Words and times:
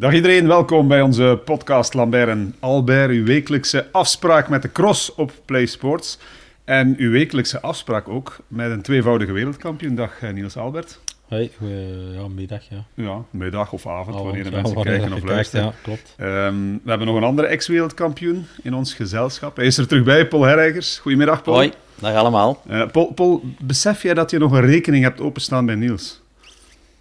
Dag 0.00 0.14
iedereen, 0.14 0.46
welkom 0.46 0.88
bij 0.88 1.00
onze 1.02 1.40
podcast 1.44 1.94
Lambert 1.94 2.28
en 2.28 2.54
Albert, 2.60 3.10
uw 3.10 3.24
wekelijkse 3.24 3.86
afspraak 3.92 4.48
met 4.48 4.62
de 4.62 4.72
cross 4.72 5.14
op 5.14 5.32
Play 5.44 5.66
Sports. 5.66 6.18
En 6.64 6.94
uw 6.98 7.10
wekelijkse 7.10 7.60
afspraak 7.60 8.08
ook 8.08 8.36
met 8.48 8.70
een 8.70 8.82
tweevoudige 8.82 9.32
wereldkampioen. 9.32 9.94
Dag 9.94 10.22
eh, 10.22 10.32
Niels 10.32 10.56
Albert. 10.56 11.00
Hoi, 11.28 11.50
goeie 11.58 12.12
ja, 12.12 12.28
middag. 12.28 12.62
Ja. 12.68 12.84
Ja, 12.94 13.22
middag 13.30 13.72
of 13.72 13.86
avond, 13.86 14.08
Avond, 14.08 14.24
wanneer 14.24 14.44
de 14.44 14.50
ja, 14.50 14.56
mensen 14.56 14.74
wanneer 14.74 14.92
kijken 14.92 15.12
of 15.12 15.18
kijkt, 15.18 15.34
luisteren. 15.34 15.64
Ja, 15.64 15.72
klopt. 15.82 16.14
Ehm, 16.16 16.72
we 16.82 16.88
hebben 16.88 17.06
nog 17.06 17.16
een 17.16 17.24
andere 17.24 17.48
ex-wereldkampioen 17.48 18.46
in 18.62 18.74
ons 18.74 18.94
gezelschap. 18.94 19.56
Hij 19.56 19.66
is 19.66 19.78
er 19.78 19.86
terug 19.86 20.04
bij, 20.04 20.28
Paul 20.28 20.42
Herreigers. 20.42 20.98
Goedemiddag, 20.98 21.42
Paul. 21.42 21.56
Hoi, 21.56 21.72
dag 21.94 22.14
allemaal. 22.14 22.62
Eh, 22.68 22.86
Paul, 22.92 23.12
Paul, 23.12 23.42
besef 23.62 24.02
jij 24.02 24.14
dat 24.14 24.30
je 24.30 24.38
nog 24.38 24.52
een 24.52 24.66
rekening 24.66 25.04
hebt 25.04 25.20
openstaan 25.20 25.66
bij 25.66 25.74
Niels? 25.74 26.20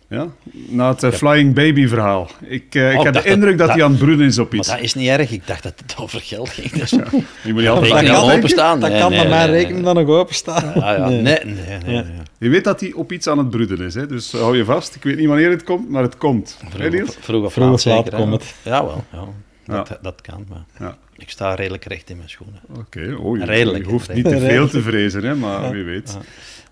Ja? 0.09 0.27
Na 0.69 0.89
het 0.89 1.03
eh, 1.03 1.11
Flying 1.11 1.53
Baby 1.55 1.87
verhaal. 1.87 2.29
Ik, 2.41 2.75
eh, 2.75 2.91
ik 2.91 2.97
Oh, 2.97 3.03
heb 3.03 3.13
de 3.13 3.19
dat- 3.19 3.27
indruk 3.31 3.57
dat, 3.57 3.67
dat- 3.67 3.75
hij 3.75 3.85
aan 3.85 3.91
het 3.91 3.99
broeden 3.99 4.25
is 4.25 4.37
op 4.39 4.49
Maar 4.49 4.59
iets. 4.59 4.67
dat 4.69 4.79
is 4.79 4.93
niet 4.93 5.07
erg. 5.07 5.31
Ik 5.31 5.47
dacht 5.47 5.63
dat 5.63 5.73
het 5.75 5.95
over 5.99 6.21
geld 6.21 6.49
ging. 6.49 6.71
Dus 6.71 6.89
Je 7.43 7.53
moet 7.53 7.55
niet 7.55 7.67
altijd 7.67 7.85
rekening 7.91 8.09
aan 8.09 8.15
al 8.15 8.19
denken. 8.21 8.37
openstaan. 8.37 8.79
Dat 8.79 8.89
Nee, 8.89 8.99
kan 8.99 9.09
nee, 9.11 9.19
bij 9.19 9.29
mijn 9.29 9.49
nee, 9.49 9.59
rekening 9.59 9.85
dan 9.85 9.95
nog 9.95 10.07
openstaan. 10.07 10.73
Ah, 10.73 10.97
ja. 10.97 11.07
Nee. 11.09 11.21
Nee, 11.21 11.39
nee, 11.43 11.55
nee. 11.65 11.77
nee. 11.85 11.95
Ja. 11.95 12.05
Je 12.39 12.49
weet 12.49 12.63
dat 12.63 12.79
hij 12.79 12.93
op 12.93 13.11
iets 13.11 13.27
aan 13.27 13.37
het 13.37 13.49
broeden 13.49 13.79
is. 13.81 13.93
Hè? 13.93 14.07
Dus 14.07 14.31
hou 14.31 14.57
je 14.57 14.65
vast. 14.65 14.95
Ik 14.95 15.03
weet 15.03 15.17
niet 15.17 15.27
wanneer 15.27 15.49
het 15.49 15.63
komt, 15.63 15.89
maar 15.89 16.03
het 16.03 16.17
komt. 16.17 16.57
Vroeg, 16.69 17.15
vroeg 17.19 17.45
of 17.45 17.85
laat 17.85 18.09
komt 18.09 18.33
het. 18.33 18.55
Jawel, 18.63 19.03
ja. 19.11 19.23
Ja. 19.65 19.75
Dat, 19.83 19.97
dat 20.01 20.21
kan, 20.21 20.45
maar 20.49 20.65
Ja. 20.79 20.97
Ik 21.17 21.29
sta 21.29 21.53
redelijk 21.53 21.85
recht 21.85 22.09
in 22.09 22.17
mijn 22.17 22.29
schoenen. 22.29 22.61
Oké, 22.77 23.15
oh, 23.15 23.37
je, 23.37 23.45
je 23.77 23.83
hoeft 23.83 24.13
niet 24.13 24.25
te 24.25 24.39
veel 24.39 24.67
te 24.67 24.81
vrezen, 24.81 25.23
hè, 25.23 25.35
maar 25.35 25.71
wie 25.71 25.83
weet. 25.83 26.17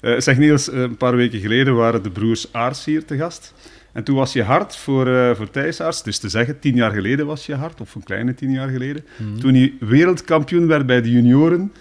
Eh, 0.02 0.20
zeg 0.20 0.38
Niels, 0.38 0.70
eh, 0.70 0.80
een 0.80 0.98
paar 0.98 1.16
weken 1.16 1.40
geleden 1.40 1.76
waren 1.76 2.04
de 2.04 2.10
broers 2.10 2.54
Aars 2.54 2.86
hier 2.86 3.06
te 3.06 3.18
gast. 3.18 3.54
En 3.92 4.04
toen 4.04 4.16
was 4.16 4.34
je 4.34 4.44
hard 4.44 4.76
voor, 4.76 5.08
eh 5.08 5.36
voor 5.36 5.50
Thijs 5.50 5.82
Aars, 5.82 6.04
dus 6.04 6.18
te 6.18 6.30
zeggen, 6.30 6.60
tien 6.60 6.76
jaar 6.76 6.92
geleden 6.92 7.26
was 7.26 7.46
je 7.46 7.56
hard, 7.56 7.82
of 7.82 7.96
een 7.96 8.04
kleine 8.04 8.34
tien 8.34 8.52
jaar 8.52 8.70
geleden. 8.70 9.06
Mhm. 9.18 9.40
Toen 9.40 9.54
hij 9.54 9.74
wereldkampioen 9.80 10.68
werd 10.68 10.86
bij 10.86 11.02
de 11.02 11.12
junioren. 11.12 11.74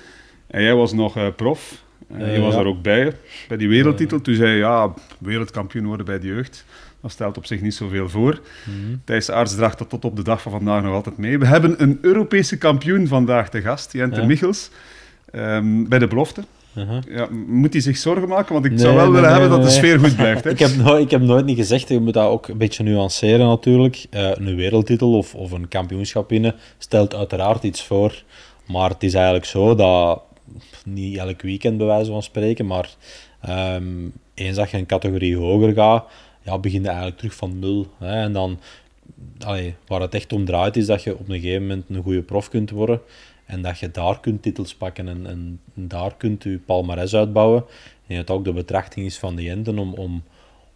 En 0.46 0.62
jij 0.62 0.74
was 0.74 0.92
nog 0.92 1.34
prof. 1.36 1.82
En 2.08 2.32
je 2.32 2.40
was 2.40 2.50
ja. 2.50 2.56
daar 2.56 2.66
ook 2.66 2.82
bij, 2.82 3.12
bij 3.48 3.56
die 3.56 3.68
wereldtitel. 3.68 4.20
Toen 4.20 4.34
zei 4.34 4.50
je, 4.50 4.56
ja, 4.56 4.94
wereldkampioen 5.18 5.86
worden 5.86 6.06
bij 6.06 6.18
de 6.18 6.26
jeugd. 6.26 6.64
Dat 7.04 7.12
stelt 7.12 7.36
op 7.36 7.46
zich 7.46 7.60
niet 7.60 7.74
zoveel 7.74 8.08
voor. 8.08 8.40
Mhm. 8.64 8.96
Thijs 9.04 9.30
Aarts 9.30 9.54
draagt 9.54 9.78
dat 9.78 9.88
tot 9.88 10.04
op 10.04 10.16
de 10.16 10.22
dag 10.22 10.42
van 10.42 10.52
vandaag 10.52 10.82
nog 10.82 10.94
altijd 10.94 11.18
mee. 11.18 11.38
We 11.38 11.46
hebben 11.46 11.82
een 11.82 11.98
Europese 12.00 12.58
kampioen 12.58 13.06
vandaag 13.06 13.50
te 13.50 13.60
gast, 13.60 13.92
Jente 13.92 14.20
Ja. 14.20 14.26
Michels, 14.26 14.70
ehm, 15.30 15.84
bij 15.88 15.98
de 15.98 16.06
belofte. 16.06 16.44
Uh-huh. 16.76 16.98
Ja, 17.08 17.28
moet 17.46 17.72
hij 17.72 17.82
zich 17.82 17.96
zorgen 17.96 18.28
maken? 18.28 18.52
Want 18.52 18.64
ik 18.64 18.70
Nee, 18.70 18.80
zou 18.80 18.94
wel 18.94 19.06
willen 19.12 19.30
nee, 19.30 19.40
hebben 19.40 19.50
dat 19.50 19.62
de 19.62 19.70
sfeer 19.70 19.98
goed 19.98 20.16
blijft. 20.16 20.44
Hè? 20.44 20.50
Ik 20.50 20.58
heb, 20.58 20.76
nooit, 20.76 21.04
ik 21.04 21.10
heb 21.10 21.20
nooit 21.20 21.44
niet 21.44 21.56
gezegd, 21.56 21.88
je 21.88 22.00
moet 22.00 22.14
dat 22.14 22.28
ook 22.28 22.48
een 22.48 22.58
beetje 22.58 22.82
nuanceren 22.82 23.46
natuurlijk. 23.46 24.06
Eh, 24.10 24.30
een 24.34 24.56
wereldtitel 24.56 25.16
of, 25.16 25.34
of 25.34 25.50
een 25.50 25.68
kampioenschap 25.68 26.30
winnen 26.30 26.54
stelt 26.78 27.14
uiteraard 27.14 27.62
iets 27.62 27.82
voor. 27.82 28.22
Maar 28.66 28.90
het 28.90 29.02
is 29.02 29.14
eigenlijk 29.14 29.44
zo 29.44 29.74
dat, 29.74 30.22
niet 30.84 31.16
elk 31.16 31.42
weekend 31.42 31.78
bij 31.78 31.86
wijze 31.86 32.10
van 32.10 32.22
spreken, 32.22 32.66
maar 32.66 32.88
ehm, 33.40 33.84
eens 34.34 34.56
dat 34.56 34.70
je 34.70 34.76
een 34.76 34.86
categorie 34.86 35.36
hoger 35.36 35.72
gaat, 35.72 36.04
ja, 36.44 36.58
begin 36.58 36.80
je 36.80 36.86
eigenlijk 36.86 37.16
terug 37.16 37.34
van 37.34 37.58
nul. 37.58 37.86
Hè, 37.98 38.22
en 38.22 38.32
dan, 38.32 38.60
waar 39.86 40.00
het 40.00 40.14
echt 40.14 40.32
om 40.32 40.44
draait, 40.44 40.76
is 40.76 40.86
dat 40.86 41.02
je 41.02 41.18
op 41.18 41.28
een 41.28 41.40
gegeven 41.40 41.62
moment 41.62 41.84
een 41.88 42.02
goede 42.02 42.22
prof 42.22 42.48
kunt 42.48 42.70
worden. 42.70 43.00
En 43.44 43.62
dat 43.62 43.78
je 43.78 43.90
daar 43.90 44.20
kunt 44.20 44.42
titels 44.42 44.74
pakken 44.74 45.08
en, 45.08 45.26
en 45.26 45.60
daar 45.74 46.16
kunt 46.16 46.42
je 46.42 46.58
palmares 46.58 47.14
uitbouwen. 47.14 47.64
En 48.06 48.16
dat 48.16 48.30
ook 48.30 48.44
de 48.44 48.52
betrachting 48.52 49.06
is 49.06 49.18
van 49.18 49.36
de 49.36 49.42
Jenten 49.42 49.78
om, 49.78 49.94
om, 49.94 50.22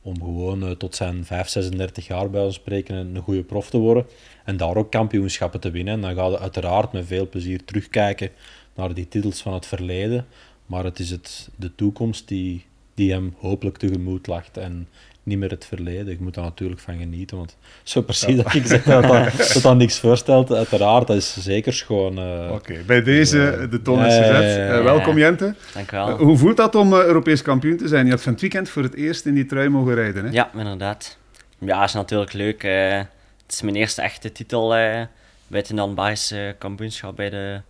om 0.02 0.14
gewoon 0.14 0.62
eh, 0.64 0.70
tot 0.70 0.94
zijn 0.94 1.24
5, 1.24 1.48
36 1.48 2.06
jaar 2.06 2.30
bij 2.30 2.42
ons 2.42 2.54
spreken 2.54 2.96
een, 2.96 3.14
een 3.14 3.22
goede 3.22 3.42
prof 3.42 3.70
te 3.70 3.78
worden. 3.78 4.06
En 4.44 4.56
daar 4.56 4.76
ook 4.76 4.90
kampioenschappen 4.90 5.60
te 5.60 5.70
winnen. 5.70 5.94
En 5.94 6.00
dan 6.00 6.14
ga 6.14 6.26
je 6.26 6.38
uiteraard 6.38 6.92
met 6.92 7.06
veel 7.06 7.28
plezier 7.28 7.64
terugkijken 7.64 8.30
naar 8.74 8.94
die 8.94 9.08
titels 9.08 9.42
van 9.42 9.52
het 9.52 9.66
verleden. 9.66 10.26
Maar 10.66 10.84
het 10.84 10.98
is 10.98 11.10
het, 11.10 11.48
de 11.56 11.74
toekomst 11.74 12.28
die, 12.28 12.64
die 12.94 13.12
hem 13.12 13.34
hopelijk 13.38 13.76
tegemoet 13.76 14.26
lacht. 14.26 14.56
En 14.56 14.88
niet 15.28 15.38
meer 15.38 15.50
het 15.50 15.64
verleden. 15.66 16.06
Je 16.06 16.16
moet 16.20 16.34
daar 16.34 16.44
natuurlijk 16.44 16.80
van 16.80 16.98
genieten. 16.98 17.36
Want 17.36 17.56
zo 17.82 18.02
precies 18.02 18.36
dat 18.36 18.54
ik 18.54 18.66
zeg 18.66 18.82
dat 18.82 19.02
dat, 19.02 19.36
dat 19.54 19.62
dat 19.62 19.76
niks 19.76 19.98
voorstelt. 19.98 20.52
Uiteraard, 20.52 21.06
dat 21.06 21.16
is 21.16 21.36
zeker 21.40 21.72
schoon. 21.72 22.18
eh, 22.18 22.50
Oké, 22.52 22.74
bij 22.86 23.02
deze, 23.02 23.66
de 23.70 23.82
toon 23.82 24.04
is 24.04 24.16
gezet. 24.16 24.58
Eh, 24.70 24.82
welkom 24.82 25.18
Jente. 25.18 25.54
Dank 25.74 25.92
u 25.92 25.96
Eh, 25.96 26.06
wel. 26.06 26.16
hoe 26.18 26.36
voelt 26.36 26.56
dat 26.56 26.74
om 26.74 26.92
eh, 26.92 27.04
Europees 27.04 27.42
kampioen 27.42 27.76
te 27.76 27.88
zijn? 27.88 28.04
Je 28.04 28.10
hebt 28.10 28.22
van 28.22 28.32
het 28.32 28.40
weekend 28.40 28.68
voor 28.68 28.82
het 28.82 28.94
eerst 28.94 29.26
in 29.26 29.34
die 29.34 29.46
trui 29.46 29.68
mogen 29.68 29.94
rijden. 29.94 30.24
Hè? 30.24 30.30
Ja, 30.30 30.50
inderdaad. 30.56 31.18
Ja, 31.58 31.84
is 31.84 31.92
natuurlijk 31.92 32.32
leuk. 32.32 32.62
eh. 32.64 32.96
het 33.42 33.52
is 33.52 33.62
mijn 33.62 33.76
eerste 33.76 34.02
echte 34.02 34.32
titel 34.32 34.74
eh 34.74 35.02
bij 35.50 35.64
het 35.68 35.94
Belgische 35.94 36.54
kampioenschap 36.58 37.16
bij 37.16 37.30
de 37.30 37.60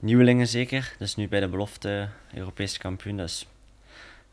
nieuwelingen 0.00 0.46
zeker. 0.46 0.92
Dus 0.98 1.16
nu 1.16 1.28
bij 1.28 1.40
de 1.40 1.48
belofte 1.48 2.08
Europese 2.34 2.78
kampioen. 2.78 3.16
Dus 3.16 3.46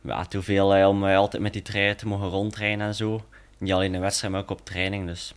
ja, 0.07 0.25
te 0.25 0.41
veel 0.41 0.75
eh, 0.75 0.88
om 0.88 1.07
eh, 1.07 1.18
altijd 1.18 1.41
met 1.41 1.53
die 1.53 1.62
trui 1.62 1.95
te 1.95 2.07
mogen 2.07 2.28
rondrijden 2.29 2.85
en 2.85 2.95
zo. 2.95 3.25
Niet 3.57 3.73
alleen 3.73 3.94
in 3.94 4.01
wedstrijd, 4.01 4.34
maar 4.34 4.41
ook 4.41 4.50
op 4.51 4.66
training. 4.66 5.07
Dus 5.07 5.34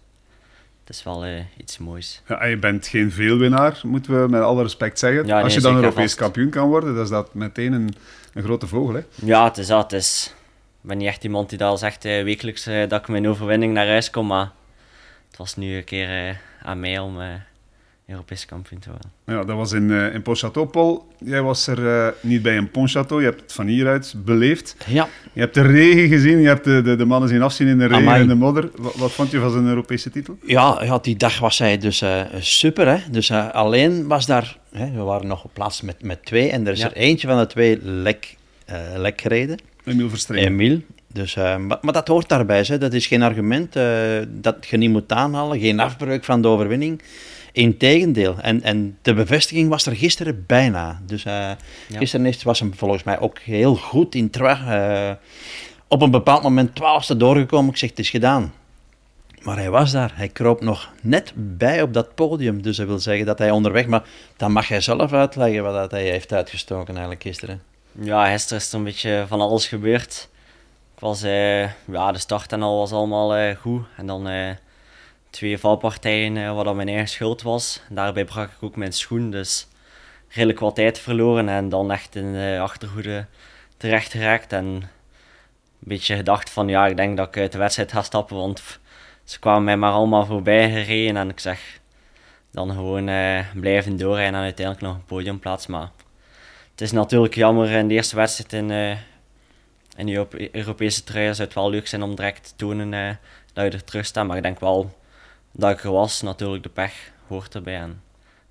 het 0.85 0.97
is 0.97 1.03
wel 1.03 1.25
eh, 1.25 1.41
iets 1.57 1.79
moois. 1.79 2.23
Ja, 2.29 2.41
en 2.41 2.51
je 2.51 2.57
bent 2.59 2.87
geen 2.87 3.13
veelwinnaar, 3.13 3.81
moeten 3.85 4.23
we 4.23 4.29
met 4.29 4.43
alle 4.43 4.63
respect 4.63 4.99
zeggen. 4.99 5.27
Ja, 5.27 5.35
nee, 5.35 5.45
Als 5.45 5.55
je 5.55 5.61
dan 5.61 5.75
Europees 5.75 6.03
vast. 6.03 6.15
kampioen 6.17 6.51
kan 6.51 6.69
worden, 6.69 6.95
dan 6.95 7.03
is 7.03 7.11
dat 7.11 7.35
meteen 7.35 7.73
een, 7.73 7.95
een 8.35 8.43
grote 8.43 8.67
vogel. 8.67 8.95
Hè? 8.95 9.01
Ja, 9.15 9.45
het 9.45 9.59
is 9.59 9.67
dat. 9.67 9.91
Het 9.91 10.01
is, 10.01 10.35
ik 10.83 10.89
ben 10.89 10.99
niet 10.99 11.07
echt 11.07 11.25
iemand 11.25 11.49
die 11.49 11.59
dat 11.59 11.79
zegt 11.79 12.05
eh, 12.05 12.23
wekelijks 12.23 12.67
eh, 12.67 12.89
dat 12.89 13.01
ik 13.01 13.09
met 13.09 13.23
een 13.25 13.29
overwinning 13.31 13.73
naar 13.73 13.87
huis 13.87 14.11
kom. 14.11 14.27
Maar 14.27 14.51
het 15.29 15.39
was 15.39 15.57
nu 15.57 15.77
een 15.77 15.85
keer 15.85 16.29
eh, 16.29 16.37
aan 16.63 16.81
mij 16.81 16.99
om 16.99 17.19
Europees 18.10 18.47
kampioen 18.47 18.81
te 18.81 18.88
worden. 18.91 19.10
Ja, 19.26 19.44
dat 19.44 19.56
was 19.56 19.72
in, 19.72 19.91
eh 19.91 20.15
in 20.15 20.22
Pontchâteau. 20.22 20.71
Paul, 20.71 21.06
jij 21.19 21.43
was 21.43 21.66
er 21.66 21.88
eh, 22.06 22.09
niet 22.21 22.43
bij 22.43 22.54
in 22.54 22.69
Pontchâteau. 22.69 23.15
Je 23.19 23.25
hebt 23.25 23.41
het 23.41 23.53
van 23.53 23.66
hieruit 23.66 24.15
beleefd. 24.25 24.76
Ja, 24.87 25.09
Je 25.32 25.41
hebt 25.41 25.54
de 25.54 25.62
regen 25.62 26.09
gezien, 26.09 26.38
je 26.41 26.47
hebt 26.47 26.65
de, 26.65 26.82
de, 26.82 26.97
de 26.97 27.04
mannen 27.04 27.28
zien 27.28 27.43
afzien 27.43 27.66
in 27.69 27.78
de 27.78 27.87
regen 27.87 28.03
Amai. 28.03 28.21
en 28.21 28.28
de 28.28 28.34
modder. 28.34 28.71
Wat, 28.76 28.94
wat 28.94 29.12
vond 29.12 29.31
je 29.31 29.38
van 29.41 29.50
zijn 29.50 29.66
Europese 29.66 30.10
titel? 30.10 30.38
ja, 30.44 30.82
ja, 30.82 30.98
die 30.98 31.16
dag 31.16 31.38
was 31.38 31.59
hij 31.59 31.78
dus 31.78 32.00
eh, 32.00 32.21
super. 32.38 32.88
Hè? 32.88 32.98
Dus 33.10 33.31
alleen 33.31 34.06
was 34.06 34.27
daar... 34.27 34.56
Hè, 34.72 34.91
we 34.91 35.00
waren 35.03 35.27
nog 35.27 35.44
op 35.44 35.50
plaats 35.54 35.81
met, 35.82 36.03
met 36.03 36.25
twee. 36.25 36.50
En 36.50 36.66
er 36.66 36.72
is 36.72 36.81
Ja. 36.81 36.87
er 36.87 36.97
eentje 36.97 37.27
van 37.28 37.38
de 37.38 37.47
twee 37.47 37.78
lek, 37.82 38.37
lek 38.97 39.21
gereden. 39.21 39.59
Emiel 39.84 40.09
Verstrengen. 40.09 40.47
Emile. 40.47 40.81
Dus, 41.12 41.34
maar, 41.34 41.78
maar 41.81 41.92
dat 41.92 42.09
hoort 42.09 42.28
daarbij. 42.28 42.65
Hè. 42.66 42.78
Dat 42.78 42.92
is 42.92 43.06
geen 43.06 43.22
argument 43.22 43.72
dat 44.28 44.66
je 44.66 44.77
niet 44.77 44.91
moet 44.91 45.12
aanhalen. 45.12 45.60
Geen 45.60 45.81
afbreuk 45.81 46.25
van 46.25 46.42
de 46.42 46.48
overwinning. 46.48 47.03
Integendeel. 47.60 48.38
En, 48.41 48.62
en 48.62 48.98
de 49.03 49.15
bevestiging 49.15 49.69
was 49.69 49.87
er 49.87 49.97
gisteren 49.97 50.44
bijna. 50.47 51.00
Dus 51.06 51.25
eh, 51.25 51.50
gisteren 51.93 52.26
is- 52.26 52.43
was 52.43 52.60
hem 52.60 52.75
volgens 52.75 53.03
mij 53.03 53.19
ook 53.21 53.38
heel 53.38 53.75
goed 53.76 54.15
in 54.15 54.31
Troyes. 54.31 54.59
eh, 54.66 55.10
op 55.88 56.03
een 56.03 56.10
bepaald 56.10 56.43
moment 56.43 56.75
twaalfste 56.75 57.16
doorgekomen. 57.16 57.71
Ik 57.71 57.76
zeg, 57.76 57.91
het 57.91 57.98
is 57.98 58.10
gedaan. 58.10 58.53
Maar 59.43 59.56
hij 59.56 59.71
was 59.71 59.91
daar. 59.93 60.12
Hij 60.15 60.28
kroop 60.28 60.60
nog 60.60 60.91
net 61.03 61.32
bij 61.37 61.82
op 61.82 61.93
dat 61.94 62.15
podium. 62.15 62.62
Dus 62.62 62.76
dat 62.76 62.87
wil 62.87 62.98
zeggen 62.98 63.26
dat 63.26 63.38
hij 63.38 63.50
onderweg... 63.50 63.87
Maar 63.87 64.03
dan 64.37 64.53
mag 64.53 64.69
hij 64.69 64.81
zelf 64.81 65.12
uitleggen 65.12 65.62
wat 65.62 65.75
dat 65.75 65.91
hij 65.91 66.04
heeft 66.04 66.32
uitgestoken 66.32 66.92
eigenlijk 66.92 67.22
gisteren. 67.22 67.62
Ja, 68.00 68.31
gisteren 68.31 68.59
is 68.62 68.72
er 68.72 68.78
een 68.78 68.84
beetje 68.84 69.25
van 69.28 69.41
alles 69.41 69.66
gebeurd. 69.66 70.28
Ik 70.94 71.00
was, 71.00 71.22
eh, 71.22 71.60
ja, 71.84 72.12
de 72.12 72.19
start 72.19 72.53
en 72.53 72.62
al 72.62 72.78
was 72.78 72.92
allemaal 72.92 73.54
goed. 73.54 73.82
En 73.97 74.06
dan 74.06 74.27
twee 75.31 75.59
valpartijen, 75.59 76.37
eh, 76.37 76.55
wat 76.55 76.65
dan 76.65 76.77
mijn 76.77 76.89
eigen 76.89 77.09
schuld 77.09 77.43
was. 77.43 77.83
Daarbij 77.89 78.25
brak 78.25 78.51
ik 78.51 78.63
ook 78.63 78.77
mijn 78.77 78.93
schoen, 78.93 79.31
dus 79.31 79.69
redelijk 80.29 80.61
wat 80.61 80.75
tijd 80.75 80.99
verloren. 80.99 81.49
En 81.49 81.69
dan 81.69 81.91
echt 81.93 82.15
in 82.15 82.33
de 82.33 82.59
achterhoede 82.61 83.27
terecht 83.77 84.13
geraakt. 84.13 84.53
En 84.53 84.65
een 84.65 84.89
beetje 85.78 86.16
gedacht 86.16 86.51
van, 86.51 86.69
ja, 86.69 86.87
ik 86.87 86.97
denk 86.97 87.16
dat 87.16 87.28
ik 87.28 87.37
uit 87.37 87.53
de 87.53 87.59
wedstrijd 87.59 87.93
ga 87.93 88.03
stappen. 88.03 88.37
Want 88.37 88.78
ze 89.25 89.39
kwamen 89.39 89.65
mij 89.65 89.77
maar 89.77 89.93
allemaal 89.93 90.27
voorbij 90.27 90.71
gereden. 90.71 91.16
En 91.16 91.28
ik 91.28 91.41
zeg, 91.41 91.81
dan 92.51 92.71
gewoon 92.71 93.09
eh, 93.09 93.41
blijven 93.54 93.97
doorrijden 93.97 94.34
en 94.34 94.43
uiteindelijk 94.43 94.87
nog 94.87 94.95
een 94.95 95.04
podiumplaats. 95.04 95.66
Maar 95.66 95.91
het 96.71 96.81
is 96.81 96.93
natuurlijk 96.93 97.34
jammer 97.34 97.71
in 97.71 97.89
de 97.89 97.95
eerste 97.95 98.16
wedstrijd 98.16 98.53
in, 98.53 98.71
eh 98.71 98.97
in 99.97 100.07
de 100.07 100.13
Europe- 100.13 100.57
Europese 100.57 101.04
trui. 101.04 101.34
Zou 101.34 101.47
het 101.47 101.54
wel 101.57 101.71
leuk 101.71 101.87
zijn 101.87 102.03
om 102.03 102.15
direct 102.15 102.45
te 102.45 102.53
tonen 102.57 102.95
eh, 102.95 103.15
dat 103.53 103.65
je 103.65 103.71
er 103.71 103.84
terug 103.84 104.07
staat. 104.07 104.27
Maar 104.27 104.37
ik 104.37 104.43
denk 104.43 104.60
wel 104.60 104.99
dat 105.53 105.71
ik 105.71 105.81
was. 105.81 106.23
Natuurlijk, 106.23 106.63
de 106.63 106.69
pech 106.69 107.11
hoort 107.27 107.55
erbij. 107.55 107.77
En 107.77 107.91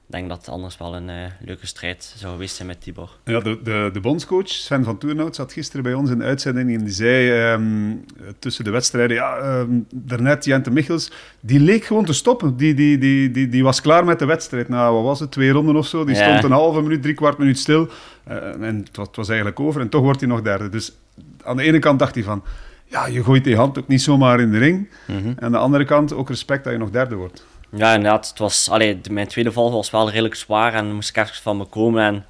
ik 0.05 0.15
denk 0.15 0.29
dat 0.29 0.37
het 0.37 0.49
anders 0.49 0.77
wel 0.77 0.95
een 0.95 1.09
eh, 1.09 1.15
leuke 1.45 1.67
strijd 1.67 2.13
zou 2.17 2.33
geweest 2.33 2.55
zijn 2.55 2.67
met 2.67 2.81
Tibor. 2.81 3.09
Ja, 3.25 3.39
de, 3.39 3.59
de, 3.63 3.89
de 3.93 3.99
bondscoach 3.99 4.47
Sven 4.47 4.83
van 4.83 4.97
Toernout 4.97 5.35
zat 5.35 5.53
gisteren 5.53 5.83
bij 5.83 5.93
ons 5.93 6.09
in 6.09 6.17
de 6.17 6.23
uitzending 6.23 6.73
en 6.73 6.83
die 6.83 6.93
zei 6.93 7.31
ehm, 7.31 7.95
tussen 8.39 8.63
de 8.63 8.69
wedstrijden, 8.69 9.15
ja, 9.15 9.37
ehm, 9.37 9.69
daarnet 9.93 10.45
Jente 10.45 10.71
Michels, 10.71 11.11
die 11.39 11.59
leek 11.59 11.83
gewoon 11.85 12.05
te 12.05 12.13
stoppen. 12.13 12.57
Die, 12.57 12.73
die, 12.73 12.97
die, 12.97 13.31
die, 13.31 13.47
die 13.49 13.63
was 13.63 13.81
klaar 13.81 14.05
met 14.05 14.19
de 14.19 14.25
wedstrijd 14.25 14.69
na, 14.69 14.91
wat 14.91 15.03
was 15.03 15.19
het, 15.19 15.31
twee 15.31 15.51
ronden 15.51 15.75
of 15.75 15.87
zo. 15.87 16.05
Die 16.05 16.15
Ja. 16.15 16.27
stond 16.29 16.43
een 16.43 16.51
halve 16.51 16.81
minuut, 16.81 17.01
drie 17.01 17.13
kwart 17.13 17.37
minuut 17.37 17.59
stil. 17.59 17.87
Eh, 18.23 18.35
en 18.61 18.75
het 18.77 18.97
was, 18.97 19.07
het 19.07 19.15
was 19.15 19.27
eigenlijk 19.27 19.59
over 19.59 19.81
en 19.81 19.89
toch 19.89 20.01
wordt 20.01 20.19
hij 20.19 20.29
nog 20.29 20.41
derde. 20.41 20.69
Dus 20.69 20.95
aan 21.43 21.57
de 21.57 21.63
ene 21.63 21.79
kant 21.79 21.99
dacht 21.99 22.15
hij 22.15 22.23
van, 22.23 22.43
ja, 22.89 23.05
je 23.07 23.23
gooit 23.23 23.43
die 23.43 23.55
hand 23.55 23.77
ook 23.77 23.87
niet 23.87 24.01
zomaar 24.01 24.39
in 24.39 24.51
de 24.51 24.57
ring. 24.57 24.89
Mhm. 25.05 25.27
En 25.27 25.39
aan 25.39 25.51
de 25.51 25.57
andere 25.57 25.85
kant 25.85 26.13
ook 26.13 26.29
respect 26.29 26.63
dat 26.63 26.73
je 26.73 26.79
nog 26.79 26.89
derde 26.89 27.15
wordt. 27.15 27.45
Ja, 27.71 27.93
inderdaad. 27.93 28.29
Het 28.29 28.39
was, 28.39 28.69
allee, 28.69 28.99
mijn 29.11 29.27
tweede 29.27 29.51
val 29.51 29.71
was 29.71 29.89
wel 29.89 30.09
redelijk 30.09 30.35
zwaar 30.35 30.73
en 30.73 30.93
moest 30.93 31.09
ik 31.09 31.17
even 31.17 31.35
van 31.35 31.57
me 31.57 31.65
komen. 31.65 32.03
En 32.03 32.25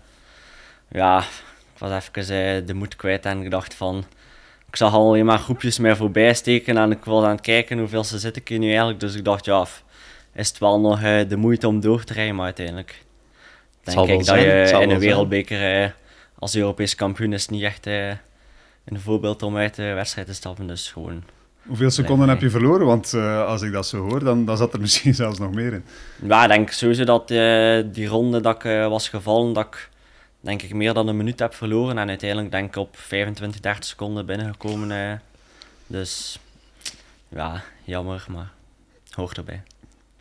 ja, 0.92 1.20
ik 1.20 1.78
was 1.78 1.92
even 1.92 2.56
eh, 2.56 2.68
de 2.68 2.74
moed 2.74 2.96
kwijt 2.96 3.26
en 3.26 3.42
ik 3.42 3.52
dacht 3.52 3.74
van... 3.74 4.06
Ik 4.68 4.76
zag 4.76 4.94
alleen 4.94 5.26
maar 5.26 5.40
groepjes 5.40 5.80
mij 5.80 5.96
voorbij 5.96 6.34
steken 6.34 6.78
en 6.78 6.92
ik 6.92 7.06
was 7.06 7.24
aan 7.24 7.32
het 7.32 7.42
kijken 7.42 7.80
hoeveel 7.80 8.04
ze 8.04 8.20
zitten 8.20 8.42
ik 8.42 8.48
hier 8.48 8.60
nu 8.60 8.68
eigenlijk. 8.68 9.00
Dus 9.00 9.16
ik 9.16 9.26
dacht, 9.26 9.46
ja, 9.46 9.66
is 10.34 10.48
het 10.48 10.58
wel 10.58 10.80
nog 10.80 11.02
eh, 11.02 11.20
de 11.28 11.36
moeite 11.36 11.68
om 11.68 11.80
door 11.80 12.04
te 12.04 12.14
rijden, 12.14 12.36
maar 12.36 12.46
uiteindelijk... 12.46 13.04
Denk 13.84 14.08
ik 14.10 14.18
dat 14.18 14.26
zijn, 14.26 14.42
je 14.42 14.82
in 14.82 14.90
een 14.90 15.00
wereldbeker 15.00 15.84
eh, 15.84 15.90
als 16.40 16.56
Europees 16.56 16.96
kampioen 16.96 17.34
is 17.34 17.48
niet 17.48 17.64
echt 17.64 17.88
eh, 17.88 18.12
een 18.86 19.00
voorbeeld 19.00 19.44
om 19.44 19.58
uit 19.58 19.76
de 19.76 19.94
wedstrijd 19.94 20.28
te 20.28 20.34
stappen. 20.34 20.68
Dus 20.68 20.92
gewoon 20.92 21.24
Hoeveel 21.62 21.90
seconden 21.90 22.26
Nee, 22.26 22.36
heb 22.36 22.44
je 22.44 22.50
verloren? 22.50 22.86
Want 22.86 23.14
eh, 23.14 23.46
als 23.46 23.62
ik 23.62 23.72
dat 23.72 23.88
zo 23.88 23.98
hoor, 24.10 24.24
dan, 24.24 24.46
dan 24.46 24.58
zat 24.58 24.74
er 24.74 24.80
misschien 24.80 25.16
zelfs 25.24 25.40
nog 25.40 25.54
meer 25.54 25.74
in. 25.74 25.84
Ja, 26.28 26.44
ik 26.44 26.50
denk 26.50 26.72
sowieso 26.72 27.04
dat 27.04 27.32
eh, 27.32 27.80
die 27.86 28.08
ronde 28.08 28.42
dat 28.42 28.56
ik 28.56 28.64
eh, 28.64 28.88
was 28.88 29.10
gevallen, 29.10 29.54
dat 29.54 29.66
ik 29.66 29.90
denk 30.40 30.62
ik 30.62 30.74
meer 30.74 30.94
dan 30.94 31.08
een 31.08 31.18
minuut 31.18 31.40
heb 31.40 31.54
verloren. 31.54 31.98
En 31.98 32.10
uiteindelijk 32.10 32.52
denk 32.52 32.68
ik 32.68 32.76
op 32.76 32.98
25, 32.98 33.60
30 33.60 33.84
seconden 33.86 34.26
binnengekomen. 34.26 34.92
eh. 34.92 35.18
dus 35.88 36.40
ja, 37.30 37.64
jammer, 37.84 38.26
maar 38.30 38.52
hoort 39.12 39.38
erbij. 39.38 39.62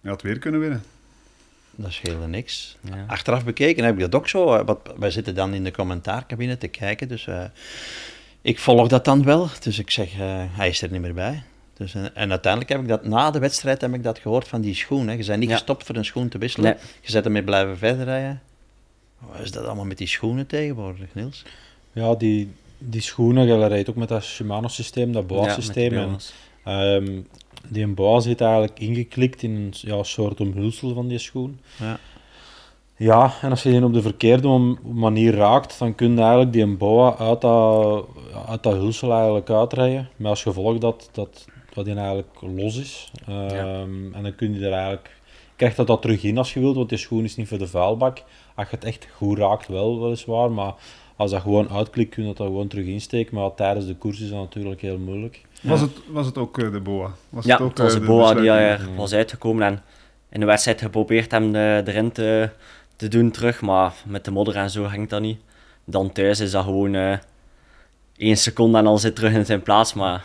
Je 0.00 0.08
had 0.08 0.22
weer 0.22 0.38
kunnen 0.38 0.60
winnen. 0.60 0.82
Dat 1.70 1.92
scheelde 1.92 2.26
niks. 2.26 2.76
Ja. 2.80 3.04
Achteraf 3.06 3.44
bekeken 3.44 3.84
heb 3.84 3.94
ik 3.94 4.00
dat 4.00 4.14
ook 4.14 4.28
zo. 4.28 4.64
Wat, 4.64 4.78
wij 4.98 5.10
zitten 5.10 5.34
dan 5.34 5.54
in 5.54 5.64
de 5.64 5.70
commentaarcabine 5.70 6.58
te 6.58 6.68
kijken, 6.68 7.08
dus 7.08 7.26
eh, 7.26 7.44
ik 8.42 8.58
volg 8.58 8.88
dat 8.88 9.04
dan 9.04 9.24
wel. 9.24 9.48
Dus 9.60 9.78
ik 9.78 9.90
zeg, 9.90 10.12
eh, 10.12 10.42
hij 10.48 10.68
is 10.68 10.82
er 10.82 10.90
niet 10.90 11.00
meer 11.00 11.14
bij. 11.14 11.42
Dus, 11.74 11.94
eh, 11.94 12.02
en 12.14 12.30
uiteindelijk 12.30 12.72
heb 12.72 12.80
ik 12.80 12.88
dat 12.88 13.04
na 13.04 13.30
de 13.30 13.38
wedstrijd 13.38 13.80
heb 13.80 13.94
ik 13.94 14.02
dat 14.02 14.18
gehoord 14.18 14.48
van 14.48 14.60
die 14.60 14.74
schoen. 14.74 15.08
Hè. 15.08 15.12
Je 15.14 15.24
bent 15.24 15.38
niet 15.40 15.48
Ja. 15.48 15.54
gestopt 15.54 15.84
voor 15.84 15.96
een 15.96 16.04
schoen 16.04 16.28
te 16.28 16.38
wisselen. 16.38 16.70
Nee. 16.70 16.80
Je 17.00 17.10
zet 17.10 17.24
ermee 17.24 17.42
blijven 17.44 17.78
verder 17.78 18.04
rijden. 18.04 18.42
Wat 19.18 19.40
is 19.40 19.50
dat 19.50 19.64
allemaal 19.64 19.84
met 19.84 19.98
die 19.98 20.06
schoenen 20.06 20.46
tegenwoordig, 20.46 21.14
Niels? 21.14 21.42
Ja, 21.92 22.14
die, 22.14 22.50
die 22.78 23.00
schoenen, 23.00 23.46
je 23.46 23.66
rijdt 23.66 23.90
ook 23.90 23.96
met 23.96 24.08
dat 24.08 24.24
Shimano-systeem, 24.24 25.12
dat 25.12 25.26
BOA-systeem. 25.26 25.88
die 25.90 25.98
en. 25.98 26.18
Ehm, 26.64 27.20
die 27.68 27.86
BOA 27.86 28.20
zit 28.20 28.40
eigenlijk 28.40 28.78
ingeklikt 28.78 29.42
in 29.42 29.50
een 29.54 29.72
ja, 29.76 30.02
soort 30.02 30.40
omhulsel 30.40 30.94
van 30.94 31.08
die 31.08 31.18
schoen. 31.18 31.60
Ja. 31.76 31.98
Ja, 32.98 33.32
en 33.42 33.50
als 33.50 33.62
je 33.62 33.70
die 33.70 33.84
op 33.84 33.92
de 33.92 34.02
verkeerde 34.02 34.76
manier 34.82 35.34
raakt, 35.34 35.78
dan 35.78 35.94
kun 35.94 36.12
je 36.12 36.20
eigenlijk 36.20 36.52
die 36.52 36.76
BOA 36.76 37.16
uit 37.16 37.40
dat, 37.40 38.06
uit 38.48 38.62
dat 38.62 38.72
hulsel 38.72 39.12
eigenlijk 39.12 39.50
uitrijden. 39.50 40.08
Met 40.16 40.30
als 40.30 40.42
gevolg 40.42 40.78
dat, 40.78 41.08
dat, 41.12 41.46
dat 41.74 41.84
die 41.84 41.94
eigenlijk 41.94 42.28
los 42.40 42.76
is. 42.76 43.12
Ehm, 43.26 44.14
En 44.14 44.22
dan 44.22 44.34
kun 44.34 44.54
je 44.54 44.66
er 44.66 44.72
eigenlijk... 44.72 45.16
krijgt 45.56 45.76
dat 45.76 45.86
dat 45.86 46.02
terug 46.02 46.22
in 46.22 46.38
als 46.38 46.54
je 46.54 46.60
wilt, 46.60 46.76
want 46.76 46.88
die 46.88 46.98
schoen 46.98 47.24
is 47.24 47.36
niet 47.36 47.48
voor 47.48 47.58
de 47.58 47.66
vuilbak. 47.66 48.22
Als 48.54 48.70
je 48.70 48.76
het 48.76 48.84
echt 48.84 49.08
goed 49.16 49.38
raakt, 49.38 49.68
wel 49.68 50.00
weliswaar, 50.00 50.50
maar 50.50 50.74
als 51.16 51.30
dat 51.30 51.42
gewoon 51.42 51.70
uitklikt, 51.70 52.14
kun 52.14 52.22
je 52.22 52.28
dat 52.28 52.38
er 52.38 52.44
gewoon 52.44 52.68
terug 52.68 52.86
insteken. 52.86 53.34
Maar 53.34 53.54
tijdens 53.54 53.86
de 53.86 53.94
koers 53.94 54.20
is 54.20 54.28
dat 54.30 54.38
natuurlijk 54.38 54.80
heel 54.80 54.98
moeilijk. 54.98 55.42
Was, 55.62 55.80
het, 55.80 55.90
was 56.10 56.26
het 56.26 56.38
ook 56.38 56.58
eh, 56.58 56.72
de 56.72 56.80
BOA? 56.80 57.10
Was 57.28 57.44
Ja, 57.44 57.52
het 57.52 57.62
ook 57.62 57.68
het 57.68 57.78
was 57.78 57.94
eh, 57.94 58.00
de 58.00 58.06
boa 58.06 58.34
die 58.34 58.50
er 58.50 58.88
was 58.96 59.12
uitgekomen 59.12 59.66
en 59.66 59.82
in 60.30 60.40
de 60.40 60.46
wedstrijd 60.46 60.80
geprobeerd 60.80 61.30
hem 61.30 61.54
eh, 61.54 61.76
erin 61.76 62.12
te, 62.12 62.50
te 62.98 63.08
doen 63.08 63.30
terug, 63.30 63.60
maar 63.60 63.92
met 64.06 64.24
de 64.24 64.30
modder 64.30 64.56
en 64.56 64.70
zo 64.70 64.84
ging 64.84 65.08
dat 65.08 65.20
niet. 65.20 65.38
Dan 65.84 66.12
thuis 66.12 66.40
is 66.40 66.50
dat 66.50 66.64
gewoon 66.64 66.94
eh 66.94 67.18
één 68.16 68.36
seconde 68.36 68.78
en 68.78 68.84
dan 68.84 68.98
zit 68.98 69.14
terug 69.16 69.32
in 69.32 69.46
zijn 69.46 69.62
plaats, 69.62 69.94
maar 69.94 70.24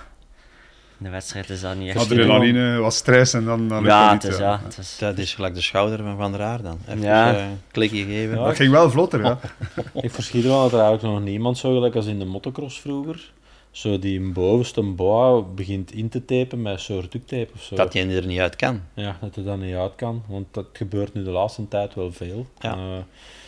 in 0.97 1.05
de 1.05 1.09
wedstrijd 1.09 1.49
is 1.49 1.61
dat 1.61 1.75
niet 1.75 1.87
echt. 1.89 1.97
Adrenaline, 1.97 2.77
was 2.79 2.95
stress 2.95 3.33
en 3.33 3.45
dan, 3.45 3.67
dan 3.67 3.83
Ja, 3.83 4.03
dat 4.03 4.13
het 4.13 4.23
niet, 4.23 4.31
is, 4.31 4.37
ja, 4.39 4.59
het 4.63 4.77
is, 4.77 4.97
Dat 4.99 5.17
is 5.17 5.33
gelijk 5.33 5.53
de 5.53 5.61
schouder 5.61 5.97
van 6.03 6.17
Van 6.17 6.31
der 6.31 6.41
Aar 6.41 6.61
dan. 6.61 6.79
Even 6.87 7.01
Ja. 7.01 7.33
eh, 7.35 7.43
een 7.43 7.61
klikje 7.71 8.03
geven. 8.03 8.37
Ja. 8.37 8.45
Dat 8.45 8.55
ging 8.55 8.71
wel 8.71 8.89
vlotter, 8.89 9.23
ja. 9.23 9.39
Ik 10.01 10.11
verschiet 10.11 10.43
er 10.43 10.49
wel 10.49 10.61
dat 10.61 10.73
er 10.73 10.79
eigenlijk 10.85 11.13
nog 11.13 11.23
niemand 11.23 11.57
zo 11.57 11.73
gelijk 11.73 11.95
als 11.95 12.05
in 12.05 12.19
de 12.19 12.25
motocross 12.25 12.79
vroeger. 12.81 13.31
Zo 13.73 13.99
die 13.99 14.19
bovenste 14.31 14.81
boa 14.81 15.41
begint 15.41 15.91
in 15.93 16.09
te 16.09 16.25
tapen 16.25 16.61
met 16.61 16.73
een 16.73 16.79
soort 16.79 17.15
of 17.53 17.61
zo. 17.61 17.75
Dat 17.75 17.93
je 17.93 18.05
er 18.05 18.25
niet 18.25 18.39
uit 18.39 18.55
kan. 18.55 18.81
Ja, 18.93 19.17
dat 19.21 19.35
het 19.35 19.45
dan 19.45 19.59
niet 19.59 19.75
uit 19.75 19.95
kan. 19.95 20.23
Want 20.27 20.45
dat 20.51 20.65
gebeurt 20.73 21.13
nu 21.13 21.23
de 21.23 21.29
laatste 21.29 21.67
tijd 21.67 21.93
wel 21.95 22.11
veel. 22.11 22.45
Ja. 22.59 22.73
Eh, 22.75 22.95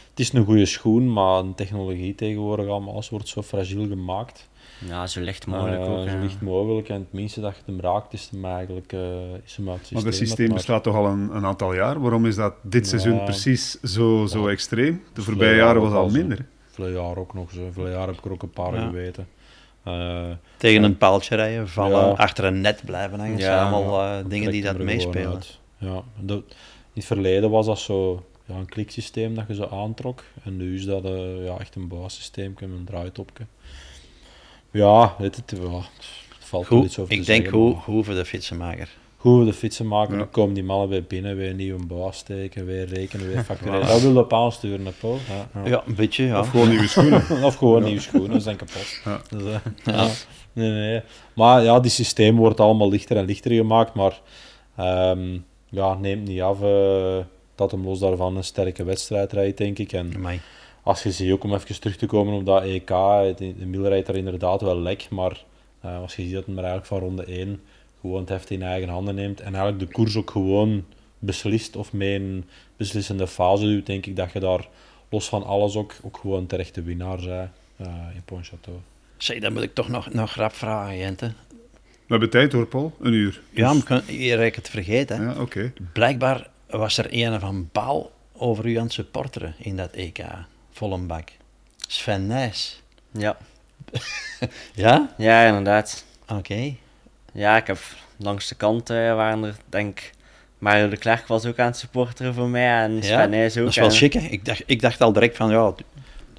het 0.10 0.20
is 0.20 0.34
een 0.34 0.46
goede 0.46 0.66
schoen, 0.66 1.14
maar 1.14 1.44
de 1.44 1.54
technologie 1.56 2.16
tegenwoordig 2.16 2.68
allemaal 2.68 2.94
alles 2.94 3.10
wordt 3.10 3.28
zo 3.28 3.42
fragiel 3.42 3.88
gemaakt. 3.88 4.50
ja, 4.88 5.08
zo 5.08 5.22
licht 5.22 5.48
mogelijk 5.48 5.82
Eh, 5.86 5.92
ook. 5.92 6.08
zo 6.10 6.16
ja. 6.16 6.22
licht 6.22 6.42
mogelijk. 6.42 6.90
En 6.90 7.00
het 7.00 7.14
minste 7.14 7.42
dat 7.42 7.56
je 7.56 7.72
hem 7.72 7.80
raakt, 7.82 8.14
is 8.14 8.30
hem 8.32 8.46
eigenlijk 8.46 8.94
eh, 8.94 9.00
is 9.46 9.56
hem 9.56 9.70
uit 9.70 9.78
het 9.78 9.88
systeem. 9.88 9.96
Maar 9.98 10.06
het 10.06 10.16
systeem 10.16 10.46
maar- 10.48 10.56
bestaat 10.56 10.84
toch 10.84 10.96
al 10.96 11.06
een, 11.06 11.36
een 11.36 11.46
aantal 11.46 11.74
jaar. 11.74 12.02
Waarom 12.02 12.26
is 12.26 12.36
dat 12.36 12.54
dit 12.62 12.84
Ja. 12.84 12.90
seizoen 12.90 13.24
precies 13.24 13.80
zo, 13.82 14.26
zo 14.26 14.46
Ja. 14.46 14.50
extreem? 14.52 15.04
De 15.14 15.22
voorbije 15.22 15.56
jaren 15.56 15.82
was 15.82 15.94
al 15.94 16.10
minder. 16.10 16.46
Vorig 16.72 16.96
jaar 16.96 17.18
ook 17.18 17.34
nog 17.34 17.52
zo. 17.52 17.60
Vorig 17.72 17.94
jaar 17.94 18.08
heb 18.08 18.18
ik 18.18 18.26
er 18.26 18.32
ook 18.32 18.44
een 18.44 18.50
paar 18.50 18.76
Ja. 18.76 18.86
geweten. 18.88 19.28
Eh, 19.86 20.32
Tegen 20.58 20.84
een 20.84 20.98
paaltje 20.98 21.36
rijden, 21.36 21.70
vallen, 21.70 22.18
achter 22.18 22.44
een 22.44 22.62
net 22.62 22.82
blijven 22.86 23.20
hangen. 23.20 23.34
Dat 23.34 23.44
zijn 23.44 23.60
allemaal 23.60 24.02
eh, 24.02 24.30
dingen 24.30 24.52
die 24.52 24.62
dat 24.62 24.78
meespelen. 24.78 25.42
Ja, 25.78 26.04
in 26.26 26.44
het 26.94 27.06
verleden 27.06 27.50
was 27.50 27.66
dat 27.66 27.80
zo 27.80 28.26
ja, 28.46 28.56
een 28.56 28.66
kliksysteem 28.66 29.36
dat 29.36 29.48
je 29.48 29.54
zo 29.54 29.68
aantrok. 29.72 30.24
En 30.44 30.58
nu 30.58 30.76
is 30.76 30.86
dat 30.86 31.06
eh, 31.06 31.46
ja, 31.46 31.58
echt 31.58 31.76
een 31.76 31.88
basissysteem 31.88 32.54
met 32.60 32.70
een 32.70 32.86
draaitopje. 32.86 33.46
Ja, 34.72 35.16
weet 35.18 35.36
het, 35.36 35.54
ja, 35.62 35.78
het 35.78 36.46
valt 36.46 36.66
Goed, 36.66 37.00
over 37.00 37.14
ik 37.14 37.20
te 37.20 37.26
denk 37.26 37.44
zeggen, 37.44 37.60
hoe, 37.60 37.76
hoe 37.76 38.04
voor 38.04 38.14
de 38.14 38.26
fietsenmaker. 38.26 38.90
Hoe 39.26 39.40
we 39.40 39.46
de 39.46 39.54
fietsen 39.54 39.88
maken, 39.88 40.14
Ja. 40.14 40.20
dan 40.20 40.30
komen 40.30 40.54
die 40.54 40.64
mannen 40.64 40.90
weer 40.90 41.04
binnen, 41.04 41.36
weer 41.36 41.50
een 41.50 41.56
nieuwe 41.56 41.86
baas 41.86 42.18
steken, 42.18 42.66
weer 42.66 42.86
rekenen, 42.88 43.28
weer 43.28 43.44
factureren. 43.44 43.88
Dat 43.88 44.02
wil 44.02 44.12
je 44.12 44.20
op 44.20 44.34
aansturen, 44.34 44.94
Paul. 45.00 45.18
Ja, 45.28 45.62
ja. 45.62 45.70
Ja, 45.70 45.84
een 45.88 45.96
beetje, 45.96 46.24
ja. 46.26 46.40
Of 46.40 46.50
gewoon 46.50 46.70
nieuwe 46.70 46.88
schoenen. 46.88 47.24
Of 47.44 47.56
gewoon 47.56 47.84
nieuwe 47.84 48.00
schoenen, 48.02 48.42
zijn 48.42 48.56
kapot. 48.56 49.02
Ja. 49.06 49.22
Dus, 49.30 49.44
eh, 49.44 49.60
ja. 49.96 50.08
Nee, 50.54 50.70
nee. 50.72 51.02
Maar 51.34 51.64
ja, 51.64 51.80
die 51.80 51.92
systeem 51.92 52.36
wordt 52.36 52.60
allemaal 52.60 52.90
lichter 52.90 53.18
en 53.18 53.26
lichter 53.26 53.52
gemaakt, 53.52 53.94
maar 53.94 54.22
ehm, 54.76 55.38
ja, 55.70 55.94
neemt 55.94 56.28
niet 56.28 56.42
af 56.42 56.62
eh, 56.62 57.18
dat 57.56 57.72
hem 57.72 57.84
los 57.86 58.00
daarvan 58.00 58.38
een 58.38 58.44
sterke 58.44 58.84
wedstrijd 58.84 59.32
rijdt, 59.32 59.58
denk 59.58 59.78
ik. 59.80 59.92
En 59.92 60.14
Amai. 60.16 60.42
als 60.84 61.04
je 61.04 61.12
ziet, 61.12 61.32
ook 61.32 61.44
om 61.44 61.54
even 61.54 61.80
terug 61.80 61.96
te 61.98 62.06
komen 62.06 62.34
op 62.34 62.46
dat 62.46 62.64
EK, 62.64 62.88
de, 62.88 63.54
de 63.60 63.66
Mil 63.66 63.88
rijdt 63.88 64.08
er 64.08 64.16
inderdaad 64.16 64.62
wel 64.62 64.80
lek, 64.80 65.08
maar 65.10 65.44
eh, 65.82 66.02
als 66.02 66.16
je 66.16 66.22
ziet 66.22 66.34
dat 66.34 66.46
hij 66.46 66.54
maar 66.54 66.64
eigenlijk 66.64 66.94
van 66.94 67.08
ronde 67.10 67.24
1 67.26 67.62
gewoon 68.06 68.20
het 68.22 68.30
heft 68.30 68.50
in 68.50 68.62
eigen 68.64 68.90
handen 68.90 69.16
neemt 69.16 69.40
en 69.40 69.56
eigenlijk 69.56 69.80
de 69.80 69.92
koers 69.92 70.16
ook 70.16 70.30
gewoon 70.32 70.86
beslist 71.20 71.76
of 71.76 71.94
mee 71.94 72.16
een 72.20 72.46
beslissende 72.78 73.28
fase 73.28 73.64
doet, 73.66 73.86
denk 73.86 74.06
ik 74.06 74.16
dat 74.16 74.32
je 74.32 74.40
daar 74.40 74.68
los 75.10 75.30
van 75.30 75.44
alles 75.44 75.76
ook, 75.76 75.94
ook 76.04 76.18
gewoon 76.18 76.46
terecht 76.46 76.76
de 76.76 76.82
winnaar 76.84 77.20
zei 77.20 77.50
eh, 77.76 77.88
in 78.16 78.22
Pontchâteau. 78.26 78.76
Zeg, 79.18 79.40
dan 79.40 79.54
moet 79.54 79.62
ik 79.64 79.74
toch 79.74 79.88
nog, 79.90 80.14
nog 80.14 80.34
rap 80.36 80.54
vragen, 80.54 80.98
Jente. 80.98 81.34
We 81.88 82.12
hebben 82.12 82.30
tijd 82.30 82.52
hoor, 82.52 82.68
Paul. 82.68 82.96
Een 83.00 83.14
uur. 83.14 83.42
Ja, 83.52 83.74
maar 83.74 83.84
kun- 83.84 84.04
hier 84.08 84.38
heb 84.38 84.48
ik 84.48 84.56
het 84.56 84.70
vergeten. 84.70 85.22
Ja, 85.22 85.42
oké. 85.42 85.74
Blijkbaar 85.94 86.50
was 86.70 86.98
er 86.98 87.06
een 87.10 87.40
van 87.40 87.70
Baal 87.72 88.12
over 88.34 88.66
u 88.66 88.76
aan 88.76 88.84
het 88.84 88.94
supporteren 88.94 89.56
in 89.58 89.76
dat 89.78 89.92
EK. 89.92 90.20
Volle 90.72 90.98
bak. 90.98 91.32
Sven 91.88 92.28
Nijs. 92.28 92.82
Ja. 93.12 93.38
Ja? 94.76 95.14
ja, 95.18 95.46
inderdaad. 95.48 96.06
Oké. 96.28 96.76
Ja, 97.36 97.58
ik 97.58 97.68
heb 97.68 97.78
langs 98.18 98.48
de 98.48 98.56
kant 98.56 98.90
eh, 98.90 98.96
waren 99.16 99.44
er, 99.44 99.56
denk 99.70 100.00
Mario 100.58 100.90
de 100.90 100.98
Klerk 100.98 101.28
was 101.28 101.46
ook 101.46 101.60
aan 101.60 101.66
het 101.66 101.78
supporteren 101.78 102.34
voor 102.34 102.50
mij 102.50 102.82
en 102.84 102.96
Ja, 102.96 103.02
Sven 103.02 103.30
Nijs 103.30 103.58
ook. 103.58 103.64
Dat 103.64 103.72
is 103.74 103.76
wel 103.80 103.86
en- 103.90 103.94
chic, 103.96 104.14
hè? 104.14 104.20
Ik 104.20 104.46
dacht, 104.46 104.64
ik 104.66 104.82
dacht 104.82 105.02
al 105.02 105.14
direct 105.14 105.36
van, 105.38 105.50
ja, 105.50 105.74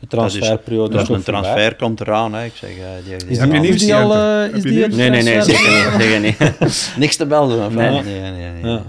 De 0.01 0.07
transferperiode 0.07 0.93
dus 0.93 1.03
is 1.03 1.09
een 1.09 1.15
voorbij. 1.23 1.43
transfer 1.43 1.77
komt 1.77 2.01
eraan. 2.01 2.35
Hè? 2.35 2.45
Ik 2.45 2.55
zeg, 2.55 2.71
eh, 2.71 2.77
die, 3.05 3.17
die 3.17 3.29
Is 3.29 3.39
Heb 3.39 3.51
die, 3.51 3.61
je 3.61 3.69
is 3.69 3.69
nieuws, 3.69 3.81
die 3.81 3.95
al... 3.95 4.15
Eh, 4.15 4.55
is 4.55 4.63
die 4.63 4.73
nieuws? 4.73 4.95
Nee, 4.95 5.11
nee, 5.11 5.23
nee, 5.23 5.43
zeker 5.43 5.71
niet. 5.71 6.03
Zeker 6.03 6.21
niet. 6.21 6.93
Niks 6.99 7.17
te 7.17 7.27
belden. 7.27 7.67
Of 7.67 7.73
Nee. 7.75 8.03
nee, 8.03 8.21
nee, 8.31 8.51
nee. 8.51 8.73
Ja. 8.73 8.83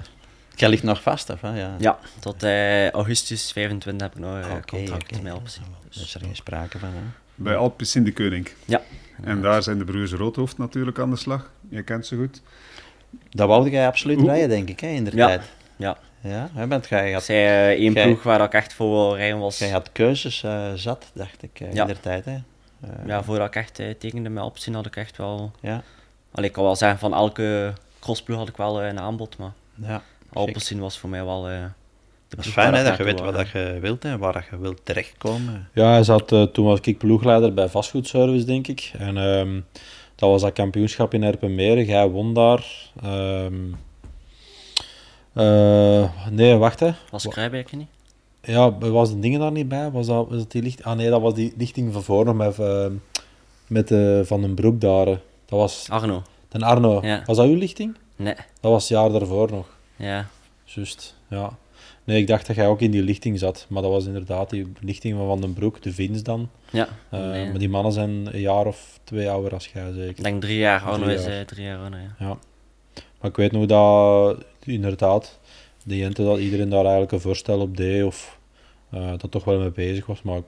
Jij 0.56 0.70
ligt 0.70 0.84
nog 0.84 1.02
vast, 1.02 1.30
of? 1.30 1.42
Hè? 1.42 1.60
Ja. 1.60 1.76
Ja, 1.80 2.00
tot 2.20 2.44
eh, 2.44 2.90
augustus 2.90 3.52
25 3.52 4.08
heb 4.08 4.16
ik 4.18 4.22
nog 4.24 4.46
Oké, 4.46 4.60
contract 4.78 5.12
oké. 5.14 5.22
met 5.24 5.34
optie. 5.34 5.62
Daar 5.62 6.04
is 6.04 6.14
er 6.16 6.20
geen 6.22 6.36
sprake 6.36 6.80
van. 6.80 6.90
Hè? 6.90 7.02
Bij 7.36 7.56
Alpes 7.56 7.96
in 7.96 8.04
de 8.04 8.12
Keuning. 8.12 8.50
Ja. 8.66 8.82
En 9.24 9.42
daar 9.42 9.64
zijn 9.64 9.78
de 9.78 9.84
broers 9.86 10.12
Roodhoofd 10.12 10.58
natuurlijk 10.58 11.00
aan 11.00 11.10
de 11.10 11.16
slag. 11.16 11.52
Je 11.70 11.84
kent 11.84 12.06
ze 12.06 12.16
goed. 12.16 12.42
Dat 13.30 13.48
wou 13.48 13.70
jij 13.70 13.88
absoluut 13.88 14.18
Oeh. 14.18 14.28
rijden, 14.28 14.50
denk 14.50 14.70
ik, 14.70 14.80
hè, 14.80 14.88
in 14.88 15.04
de 15.04 15.12
Ja. 15.16 15.28
tijd. 15.28 15.42
Ja. 15.76 15.98
Ja, 16.22 16.50
hè, 16.54 16.66
jij 16.90 17.08
Ik 17.08 17.14
had, 17.14 17.24
zei 17.24 17.46
eh, 17.46 17.68
één 17.84 17.92
Gij- 17.94 18.04
ploeg 18.06 18.24
waar 18.24 18.42
ik 18.42 18.54
echt 18.54 18.74
voor 18.74 18.90
wil 18.90 19.16
rijden 19.16 19.40
was. 19.40 19.58
jij 19.58 19.70
had 19.70 19.92
keuzes 19.92 20.44
eh, 20.44 20.74
zat, 20.74 21.12
dacht 21.14 21.44
ik, 21.44 21.60
eh, 21.60 21.74
Ja. 21.74 21.82
in 21.82 21.88
de 21.88 22.00
tijd. 22.00 22.26
Hè. 22.26 22.38
Ja, 23.06 23.24
voordat 23.24 23.48
ik 23.48 23.56
echt 23.56 23.76
tekende 24.00 24.30
met 24.30 24.44
optie 24.44 24.74
had 24.74 24.86
ik 24.86 24.96
echt 24.96 25.18
wel... 25.18 25.52
ja. 25.62 25.84
Allee, 26.32 26.48
ik 26.48 26.54
kan 26.56 26.64
wel 26.64 26.76
zeggen, 26.76 27.00
van 27.00 27.14
elke 27.14 27.74
crossploeg 28.00 28.38
had 28.38 28.48
ik 28.48 28.58
wel 28.58 28.84
een 28.84 29.00
aanbod, 29.00 29.38
maar 29.38 29.52
ja. 29.76 30.02
Alpecin 30.34 30.80
was 30.80 31.00
voor 31.00 31.10
mij 31.10 31.24
wel 31.26 31.50
eh, 31.50 31.62
de 32.28 32.36
Dat 32.36 32.46
is 32.46 32.52
fijn 32.52 32.74
hè, 32.74 32.84
dat 32.84 32.98
je 32.98 33.04
weet 33.04 33.20
wat 33.20 33.34
dat 33.34 33.50
je 33.50 33.78
wilt 33.82 34.06
en 34.06 34.20
waar 34.20 34.34
dat 34.34 34.44
je 34.52 34.58
wilt 34.60 34.80
terechtkomen. 34.86 35.70
Ja, 35.74 35.90
hij 35.92 36.04
zat, 36.04 36.28
toen 36.28 36.66
was 36.66 36.80
ik 36.82 36.98
ploegleider 36.98 37.54
bij 37.54 37.68
vastgoedservice, 37.70 38.46
denk 38.46 38.68
ik. 38.68 38.92
En 38.98 39.18
ehm, 39.18 39.60
Dat 40.18 40.30
was 40.30 40.42
dat 40.42 40.54
kampioenschap 40.54 41.14
in 41.14 41.24
Erpenmeren. 41.24 41.86
Jij 41.86 42.10
won 42.10 42.34
daar. 42.34 42.66
Ehm, 43.04 43.56
eh, 45.34 46.10
nee, 46.32 46.56
wacht 46.56 46.80
hè. 46.80 46.92
Was 47.10 47.24
Wa- 47.24 47.32
Kruijbeek 47.32 47.72
niet? 47.76 47.88
Ja, 48.42 48.78
was 48.78 49.10
de 49.10 49.20
dingen 49.20 49.40
daar 49.40 49.52
niet 49.52 49.68
bij? 49.68 49.92
Was 49.92 50.08
dat, 50.08 50.28
was 50.30 50.38
dat 50.38 50.52
die 50.52 50.62
licht? 50.62 50.84
Ah 50.84 50.96
nee, 50.98 51.10
dat 51.10 51.22
was 51.22 51.34
die 51.34 51.54
lichting 51.58 51.94
van 52.04 52.26
nog 52.26 52.36
met, 52.36 52.60
eh, 52.60 52.86
met 53.68 53.92
eh, 53.92 54.20
Van 54.24 54.42
den 54.42 54.54
Broek 54.56 54.82
daar. 54.82 55.06
Dat 55.06 55.20
was 55.60 55.90
Arno. 55.90 56.22
den 56.48 56.64
Arno. 56.64 57.00
Ja. 57.02 57.24
Was 57.26 57.38
dat 57.38 57.46
uw 57.46 57.56
lichting? 57.56 57.98
Nee. 58.16 58.36
Dat 58.62 58.72
was 58.72 58.90
het 58.90 58.98
jaar 58.98 59.10
daarvoor 59.12 59.52
nog. 59.52 59.68
Ja. 59.96 60.28
Juist, 60.64 61.16
ja. 61.28 61.58
Nee, 62.08 62.20
ik 62.20 62.28
dacht 62.28 62.48
dat 62.48 62.56
jij 62.56 62.68
ook 62.68 62.82
in 62.82 62.92
die 62.92 63.04
lichting 63.04 63.40
zat. 63.40 63.66
Maar 63.70 63.82
dat 63.82 63.92
was 63.92 64.06
inderdaad 64.06 64.50
die 64.50 64.72
lichting 64.80 65.18
van 65.18 65.28
Van 65.28 65.42
den 65.42 65.54
Broek, 65.54 65.82
de 65.82 65.94
Vins 65.94 66.24
dan. 66.24 66.50
Ja. 66.72 66.88
Eh, 67.10 67.20
Nee. 67.20 67.50
Maar 67.50 67.60
die 67.60 67.70
mannen 67.70 67.92
zijn 67.92 68.34
een 68.34 68.40
jaar 68.40 68.66
of 68.66 69.00
twee 69.04 69.30
ouder 69.30 69.54
als 69.54 69.68
jij, 69.68 69.92
zeker. 69.92 70.10
Ik 70.10 70.24
denk 70.24 70.42
drie 70.42 70.58
jaar. 70.58 71.00
Drie 71.00 71.14
is 71.16 71.26
jaar. 71.26 71.46
drie 71.46 71.66
jaar 71.66 71.92
ja. 71.92 72.16
Ja. 72.20 72.38
Maar 73.20 73.30
ik 73.30 73.36
weet 73.36 73.52
nog 73.52 73.66
dat, 73.66 74.46
inderdaad, 74.64 75.40
de 75.84 75.98
Jente, 75.98 76.24
dat 76.24 76.40
iedereen 76.40 76.70
daar 76.70 76.82
eigenlijk 76.82 77.12
een 77.12 77.20
voorstel 77.20 77.60
op 77.60 77.78
deed. 77.78 78.04
Of 78.04 78.40
eh, 78.90 79.14
dat 79.18 79.32
toch 79.32 79.44
wel 79.44 79.60
mee 79.60 79.72
bezig 79.72 80.06
was. 80.06 80.22
Maar 80.22 80.38
ik 80.38 80.44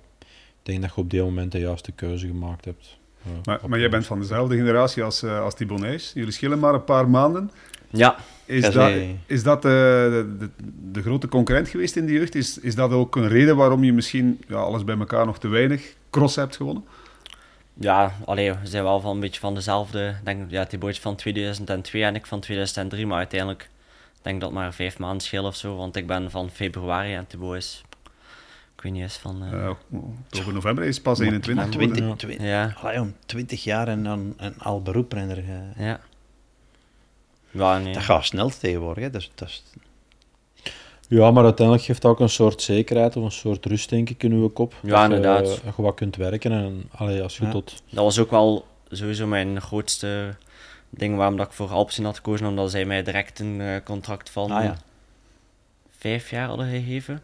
denk 0.64 0.82
dat 0.82 0.92
je 0.96 1.02
op 1.02 1.10
die 1.10 1.22
moment 1.22 1.52
de 1.52 1.60
juiste 1.60 1.92
keuze 1.92 2.28
gemaakt 2.28 2.66
hebt. 2.66 2.98
Maar, 3.46 3.60
maar 3.68 3.80
jij 3.80 3.90
bent 3.90 4.06
van 4.06 4.20
dezelfde 4.20 4.56
generatie 4.56 5.04
als, 5.04 5.24
eh 5.24 5.42
als 5.42 5.54
Thibaut 5.54 5.80
Nijs. 5.80 6.12
Jullie 6.14 6.32
schillen 6.32 6.60
maar 6.60 6.74
een 6.74 6.84
paar 6.84 7.10
maanden. 7.10 7.52
Ja. 7.90 8.18
Is 8.46 8.64
Ja, 8.64 8.70
dat, 8.70 8.92
is 9.26 9.44
dat 9.44 9.58
eh, 9.58 9.72
de, 9.72 10.36
de, 10.40 10.50
de 10.92 11.02
grote 11.02 11.28
concurrent 11.28 11.68
geweest 11.68 11.96
in 11.96 12.06
de 12.06 12.12
jeugd? 12.12 12.36
Is, 12.36 12.60
is 12.60 12.76
dat 12.76 12.92
ook 12.92 13.16
een 13.16 13.28
reden 13.28 13.56
waarom 13.56 13.84
je 13.84 13.94
misschien 13.94 14.42
ja, 14.48 14.56
alles 14.56 14.84
bij 14.84 14.98
elkaar 14.98 15.26
nog 15.26 15.40
te 15.40 15.48
weinig 15.48 15.94
cross 16.10 16.36
hebt 16.36 16.56
gewonnen? 16.56 16.84
Ja, 17.74 18.16
allee, 18.26 18.52
we 18.52 18.68
zijn 18.68 18.84
wel 18.84 19.00
van 19.00 19.12
een 19.12 19.20
beetje 19.20 19.40
van 19.40 19.54
dezelfde. 19.54 20.08
Ik 20.08 20.26
denk, 20.26 20.52
ja, 20.52 20.66
Thibaut 20.66 20.92
is 20.92 21.00
van 21.00 21.16
2002 21.16 22.04
en 22.04 22.16
ik 22.16 22.26
van 22.26 22.40
2003, 22.40 23.08
maar 23.08 23.18
uiteindelijk 23.18 23.70
denk 24.22 24.36
ik 24.36 24.42
dat 24.42 24.52
maar 24.52 24.74
vijf 24.74 25.00
maanden 25.00 25.22
schil 25.22 25.46
of 25.46 25.56
zo, 25.56 25.76
want 25.76 25.96
ik 25.96 26.08
ben 26.08 26.32
van 26.32 26.50
februari 26.50 27.14
en 27.14 27.28
Thibaut 27.28 27.56
is, 27.56 27.84
ik 28.80 28.86
weet 28.86 28.94
niet 28.94 29.02
eens 29.02 29.18
van, 29.18 29.44
oktober, 29.92 30.54
november 30.54 30.84
is 30.84 31.02
pas 31.02 31.20
21 31.20 31.56
Maar 31.66 31.74
geworden. 31.74 32.18
20, 32.18 32.48
Ja. 32.48 32.74
allee, 32.82 32.96
jong, 32.96 33.14
20 33.26 33.64
jaar 33.64 33.88
en 33.88 34.04
dan 34.04 34.34
een 34.38 34.60
al 34.60 34.82
beroeprenner. 34.82 35.38
eh, 35.38 35.86
ja. 35.86 36.00
Ja, 37.52 37.78
nee. 37.78 37.94
Dat 37.94 38.04
gaat 38.04 38.26
snel 38.26 38.50
tegenwoordig. 38.50 39.04
Hè. 39.04 39.10
Dat 39.10 39.22
is, 39.22 39.32
dat 39.36 39.48
is, 39.48 39.64
Ja, 41.08 41.32
maar 41.32 41.44
uiteindelijk 41.44 41.86
geeft 41.86 42.02
dat 42.02 42.12
ook 42.12 42.20
een 42.20 42.30
soort 42.30 42.62
zekerheid 42.62 43.16
of 43.16 43.24
een 43.24 43.32
soort 43.32 43.66
rust, 43.66 43.90
denk 43.90 44.10
ik, 44.10 44.24
in 44.24 44.32
uw 44.32 44.50
kop. 44.50 44.74
Ja, 44.82 44.90
Dat 44.90 45.00
je, 45.10 45.16
inderdaad. 45.16 45.46
dat 45.46 45.76
je 45.76 45.82
wat 45.82 45.96
kunt 45.96 46.16
werken. 46.16 46.52
En 46.52 46.90
allee, 46.92 47.22
als 47.22 47.38
je 47.38 47.46
Ja. 47.46 47.52
tot... 47.52 47.84
Dat 47.90 48.04
was 48.04 48.20
ook 48.20 48.32
wel 48.32 48.68
sowieso 48.90 49.28
mijn 49.28 49.62
grootste 49.62 50.36
ding 50.90 51.16
waarom 51.16 51.38
dat 51.38 51.46
ik 51.48 51.54
voor 51.54 51.70
Alpsin 51.70 52.04
had 52.06 52.16
gekozen, 52.16 52.48
omdat 52.48 52.72
zij 52.72 52.86
mij 52.86 53.04
direct 53.04 53.40
een 53.40 53.82
contract 53.84 54.30
van 54.30 54.52
ah 54.52 54.64
ja, 54.64 54.78
vijf 55.98 56.30
jaar 56.30 56.48
hadden 56.48 56.70
gegeven. 56.70 57.22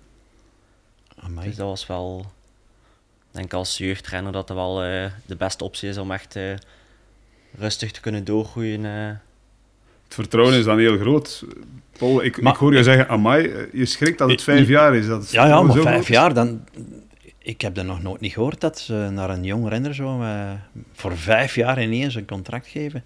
Amai. 1.25 1.47
Dus 1.47 1.55
dat 1.55 1.67
was 1.67 1.87
wel, 1.87 2.25
ik 3.31 3.31
denk 3.31 3.53
als 3.53 3.77
jeugdrenner 3.77 4.31
dat 4.31 4.47
dat 4.47 4.55
wel 4.57 4.83
eh, 4.83 5.05
de 5.25 5.35
beste 5.35 5.63
optie 5.63 5.89
is 5.89 5.97
om 5.97 6.11
echt 6.11 6.35
eh, 6.35 6.53
rustig 7.57 7.91
te 7.91 8.01
kunnen 8.01 8.23
doorgroeien. 8.25 8.85
eh. 8.85 9.07
Het 10.03 10.13
vertrouwen 10.13 10.55
is 10.57 10.65
dan 10.65 10.77
heel 10.79 10.97
groot. 10.97 11.43
Paul, 11.97 12.23
ik, 12.23 12.41
Maar- 12.41 12.53
ik 12.53 12.59
hoor 12.59 12.75
je 12.75 12.83
zeggen, 12.83 13.07
amai, 13.09 13.67
je 13.73 13.85
schrikt 13.85 14.17
dat 14.17 14.29
het 14.29 14.39
Ik- 14.39 14.45
vijf 14.45 14.61
ik- 14.61 14.67
jaar 14.67 14.95
is. 14.95 15.07
Dat 15.07 15.31
Ja, 15.31 15.47
ja, 15.47 15.61
maar 15.61 15.75
zo 15.75 15.81
vijf 15.81 15.93
groot 15.95 16.07
jaar, 16.07 16.33
dan... 16.33 16.63
Ik 17.37 17.61
heb 17.61 17.75
dat 17.75 17.85
nog 17.85 18.01
nooit 18.01 18.21
niet 18.21 18.33
gehoord, 18.33 18.61
dat 18.61 18.79
ze 18.79 18.93
naar 19.11 19.29
een 19.29 19.43
jong 19.43 19.69
renner 19.69 19.95
zo 19.95 20.23
voor 20.93 21.17
vijf 21.17 21.55
jaar 21.55 21.81
ineens 21.83 22.15
een 22.15 22.25
contract 22.27 22.67
geven. 22.67 23.03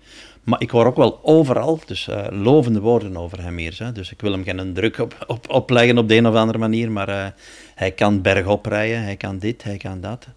Maar 0.50 0.62
ik 0.62 0.70
hoor 0.70 0.86
ook 0.86 0.96
wel 0.96 1.20
overal, 1.24 1.80
dus 1.86 2.08
eh, 2.08 2.26
lovende 2.30 2.80
woorden 2.80 3.18
over 3.18 3.42
hem 3.42 3.58
hier. 3.58 3.90
Dus 3.94 4.12
ik 4.12 4.22
wil 4.22 4.32
hem 4.32 4.44
geen 4.44 4.74
druk 4.74 4.98
op, 4.98 5.26
op, 5.28 5.50
opleggen 5.50 5.98
op 5.98 6.08
de 6.08 6.16
een 6.16 6.28
of 6.28 6.36
andere 6.36 6.58
manier, 6.58 6.92
maar 6.92 7.10
eh, 7.10 7.28
hij 7.76 7.92
kan 7.92 8.22
bergop 8.22 8.66
rijden, 8.66 9.04
hij 9.04 9.16
kan 9.16 9.40
dit, 9.40 9.64
hij 9.64 9.78
kan 9.78 10.02
dat. 10.02 10.28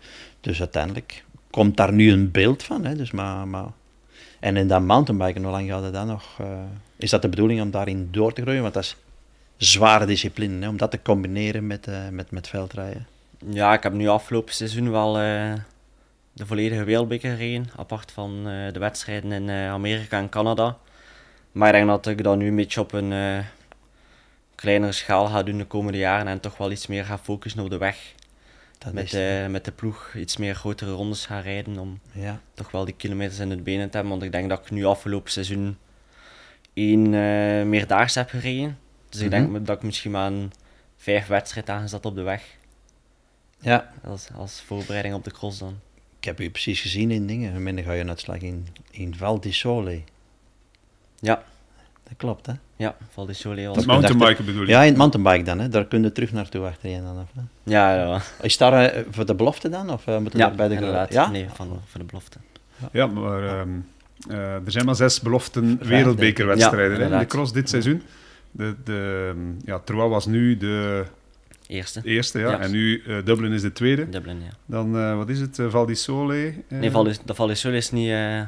Dus 0.41 0.61
uiteindelijk 0.61 1.25
komt 1.51 1.77
daar 1.77 1.93
nu 1.93 2.13
een 2.13 2.31
beeld 2.31 2.63
van. 2.63 2.85
Hè. 2.85 2.97
Dus 2.97 3.11
maar, 3.11 3.49
maar... 3.49 3.67
En 4.41 4.57
in 4.57 4.69
dat 4.69 4.83
mountainbiken, 4.83 5.43
hoe 5.43 5.53
lang 5.53 5.69
gaat 5.69 5.83
het 5.83 5.93
dan 5.93 6.07
nog? 6.07 6.37
eh, 6.41 6.47
is 6.97 7.11
dat 7.11 7.23
de 7.23 7.29
bedoeling 7.29 7.61
om 7.61 7.71
daarin 7.71 8.09
door 8.11 8.33
te 8.33 8.43
groeien? 8.43 8.63
Want 8.63 8.75
dat 8.75 8.83
is 8.83 8.97
zware 9.57 10.07
discipline, 10.07 10.63
hè, 10.63 10.69
om 10.69 10.77
dat 10.77 10.91
te 10.91 11.03
combineren 11.03 11.67
met, 11.67 11.89
met, 12.11 12.31
met 12.31 12.49
veldrijden. 12.49 13.07
Ja, 13.49 13.73
ik 13.73 13.83
heb 13.83 13.93
nu 13.93 14.09
afgelopen 14.09 14.55
seizoen 14.55 14.91
wel 14.91 15.19
de 16.33 16.47
volledige 16.47 16.85
wereldbeker 16.85 17.31
gereden, 17.31 17.71
apart 17.77 18.13
van 18.13 18.49
eh, 18.49 18.73
de 18.73 18.79
wedstrijden 18.79 19.33
in 19.33 19.49
eh, 19.49 19.69
Amerika 19.71 20.19
en 20.19 20.29
Canada. 20.29 20.79
Maar 21.53 21.69
ik 21.69 21.75
denk 21.75 21.87
dat 21.87 22.07
ik 22.07 22.23
dat 22.23 22.37
nu 22.37 22.47
een 22.49 22.57
beetje 22.57 22.81
op 22.81 22.93
een 22.93 23.13
eh, 23.13 23.45
kleinere 24.55 24.93
schaal 24.93 25.27
ga 25.27 25.43
doen 25.43 25.59
de 25.59 25.65
komende 25.65 25.99
jaren 25.99 26.27
en 26.29 26.41
toch 26.41 26.57
wel 26.57 26.71
iets 26.71 26.87
meer 26.87 27.05
ga 27.05 27.19
focussen 27.19 27.63
op 27.63 27.71
de 27.71 27.79
weg. 27.79 28.15
Dat 28.79 28.93
Met, 28.93 29.11
de, 29.11 29.47
met 29.51 29.65
de 29.65 29.73
ploeg 29.73 30.15
iets 30.15 30.37
meer 30.37 30.55
grotere 30.55 30.91
rondes 30.91 31.27
ga 31.27 31.41
rijden 31.41 31.79
om 31.79 32.01
ja. 32.13 32.41
toch 32.55 32.71
wel 32.71 32.85
die 32.85 32.95
kilometers 32.95 33.39
in 33.39 33.51
het 33.51 33.65
benen 33.65 33.87
te 33.91 33.97
hebben. 33.97 34.11
Want 34.13 34.25
ik 34.25 34.33
denk 34.33 34.49
dat 34.49 34.59
ik 34.61 34.71
nu 34.71 34.85
afgelopen 34.85 35.31
seizoen 35.31 35.79
één 36.75 37.05
eh 37.15 37.67
meerdaags 37.67 38.15
heb 38.15 38.29
gereden. 38.29 38.79
Dus 39.09 39.21
ik 39.21 39.31
Mhm. 39.31 39.53
denk 39.53 39.67
dat 39.67 39.77
ik 39.77 39.83
misschien 39.83 40.11
maar 40.11 40.27
een 40.27 40.53
vijf 40.97 41.27
wedstrijden 41.27 41.75
aangezet 41.75 42.05
op 42.07 42.15
de 42.15 42.23
weg. 42.23 42.57
ja, 43.59 43.93
Als, 44.05 44.29
als 44.37 44.63
voorbereiding 44.67 45.15
op 45.15 45.25
de 45.25 45.31
cross 45.33 45.59
dan. 45.59 45.79
Ik 46.23 46.29
heb 46.29 46.41
u 46.41 46.51
precies 46.51 46.81
gezien 46.81 47.11
in 47.11 47.27
dingen. 47.27 47.63
Minder 47.63 47.85
ga 47.85 47.93
je 47.93 48.09
uitslag 48.09 48.39
in, 48.39 48.67
in 48.91 49.15
Val 49.17 49.41
di 49.41 49.53
Sole. 49.53 50.03
Ja, 51.19 51.43
Dat 52.03 52.17
klopt, 52.17 52.47
hè? 52.47 52.53
ja, 52.77 52.97
Val 53.13 53.27
di 53.27 53.33
Sole 53.33 53.67
was... 53.67 53.77
Het 53.77 53.87
mountainbiken 53.87 54.45
bedoel 54.45 54.63
je? 54.63 54.69
Ja, 54.69 54.81
in 54.81 54.89
het 54.89 54.97
mountainbike 54.97 55.43
dan, 55.45 55.59
hè? 55.59 55.69
Daar 55.69 55.85
kun 55.85 56.03
je 56.03 56.13
terug 56.13 56.33
naartoe 56.33 56.67
achterin 56.67 57.03
dan. 57.03 57.19
Of, 57.19 57.29
hè? 57.35 57.43
Ja, 57.63 57.95
ja, 57.95 58.21
Is 58.41 58.57
daar 58.57 58.73
eh, 58.73 59.05
voor 59.11 59.27
de 59.27 59.35
belofte 59.35 59.69
dan? 59.69 59.91
Of 59.91 60.07
uh, 60.07 60.15
moeten 60.19 60.33
we 60.33 60.39
ja 60.39 60.47
daar 60.47 60.57
bij 60.57 60.69
de 60.69 60.75
inderdaad. 60.75 61.13
Ja? 61.13 61.31
Nee, 61.31 61.47
van, 61.55 61.81
voor 61.87 62.01
de 62.01 62.07
belofte. 62.07 62.39
Ja, 62.93 63.07
maar 63.07 63.49
ehm, 63.49 63.69
eh, 64.29 64.55
er 64.55 64.71
zijn 64.71 64.85
maar 64.85 64.97
zes 64.97 65.21
beloften 65.21 65.79
wereldbekerwedstrijden 65.87 67.01
in 67.01 67.11
de 67.11 67.15
Ja, 67.15 67.25
cross 67.25 67.53
dit 67.53 67.69
seizoen. 67.69 68.03
De, 68.51 68.75
de, 68.85 69.33
ehm, 69.35 69.53
ja, 69.65 69.79
Troyes 69.79 70.11
was 70.11 70.27
nu 70.27 70.57
de 70.57 71.05
Eerste, 71.73 72.01
eerste, 72.05 72.39
ja, 72.39 72.51
Ja. 72.51 72.59
en 72.61 72.71
nu 72.71 73.03
eh, 73.07 73.17
Dublin 73.25 73.53
is 73.53 73.63
de 73.63 73.73
tweede. 73.73 74.09
Dublin, 74.09 74.37
ja. 74.43 74.51
Dan, 74.67 74.97
eh, 74.99 75.17
wat 75.17 75.29
is 75.29 75.41
het, 75.41 75.59
eh, 75.59 75.67
Val 75.71 75.87
di 75.87 75.95
Sole? 75.95 76.47
eh, 76.69 76.79
Nee, 76.79 76.91
Val 76.91 77.05
di, 77.05 77.13
de 77.25 77.35
Val 77.35 77.47
di 77.47 77.55
Sole 77.55 77.77
is 77.77 77.91
niet... 77.91 78.09
eh 78.11 78.41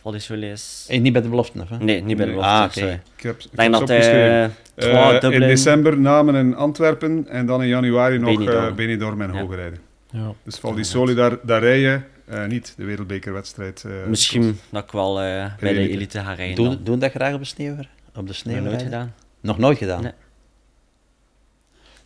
Val 0.00 0.12
di 0.12 0.18
Sole 0.18 0.50
is... 0.50 0.86
Niet 0.90 1.12
bij 1.12 1.22
de 1.22 1.28
belofte, 1.28 1.60
of, 1.60 1.68
hè? 1.68 1.76
Nee, 1.78 2.02
niet 2.02 2.16
bij 2.16 2.26
de 2.26 2.32
Nee. 2.32 2.40
belofte, 2.40 2.80
Ah, 2.80 2.86
oké. 2.86 3.00
Ik 3.16 3.22
heb, 3.22 3.38
ik 3.40 3.48
heb 3.60 3.72
dat 3.72 3.86
Troyes, 3.86 4.06
in 4.06 5.20
Dublin... 5.20 5.40
december 5.48 5.98
Namen 5.98 6.34
en 6.34 6.54
Antwerpen 6.54 7.28
en 7.28 7.46
dan 7.46 7.62
in 7.62 7.68
januari 7.68 8.18
nog 8.18 8.34
Benidorm. 8.38 8.66
eh 8.66 8.72
Benidorm 8.74 9.22
en 9.22 9.32
Ja. 9.32 9.38
Hoogrijden. 9.40 9.78
Ja. 10.10 10.32
Dus 10.42 10.56
Val 10.58 10.74
di 10.74 10.84
Sole, 10.84 11.14
daar, 11.14 11.36
daar 11.42 11.60
rij 11.60 11.80
je 11.80 12.00
eh, 12.26 12.46
niet 12.46 12.74
de 12.76 12.84
wereldbekerwedstrijd. 12.84 13.84
eh, 13.86 13.92
Misschien 14.06 14.58
dat 14.70 14.84
ik 14.84 14.90
wel 14.90 15.20
eh, 15.20 15.44
bij 15.60 15.72
de 15.72 15.88
elite. 15.88 16.18
ga 16.20 16.32
rijden. 16.32 16.56
Doen, 16.64 16.78
doen 16.82 16.98
dat 16.98 17.10
graag 17.10 17.32
op 17.34 17.38
de 17.40 17.44
sneeuw? 17.46 17.72
Op 17.72 17.78
de 18.14 18.22
Nog 18.22 18.34
sneeuw 18.34 18.54
nooit 18.54 18.66
rijden? 18.66 18.84
gedaan. 18.84 19.14
Nog 19.40 19.58
nooit 19.58 19.78
gedaan? 19.78 20.02
Nee. 20.02 20.12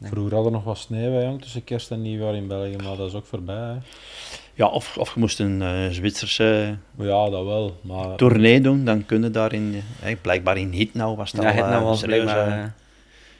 Nee. 0.00 0.10
Vroeger 0.10 0.34
hadden 0.34 0.50
we 0.52 0.58
nog 0.58 0.66
wat 0.66 0.78
sneeuw 0.78 1.12
hè, 1.12 1.22
jong, 1.24 1.42
tussen 1.42 1.64
kerst 1.64 1.90
en 1.90 2.02
nieuwjaar 2.02 2.34
in 2.34 2.46
België, 2.48 2.76
maar 2.84 2.96
dat 2.96 3.08
is 3.08 3.14
ook 3.14 3.26
voorbij. 3.26 3.56
Hè. 3.56 3.74
Ja, 4.54 4.66
of, 4.66 4.98
of 4.98 5.14
je 5.14 5.20
moest 5.20 5.40
een 5.40 5.62
eh, 5.62 5.88
Zwitserse 5.90 6.76
Ja, 6.98 7.30
dat 7.30 7.44
wel. 7.44 7.76
Maar 7.80 8.16
tournee 8.16 8.60
doen, 8.60 8.84
dan 8.84 9.06
kunnen 9.06 9.32
daar 9.32 9.52
in... 9.52 9.82
eh, 10.02 10.16
blijkbaar 10.20 10.56
in 10.58 10.70
Hitnau 10.70 11.16
was 11.16 11.32
dat 11.32 11.42
Ja, 11.42 11.50
al, 11.50 11.56
het 11.56 11.66
nou 11.66 11.80
eh, 11.80 11.86
was 11.86 12.00
blijkbaar... 12.02 12.74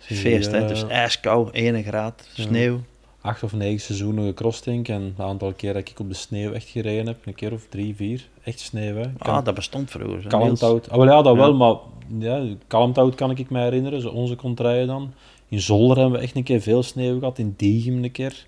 feest, 0.01 0.53
hè? 0.53 0.67
Dus 0.67 0.87
ijskou, 0.87 1.49
1 1.53 1.83
graad, 1.83 2.29
Ja. 2.35 2.43
sneeuw. 2.43 2.81
acht 3.21 3.43
of 3.43 3.53
negen 3.53 3.81
seizoenen 3.81 4.25
gecrossed, 4.25 4.65
denk 4.65 4.89
ik. 4.89 4.95
En 4.95 5.03
het 5.03 5.27
aantal 5.27 5.53
keer 5.53 5.73
dat 5.73 5.89
ik 5.89 6.01
op 6.01 6.09
de 6.09 6.15
sneeuw 6.15 6.53
echt 6.53 6.69
gereden 6.69 7.07
heb, 7.07 7.17
een 7.27 7.35
keer 7.35 7.53
of 7.53 7.67
drie, 7.69 7.97
vier. 7.97 8.27
Echt 8.45 8.61
sneeuw, 8.61 8.95
hè. 8.97 9.03
Kan- 9.19 9.35
Ah, 9.35 9.45
dat 9.45 9.55
bestond 9.55 9.91
vroeger. 9.91 10.27
Kalmthout. 10.29 10.91
Ah, 10.91 10.97
wel, 10.97 11.07
ja, 11.07 11.23
dat 11.23 11.35
Ja. 11.35 11.41
wel, 11.41 11.55
maar 11.55 11.75
ja, 12.19 12.45
Kalmthout 12.67 13.15
kan 13.15 13.31
ik 13.31 13.51
me 13.51 13.61
herinneren, 13.61 14.01
zo 14.01 14.09
onze 14.09 14.37
contraien 14.37 14.87
dan. 14.87 15.13
In 15.51 15.61
Zolder 15.61 15.97
hebben 15.99 16.19
we 16.19 16.25
echt 16.25 16.37
een 16.37 16.43
keer 16.43 16.61
veel 16.61 16.83
sneeuw 16.83 17.19
gehad, 17.19 17.39
in 17.39 17.55
Diegem 17.57 18.05
een 18.05 18.11
keer. 18.13 18.47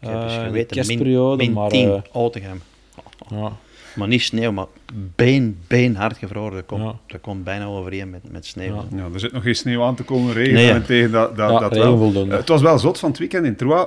Ik 0.00 0.08
heb 0.08 0.22
eens 0.22 0.32
Eh, 0.32 0.38
in 0.38 0.42
de 0.42 0.46
geweten, 0.46 0.76
min, 0.76 0.86
kerstperiode, 0.86 1.36
min 1.36 1.52
maar 1.52 1.68
10, 1.70 2.02
eh, 2.12 2.50
ja, 3.30 3.52
Maar 3.94 4.08
niet 4.08 4.22
sneeuw, 4.22 4.52
maar 4.52 4.66
been, 5.14 5.58
been 5.66 5.96
hard 5.96 6.16
gevroren. 6.16 6.52
Dat 6.52 6.66
komt, 6.66 6.82
Ja. 6.82 6.94
dat 7.06 7.20
komt 7.20 7.44
bijna 7.44 7.64
overeen 7.64 8.10
met, 8.10 8.30
met 8.32 8.46
sneeuw. 8.46 8.74
Ja. 8.74 8.84
Ja, 8.96 9.08
er 9.12 9.20
zit 9.20 9.32
nog 9.32 9.42
geen 9.42 9.54
sneeuw 9.56 9.82
aan 9.82 9.94
te 9.94 10.02
komen, 10.02 10.32
regen 10.32 10.54
Nee, 10.54 10.66
ja. 10.66 10.74
en 10.74 10.84
tegen 10.86 11.10
dat, 11.10 11.36
dat, 11.36 11.50
ja, 11.50 11.58
dat 11.58 11.72
regen 11.72 12.12
wel. 12.12 12.24
Eh, 12.26 12.36
het 12.36 12.48
was 12.48 12.62
wel 12.62 12.78
zot 12.78 12.98
van 12.98 13.08
het 13.08 13.18
weekend 13.18 13.46
in 13.46 13.56
Troyes. 13.56 13.86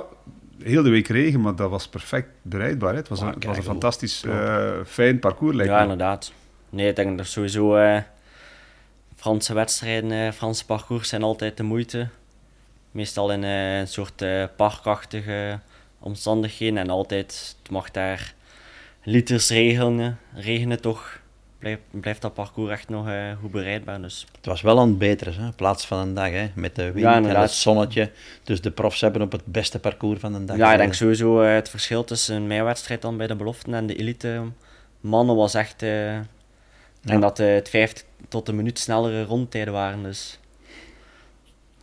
Heel 0.62 0.82
de 0.82 0.90
week 0.90 1.08
regen, 1.08 1.40
maar 1.40 1.56
dat 1.56 1.70
was 1.70 1.88
perfect 1.88 2.28
bereidbaar. 2.42 2.90
Hè. 2.92 2.96
Het 2.98 3.08
was, 3.08 3.20
Ah, 3.20 3.26
een, 3.26 3.34
het 3.34 3.44
was 3.44 3.56
een 3.56 3.62
fantastisch 3.62 4.24
eh, 4.24 4.70
fijn 4.86 5.18
parcours, 5.18 5.56
lijkt 5.56 5.70
ja, 5.72 5.76
me. 5.76 5.82
inderdaad. 5.82 6.32
Nee, 6.70 6.88
ik 6.88 6.96
denk 6.96 7.16
dat 7.18 7.26
sowieso... 7.26 7.76
eh, 7.76 7.98
Franse 9.16 9.54
wedstrijden, 9.54 10.12
eh, 10.12 10.32
Franse 10.32 10.64
parcours 10.64 11.08
zijn 11.08 11.22
altijd 11.22 11.56
de 11.56 11.62
moeite. 11.62 12.08
Meestal 12.90 13.32
in 13.32 13.44
eh, 13.44 13.78
een 13.78 13.88
soort 13.88 14.22
eh, 14.22 14.44
parkachtige 14.56 15.58
omstandigheden. 15.98 16.78
En 16.78 16.90
altijd, 16.90 17.54
het 17.62 17.70
mag 17.70 17.90
daar 17.90 18.34
liters 19.02 19.48
regenen, 19.50 20.18
regenen 20.34 20.80
toch 20.80 21.18
blijft, 21.58 21.80
blijft 21.90 22.22
dat 22.22 22.34
parcours 22.34 22.70
echt 22.70 22.88
nog 22.88 23.08
eh, 23.08 23.32
goed 23.40 23.50
bereidbaar. 23.50 24.00
Dus. 24.02 24.26
Het 24.36 24.46
was 24.46 24.60
wel 24.60 24.78
aan 24.80 24.88
het 24.88 24.98
beteren, 24.98 25.34
hè, 25.34 25.44
in 25.44 25.54
plaats 25.54 25.86
van 25.86 25.98
een 25.98 26.14
dag, 26.14 26.30
hè, 26.30 26.50
met 26.54 26.74
de 26.74 26.82
wind 26.84 26.98
Ja, 26.98 27.14
en 27.16 27.24
het 27.40 27.50
zonnetje. 27.50 28.10
Dus 28.44 28.60
de 28.60 28.70
profs 28.70 29.00
hebben 29.00 29.22
op 29.22 29.32
het 29.32 29.44
beste 29.44 29.78
parcours 29.78 30.20
van 30.20 30.32
de 30.32 30.44
dag. 30.44 30.56
Ja, 30.56 30.72
ik 30.72 30.78
denk 30.78 30.94
sowieso 30.94 31.40
het 31.40 31.68
verschil 31.68 32.04
tussen 32.04 32.46
mijn 32.46 32.64
wedstrijd 32.64 33.02
dan 33.02 33.16
bij 33.16 33.26
de 33.26 33.36
beloften 33.36 33.74
en 33.74 33.86
de 33.86 33.96
elite 33.96 34.42
mannen 35.00 35.36
was 35.36 35.54
echt... 35.54 35.82
eh, 35.82 36.16
ik 36.16 36.24
denk 37.14 37.22
Ja. 37.22 37.28
dat 37.28 37.38
het 37.38 37.68
vijf 37.68 38.04
tot 38.28 38.48
een 38.48 38.56
minuut 38.56 38.78
snellere 38.78 39.24
rondtijden 39.24 39.72
waren. 39.72 40.02
Dus 40.02 40.38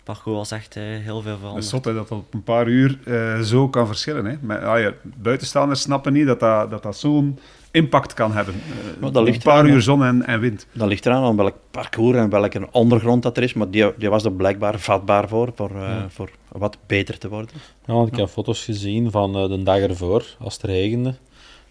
parcours 0.06 0.38
was 0.38 0.52
echt 0.52 0.76
eh, 0.76 0.84
heel 0.84 1.22
veel 1.22 1.38
Het 1.56 1.64
is 1.64 1.70
zot 1.70 1.86
hè, 1.86 1.94
dat 1.94 2.08
dat 2.08 2.18
op 2.18 2.34
een 2.34 2.44
paar 2.44 2.68
uur 2.68 3.00
eh, 3.06 3.40
zo 3.40 3.70
kan 3.70 3.88
verschillen. 3.88 4.26
Hè. 4.26 4.36
Maar, 4.42 4.66
ah 4.66 4.80
ja, 4.80 4.94
buitenstaanders 5.04 5.82
snappen 5.82 6.14
niet 6.14 6.26
dat 6.28 6.40
dat, 6.40 6.70
dat, 6.70 6.84
dat 6.84 6.98
zo'n 6.98 7.40
impact 7.72 8.14
kan 8.14 8.32
hebben. 8.32 8.54
Eh, 8.54 9.02
Maar 9.02 9.12
dat 9.12 9.24
ligt 9.24 9.36
een 9.38 9.44
paar 9.44 9.64
eraan, 9.64 9.76
uur 9.76 9.82
zon 9.82 10.04
en, 10.04 10.26
en 10.26 10.40
wind. 10.40 10.68
Dat 10.72 10.88
ligt 10.88 11.06
eraan 11.06 11.24
aan 11.24 11.36
welk 11.36 11.56
parcours 11.72 12.18
en 12.18 12.30
welke 12.30 12.68
ondergrond 12.72 13.24
dat 13.24 13.38
er 13.38 13.44
is, 13.44 13.54
maar 13.54 13.70
die, 13.70 13.94
die 13.98 14.10
was 14.10 14.24
er 14.26 14.32
blijkbaar 14.32 14.80
vatbaar 14.80 15.28
voor, 15.28 15.52
voor, 15.56 15.70
eh, 15.70 15.82
Ja. 15.82 16.06
voor 16.10 16.30
wat 16.52 16.78
beter 16.88 17.18
te 17.18 17.30
worden. 17.30 17.56
Ja, 17.86 17.94
want 17.94 18.08
ik 18.08 18.16
heb 18.16 18.28
foto's 18.28 18.64
gezien 18.64 19.12
van 19.12 19.36
eh, 19.36 19.48
de 19.48 19.64
dag 19.64 19.78
ervoor, 19.80 20.26
als 20.40 20.54
het 20.54 20.64
regende, 20.64 21.16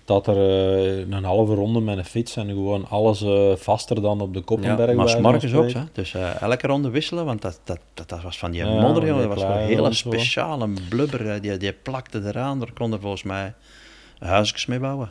dat 0.05 0.27
er 0.27 0.37
eh, 0.37 0.99
een 0.99 1.25
halve 1.25 1.55
ronde 1.55 1.81
met 1.81 1.99
een 1.99 2.05
fiets 2.05 2.37
en 2.37 2.49
gewoon 2.49 2.89
alles 2.89 3.23
eh, 3.23 3.53
vaster 3.57 4.03
dan 4.03 4.21
op 4.21 4.35
de 4.35 4.41
Koppenberg. 4.41 4.79
maar 4.79 4.87
bij 4.87 4.97
wijze 4.97 5.13
van 5.13 5.41
s'morgens 5.41 5.55
ook, 5.55 5.71
hè. 5.71 5.89
dus 5.93 6.15
eh, 6.15 6.43
elke 6.43 6.67
ronde 6.67 6.91
wisselen, 6.91 7.25
want 7.25 7.43
dat, 7.43 7.61
dat, 7.65 7.79
dat, 7.95 8.09
dat 8.09 8.23
was 8.23 8.39
van 8.39 8.51
die 8.51 8.65
Ja, 8.65 8.81
modder, 8.81 9.07
dat 9.07 9.27
was 9.27 9.43
wel 9.43 9.51
een 9.51 9.67
hele 9.67 9.93
speciale 9.93 10.69
blubber, 10.89 11.41
die, 11.41 11.57
die 11.57 11.73
plakte 11.73 12.23
eraan, 12.25 12.59
daar 12.59 12.73
konden 12.73 13.01
volgens 13.01 13.23
mij 13.23 13.55
huisjes 14.19 14.67
mee 14.67 14.79
bouwen. 14.79 15.11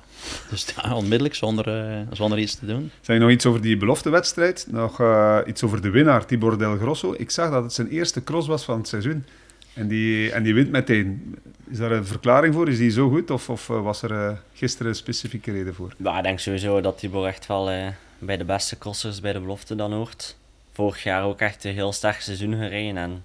Dus 0.50 0.68
ja, 0.76 0.96
onmiddellijk, 0.96 1.36
zonder, 1.36 1.68
eh, 1.68 1.98
zonder 2.12 2.40
iets 2.40 2.56
te 2.56 2.66
doen. 2.66 2.92
Zeg 3.02 3.16
je 3.16 3.22
nog 3.22 3.32
iets 3.32 3.46
over 3.46 3.62
die 3.62 3.78
beloftewedstrijd? 3.78 4.68
Nog 4.72 5.02
iets 5.46 5.64
over 5.64 5.82
de 5.82 5.90
winnaar, 5.90 6.26
Tibor 6.26 6.58
Del 6.58 6.78
Grosso. 6.78 7.14
Ik 7.18 7.32
zag 7.32 7.52
dat 7.52 7.64
het 7.64 7.74
zijn 7.74 7.88
eerste 7.88 8.24
cross 8.24 8.48
was 8.48 8.64
van 8.64 8.78
het 8.78 8.88
seizoen. 8.88 9.26
En 9.74 9.88
die, 9.88 10.32
en 10.32 10.44
die 10.44 10.54
wint 10.54 10.72
meteen. 10.72 11.36
Is 11.70 11.78
daar 11.78 11.92
een 11.92 12.06
verklaring 12.06 12.54
voor? 12.54 12.70
Is 12.70 12.78
die 12.78 12.90
zo 12.92 13.10
goed? 13.10 13.30
Of, 13.32 13.50
of 13.50 13.70
eh, 13.70 13.82
was 13.82 14.02
er 14.02 14.12
eh, 14.12 14.38
gisteren 14.54 14.88
een 14.88 14.96
specifieke 14.98 15.52
reden 15.52 15.74
voor? 15.76 15.94
Ja, 15.98 16.18
ik 16.18 16.24
denk 16.24 16.40
sowieso 16.40 16.82
dat 16.82 16.98
Tibor 16.98 17.28
echt 17.28 17.48
wel 17.48 17.70
eh, 17.70 17.88
bij 18.20 18.38
de 18.38 18.46
beste 18.46 18.78
crossers 18.78 19.22
bij 19.22 19.34
de 19.34 19.40
belofte 19.40 19.76
dan 19.76 19.94
hoort. 19.94 20.38
Vorig 20.72 21.04
jaar 21.04 21.24
ook 21.24 21.40
echt 21.40 21.64
een 21.64 21.74
heel 21.74 21.92
sterk 21.94 22.22
seizoen 22.22 22.54
gereden 22.56 22.98
en 22.98 23.24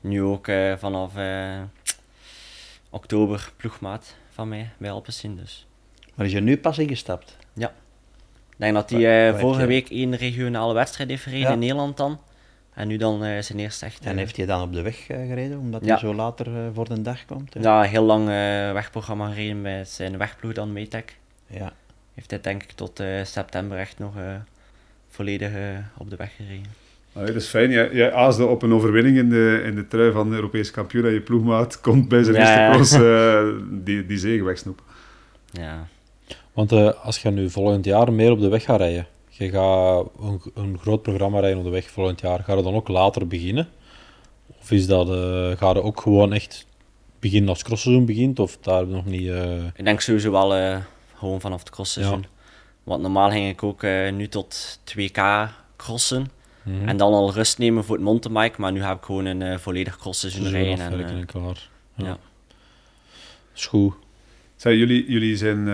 nu 0.00 0.22
ook 0.22 0.48
eh, 0.48 0.72
vanaf 0.78 1.16
eh, 1.16 1.60
oktober 2.90 3.50
ploegmaat 3.56 4.14
van 4.30 4.48
mij 4.48 4.70
bij 4.78 4.90
Alpecin. 4.90 5.36
Dus. 5.36 5.66
Maar 6.14 6.26
is 6.26 6.32
er 6.34 6.42
nu 6.42 6.56
pas 6.58 6.78
ingestapt? 6.78 7.36
Ik 8.58 8.62
denk 8.62 8.74
dat 8.74 8.90
hij 8.90 9.28
eh, 9.32 9.38
vorige 9.38 9.60
je- 9.60 9.66
week 9.66 9.90
één 9.90 10.16
regionale 10.16 10.74
wedstrijd 10.74 11.08
heeft 11.08 11.22
gereden 11.22 11.46
Ja. 11.46 11.52
in 11.52 11.58
Nederland 11.58 11.96
dan. 11.96 12.20
En 12.76 12.88
nu 12.88 12.96
dan 12.96 13.24
eh, 13.24 13.42
zijn 13.42 13.58
eerste 13.58 13.84
echt... 13.84 14.04
En 14.06 14.16
heeft 14.16 14.36
hij 14.36 14.46
dan 14.46 14.62
op 14.62 14.72
de 14.72 14.82
weg 14.82 15.08
eh, 15.08 15.26
gereden, 15.28 15.58
omdat 15.58 15.84
Ja. 15.84 15.88
hij 15.88 15.98
zo 15.98 16.14
later 16.14 16.46
eh, 16.46 16.62
voor 16.74 16.88
de 16.88 17.02
dag 17.02 17.24
komt? 17.24 17.54
hè? 17.54 17.60
ja, 17.60 17.82
een 17.82 17.88
heel 17.88 18.04
lang 18.04 18.22
eh, 18.28 18.72
wegprogramma 18.72 19.28
gereden 19.28 19.62
bij 19.62 19.84
zijn 19.84 20.18
wegploeg 20.18 20.52
dan 20.52 20.72
Metec. 20.72 21.16
ja. 21.46 21.72
Heeft 22.14 22.30
hij 22.30 22.40
denk 22.40 22.62
ik 22.62 22.70
tot 22.70 23.00
eh, 23.00 23.06
september 23.24 23.78
echt 23.78 23.98
nog 23.98 24.16
eh, 24.16 24.34
volledig 25.08 25.50
op 25.98 26.10
de 26.10 26.16
weg 26.16 26.36
gereden. 26.36 26.66
Allee, 27.12 27.26
dat 27.32 27.42
is 27.42 27.48
fijn. 27.48 27.70
Jij, 27.70 27.92
jij 27.92 28.12
aasde 28.12 28.46
op 28.46 28.62
een 28.62 28.72
overwinning 28.72 29.16
in 29.16 29.28
de, 29.30 29.62
in 29.66 29.74
de 29.74 29.86
trui 29.88 30.12
van 30.12 30.28
de 30.30 30.34
Europese 30.36 30.72
kampioen. 30.72 31.04
En 31.04 31.12
je 31.12 31.20
ploegmaat 31.20 31.80
komt 31.86 32.08
bij 32.08 32.22
zijn 32.22 32.36
Ja, 32.36 32.40
eerste 32.42 32.60
ja. 32.60 32.70
cross 32.72 32.92
eh, 32.92 33.68
die, 33.84 34.06
die 34.06 34.18
zege 34.18 34.44
wegsnoepen. 34.44 34.84
Ja. 35.50 35.86
Want 36.52 36.72
eh, 36.72 37.04
als 37.04 37.22
je 37.22 37.30
nu 37.30 37.50
volgend 37.50 37.84
jaar 37.84 38.12
meer 38.12 38.30
op 38.30 38.40
de 38.40 38.48
weg 38.48 38.62
gaat 38.64 38.78
rijden, 38.78 39.06
je 39.38 39.50
gaat 39.50 40.06
een, 40.20 40.40
een 40.54 40.78
groot 40.78 41.02
programma 41.02 41.40
rijden 41.40 41.58
op 41.58 41.64
de 41.64 41.70
weg 41.70 41.90
volgend 41.90 42.20
jaar, 42.20 42.42
ga 42.44 42.54
je 42.54 42.62
dan 42.62 42.74
ook 42.74 42.88
later 42.88 43.26
beginnen? 43.26 43.68
Of 44.60 44.70
is 44.70 44.86
dat, 44.86 45.08
eh 45.08 45.58
ga 45.58 45.70
je 45.72 45.82
ook 45.82 46.00
gewoon 46.00 46.32
echt 46.32 46.66
beginnen 47.20 47.48
als 47.48 47.62
crossseizoen 47.62 48.04
begint? 48.06 48.38
Of 48.38 48.58
daar 48.60 48.86
nog 48.86 49.04
niet... 49.04 49.28
eh, 49.28 49.64
Ik 49.74 49.84
denk 49.84 50.00
sowieso 50.00 50.30
wel 50.30 50.54
eh, 50.54 50.78
gewoon 51.14 51.40
vanaf 51.40 51.58
het 51.60 51.70
crossseizoen. 51.70 52.20
Ja. 52.20 52.28
Want 52.82 53.02
normaal 53.02 53.30
ging 53.30 53.48
ik 53.48 53.62
ook 53.62 53.82
eh, 53.82 54.12
nu 54.12 54.28
tot 54.28 54.78
2K 54.96 55.20
crossen. 55.76 56.30
mhm. 56.62 56.88
En 56.88 56.96
dan 56.96 57.12
al 57.12 57.32
rust 57.32 57.58
nemen 57.58 57.84
voor 57.84 57.94
het 57.96 58.04
mountainbike. 58.04 58.60
Maar 58.60 58.72
nu 58.72 58.82
heb 58.82 58.96
ik 58.98 59.04
gewoon 59.04 59.24
een 59.24 59.42
eh, 59.42 59.58
volledig 59.58 59.96
crossseizoen 59.98 60.46
seizoen 60.46 60.76
rijden. 60.76 61.08
En, 61.08 61.16
en 61.18 61.26
klaar. 61.26 61.68
Ja. 61.94 62.04
ja. 62.06 62.18
Is 63.54 63.66
goed. 63.66 63.94
Jullie, 64.56 65.10
jullie 65.10 65.36
zijn, 65.36 65.68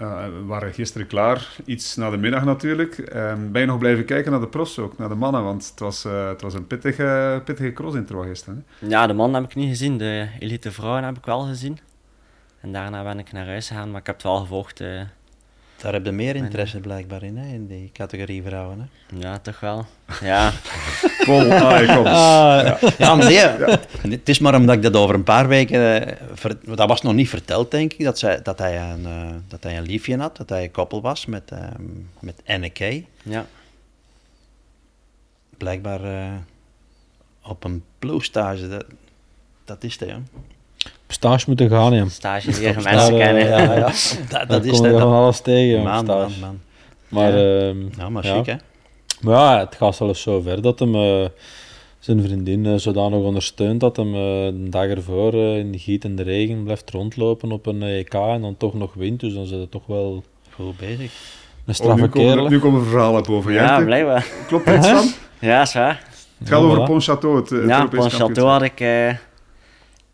eh, 0.00 0.26
waren 0.46 0.72
gisteren 0.72 1.06
klaar, 1.06 1.56
iets 1.64 1.96
na 1.96 2.10
de 2.10 2.16
middag 2.16 2.44
natuurlijk. 2.44 2.98
Ehm, 2.98 3.50
ben 3.50 3.60
je 3.60 3.66
nog 3.66 3.78
blijven 3.78 4.04
kijken 4.04 4.30
naar 4.30 4.40
de 4.40 4.48
profs 4.48 4.78
ook, 4.78 4.98
naar 4.98 5.08
de 5.08 5.14
mannen? 5.14 5.44
Want 5.44 5.68
het 5.70 5.78
was, 5.78 6.04
eh, 6.04 6.28
het 6.28 6.42
was 6.42 6.54
een 6.54 6.66
pittige, 6.66 7.42
pittige 7.44 7.72
cross-intro 7.72 8.20
gisteren. 8.20 8.66
Hè? 8.78 8.86
ja, 8.86 9.06
de 9.06 9.12
man 9.12 9.34
heb 9.34 9.44
ik 9.44 9.54
niet 9.54 9.68
gezien. 9.68 9.98
De 9.98 10.28
elite 10.38 10.72
vrouwen 10.72 11.04
heb 11.04 11.16
ik 11.16 11.24
wel 11.24 11.40
gezien. 11.40 11.78
En 12.60 12.72
daarna 12.72 13.02
ben 13.02 13.18
ik 13.18 13.32
naar 13.32 13.46
huis 13.46 13.68
gegaan. 13.68 13.90
Maar 13.90 14.00
ik 14.00 14.06
heb 14.06 14.14
het 14.14 14.24
wel 14.24 14.40
gevolgd. 14.40 14.82
Daar 15.82 15.92
heb 15.92 16.04
je 16.04 16.12
meer 16.12 16.36
interesse 16.36 16.80
blijkbaar 16.80 17.22
in, 17.22 17.36
hè, 17.36 17.54
in 17.54 17.66
die 17.66 17.90
categorie 17.92 18.42
vrouwen. 18.42 18.78
Hè. 18.80 19.18
ja, 19.18 19.38
toch 19.38 19.60
wel. 19.60 19.86
Ja, 20.20 20.52
Kom, 21.24 21.50
ah, 21.50 21.94
kom. 21.96 22.04
Ja, 22.98 23.14
maar 23.14 23.26
nee, 23.26 23.38
het 24.10 24.28
is 24.28 24.38
maar 24.38 24.54
omdat 24.54 24.74
ik 24.76 24.82
dat 24.82 24.96
over 24.96 25.14
een 25.14 25.24
paar 25.24 25.48
weken... 25.48 26.06
eh, 26.06 26.16
ver- 26.32 26.76
dat 26.76 26.88
was 26.88 27.02
nog 27.02 27.14
niet 27.14 27.28
verteld, 27.28 27.70
denk 27.70 27.92
ik, 27.92 28.04
dat, 28.04 28.18
zij, 28.18 28.42
dat, 28.42 28.58
hij 28.58 28.80
een, 28.90 29.06
eh, 29.06 29.28
dat 29.48 29.62
hij 29.62 29.76
een 29.76 29.86
liefje 29.86 30.16
had, 30.18 30.36
dat 30.36 30.48
hij 30.48 30.62
een 30.62 30.70
koppel 30.70 31.00
was 31.00 31.26
met, 31.26 31.50
ehm 31.50 31.82
met 32.20 32.42
Anneke. 32.46 33.04
ja. 33.22 33.46
Blijkbaar 35.56 36.04
eh, 36.04 36.32
op 37.42 37.64
een 37.64 37.84
ploegstage, 37.98 38.68
dat, 38.68 38.84
dat 39.64 39.84
is 39.84 39.96
het, 39.98 40.08
hè. 40.10 40.16
Op 41.10 41.16
stage 41.16 41.44
moeten 41.46 41.68
gaan, 41.70 41.92
ja. 41.94 42.08
Stage 42.08 42.50
leren 42.60 42.82
mensen 42.82 43.12
eh, 43.12 43.18
kennen. 43.18 43.46
ja, 43.46 43.58
ja. 43.62 43.80
Dat, 43.80 44.18
Daar 44.30 44.46
dat 44.46 44.64
is 44.64 44.70
kom 44.70 44.80
je 44.86 44.90
het. 44.92 45.00
van 45.00 45.10
dat- 45.10 45.18
alles 45.20 45.40
tegen, 45.40 45.82
Man, 45.82 46.06
man, 46.06 46.30
man. 46.40 46.60
Maar, 47.08 47.38
Ja. 47.38 47.68
ehm, 47.68 47.76
Nou, 47.98 48.10
maar 48.10 48.26
ja. 48.26 48.34
chic, 48.36 48.46
hè. 48.46 48.54
Maar 49.20 49.34
ja, 49.34 49.58
het 49.58 49.74
gaat 49.74 49.96
zelfs 49.96 50.22
zo 50.22 50.40
ver 50.40 50.62
dat 50.62 50.78
hem 50.78 50.94
eh, 50.94 51.24
zijn 51.98 52.22
vriendin 52.22 52.66
eh, 52.66 52.74
zodanig 52.76 53.18
ondersteunt 53.18 53.80
dat 53.80 53.96
hem 53.96 54.12
de 54.12 54.66
dag 54.70 54.84
ervoor 54.86 55.34
in 55.34 55.72
de 55.72 55.78
giet 55.78 56.04
en 56.04 56.16
de 56.16 56.22
regen 56.22 56.62
blijft 56.64 56.90
rondlopen 56.90 57.52
op 57.52 57.66
een 57.66 57.82
EK 57.82 58.14
en 58.14 58.40
dan 58.40 58.56
toch 58.56 58.74
nog 58.74 58.94
wint. 58.94 59.20
Dus 59.20 59.34
dan 59.34 59.46
zit 59.46 59.58
het 59.60 59.70
toch 59.70 59.86
wel 59.86 60.24
Goed 60.54 60.76
bezig. 60.76 60.98
een 61.00 61.10
Oh, 61.68 61.74
straffe 61.74 62.00
nu, 62.02 62.08
komen, 62.08 62.30
kerel. 62.32 62.48
nu 62.48 62.58
komen 62.58 62.84
verhalen 62.86 63.22
boven. 63.22 63.52
Ja, 63.52 63.66
Jente. 63.70 63.84
blijkbaar. 63.84 64.26
Klopt 64.46 64.66
er 64.66 64.76
iets 64.76 64.88
van? 64.88 65.06
Ja, 65.38 65.60
is 65.62 65.72
waar. 65.74 66.04
Het 66.38 66.48
gaat 66.48 66.58
Ja, 66.60 66.64
over 66.64 66.78
voilà. 66.78 66.90
Pontchâteau, 66.90 67.34
het, 67.36 67.50
het 67.50 67.68
Ja, 67.68 67.86
Château 67.86 67.88
kampioenschap. 67.90 68.36
had 68.36 68.62
ik 68.62 68.80
eh, 68.80 69.08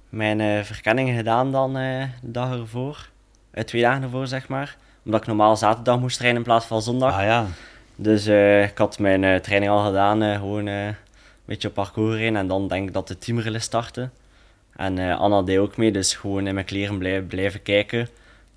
mijn 0.09 0.41
eh 0.41 0.63
verkenning 0.63 1.17
gedaan 1.17 1.53
dan 1.53 1.77
eh, 1.77 2.03
de 2.23 2.31
dag 2.31 2.53
ervoor. 2.59 3.09
Eh, 3.51 3.65
twee 3.65 3.83
dagen 3.83 4.03
ervoor, 4.03 4.27
zeg 4.27 4.49
maar. 4.49 4.77
Omdat 5.05 5.21
ik 5.21 5.27
normaal 5.27 5.57
zaterdag 5.57 5.99
moest 6.01 6.17
trainen 6.17 6.41
in 6.41 6.47
plaats 6.47 6.67
van 6.67 6.83
zondag. 6.83 7.15
Ah 7.19 7.23
ja, 7.25 7.47
Dus 7.97 8.27
ik 8.71 8.79
had 8.79 8.99
mijn 8.99 9.41
training 9.43 9.73
al 9.73 9.85
gedaan, 9.85 10.23
gewoon 10.23 10.67
een 10.67 10.95
beetje 11.45 11.69
op 11.69 11.75
parcours 11.75 12.17
rijden. 12.17 12.37
En 12.37 12.47
dan 12.47 12.69
denk 12.69 12.89
ik 12.89 12.95
dat 12.95 13.09
de 13.09 13.19
teamrelais 13.19 13.63
startte. 13.65 14.09
En 14.77 14.99
Anna 14.99 15.43
deed 15.43 15.59
ook 15.59 15.77
mee, 15.77 15.93
dus 15.93 16.15
gewoon 16.15 16.47
in 16.47 16.55
mijn 16.55 16.67
kleren 16.67 16.99
blij- 16.99 17.23
blijven 17.23 17.63
kijken. 17.63 18.09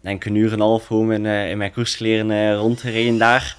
Denk 0.02 0.26
een 0.26 0.36
uur 0.36 0.48
en 0.48 0.54
een 0.54 0.60
half 0.60 0.86
gewoon 0.86 1.12
in, 1.12 1.26
in 1.26 1.58
mijn 1.58 1.72
koerskleren 1.74 2.32
eh, 2.32 2.54
rondgereden 2.56 3.18
daar. 3.18 3.58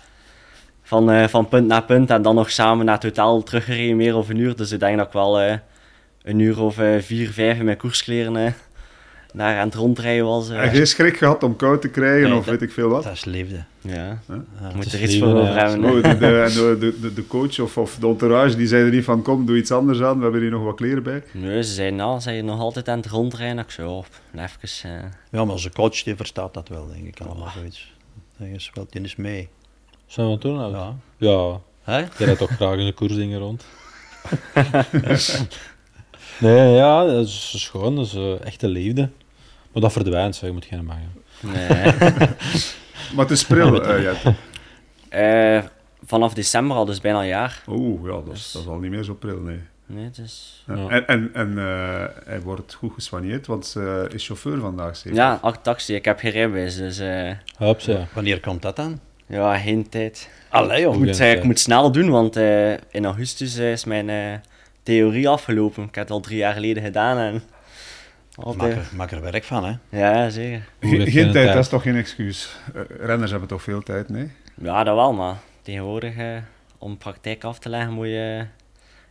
Van, 0.83 1.29
van 1.29 1.49
punt 1.49 1.67
naar 1.67 1.83
punt 1.85 2.11
en 2.11 2.23
dan 2.23 2.35
nog 2.35 2.51
samen 2.51 2.87
naar 2.87 2.99
totaal 2.99 3.43
teruggereden, 3.43 3.97
meer 3.97 4.17
of 4.17 4.29
een 4.29 4.39
uur. 4.39 4.57
Dus 4.57 4.73
ik 4.73 4.81
denk 4.81 4.97
dat 4.97 5.07
ik 5.07 5.13
wel 5.13 5.41
een 6.23 6.39
uur 6.39 6.61
of 6.61 6.79
eh, 6.79 6.99
vier, 7.01 7.31
vijf 7.31 7.59
in 7.59 7.65
mijn 7.65 7.77
koerskleren 7.77 8.37
eh, 8.37 8.53
daar 9.35 9.59
aan 9.59 9.67
het 9.67 9.75
rondrijden 9.75 10.25
was. 10.27 10.51
eh. 10.51 10.63
En 10.63 10.71
geen 10.71 10.87
schrik 10.87 11.17
gehad 11.17 11.43
om 11.43 11.57
koud 11.57 11.81
te 11.81 11.89
krijgen 11.89 12.29
Nee, 12.29 12.39
of 12.39 12.45
dat- 12.45 12.55
weet 12.59 12.63
ik 12.69 12.73
veel 12.75 12.89
wat. 12.89 13.03
dat 13.03 13.13
is 13.13 13.25
liefde. 13.25 13.65
ja, 13.81 13.95
Ja. 13.95 14.19
je 14.69 14.75
moet 14.75 14.93
er 14.93 15.03
iets 15.03 15.13
liefde, 15.13 15.19
voor 15.31 15.41
over 15.41 15.55
hebben. 15.55 15.85
Oh, 15.85 16.03
de, 16.81 16.97
de, 17.01 17.13
de, 17.15 17.27
coach 17.27 17.59
of, 17.61 17.79
of 17.79 17.97
de 18.01 18.07
entourage 18.07 18.57
die 18.57 18.67
zeiden 18.67 18.93
niet 18.93 19.05
van 19.05 19.23
kom, 19.23 19.47
doe 19.47 19.57
iets 19.57 19.71
anders 19.73 20.01
aan, 20.03 20.17
we 20.17 20.23
hebben 20.23 20.41
hier 20.41 20.51
nog 20.51 20.63
wat 20.65 20.77
kleren 20.77 21.03
bij. 21.03 21.23
Nee, 21.33 21.63
ze 21.63 21.73
zeiden 21.73 21.97
nou, 21.99 22.21
zijn 22.21 22.37
je 22.37 22.43
nog 22.43 22.61
altijd 22.61 22.89
aan 22.89 22.99
het 22.99 23.07
rondrijden? 23.07 23.59
Ik 23.59 23.71
zei, 23.71 23.89
oh, 23.89 24.05
even... 24.35 24.91
eh, 24.91 25.05
Ja, 25.31 25.45
maar 25.45 25.55
onze 25.55 25.71
coach 25.73 26.03
die 26.03 26.17
verstaat 26.17 26.55
dat 26.55 26.69
wel, 26.69 26.87
denk 26.87 27.07
ik. 27.07 27.21
Allemaal 27.21 27.51
zoiets. 27.57 27.93
Die 28.37 28.71
wel, 28.75 28.87
die 28.91 29.03
is 29.03 29.17
mee. 29.17 29.49
Zijn 30.07 30.31
we 30.31 30.39
doen? 30.39 30.57
nou? 30.57 30.73
Ja. 30.73 30.95
Ja, 31.17 31.61
Hè? 31.83 31.97
jij 31.99 32.09
rijdt 32.17 32.39
toch 32.39 32.51
graag 32.51 32.79
in 32.79 32.87
de 32.87 32.93
koersdingen 32.93 33.39
rond. 33.39 33.65
nee, 36.41 36.71
ja, 36.75 37.05
dat 37.05 37.27
is 37.27 37.55
schoon. 37.57 37.97
Dat 37.97 38.07
is 38.07 38.15
eh, 38.15 38.45
echte 38.47 38.69
liefde. 38.69 39.09
Maar 39.73 39.83
dat 39.83 39.93
verdwijnt, 39.93 40.37
zeg, 40.37 40.49
je 40.49 40.55
moet 40.55 40.65
geen 40.65 40.85
maken. 40.85 41.13
nee. 41.41 41.93
Maar 43.15 43.25
het 43.25 43.31
is 43.31 43.45
pril, 43.45 43.83
eh. 43.85 44.15
Eh, 45.09 45.65
vanaf 46.05 46.35
december 46.35 46.77
al, 46.77 46.85
dus 46.85 47.01
bijna 47.01 47.21
een 47.21 47.27
jaar. 47.27 47.63
Oeh, 47.69 48.05
ja, 48.05 48.11
dat 48.11 48.35
is, 48.35 48.53
dat 48.53 48.63
is 48.63 48.69
al 48.69 48.79
niet 48.79 48.91
meer 48.91 49.03
zo 49.03 49.15
pril, 49.15 49.39
nee. 49.41 49.61
Nee, 49.87 50.05
het 50.05 50.19
is... 50.19 50.65
Ja. 50.67 50.75
Ja. 50.75 50.89
En, 50.89 51.07
en, 51.07 51.31
en 51.33 51.59
eh, 51.59 52.05
hij 52.25 52.41
wordt 52.41 52.75
goed 52.75 52.93
gesoigneerd, 52.95 53.47
want 53.47 53.67
ze 53.67 54.09
is 54.13 54.27
chauffeur 54.27 54.61
vandaag 54.61 54.97
zeker? 54.97 55.19
Ja, 55.19 55.39
acht 55.43 55.63
taxi. 55.63 55.95
Ik 55.95 56.05
heb 56.05 56.19
geen 56.19 56.31
rijbewijs, 56.31 56.77
dus 56.77 56.99
eh, 56.99 57.31
Hups, 57.59 57.85
ja. 57.85 58.07
Wanneer 58.13 58.41
komt 58.41 58.63
dat 58.63 58.77
dan? 58.77 59.01
ja, 59.27 59.59
geen 59.59 59.89
tijd. 59.89 60.31
Allee, 60.49 60.77
Ik 60.77 60.83
joh. 60.83 60.97
Moet, 60.97 61.21
ik 61.21 61.45
moet 61.45 61.59
snel 61.59 61.93
doen, 61.93 62.11
want 62.11 62.37
eh, 62.37 62.71
in 62.73 63.05
augustus 63.05 63.57
is 63.57 63.85
mijn 63.85 64.09
eh, 64.09 64.33
theorie 64.91 65.29
afgelopen. 65.29 65.83
Ik 65.83 65.95
heb 65.95 66.05
het 66.05 66.13
al 66.13 66.21
drie 66.21 66.37
jaar 66.37 66.53
geleden 66.53 66.83
gedaan 66.83 67.19
en... 67.19 67.43
Maak 68.57 68.73
er, 68.73 68.89
maak 68.95 69.11
er 69.11 69.21
werk 69.21 69.45
van, 69.45 69.65
hè. 69.65 69.99
Ja, 69.99 70.31
zeker. 70.31 70.69
Geen 70.81 71.33
tijd, 71.33 71.47
dat 71.47 71.57
is 71.57 71.69
toch 71.69 71.83
geen 71.83 71.97
excuus? 71.97 72.57
Eh, 72.75 72.83
renners 72.99 73.31
hebben 73.31 73.49
toch 73.49 73.63
veel 73.63 73.83
tijd, 73.83 74.09
nee? 74.09 74.31
Ja, 74.55 74.85
dat 74.85 74.95
wel, 74.95 75.13
maar 75.13 75.37
tegenwoordig 75.63 76.17
eh, 76.17 76.37
om 76.79 76.99
praktijk 76.99 77.45
af 77.45 77.59
te 77.59 77.69
leggen 77.69 77.93
moet 77.93 78.07
je 78.07 78.47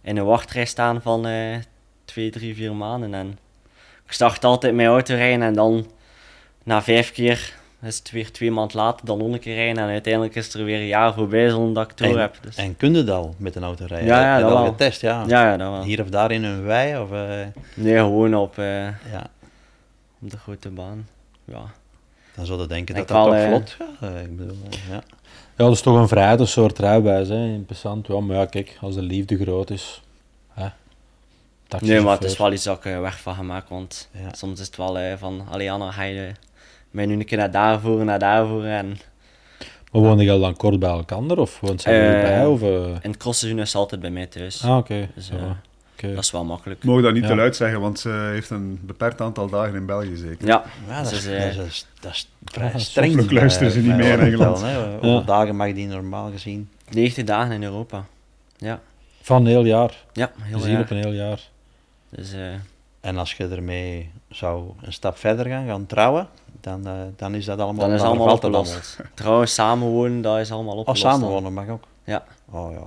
in 0.02 0.18
een 0.18 0.26
wachtrij 0.26 0.66
staan 0.66 1.02
van 1.02 1.28
eh 1.28 1.58
twee, 2.06 2.30
drie, 2.30 2.56
vier 2.56 2.76
maanden. 2.76 3.14
En 3.14 3.40
ik 4.06 4.12
start 4.12 4.44
altijd 4.44 4.76
met 4.76 4.86
autorijden 4.86 5.42
en 5.42 5.54
dan 5.54 5.92
na 6.64 6.82
vijf 6.82 7.12
keer 7.12 7.54
is 7.82 7.98
het 7.98 8.12
weer 8.12 8.32
twee 8.32 8.52
maanden 8.52 8.78
later 8.78 9.06
dan 9.06 9.18
nog 9.18 9.28
een 9.32 9.40
keer 9.40 9.56
rijden. 9.56 9.84
En 9.84 9.90
uiteindelijk 9.90 10.36
is 10.36 10.54
er 10.54 10.64
weer 10.64 10.80
een 10.80 10.86
jaar 10.88 11.14
voorbij 11.14 11.50
zonder 11.50 11.74
dat 11.74 11.84
ik 11.84 11.90
het 11.90 11.98
door 11.98 12.16
En, 12.16 12.22
heb. 12.22 12.38
Dus. 12.42 12.56
en 12.56 12.78
kun 12.78 12.94
je 12.96 13.04
dat 13.04 13.16
al 13.16 13.36
met 13.38 13.56
een 13.56 13.64
auto 13.64 13.86
rijden? 13.86 14.08
Ja, 14.08 14.22
ja, 14.22 14.34
Heb 14.34 14.42
dat 14.42 14.52
al 14.52 14.62
wel. 14.64 14.72
getest, 14.72 15.02
ja. 15.02 15.24
Ja, 15.28 15.52
ja, 15.52 15.58
dat 15.58 15.70
wel. 15.72 15.84
Hier 15.84 16.02
of 16.02 16.10
daar 16.10 16.32
in 16.32 16.44
een 16.44 16.64
wei, 16.64 17.02
of... 17.02 17.12
eh, 17.12 17.46
Nee, 17.74 17.98
gewoon 17.98 18.36
op, 18.36 18.58
eh, 18.58 18.84
ja. 18.86 19.30
op 20.22 20.30
de 20.32 20.38
grote 20.38 20.70
baan. 20.70 21.08
Ja. 21.46 21.62
Dan 22.36 22.46
zou 22.46 22.62
je 22.62 22.68
denken 22.68 22.96
Ik 22.96 23.08
dat 23.08 23.26
dat 23.26 23.26
wel, 23.26 23.34
toch 23.34 23.44
eh, 23.44 23.48
vlot 23.50 23.76
gaat. 24.00 24.12
Eh, 24.16 24.22
Ik 24.22 24.38
bedoel, 24.38 24.58
ja. 24.90 24.94
Ja, 25.58 25.66
dat 25.66 25.72
is 25.72 25.82
toch 25.82 25.96
een 25.98 26.08
vrijheid, 26.08 26.40
een 26.40 26.48
soort 26.48 26.80
rijbewijs, 26.80 27.28
hè. 27.28 27.46
Interessant. 27.46 28.08
Ja, 28.08 28.20
maar 28.20 28.36
ja, 28.38 28.46
kijk, 28.46 28.78
als 28.82 28.96
de 28.96 29.02
liefde 29.02 29.38
groot 29.38 29.70
is... 29.70 30.02
Hè. 30.54 30.68
Nee, 31.80 32.02
maar 32.02 32.14
het 32.16 32.24
is 32.24 32.38
wel 32.38 32.52
iets 32.54 32.64
dat 32.64 32.78
ik 32.78 32.86
eh, 32.86 33.00
weg 33.00 33.20
van 33.20 33.36
gemaakt. 33.36 33.70
Want 33.70 34.10
Ja. 34.12 34.34
soms 34.34 34.60
is 34.60 34.66
het 34.66 34.76
wel 34.78 35.18
van, 35.18 35.46
allee 35.52 35.72
Anna, 35.72 35.92
ga 35.92 36.04
je 36.04 36.32
mij 36.92 37.06
nu 37.06 37.14
een 37.14 37.26
keer 37.26 37.38
naar 37.38 37.52
daar 37.52 37.80
voeren, 37.80 38.06
naar 38.06 38.20
daar 38.20 38.48
voeren. 38.48 38.72
En 38.72 38.88
Maar 39.92 40.02
woonde 40.02 40.24
je 40.24 40.40
dan 40.40 40.56
kort 40.56 40.80
bij 40.80 40.90
elkaar, 40.90 41.18
of 41.38 41.60
woont 41.60 41.82
ze 41.82 41.90
Eh, 41.90 42.14
erbij? 42.16 42.46
Of, 42.46 42.62
eh? 42.62 42.68
in 43.02 43.10
het 43.12 43.18
crossseizoen 43.18 43.60
is 43.60 43.72
ze 43.72 43.78
altijd 43.78 44.02
bij 44.02 44.10
mij 44.10 44.26
thuis. 44.28 44.64
Ah, 44.64 44.78
oké. 44.78 45.10
Dus, 45.16 45.28
Ja, 45.28 45.36
eh, 45.38 45.44
oké. 45.94 46.14
Dat 46.14 46.24
is 46.24 46.32
wel 46.32 46.46
makkelijk. 46.46 46.80
Ik 46.84 46.90
mag 46.90 47.02
dat 47.02 47.14
niet 47.14 47.22
Ja. 47.24 47.30
te 47.30 47.36
luid 47.36 47.56
zeggen, 47.56 47.82
want 47.82 48.00
ze 48.00 48.30
heeft 48.34 48.50
een 48.50 48.80
beperkt 48.82 49.22
aantal 49.22 49.50
dagen 49.50 49.76
in 49.76 49.86
België 49.86 50.16
zeker. 50.16 50.48
Ja, 50.48 50.64
Ja, 50.88 51.02
dat, 51.02 51.10
dus, 51.10 51.26
is, 51.26 51.28
eh, 51.34 51.56
dat, 51.58 51.66
is, 51.66 51.86
dat 52.00 52.12
is 52.12 52.30
vrij 52.46 52.80
streng. 52.80 53.14
soms 53.14 53.32
luisteren 53.32 53.72
ze 53.72 53.80
bij- 53.80 53.88
niet 53.88 53.98
bij 53.98 54.08
meer 54.18 54.20
in 54.20 54.34
Engeland. 54.34 54.62
Hè. 54.62 54.90
Hoeveel 54.92 55.10
Ja. 55.14 55.22
dagen 55.22 55.56
mag 55.56 55.74
die 55.74 55.88
normaal 55.88 56.32
gezien? 56.32 56.70
90 56.90 57.24
dagen 57.24 57.52
in 57.52 57.64
Europa. 57.64 58.06
Ja, 58.58 58.80
Van 59.22 59.42
een 59.42 59.48
heel 59.48 59.66
jaar. 59.66 60.04
ja 60.14 60.32
heel 60.42 60.60
Gezien 60.60 60.80
op 60.80 60.88
jaar. 60.88 60.98
een 60.98 61.04
heel 61.04 61.14
jaar. 61.14 61.40
Dus 62.10 62.34
eh, 62.34 62.40
En 63.02 63.18
als 63.18 63.34
je 63.34 63.48
ermee 63.48 64.12
zou 64.30 64.64
een 64.82 64.94
stap 64.94 65.18
verder 65.18 65.46
gaan, 65.46 65.66
gaan 65.68 65.86
trouwen, 65.86 66.28
dan, 66.62 66.88
eh, 66.88 66.94
dan 67.16 67.36
is 67.36 67.46
dat 67.46 67.60
allemaal... 67.60 67.86
dan 67.88 67.96
is 67.96 68.02
allemaal 68.02 68.32
opgelost. 68.34 68.98
Trouwens, 69.14 69.54
samenwonen, 69.54 70.22
dat 70.22 70.40
is 70.40 70.52
allemaal 70.52 70.74
Oh, 70.74 70.80
opgelost. 70.80 71.04
dan. 71.04 71.12
samenwonen 71.14 71.54
mag 71.54 71.68
ook? 71.70 71.84
Ja. 72.04 72.24
Oh 72.52 72.72
ja, 72.72 72.80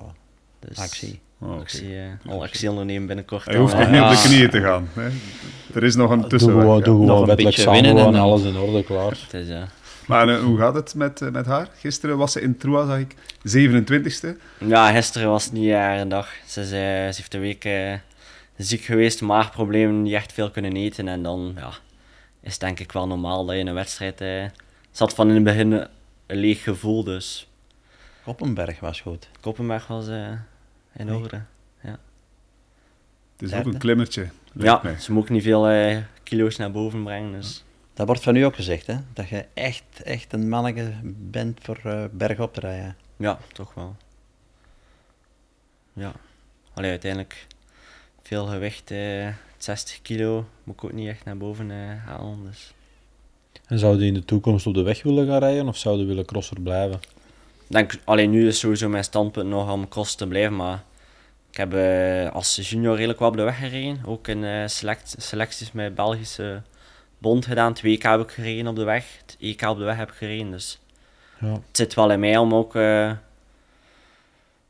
Dus 0.69 0.79
actie. 0.79 1.21
Oh, 1.41 1.51
oké. 1.51 1.61
actie, 1.61 1.97
eh, 1.99 2.33
al 2.33 2.43
actie 2.43 2.71
ondernemen 2.71 3.07
binnenkort. 3.07 3.45
Hij 3.45 3.57
hoeft 3.57 3.73
dan, 3.73 3.81
nog 3.81 3.89
eh. 3.91 3.95
niet 3.95 4.03
op 4.03 4.09
de 4.09 4.17
Ja. 4.17 4.23
knieën 4.35 4.51
te 4.51 4.61
gaan. 4.61 4.89
Hè? 4.93 5.09
Er 5.75 5.83
is 5.85 5.95
nog 5.95 6.11
een 6.11 6.21
Doe 6.21 6.29
tussenweg. 6.29 6.61
gewoon, 6.63 6.79
ja. 6.79 6.85
doe 6.85 6.99
Nog 6.99 7.07
gewoon 7.09 7.29
een 7.31 7.37
beetje 7.37 7.71
winnen 7.71 7.91
samenwonen 7.91 8.15
en 8.21 8.27
alles 8.27 8.43
in 8.43 8.57
orde, 8.57 8.85
klaar. 8.85 9.11
Het 9.11 9.35
is, 9.35 9.49
eh, 9.49 9.63
Maar 10.07 10.29
eh, 10.29 10.41
hoe 10.43 10.59
gaat 10.59 10.75
het 10.75 10.95
met, 10.95 11.21
met 11.33 11.47
haar? 11.47 11.69
Gisteren 11.79 12.17
was 12.19 12.33
ze 12.33 12.41
in 12.41 12.57
Troa, 12.57 12.87
zag 12.87 12.99
ik. 12.99 13.15
27e. 13.43 14.37
Ja, 14.59 14.93
gisteren 14.93 15.29
was 15.31 15.45
het 15.45 15.53
niet 15.53 15.73
haar 15.73 16.01
een 16.01 16.09
dag. 16.09 16.29
Ze, 16.47 16.61
eh, 16.61 16.67
ze 16.67 16.75
heeft 17.17 17.35
een 17.35 17.41
week 17.41 17.65
eh, 17.65 17.93
ziek 18.65 18.83
geweest, 18.83 19.21
maagproblemen, 19.21 20.03
niet 20.03 20.13
echt 20.15 20.33
veel 20.33 20.51
kunnen 20.51 20.77
eten. 20.77 21.09
En 21.09 21.23
dan 21.23 21.53
ja, 21.57 21.71
is 22.41 22.53
het 22.53 22.61
denk 22.61 22.81
ik 22.81 22.93
wel 22.93 23.07
normaal 23.07 23.45
dat 23.45 23.55
je 23.55 23.61
in 23.61 23.67
een 23.67 23.75
wedstrijd... 23.75 24.21
eh 24.21 24.45
zat 24.91 25.15
van 25.15 25.29
in 25.29 25.35
het 25.35 25.45
begin 25.45 25.73
een 25.73 25.89
leeg 26.27 26.63
gevoel, 26.63 27.05
dus 27.05 27.49
Koppenberg 28.25 28.81
was 28.81 29.01
goed. 29.01 29.29
Koppenberg 29.41 29.87
was 29.87 30.09
eh, 30.09 30.31
in 30.97 31.07
Nee. 31.07 31.17
orde. 31.19 31.43
Het 33.33 33.43
is 33.43 33.51
Derde. 33.51 33.67
ook 33.69 33.73
een 33.75 33.81
klimmertje. 33.81 34.21
lijkt 34.53 34.83
Ja, 34.83 34.91
mij. 34.91 35.01
ze 35.01 35.13
moet 35.13 35.23
ook 35.23 35.29
niet 35.29 35.43
veel 35.43 35.69
eh, 35.69 35.99
kilo's 36.23 36.57
naar 36.57 36.71
boven 36.71 37.05
brengen, 37.05 37.33
dus... 37.41 37.65
Dat 37.95 38.07
wordt 38.07 38.23
van 38.23 38.37
u 38.37 38.43
ook 38.43 38.55
gezegd, 38.55 38.87
hè? 38.87 38.97
Dat 39.13 39.29
je 39.29 39.45
echt, 39.55 40.03
echt 40.05 40.33
een 40.33 40.49
manneke 40.49 40.93
bent 41.05 41.59
voor 41.63 41.81
eh 41.85 42.05
bergop 42.13 42.55
te 42.55 42.61
rijden. 42.61 42.97
Ja, 43.17 43.39
toch 43.53 43.75
wel. 43.75 43.97
Ja. 45.93 46.13
Allee, 46.75 46.91
uiteindelijk 46.91 47.47
veel 48.23 48.47
gewicht, 48.47 48.91
eh 48.91 49.29
60 49.59 50.03
kilo, 50.03 50.45
moet 50.65 50.75
ik 50.75 50.85
ook 50.85 50.93
niet 50.93 51.09
echt 51.09 51.25
naar 51.25 51.37
boven 51.37 51.71
eh, 51.71 52.07
halen, 52.07 52.39
dus... 52.51 52.73
En 53.67 53.79
zou 53.79 53.99
je 53.99 54.07
in 54.07 54.15
de 54.15 54.25
toekomst 54.25 54.67
op 54.67 54.75
de 54.75 54.83
weg 54.83 55.03
willen 55.03 55.27
gaan 55.27 55.39
rijden, 55.39 55.69
of 55.69 55.77
zou 55.77 55.99
je 55.99 56.05
willen 56.05 56.25
crosser 56.25 56.61
blijven? 56.61 57.01
Denk, 57.67 57.95
alleen 58.05 58.31
nu 58.31 58.47
is 58.47 58.59
sowieso 58.59 58.89
mijn 58.89 59.05
standpunt 59.05 59.49
nog 59.49 59.73
om 59.73 59.89
cross 59.89 60.15
te 60.15 60.27
blijven, 60.27 60.57
maar 60.57 60.83
ik 61.51 61.57
heb 61.57 61.75
eh, 61.75 62.33
als 62.35 62.57
junior 62.71 62.95
redelijk 62.97 63.19
wel 63.19 63.29
op 63.29 63.37
de 63.37 63.43
weg 63.43 63.59
gereden. 63.59 64.01
Ook 64.07 64.29
in 64.29 64.45
eh, 64.45 64.67
select, 64.67 65.15
selecties 65.19 65.73
met 65.73 65.95
Belgische 65.95 66.63
bond 67.19 67.47
gedaan. 67.47 67.71
Het 67.73 67.83
WK 67.83 68.03
heb 68.03 68.21
ik 68.21 68.31
gereden 68.31 68.67
op 68.67 68.77
de 68.77 68.85
weg, 68.85 69.19
het 69.27 69.37
EK 69.41 69.63
op 69.63 69.79
de 69.79 69.85
weg 69.85 69.97
heb 69.97 70.09
ik 70.11 70.15
gereden. 70.17 70.51
Dus 70.51 70.81
Ja. 71.39 71.53
het 71.53 71.63
zit 71.77 71.95
wel 71.95 72.11
in 72.11 72.21
mij 72.21 72.37
om 72.37 72.55
ook 72.55 72.75
eh, 72.77 73.13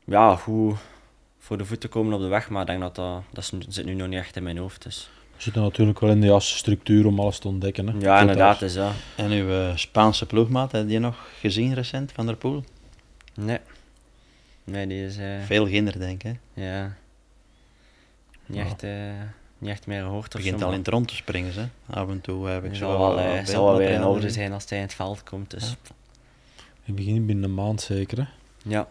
ja, 0.05 0.35
goed 0.35 0.75
voor 1.53 1.61
de 1.61 1.67
voet 1.67 1.81
te 1.81 1.87
komen 1.87 2.13
op 2.13 2.19
de 2.19 2.27
weg, 2.27 2.49
maar 2.49 2.61
ik 2.61 2.67
denk 2.67 2.79
dat 2.79 2.95
dat, 2.95 3.21
dat 3.31 3.51
zit 3.67 3.85
nu 3.85 3.93
nog 3.93 4.07
niet 4.07 4.17
echt 4.19 4.35
in 4.35 4.43
mijn 4.43 4.57
hoofd. 4.57 4.83
Dus. 4.83 5.09
We 5.35 5.41
zitten 5.41 5.61
natuurlijk 5.61 5.99
wel 5.99 6.09
in 6.09 6.21
de 6.21 6.27
juiste 6.27 6.57
structuur 6.57 7.05
om 7.07 7.19
alles 7.19 7.39
te 7.39 7.47
ontdekken. 7.47 7.87
Hè. 7.87 7.93
Ja, 7.99 8.19
inderdaad, 8.19 8.61
is 8.61 8.73
dat. 8.73 8.91
En 9.15 9.31
uw 9.31 9.49
eh, 9.49 9.75
Spaanse 9.75 10.25
ploegmaat, 10.25 10.71
heb 10.71 10.81
je 10.81 10.87
die 10.87 10.99
nog 10.99 11.27
gezien 11.39 11.73
recent, 11.73 12.11
Van 12.11 12.25
der 12.25 12.35
Poel? 12.35 12.63
Nee. 13.33 13.57
Nee, 14.63 14.87
die 14.87 15.05
is... 15.05 15.17
eh, 15.17 15.41
Veel 15.45 15.67
ginder, 15.67 15.99
denk 15.99 16.23
ik. 16.23 16.35
hè? 16.53 16.63
ja, 16.63 16.93
niet, 18.45 18.57
Ja. 18.57 18.63
echt, 18.65 18.83
eh, 18.83 18.91
niet 19.57 19.69
echt 19.71 19.87
meer 19.87 20.01
gehoord 20.01 20.23
Het 20.23 20.35
of 20.35 20.39
begint 20.41 20.59
zo, 20.59 20.63
al 20.65 20.69
maar- 20.69 20.79
in 20.79 20.83
het 20.85 20.93
rond 20.93 21.07
te 21.07 21.15
springen, 21.15 21.53
ze. 21.53 21.65
Af 21.89 22.09
en 22.09 22.21
toe 22.21 22.47
heb 22.47 22.63
ik 22.63 22.75
zo 22.75 22.77
zal 22.77 22.97
wel, 23.15 23.15
beeld 23.15 23.49
zal 23.49 23.65
wel 23.65 23.77
weer 23.77 23.89
in 23.89 24.03
orde 24.03 24.29
zijn 24.29 24.53
als 24.53 24.69
hij 24.69 24.77
in 24.77 24.83
het 24.83 24.93
veld 24.93 25.23
komt. 25.23 25.51
Dus. 25.51 25.69
Ja. 25.69 25.95
Ik 26.85 26.95
begin 26.95 27.25
binnen 27.25 27.43
een 27.45 27.53
maand 27.53 27.81
zeker, 27.81 28.17
hè. 28.17 28.25
Ja. 28.69 28.87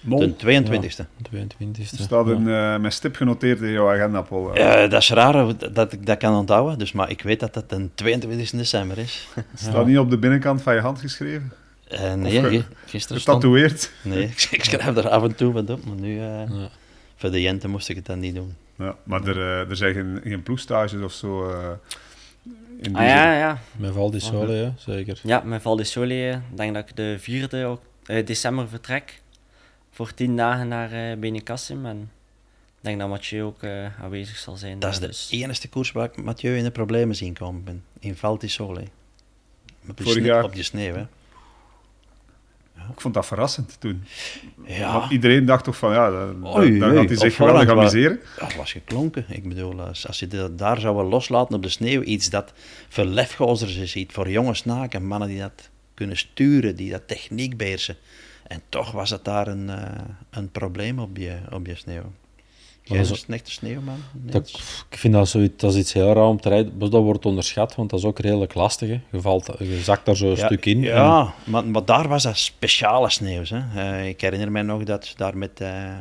Mol. 0.00 0.18
De 0.18 0.32
22e. 0.36 1.04
De 1.16 1.28
22e. 1.30 1.82
staat 1.84 2.26
Ja. 2.26 2.32
een, 2.32 2.48
eh, 2.48 2.78
met 2.80 2.92
stip 2.92 3.16
genoteerd 3.16 3.60
in 3.60 3.70
jouw 3.70 3.90
agenda, 3.94 4.22
Paul. 4.22 4.56
Ja, 4.58 4.86
dat 4.86 5.02
is 5.02 5.10
raar 5.10 5.72
dat 5.72 5.92
ik 5.92 6.06
dat 6.06 6.18
kan 6.18 6.34
onthouden, 6.36 6.78
dus, 6.78 6.92
maar 6.92 7.10
ik 7.10 7.22
weet 7.22 7.40
dat 7.40 7.54
dat 7.54 7.70
de 7.70 7.88
22 7.94 8.50
december 8.50 8.98
is. 8.98 9.28
staat 9.54 9.86
niet 9.86 9.98
op 9.98 10.10
de 10.10 10.18
binnenkant 10.18 10.62
van 10.62 10.74
je 10.74 10.80
hand 10.80 11.00
geschreven? 11.00 11.52
Eh, 11.88 12.14
nee, 12.14 12.58
Of, 12.58 12.64
gisteren 12.86 13.20
stond... 13.20 13.36
Getatoeëerd? 13.42 13.90
Nee, 14.02 14.22
ik, 14.22 14.48
ik 14.50 14.64
schrijf 14.64 14.96
er 14.96 15.08
af 15.08 15.22
en 15.22 15.34
toe 15.34 15.52
wat 15.52 15.70
op, 15.70 15.84
maar 15.84 15.96
nu... 15.96 16.18
eh, 16.18 16.24
Ja. 16.48 16.68
Voor 17.16 17.30
de 17.30 17.40
Jente 17.42 17.68
moest 17.68 17.88
ik 17.88 17.96
het 17.96 18.06
dan 18.06 18.18
niet 18.18 18.34
doen. 18.34 18.54
Ja, 18.76 18.96
maar 19.02 19.26
er, 19.26 19.68
er 19.68 19.76
zijn 19.76 19.94
geen, 19.94 20.20
geen 20.24 20.42
ploegstages 20.42 21.02
of 21.02 21.12
zo. 21.12 21.50
eh, 21.50 21.68
in 22.80 22.96
Ah 22.96 23.06
ja, 23.06 23.38
ja. 23.38 23.58
Met 23.76 23.92
Val 23.92 24.10
di 24.10 24.20
Sole, 24.20 24.54
ja, 24.54 24.72
zeker. 24.76 25.20
Ja, 25.22 25.40
met 25.44 25.62
Val 25.62 25.76
di 25.76 25.84
Sole, 25.84 26.30
ik 26.50 26.56
denk 26.56 26.74
dat 26.74 26.88
ik 26.88 26.96
de 26.96 27.16
4e 27.20 27.66
ok- 27.66 27.82
eh, 28.06 28.26
december 28.26 28.68
vertrek. 28.68 29.20
Voor 29.98 30.14
10 30.14 30.36
dagen 30.36 30.68
naar 30.68 30.92
eh 30.92 31.16
Benicassim. 31.18 31.86
En 31.86 32.10
ik 32.66 32.78
denk 32.80 32.98
dat 32.98 33.08
Mathieu 33.08 33.42
ook 33.42 33.62
eh, 33.62 34.02
aanwezig 34.02 34.36
zal 34.36 34.56
zijn. 34.56 34.78
Dat 34.78 34.92
is 34.92 34.98
de 34.98 35.06
dus- 35.06 35.28
enige 35.30 35.68
koers 35.68 35.92
waar 35.92 36.04
ik 36.04 36.22
Mathieu 36.22 36.56
in 36.56 36.64
de 36.64 36.70
problemen 36.70 37.16
zien 37.16 37.34
komen 37.34 37.64
ben. 37.64 37.84
In 37.98 38.16
Val 38.16 38.38
di 38.38 38.48
Sole. 38.48 38.80
Op 38.80 39.96
die, 39.96 40.06
Vorig 40.06 40.12
sne- 40.12 40.26
jaar. 40.26 40.44
op 40.44 40.54
die 40.54 40.62
sneeuw, 40.62 40.94
hè. 40.94 41.00
Ik 42.92 43.00
vond 43.00 43.14
dat 43.14 43.26
verrassend 43.26 43.76
toen. 43.80 44.04
Ja, 44.66 44.92
Want 44.98 45.10
iedereen 45.12 45.44
dacht 45.44 45.64
toch 45.64 45.76
van, 45.76 45.92
ja, 45.92 46.10
dan, 46.10 46.56
Oei, 46.56 46.78
dan 46.78 46.88
oei, 46.88 46.98
gaat 46.98 47.08
hij 47.08 47.16
zich 47.18 47.34
geweldig 47.36 47.68
amuseren. 47.68 48.20
dat 48.38 48.54
was 48.54 48.72
geklonken. 48.72 49.24
Ik 49.28 49.48
bedoel, 49.48 49.80
als, 49.80 50.06
als 50.06 50.18
je 50.18 50.26
dat 50.26 50.58
daar 50.58 50.80
zou 50.80 51.02
loslaten 51.08 51.54
op 51.54 51.62
de 51.62 51.68
sneeuw, 51.68 52.02
iets 52.02 52.30
dat 52.30 52.52
voor 52.88 53.04
lefgozers 53.04 53.76
is, 53.76 53.96
iets 53.96 54.14
voor 54.14 54.30
jonge 54.30 54.54
snaken, 54.54 55.06
mannen 55.06 55.28
die 55.28 55.38
dat 55.38 55.68
kunnen 55.94 56.16
sturen, 56.16 56.76
die 56.76 56.90
dat 56.90 57.08
techniek 57.08 57.56
beheersen. 57.56 57.96
En 58.48 58.62
toch 58.68 58.90
was 58.92 59.10
het 59.10 59.24
daar 59.24 59.46
een, 59.46 59.70
eh, 59.70 59.84
een 60.30 60.50
probleem 60.50 60.98
op 60.98 61.16
je, 61.16 61.36
op 61.52 61.66
je 61.66 61.74
sneeuw. 61.74 62.02
Dat 62.84 62.96
is 62.98 63.24
een 63.28 63.34
echte 63.34 63.50
sneeuwman? 63.50 63.98
Dat, 64.12 64.32
Niels? 64.32 64.84
ik 64.90 64.98
vind 64.98 65.14
dat, 65.14 65.28
zoiets, 65.28 65.56
dat 65.56 65.72
is 65.72 65.78
iets 65.78 65.92
heel 65.92 66.12
raar 66.12 66.26
om 66.28 66.40
te 66.40 66.48
rijden. 66.48 66.78
Dat 66.78 66.90
wordt 66.92 67.26
onderschat, 67.26 67.74
want 67.74 67.90
dat 67.90 67.98
is 67.98 68.04
ook 68.04 68.18
redelijk 68.18 68.54
lastig. 68.54 68.88
Hè. 68.88 69.00
Je, 69.12 69.20
valt, 69.20 69.50
je 69.58 69.80
zakt 69.82 70.06
daar 70.06 70.16
zo 70.16 70.30
een 70.30 70.36
stuk 70.36 70.66
in. 70.66 70.76
en- 70.76 70.82
Ja, 70.84 71.34
maar, 71.44 71.64
maar 71.66 71.84
daar 71.84 72.08
was 72.08 72.22
dat 72.22 72.36
speciale 72.38 73.10
sneeuw. 73.10 73.42
Hè. 73.44 73.80
Eh, 73.80 74.08
ik 74.08 74.20
herinner 74.20 74.52
me 74.52 74.62
nog 74.62 74.82
dat 74.84 75.12
daar 75.16 75.36
met, 75.36 75.60
eh, 75.60 75.92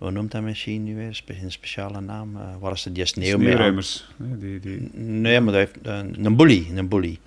hoe 0.00 0.10
noemt 0.10 0.30
dat 0.30 0.42
machine 0.42 0.84
nu 0.84 0.94
weer? 0.96 1.22
Een 1.42 1.52
speciale 1.52 2.00
naam. 2.00 2.36
eh 2.36 2.42
waar 2.60 2.82
die 2.92 3.04
sneeuw 3.04 3.24
mee 3.24 3.34
aan- 3.36 3.40
Sneeuwruimers. 3.42 4.08
hè, 4.18 4.38
Die, 4.38 4.60
die, 4.60 4.90
Nee, 5.00 5.40
maar 5.40 5.52
dat 5.52 5.62
heeft 5.62 5.76
een, 5.86 6.24
een 6.24 6.36
bully. 6.36 6.66
Een 6.74 6.88
bully. 6.88 7.18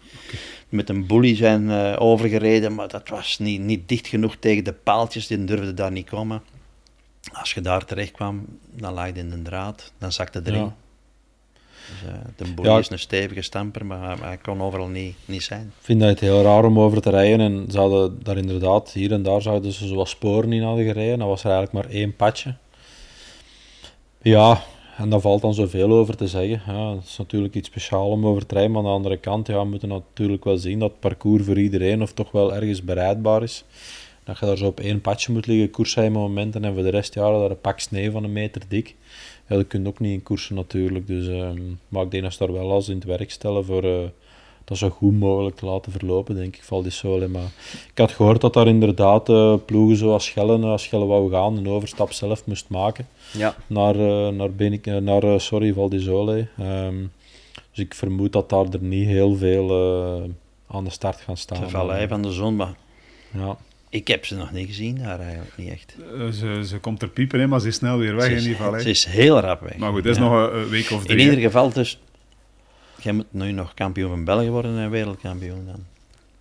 Met 0.69 0.89
een 0.89 1.07
bully 1.07 1.36
zijn 1.36 1.69
eh, 1.69 1.95
overgereden, 1.99 2.75
maar 2.75 2.88
dat 2.88 3.09
was 3.09 3.39
niet, 3.39 3.62
niet 3.62 3.88
dicht 3.89 4.07
genoeg 4.07 4.36
tegen 4.39 4.63
de 4.63 4.73
paaltjes. 4.73 5.27
Die 5.27 5.43
durfden 5.43 5.75
daar 5.75 5.91
niet 5.91 6.09
komen. 6.09 6.41
als 7.31 7.53
je 7.53 7.62
daar 7.62 7.86
terecht 7.86 8.12
kwam, 8.12 8.45
dan 8.75 8.93
lag 8.93 9.07
je 9.07 9.13
in 9.13 9.29
de 9.29 9.41
draad, 9.41 9.91
dan 9.97 10.12
zakte 10.12 10.41
erin. 10.43 10.59
Ja. 10.59 10.75
Dus, 11.89 12.09
eh, 12.09 12.15
de 12.35 12.53
boer 12.53 12.65
Ja. 12.65 12.77
is 12.77 12.89
een 12.89 12.99
stevige 12.99 13.41
stamper, 13.41 13.85
maar 13.85 14.17
hij- 14.21 14.37
kon 14.37 14.61
overal 14.61 14.87
niet, 14.87 15.15
niet 15.25 15.43
zijn. 15.43 15.61
Ik 15.79 15.85
vind 15.85 15.99
dat 15.99 16.09
het 16.09 16.19
heel 16.19 16.41
raar 16.41 16.65
om 16.65 16.79
over 16.79 17.01
te 17.01 17.09
rijden. 17.09 17.39
En 17.39 17.65
ze 17.71 17.77
hadden 17.79 18.19
daar 18.23 18.37
inderdaad, 18.37 18.91
hier 18.91 19.11
en 19.11 19.23
daar 19.23 19.41
zouden 19.41 19.71
ze 19.71 19.87
zoals 19.87 20.09
sporen 20.09 20.53
in 20.53 20.61
hadden 20.63 20.85
gereden. 20.85 21.19
Dan 21.19 21.27
was 21.27 21.43
er 21.43 21.51
eigenlijk 21.51 21.85
maar 21.85 21.95
één 21.95 22.15
padje. 22.15 22.55
Ja, 24.21 24.61
en 24.97 25.09
daar 25.09 25.19
valt 25.19 25.41
dan 25.41 25.53
zoveel 25.53 25.91
over 25.91 26.15
te 26.17 26.27
zeggen. 26.27 26.61
Ja, 26.73 26.95
het 26.95 27.03
is 27.05 27.17
natuurlijk 27.17 27.55
iets 27.55 27.67
speciaals 27.67 28.11
om 28.11 28.25
over 28.27 28.45
te 28.45 28.53
rijden. 28.53 28.71
Maar 28.71 28.81
aan 28.81 28.87
de 28.87 28.93
andere 28.93 29.17
kant, 29.17 29.47
ja, 29.47 29.57
we 29.59 29.65
moeten 29.69 29.87
natuurlijk 29.89 30.43
wel 30.43 30.57
zien 30.57 30.79
dat 30.79 30.89
het 30.91 30.99
parcours 30.99 31.43
voor 31.45 31.57
iedereen 31.59 32.01
of 32.01 32.13
toch 32.13 32.31
wel 32.31 32.53
ergens 32.55 32.83
bereidbaar 32.83 33.43
is. 33.43 33.63
Dat 34.23 34.39
je 34.39 34.45
daar 34.45 34.57
zo 34.57 34.65
op 34.65 34.79
één 34.79 35.01
padje 35.01 35.31
moet 35.33 35.47
liggen, 35.47 35.69
koersen 35.71 36.11
momenten. 36.11 36.63
En 36.63 36.73
voor 36.73 36.83
de 36.83 36.89
rest, 36.89 37.13
ja, 37.13 37.31
daar 37.39 37.49
een 37.49 37.61
pak 37.61 37.79
sneeuw 37.79 38.11
van 38.11 38.23
een 38.23 38.33
meter 38.33 38.61
dik. 38.67 38.95
Ja, 39.53 39.59
dat 39.59 39.67
kun 39.67 39.81
je 39.81 39.87
ook 39.87 39.99
niet 39.99 40.13
in 40.13 40.23
koersen 40.23 40.55
natuurlijk. 40.55 41.07
Dus, 41.07 41.27
ehm, 41.27 41.61
maar 41.87 42.03
ik 42.03 42.11
denk 42.11 42.23
dat 42.23 42.33
ze 42.33 42.45
daar 42.45 42.53
wel 42.53 42.71
als 42.71 42.89
in 42.89 42.95
het 42.95 43.03
werk 43.03 43.31
stellen 43.31 43.65
voor 43.65 43.83
eh, 43.83 43.99
dat 44.65 44.77
zo 44.77 44.89
goed 44.89 45.19
mogelijk 45.19 45.55
te 45.55 45.65
laten 45.65 45.91
verlopen, 45.91 46.35
denk 46.35 46.55
ik, 46.55 46.63
valt 46.63 46.83
die 46.83 46.91
Sole. 46.91 47.27
Maar 47.27 47.51
ik 47.91 47.97
had 47.97 48.11
gehoord 48.11 48.41
dat 48.41 48.53
daar 48.53 48.67
inderdaad 48.67 49.29
eh, 49.29 49.55
ploegen 49.65 49.97
zoals 49.97 50.25
Schellen, 50.25 50.63
als 50.63 50.83
Schellen 50.83 51.07
wou 51.07 51.31
gaan, 51.31 51.57
een 51.57 51.67
overstap 51.67 52.11
zelf 52.11 52.45
moest 52.45 52.69
maken 52.69 53.07
Ja, 53.33 53.55
naar, 53.67 53.95
eh 53.95 54.27
naar, 54.27 54.51
Benik, 54.51 54.87
eh, 54.87 54.97
naar 54.97 55.23
eh, 55.23 55.39
sorry, 55.39 55.73
Val 55.73 55.89
di 55.89 55.99
Sole. 55.99 56.47
Ehm, 56.57 56.95
dus 57.71 57.85
ik 57.85 57.93
vermoed 57.93 58.31
dat 58.31 58.49
daar 58.49 58.65
er 58.65 58.81
niet 58.81 59.07
heel 59.07 59.35
veel 59.35 59.69
eh, 59.69 60.29
aan 60.75 60.83
de 60.83 60.89
start 60.89 61.21
gaan 61.21 61.37
staan. 61.37 61.61
De 61.61 61.69
vallei 61.69 62.07
van 62.07 62.21
de 62.21 62.31
zon, 62.31 62.55
maar 62.55 62.75
Ja. 63.31 63.57
Ik 63.93 64.08
heb 64.08 64.25
ze 64.25 64.36
nog 64.36 64.51
niet 64.51 64.67
gezien 64.67 64.97
daar 64.97 65.19
eigenlijk, 65.19 65.51
niet 65.58 65.69
echt. 65.71 65.95
Eh, 66.17 66.27
ze, 66.29 66.62
ze 66.65 66.77
komt 66.77 67.01
er 67.01 67.08
piepen 67.08 67.39
in, 67.39 67.49
maar 67.49 67.60
ze 67.60 67.67
is 67.67 67.75
snel 67.75 67.97
weer 67.97 68.15
weg 68.15 68.25
Ze 68.25 68.32
in 68.32 68.36
is, 68.38 68.43
ieder 68.43 68.58
geval. 68.58 68.79
ze 68.79 68.89
is 68.89 69.06
heel 69.06 69.39
rap 69.39 69.62
weg. 69.62 69.77
Maar 69.77 69.91
goed, 69.91 70.03
dat 70.03 70.12
is 70.12 70.17
Ja. 70.17 70.23
nog 70.29 70.51
een, 70.53 70.69
week 70.69 70.91
of 70.91 70.99
In 71.01 71.08
drie. 71.08 71.19
ieder 71.19 71.36
hè. 71.36 71.41
geval, 71.41 71.69
dus, 71.73 71.99
jij 73.01 73.13
moet 73.13 73.25
nu 73.29 73.51
nog 73.51 73.73
kampioen 73.73 74.10
van 74.10 74.23
België 74.23 74.49
worden 74.49 74.77
en 74.77 74.89
wereldkampioen 74.89 75.65
dan. 75.65 75.79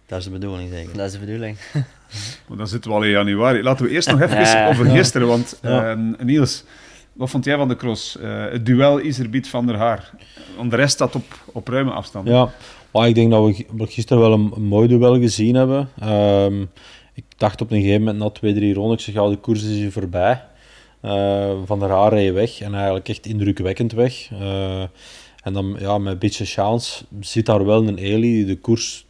Dat 0.07 0.19
is 0.19 0.25
de 0.25 0.31
bedoeling, 0.31 0.71
zeker. 0.73 0.97
dat 0.97 1.07
is 1.07 1.13
de 1.13 1.19
bedoeling. 1.19 1.57
Maar 2.49 2.57
dan 2.57 2.69
zitten 2.69 2.91
we 2.91 2.97
al 2.97 3.03
in 3.03 3.11
januari. 3.11 3.63
Laten 3.63 3.85
we 3.87 3.91
eerst 3.91 4.11
nog 4.11 4.21
even 4.25 4.41
Ja. 4.41 4.69
over 4.69 4.87
gisteren, 4.87 5.27
want 5.29 5.59
Ja. 5.63 5.91
eh, 5.91 5.99
Niels, 6.25 6.65
wat 7.13 7.31
vond 7.31 7.45
jij 7.45 7.57
van 7.57 7.69
de 7.69 7.77
cross? 7.77 8.19
Eh, 8.19 8.45
het 8.51 8.67
duel 8.67 9.01
Iserbiet 9.01 9.49
van 9.49 9.67
der 9.67 9.77
Haar. 9.77 10.11
Want 10.57 10.71
de 10.71 10.77
rest 10.77 10.93
staat 10.93 11.15
op, 11.15 11.25
op 11.47 11.69
ruime 11.69 11.91
afstand. 11.91 12.29
Ja, 12.29 12.53
maar 12.91 13.09
ik 13.09 13.15
denk 13.15 13.31
dat 13.31 13.45
we 13.47 13.53
gi- 13.55 13.67
we 13.77 13.87
gisteren 13.87 14.23
wel 14.23 14.33
een, 14.33 14.53
een 14.55 14.63
mooi 14.65 14.89
duel 14.89 15.21
gezien 15.21 15.55
hebben. 15.55 15.89
Ehm, 16.01 16.65
ik 17.15 17.25
dacht 17.37 17.61
op 17.61 17.71
een 17.71 17.81
gegeven 17.81 18.01
moment 18.01 18.19
na 18.19 18.31
twee, 18.31 18.55
drie 18.55 18.75
ronden, 18.75 18.97
ik 18.97 19.03
zeg, 19.03 19.15
ja, 19.15 19.29
de 19.29 19.37
koers 19.37 19.63
is 19.63 19.77
hier 19.77 19.93
voorbij. 19.93 20.43
Eh, 21.01 21.53
van 21.65 21.79
der 21.79 21.91
Haar 21.91 22.13
reed 22.13 22.33
weg 22.33 22.61
en 22.61 22.75
eigenlijk 22.75 23.09
echt 23.09 23.27
indrukwekkend 23.27 23.93
weg. 23.93 24.31
Eh, 24.33 24.83
en 25.43 25.53
dan 25.53 25.77
ja, 25.79 25.99
met 25.99 26.13
een 26.13 26.19
beetje 26.19 26.45
chance 26.45 27.05
zit 27.21 27.47
daar 27.47 27.65
wel 27.65 27.89
een 27.89 27.99
Eli 27.99 28.33
die 28.33 28.45
de 28.45 28.59
koers 28.59 29.07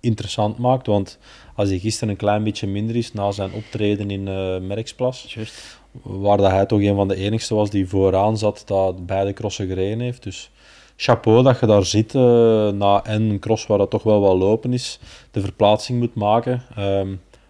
interessant 0.00 0.58
maakt. 0.58 0.86
Want 0.86 1.18
als 1.54 1.68
hij 1.68 1.78
gisteren 1.78 2.08
een 2.08 2.16
klein 2.16 2.44
beetje 2.44 2.66
minder 2.66 2.96
is 2.96 3.12
na 3.12 3.30
zijn 3.30 3.52
optreden 3.52 4.10
in 4.10 4.28
eh 4.28 4.58
Merksplas, 4.60 5.36
waar 6.02 6.36
dat 6.36 6.50
hij 6.50 6.66
toch 6.66 6.80
een 6.80 6.94
van 6.94 7.08
de 7.08 7.16
enigste 7.16 7.54
was 7.54 7.70
die 7.70 7.88
vooraan 7.88 8.38
zat 8.38 8.62
dat 8.66 9.06
beide 9.06 9.32
crossen 9.32 9.66
gereden 9.66 10.00
heeft. 10.00 10.22
Dus 10.22 10.50
chapeau 10.96 11.42
dat 11.42 11.60
je 11.60 11.66
daar 11.66 11.84
zit 11.84 12.14
eh, 12.14 12.68
na 12.68 13.04
en 13.04 13.22
een 13.22 13.38
cross 13.38 13.66
waar 13.66 13.78
dat 13.78 13.90
toch 13.90 14.02
wel 14.02 14.20
wat 14.20 14.36
lopen 14.36 14.72
is, 14.72 14.98
de 15.30 15.40
verplaatsing 15.40 15.98
moet 15.98 16.14
maken. 16.14 16.62
Ehm 16.76 17.08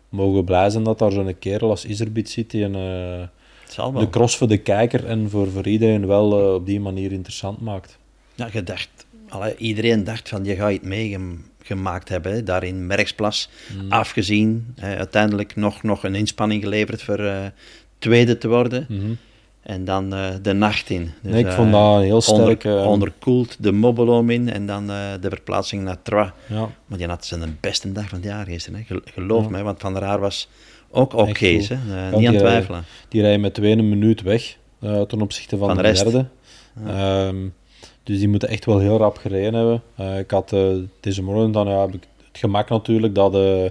mogen 0.09 0.35
we 0.35 0.45
blij 0.45 0.71
zijn 0.71 0.85
dat 0.85 0.99
daar 0.99 1.13
zo'n 1.13 1.39
kerel 1.39 1.71
als 1.71 1.85
Iserbit 1.85 2.31
zit 2.31 2.51
die 2.51 2.65
een, 2.65 2.75
eh, 2.75 3.27
Het 3.67 3.99
de 3.99 4.11
cross 4.11 4.37
voor 4.37 4.49
de 4.49 4.59
kijker 4.59 5.07
en 5.07 5.31
voor, 5.31 5.51
voor 5.51 5.67
iedereen 5.67 6.07
wel 6.07 6.39
eh, 6.39 6.55
op 6.55 6.67
die 6.67 6.81
manier 6.81 7.13
interessant 7.13 7.61
maakt. 7.61 7.99
Ja, 8.35 8.49
je 8.53 8.63
dacht, 8.63 9.07
allee, 9.29 9.57
iedereen 9.57 10.05
dacht 10.05 10.29
van 10.29 10.45
je 10.45 10.55
gaat 10.55 10.71
iets 10.71 10.85
meegemaakt 10.85 12.09
hebben, 12.09 12.33
hè, 12.33 12.43
daar 12.43 12.65
in 12.65 12.87
Merksplas. 12.87 13.49
Mm. 13.83 13.93
Afgezien, 13.93 14.75
hè, 14.75 14.97
uiteindelijk 14.97 15.57
nog, 15.57 15.83
nog 15.83 16.05
een 16.05 16.15
inspanning 16.15 16.63
geleverd 16.63 17.03
voor 17.03 17.53
tweede 17.99 18.39
te 18.39 18.49
worden. 18.49 18.87
Mhm. 18.89 19.13
En 19.67 19.85
dan 19.85 20.15
eh, 20.15 20.29
de 20.43 20.53
nacht 20.53 20.91
in. 20.91 21.11
Dus, 21.23 21.33
Nee, 21.33 21.41
ik 21.41 21.47
eh, 21.47 21.55
vond 21.55 21.73
dat 21.73 21.97
een 21.97 22.03
heel 22.03 22.21
sterke... 22.21 22.69
Onder, 22.69 22.87
onderkoeld, 22.87 23.57
de 23.63 23.73
Mobbelom 23.73 24.31
in 24.31 24.51
en 24.53 24.67
dan 24.67 24.91
eh, 24.91 24.97
de 25.21 25.29
verplaatsing 25.29 25.83
naar 25.83 26.03
Troyes. 26.03 26.31
ja, 26.49 26.69
Maar 26.87 26.99
die 26.99 27.07
had 27.07 27.25
zijn 27.25 27.59
beste 27.61 27.93
dag 27.93 28.09
van 28.09 28.19
het 28.19 28.27
jaar 28.27 28.45
gisteren, 28.47 28.79
hè. 28.79 28.85
Gel- 28.85 29.01
geloof 29.15 29.45
Ja. 29.45 29.51
me, 29.51 29.63
want 29.63 29.81
Van 29.81 29.93
der 29.95 30.03
Haar 30.03 30.21
was 30.21 30.49
ook 30.91 31.15
oké. 31.15 31.47
Eh, 31.47 31.61
Ja, 31.61 31.75
niet 31.77 31.79
aan 31.79 32.13
het 32.13 32.21
rijden- 32.23 32.39
twijfelen. 32.39 32.85
die 33.09 33.21
rijden 33.21 33.41
met 33.41 33.55
twee 33.55 33.73
een 33.73 33.89
minuut 33.89 34.23
weg 34.23 34.57
eh, 34.81 35.01
ten 35.01 35.21
opzichte 35.21 35.57
van, 35.57 35.67
Van 35.69 35.77
de, 35.77 35.83
de 35.83 35.93
derde. 36.03 36.27
Ehm, 36.87 37.37
dus 38.03 38.19
die 38.19 38.29
moeten 38.29 38.49
echt 38.49 38.65
wel 38.65 38.79
heel 38.79 38.99
rap 38.99 39.17
gereden 39.17 39.55
hebben. 39.55 39.83
Eh, 39.97 40.19
ik 40.19 40.31
had 40.31 40.53
eh, 40.53 40.67
deze 41.01 41.23
morgen 41.23 41.53
dan 41.53 41.69
ja, 41.69 41.81
heb 41.81 41.95
ik 41.95 42.07
het 42.33 42.39
gemak 42.39 42.69
natuurlijk 42.69 43.15
dat, 43.15 43.35
eh, 43.35 43.65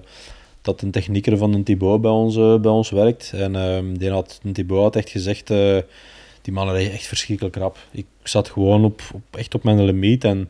dat 0.65 0.81
een 0.81 0.91
technieker 0.91 1.37
van 1.37 1.53
een 1.53 1.63
Thibaut 1.63 2.01
bij 2.01 2.11
ons, 2.11 2.35
eh, 2.35 2.59
bij 2.59 2.71
ons 2.71 2.89
werkt. 2.89 3.31
En 3.35 3.55
ehm, 3.55 3.93
die 3.93 4.09
had, 4.09 4.39
een 4.43 4.53
Thibaut 4.53 4.81
had 4.83 4.95
echt 4.95 5.09
gezegd, 5.09 5.49
eh, 5.49 5.77
die 6.41 6.53
mannen 6.53 6.75
reden 6.75 6.91
echt 6.93 7.07
verschrikkelijk 7.07 7.55
rap. 7.55 7.77
Ik 7.91 8.05
zat 8.23 8.49
gewoon 8.49 8.83
op, 8.85 9.01
op, 9.13 9.21
echt 9.37 9.55
op 9.55 9.63
mijn 9.63 9.85
limiet 9.85 10.23
en 10.23 10.49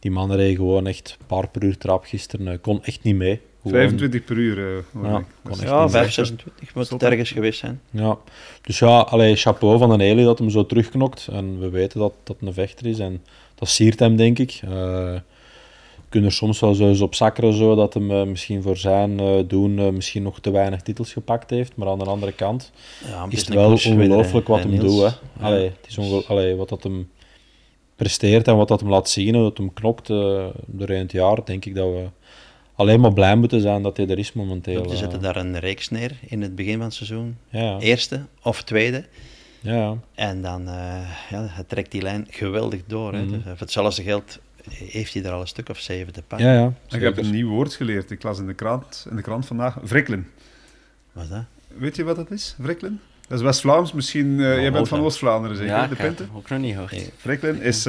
die 0.00 0.10
mannen 0.10 0.36
reden 0.36 0.56
gewoon 0.56 0.86
echt 0.86 1.16
een 1.20 1.26
paar 1.26 1.48
per 1.48 1.62
uur 1.64 1.78
trap 1.78 2.04
gisteren. 2.04 2.46
Ik 2.52 2.62
kon 2.62 2.84
echt 2.84 3.02
niet 3.02 3.16
mee. 3.16 3.40
Gewoon- 3.62 3.78
25 3.78 4.24
per 4.24 4.36
uur. 4.36 4.58
eh, 4.58 4.82
hoor 4.92 5.04
Ja, 5.10 5.18
ik. 5.18 5.24
kon 5.42 5.56
Ja, 5.66 5.82
niet 5.82 5.90
5, 5.90 6.04
echt- 6.04 6.14
26 6.14 6.74
moet 6.74 6.84
Stop, 6.86 7.00
het 7.00 7.08
hè. 7.08 7.14
ergens 7.14 7.30
geweest 7.30 7.58
zijn. 7.58 7.80
Ja, 7.90 8.18
dus 8.62 8.78
ja, 8.78 8.98
allee, 9.00 9.36
chapeau 9.36 9.78
van 9.78 9.90
een 9.90 10.00
Eli 10.00 10.24
dat 10.24 10.38
hem 10.38 10.50
zo 10.50 10.66
terugknokt. 10.66 11.28
En 11.32 11.58
we 11.60 11.68
weten 11.70 12.00
dat 12.00 12.12
dat 12.24 12.36
een 12.40 12.52
vechter 12.52 12.86
is 12.86 12.98
en 12.98 13.22
dat 13.54 13.68
siert 13.68 13.98
hem, 13.98 14.16
denk 14.16 14.38
ik. 14.38 14.60
Eh 14.64 15.14
kunnen 16.16 16.34
er 16.34 16.36
soms 16.36 16.60
wel 16.60 16.74
zo 16.74 16.88
eens 16.88 17.00
op 17.00 17.14
zakkeren, 17.14 17.52
zo, 17.52 17.74
dat 17.74 17.94
hem 17.94 18.10
eh, 18.10 18.22
misschien 18.22 18.62
voor 18.62 18.76
zijn 18.76 19.20
eh, 19.20 19.38
doen 19.46 19.78
eh, 19.78 19.88
misschien 19.88 20.22
nog 20.22 20.40
te 20.40 20.50
weinig 20.50 20.82
titels 20.82 21.12
gepakt 21.12 21.50
heeft. 21.50 21.76
Maar 21.76 21.88
aan 21.88 21.98
de 21.98 22.04
andere 22.04 22.32
kant 22.32 22.72
Ja, 23.08 23.26
is 23.28 23.38
het 23.38 23.48
wel 23.54 23.70
ongelooflijk 23.70 24.48
wat 24.48 24.62
hem 24.62 24.78
doet. 24.78 25.00
Hè. 25.00 25.04
Ja. 25.04 25.14
Allee, 25.40 25.72
het 25.80 25.98
is 25.98 26.26
allee, 26.28 26.54
wat 26.54 26.68
dat 26.68 26.82
hem 26.82 27.10
presteert 27.96 28.48
en 28.48 28.56
wat 28.56 28.68
dat 28.68 28.80
hem 28.80 28.88
laat 28.88 29.08
zien, 29.08 29.34
en 29.34 29.40
dat 29.40 29.56
hem 29.56 29.72
knokt 29.72 30.08
doorheen 30.66 31.02
het 31.02 31.12
jaar, 31.12 31.44
denk 31.44 31.64
ik 31.64 31.74
dat 31.74 31.86
we 31.86 32.06
alleen 32.76 33.00
maar 33.00 33.12
blij 33.12 33.36
moeten 33.36 33.60
zijn 33.60 33.82
dat 33.82 33.96
hij 33.96 34.06
er 34.06 34.18
is 34.18 34.32
momenteel. 34.32 34.82
Je 34.82 34.90
eh. 34.90 34.96
zette 34.96 35.18
daar 35.18 35.36
een 35.36 35.58
reeks 35.58 35.88
neer 35.88 36.12
in 36.26 36.42
het 36.42 36.54
begin 36.54 36.76
van 36.76 36.84
het 36.84 36.94
seizoen. 36.94 37.36
ja. 37.48 37.78
Eerste 37.78 38.26
of 38.42 38.62
tweede. 38.62 39.04
ja. 39.60 39.96
En 40.14 40.42
dan 40.42 40.60
uh, 40.62 41.10
ja, 41.30 41.46
hij 41.50 41.64
trekt 41.66 41.90
die 41.90 42.02
lijn 42.02 42.26
geweldig 42.30 42.80
door. 42.86 43.12
Hè. 43.12 43.22
Mhm. 43.22 43.32
Dus, 43.32 43.42
voor 43.42 43.56
hetzelfde 43.58 44.02
geld 44.02 44.38
heeft 44.70 45.14
hij 45.14 45.24
er 45.24 45.30
al 45.30 45.40
een 45.40 45.46
stuk 45.46 45.68
of 45.68 45.78
zeven 45.78 46.12
te 46.12 46.22
pakken. 46.26 46.46
ja, 46.48 46.54
ja 46.54 46.72
Ik 46.96 47.00
heb 47.00 47.16
een 47.16 47.30
nieuw 47.30 47.48
woord 47.48 47.74
geleerd. 47.74 48.10
Ik 48.10 48.22
las 48.22 48.38
in 48.38 48.46
de 48.46 48.54
krant, 48.54 49.06
in 49.10 49.16
de 49.16 49.22
krant 49.22 49.46
vandaag. 49.46 49.76
Vrikkelen. 49.82 50.26
Wat 51.12 51.24
is 51.24 51.30
dat? 51.30 51.44
Weet 51.78 51.96
je 51.96 52.04
wat 52.04 52.16
dat 52.16 52.30
is? 52.30 52.56
Vrikkelen? 52.60 53.00
Dat 53.28 53.38
is 53.38 53.44
West-Vlaams. 53.44 53.92
Misschien, 53.92 54.40
eh, 54.40 54.60
jij 54.60 54.72
bent 54.72 54.88
van 54.88 55.00
Oost-Vlaanderen 55.00 55.56
zeker, 55.56 55.72
ja, 55.74 55.86
de 55.86 55.92
ik 55.92 55.98
heb 55.98 56.06
Pinte? 56.06 56.22
het 56.22 56.32
ook 56.36 56.48
nog 56.48 56.58
niet. 56.58 56.90
Nee. 56.90 57.10
Vrikkelen 57.16 57.62
is... 57.62 57.84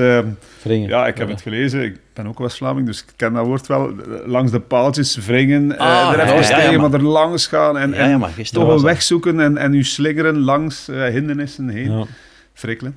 Wringen. 0.64 0.90
ja, 0.90 1.08
ik 1.08 1.18
heb 1.18 1.30
het 1.30 1.42
gelezen. 1.42 1.84
Ik 1.84 2.00
ben 2.14 2.28
ook 2.28 2.40
West-Vlaming, 2.40 2.86
dus 2.88 3.00
ik 3.02 3.14
ken 3.16 3.34
dat 3.34 3.46
woord 3.46 3.68
wel. 3.68 3.94
Langs 4.26 4.52
de 4.52 4.60
paaltjes 4.60 5.16
wringen, 5.16 5.78
eh, 5.78 5.86
Ah, 6.08 6.14
er 6.14 6.20
even 6.20 6.36
ja, 6.36 6.42
stijgen, 6.42 6.72
ja, 6.72 6.80
maar 6.80 6.90
maar- 6.90 7.00
er 7.00 7.06
langs 7.06 7.48
gaan 7.48 7.78
en, 7.78 7.90
Ja, 7.90 7.96
en 7.96 8.10
ja, 8.10 8.18
maar 8.18 8.30
gisteren 8.30 8.64
toch 8.66 8.76
een 8.76 8.82
dat- 8.82 8.92
weg 8.92 9.02
zoeken 9.02 9.40
en, 9.40 9.58
en 9.58 9.74
u 9.74 9.84
slingeren 9.84 10.40
langs 10.40 10.88
eh, 10.88 11.04
hindernissen 11.06 11.70
heen. 11.70 11.92
Ja. 11.98 12.06
Frikkelen. 12.54 12.96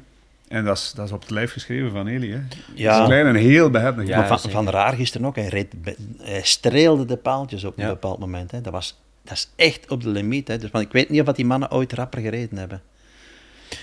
En 0.50 0.64
dat 0.64 0.76
is, 0.76 0.92
dat 0.94 1.06
is 1.06 1.12
op 1.12 1.20
het 1.20 1.30
lijf 1.30 1.52
geschreven 1.52 1.90
van 1.90 2.06
Eli. 2.06 2.30
Hè. 2.32 2.40
Dat 2.48 2.58
is 2.74 2.80
Ja, 2.80 3.04
klein 3.04 3.26
en 3.26 3.34
heel 3.34 3.70
behendig. 3.70 4.06
Ja, 4.06 4.16
maar 4.18 4.38
van, 4.38 4.50
van 4.50 4.64
der 4.64 4.74
Haar 4.76 4.92
gisteren 4.94 5.26
ook. 5.26 5.36
Hij, 5.36 5.48
reed, 5.48 5.74
hij 6.18 6.42
streelde 6.42 7.04
de 7.04 7.16
paaltjes 7.16 7.64
op 7.64 7.76
Ja. 7.76 7.82
een 7.82 7.88
bepaald 7.88 8.18
moment. 8.18 8.50
Hè. 8.50 8.60
Dat, 8.60 8.72
was, 8.72 9.00
dat 9.22 9.32
is 9.32 9.50
echt 9.56 9.90
op 9.90 10.02
de 10.02 10.08
limiet. 10.08 10.48
Hè. 10.48 10.58
Dus, 10.58 10.70
want 10.70 10.84
ik 10.84 10.92
weet 10.92 11.08
niet 11.10 11.20
of 11.20 11.26
dat 11.26 11.36
die 11.36 11.44
mannen 11.44 11.70
ooit 11.70 11.92
rapper 11.92 12.20
gereden 12.20 12.58
hebben. 12.58 12.82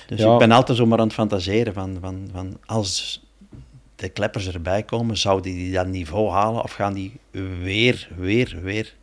Dus 0.08 0.20
Ja. 0.20 0.34
ik 0.34 0.40
ben 0.40 0.52
altijd 0.52 0.78
zo 0.78 0.86
maar 0.86 1.00
aan 1.00 1.06
het 1.06 1.14
fantaseren 1.14 1.74
van, 1.74 1.98
van, 2.02 2.30
van 2.34 2.58
als 2.66 3.24
de 3.96 4.10
kleppers 4.10 4.54
erbij 4.54 4.84
komen, 4.84 5.18
zouden 5.18 5.52
die 5.54 5.74
dat 5.74 5.88
niveau 5.88 6.30
halen 6.32 6.64
of 6.64 6.72
gaan 6.72 6.94
die 6.94 7.20
weer, 7.62 8.08
weer, 8.18 8.58
weer 8.62 8.94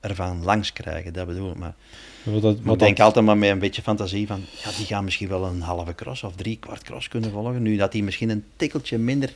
ervan 0.00 0.44
langs 0.44 0.72
krijgen? 0.72 1.12
Dat 1.12 1.26
bedoel 1.26 1.50
ik. 1.50 1.56
Maar 1.56 1.74
Wat 2.22 2.42
dat, 2.42 2.56
ik 2.56 2.64
wat 2.64 2.78
denk 2.78 2.96
dat- 2.96 3.06
altijd 3.06 3.24
maar 3.24 3.38
met 3.38 3.50
een 3.50 3.58
beetje 3.58 3.82
fantasie 3.82 4.26
van, 4.26 4.40
ja, 4.64 4.70
die 4.76 4.86
gaan 4.86 5.04
misschien 5.04 5.28
wel 5.28 5.44
een 5.46 5.60
halve 5.60 5.94
cross 5.94 6.22
of 6.22 6.34
drie 6.36 6.56
kwart 6.60 6.82
cross 6.82 7.08
kunnen 7.08 7.30
volgen. 7.30 7.62
Nu 7.62 7.76
dat 7.76 7.92
die 7.92 8.02
misschien 8.02 8.28
een 8.30 8.44
tikkeltje 8.56 8.98
minder 8.98 9.32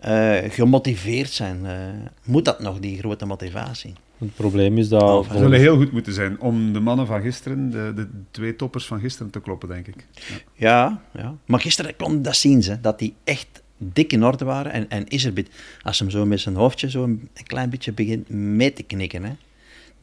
eh, 0.00 0.36
gemotiveerd 0.48 1.30
zijn, 1.30 1.66
eh, 1.66 1.72
moet 2.24 2.44
dat 2.44 2.60
nog, 2.60 2.80
die 2.80 2.98
grote 2.98 3.26
motivatie? 3.26 3.92
Het 4.18 4.34
probleem 4.34 4.78
is 4.78 4.88
dat... 4.88 5.00
Ze 5.00 5.06
volgens- 5.08 5.38
zullen 5.38 5.58
heel 5.58 5.76
goed 5.76 5.92
moeten 5.92 6.12
zijn 6.12 6.40
om 6.40 6.72
de 6.72 6.80
mannen 6.80 7.06
van 7.06 7.20
gisteren, 7.20 7.70
de, 7.70 7.92
de 7.94 8.08
twee 8.30 8.56
toppers 8.56 8.86
van 8.86 9.00
gisteren, 9.00 9.30
te 9.32 9.40
kloppen, 9.40 9.68
denk 9.68 9.86
ik. 9.86 10.06
Ja, 10.54 11.02
ja. 11.12 11.34
Maar 11.46 11.60
gisteren 11.60 11.96
kon 11.96 12.22
dat 12.22 12.36
zien, 12.36 12.62
ze, 12.62 12.80
dat 12.80 12.98
die 12.98 13.14
echt 13.24 13.62
dik 13.78 14.12
in 14.12 14.24
orde 14.24 14.44
waren. 14.44 14.72
En, 14.72 14.90
en 14.90 15.08
is 15.08 15.24
er, 15.24 15.32
bit- 15.32 15.50
als 15.82 15.98
hem 15.98 16.10
zo 16.10 16.26
met 16.26 16.40
zijn 16.40 16.54
hoofdje 16.54 16.90
zo 16.90 17.02
een, 17.04 17.28
een 17.34 17.46
klein 17.46 17.70
beetje 17.70 17.92
begint 17.92 18.28
mee 18.28 18.72
te 18.72 18.82
knikken, 18.82 19.24
hè, 19.24 19.30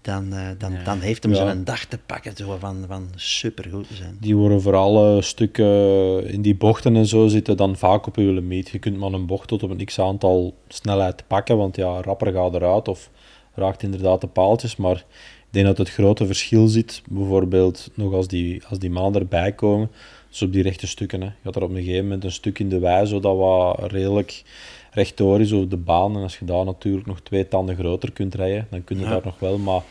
dan, 0.04 0.34
eh, 0.34 0.48
dan, 0.58 0.72
Ja. 0.72 0.84
dan 0.84 1.00
heeft 1.00 1.24
hem 1.24 1.32
Ja. 1.32 1.38
zijn 1.38 1.64
dag 1.64 1.86
te 1.86 1.98
pakken 2.06 2.36
zo 2.36 2.58
van, 2.60 2.84
van 2.88 3.08
supergoed 3.16 3.88
te 3.88 3.94
zijn. 3.94 4.18
Die 4.20 4.36
worden 4.36 4.62
voor 4.62 4.76
alle 4.76 5.22
stukken 5.22 6.28
in 6.28 6.42
die 6.42 6.56
bochten 6.56 6.96
en 6.96 7.06
zo 7.06 7.28
zitten 7.28 7.58
dan 7.58 7.76
vaak 7.78 8.08
op 8.08 8.16
je 8.16 8.22
limiet. 8.24 8.70
Je 8.70 8.80
kunt 8.80 8.98
maar 8.98 9.12
een 9.12 9.26
bocht 9.26 9.48
tot 9.48 9.64
op 9.64 9.70
een 9.70 9.86
x-aantal 9.86 10.54
snelheid 10.68 11.24
pakken, 11.28 11.58
want 11.58 11.76
ja, 11.76 12.02
rapper 12.02 12.34
gaat 12.34 12.56
eruit 12.56 12.88
of 12.88 13.10
raakt 13.54 13.84
inderdaad 13.84 14.22
de 14.22 14.28
paaltjes. 14.28 14.76
Maar 14.76 14.96
ik 14.96 15.50
denk 15.50 15.66
dat 15.66 15.78
het 15.78 15.90
grote 15.90 16.26
verschil 16.26 16.68
zit, 16.68 17.02
bijvoorbeeld 17.10 17.90
nog 17.94 18.14
als 18.14 18.28
die, 18.28 18.62
als 18.70 18.80
die 18.80 18.90
maanden 18.90 19.22
erbij 19.22 19.52
komen, 19.52 19.92
dus 20.30 20.42
op 20.42 20.54
die 20.54 20.64
rechte 20.64 20.88
stukken. 20.88 21.22
Hè. 21.22 21.28
Je 21.28 21.34
had 21.44 21.56
er 21.56 21.64
op 21.64 21.70
een 21.70 21.76
gegeven 21.84 22.04
moment 22.04 22.24
een 22.24 22.32
stuk 22.32 22.60
in 22.60 22.70
de 22.70 22.80
wei, 22.80 23.06
zo 23.06 23.20
dat 23.20 23.38
wat 23.38 23.92
redelijk 23.92 24.44
rechtdoor 24.94 25.40
is 25.40 25.52
op 25.52 25.70
de 25.70 25.78
baan. 25.78 26.16
En 26.16 26.22
als 26.22 26.38
je 26.38 26.46
daar 26.46 26.66
natuurlijk 26.66 27.06
nog 27.06 27.20
twee 27.22 27.48
tanden 27.48 27.76
groter 27.76 28.12
kunt 28.12 28.36
rijden, 28.36 28.68
dan 28.70 28.84
kun 28.84 28.98
je 28.98 29.04
Ja. 29.04 29.10
daar 29.10 29.22
nog 29.24 29.40
wel. 29.40 29.58
Maar 29.58 29.82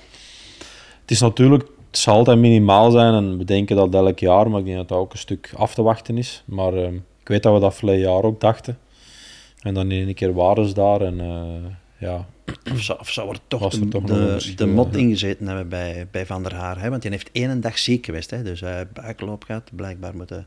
het 1.01 1.11
is 1.11 1.21
natuurlijk, 1.21 1.63
het 1.91 1.99
zal 1.99 2.15
altijd 2.17 2.39
minimaal 2.39 2.91
zijn 2.91 3.15
en 3.15 3.39
we 3.39 3.45
denken 3.45 3.77
dat 3.77 3.95
elk 3.95 4.19
jaar, 4.19 4.51
maar 4.51 4.61
ik 4.61 4.67
denk 4.67 4.77
dat 4.77 4.89
dat 4.89 4.99
ook 4.99 5.13
een 5.13 5.19
stuk 5.19 5.53
af 5.57 5.75
te 5.75 5.83
wachten 5.83 6.19
is. 6.19 6.43
Maar 6.45 6.75
ehm, 6.75 6.95
ik 6.95 7.29
weet 7.29 7.43
dat 7.43 7.55
we 7.55 7.61
dat 7.61 7.75
verleden 7.75 8.09
jaar 8.09 8.23
ook 8.23 8.41
dachten. 8.41 8.79
En 9.63 9.75
dan 9.75 9.91
in 9.91 10.07
één 10.07 10.15
keer 10.15 10.35
waren 10.35 10.69
ze 10.69 10.75
daar 10.75 11.01
en 11.01 11.21
eh, 11.21 11.71
ja, 11.99 12.27
Of 12.73 12.81
zou, 12.81 12.99
of 12.99 13.11
zou 13.11 13.31
er 13.31 13.39
toch 13.49 13.73
er 13.73 13.81
de, 13.81 13.89
toch 13.89 14.03
een 14.09 14.57
de, 14.57 14.67
mot 14.67 14.97
ingezeten 14.97 15.47
hebben 15.47 15.69
bij, 15.69 16.07
bij 16.11 16.27
Van 16.27 16.43
der 16.43 16.55
Haar. 16.55 16.81
Hè? 16.81 16.91
Want 16.91 17.03
die 17.03 17.11
heeft 17.11 17.31
één 17.33 17.61
dag 17.61 17.79
ziek 17.79 18.05
geweest. 18.05 18.31
Hè? 18.31 18.43
Dus 18.43 18.61
hij 18.61 18.77
heeft 18.77 18.93
buikloop 18.93 19.45
gehad, 19.45 19.71
blijkbaar 19.75 20.17
moeten, 20.17 20.47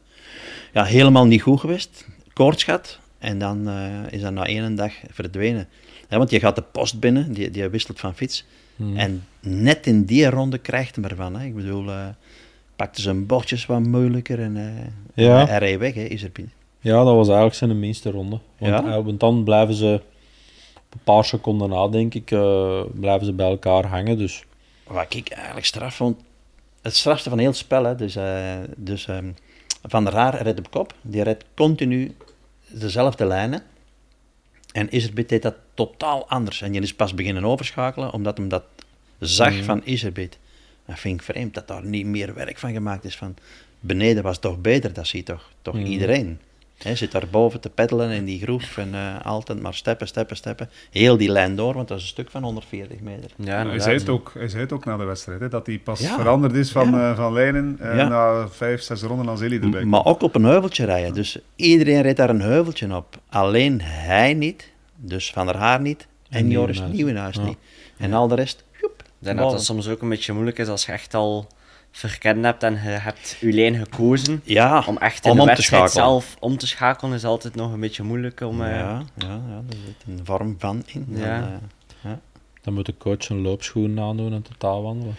ja, 0.74 0.84
helemaal 0.84 1.26
niet 1.26 1.42
goed 1.42 1.60
geweest. 1.60 2.08
Koorts 2.34 2.64
gehad. 2.64 3.00
En 3.18 3.40
dan 3.40 3.68
eh, 3.70 4.12
is 4.12 4.22
dat 4.22 4.32
na 4.34 4.46
één 4.46 4.76
dag 4.76 4.94
verdwenen. 5.10 5.68
Hè, 6.08 6.18
want 6.18 6.30
je 6.30 6.40
gaat 6.40 6.56
de 6.56 6.62
post 6.62 7.00
binnen, 7.00 7.34
die, 7.34 7.52
die 7.52 7.70
wisselt 7.70 8.00
van 8.00 8.16
fiets. 8.16 8.46
Hmm. 8.76 8.98
En 8.98 9.26
net 9.40 9.88
in 9.88 10.04
die 10.06 10.30
ronde 10.30 10.58
krijgt 10.58 10.96
hij 10.96 11.06
ervan. 11.06 11.36
Hè? 11.36 11.46
Ik 11.46 11.56
bedoel, 11.56 11.90
eh 11.90 12.08
pakte 12.76 13.02
zijn 13.02 13.26
bordjes 13.26 13.66
wat 13.66 13.80
moeilijker 13.80 14.40
en 14.42 14.58
eh, 14.58 15.24
Ja. 15.26 15.36
hij, 15.36 15.46
hij 15.46 15.58
reed 15.58 15.80
weg, 15.80 15.94
hè, 15.94 16.02
is 16.02 16.24
er 16.24 16.32
ja, 16.80 17.04
dat 17.04 17.16
was 17.16 17.28
eigenlijk 17.28 17.56
zijn 17.56 17.80
minste 17.80 18.12
ronde. 18.12 18.40
Want, 18.58 18.86
Ja? 18.86 19.02
want 19.04 19.20
dan 19.20 19.44
blijven 19.44 19.76
ze, 19.76 20.02
een 20.90 21.00
paar 21.04 21.26
seconden 21.26 21.70
na 21.70 21.88
denk 21.88 22.14
ik, 22.14 22.26
blijven 22.94 23.26
ze 23.26 23.34
bij 23.34 23.50
elkaar 23.50 23.86
hangen. 23.86 24.18
Dus 24.18 24.44
Wat 24.88 25.14
ik 25.14 25.30
eigenlijk 25.30 25.66
straf 25.66 25.96
vond, 25.96 26.18
het 26.82 26.96
strafste 26.96 27.30
van 27.30 27.38
heel 27.38 27.48
het 27.48 27.58
spel, 27.58 27.84
hè, 27.84 27.96
dus, 27.96 28.18
dus 28.76 29.08
ehm, 29.08 29.32
Van 29.84 30.04
der 30.04 30.14
Haar 30.14 30.42
redt 30.42 30.60
op 30.60 30.72
kop, 30.72 30.94
die 31.02 31.24
redt 31.24 31.46
continu 31.56 32.16
dezelfde 32.68 33.26
lijnen. 33.26 33.64
En 34.72 34.96
Iserbit 34.96 35.30
deed 35.30 35.42
dat 35.42 35.56
totaal 35.74 36.28
anders. 36.30 36.62
En 36.62 36.74
je 36.74 36.82
is 36.82 36.94
pas 36.94 37.14
beginnen 37.14 37.46
overschakelen, 37.46 38.14
omdat 38.14 38.38
hem 38.38 38.50
dat 38.50 38.64
zag 39.20 39.54
Mhm. 39.54 39.64
van 39.64 39.82
Iserbit. 39.86 40.38
Dat 40.86 41.00
vind 41.00 41.20
ik 41.20 41.26
vreemd, 41.26 41.54
dat 41.54 41.68
daar 41.68 41.86
niet 41.86 42.06
meer 42.06 42.34
werk 42.34 42.58
van 42.58 42.72
gemaakt 42.74 43.06
is. 43.06 43.16
Van, 43.16 43.36
beneden 43.80 44.24
was 44.24 44.40
toch 44.40 44.62
beter, 44.62 44.94
dat 44.94 45.08
ziet 45.08 45.26
toch, 45.26 45.50
toch 45.62 45.76
Mhm. 45.76 45.86
iedereen. 45.86 46.40
Hij 46.78 46.96
zit 46.96 47.12
daar 47.12 47.28
boven 47.32 47.60
te 47.60 47.70
peddelen 47.70 48.12
in 48.12 48.26
die 48.26 48.40
groef 48.42 48.78
en 48.78 48.94
eh, 48.94 49.26
altijd 49.26 49.62
maar 49.62 49.74
steppen, 49.74 50.08
steppen, 50.08 50.36
steppen. 50.36 50.70
Heel 50.92 51.18
die 51.18 51.30
lijn 51.30 51.56
door, 51.56 51.74
want 51.74 51.88
dat 51.88 51.98
is 51.98 52.04
een 52.04 52.10
stuk 52.10 52.30
van 52.30 52.44
140 52.44 53.00
meter. 53.00 53.32
Ja, 53.36 53.68
hij, 53.68 53.80
zei 53.80 53.98
het 53.98 54.10
ook, 54.10 54.32
hij 54.34 54.48
zei 54.48 54.62
het 54.62 54.72
ook 54.72 54.86
na 54.86 54.98
de 54.98 55.04
wedstrijd, 55.04 55.40
hè, 55.40 55.48
dat 55.50 55.66
hij 55.66 55.80
pas 55.80 56.00
Ja. 56.00 56.16
veranderd 56.16 56.54
is 56.54 56.72
van, 56.72 56.90
Ja. 56.92 57.10
eh, 57.12 57.16
van 57.18 57.34
lijnen 57.34 57.78
eh, 57.80 57.96
Ja. 57.98 58.08
na 58.08 58.48
vijf, 58.50 58.82
zes 58.82 59.02
ronden 59.02 59.28
als 59.28 59.42
Eli 59.42 59.60
erbij 59.60 59.86
Maar 59.86 60.06
ook 60.06 60.22
op 60.22 60.36
een 60.36 60.44
heuveltje 60.44 60.86
rijden. 60.86 61.14
Dus 61.14 61.38
iedereen 61.56 62.02
reed 62.02 62.18
daar 62.18 62.30
een 62.30 62.42
heuveltje 62.42 62.96
op. 62.96 63.18
Alleen 63.30 63.82
hij 63.82 64.34
niet, 64.34 64.72
dus 64.96 65.32
Van 65.32 65.46
der 65.46 65.58
Haar 65.58 65.82
niet 65.82 66.08
en, 66.30 66.40
En 66.40 66.50
Joris 66.50 66.80
Nieuwenhuis. 66.80 66.96
Nieuwenhuis 66.98 67.36
Ja. 67.36 67.44
niet. 67.44 67.58
En 67.98 68.14
al 68.14 68.28
de 68.28 68.36
rest, 68.36 68.64
joep, 68.82 68.92
Ik 69.00 69.04
denk 69.20 69.36
dat 69.36 69.36
dat 69.38 69.46
boven. 69.46 69.66
soms 69.66 69.88
ook 69.88 70.02
een 70.02 70.10
beetje 70.10 70.34
moeilijk 70.34 70.58
is 70.58 70.68
als 70.68 70.86
je 70.86 70.92
echt 70.92 71.14
al 71.14 71.48
verkend 71.98 72.44
hebt 72.46 72.64
en 72.64 72.74
je 72.74 72.80
hebt 72.90 73.38
je 73.40 73.52
lijn 73.52 73.76
gekozen. 73.76 74.42
Ja, 74.44 74.84
Om 74.88 74.98
echt 74.98 75.26
in 75.26 75.32
om 75.32 75.36
de 75.38 75.42
om 75.42 75.48
te 75.50 75.56
wedstrijd 75.56 75.90
schakelen. 75.92 76.22
zelf 76.22 76.36
om 76.40 76.58
te 76.58 76.68
schakelen 76.68 77.14
is 77.14 77.26
altijd 77.26 77.56
nog 77.56 77.74
een 77.74 77.80
beetje 77.80 78.04
moeilijk 78.04 78.42
om... 78.42 78.62
eh, 78.62 78.70
ja, 78.70 79.04
ja, 79.18 79.28
ja, 79.28 79.62
er 79.70 79.76
zit 79.86 80.04
een 80.08 80.20
vorm 80.26 80.56
van 80.60 80.84
in. 80.86 81.06
Dan, 81.10 81.20
Ja. 81.22 81.42
eh, 81.42 81.48
ja. 82.12 82.20
dan 82.62 82.74
moet 82.74 82.86
de 82.86 82.98
coach 82.98 83.30
een 83.30 83.42
loopschoen 83.42 84.00
aandoen 84.00 84.34
en 84.34 84.42
totaal 84.42 84.84
wandelen. 84.84 85.16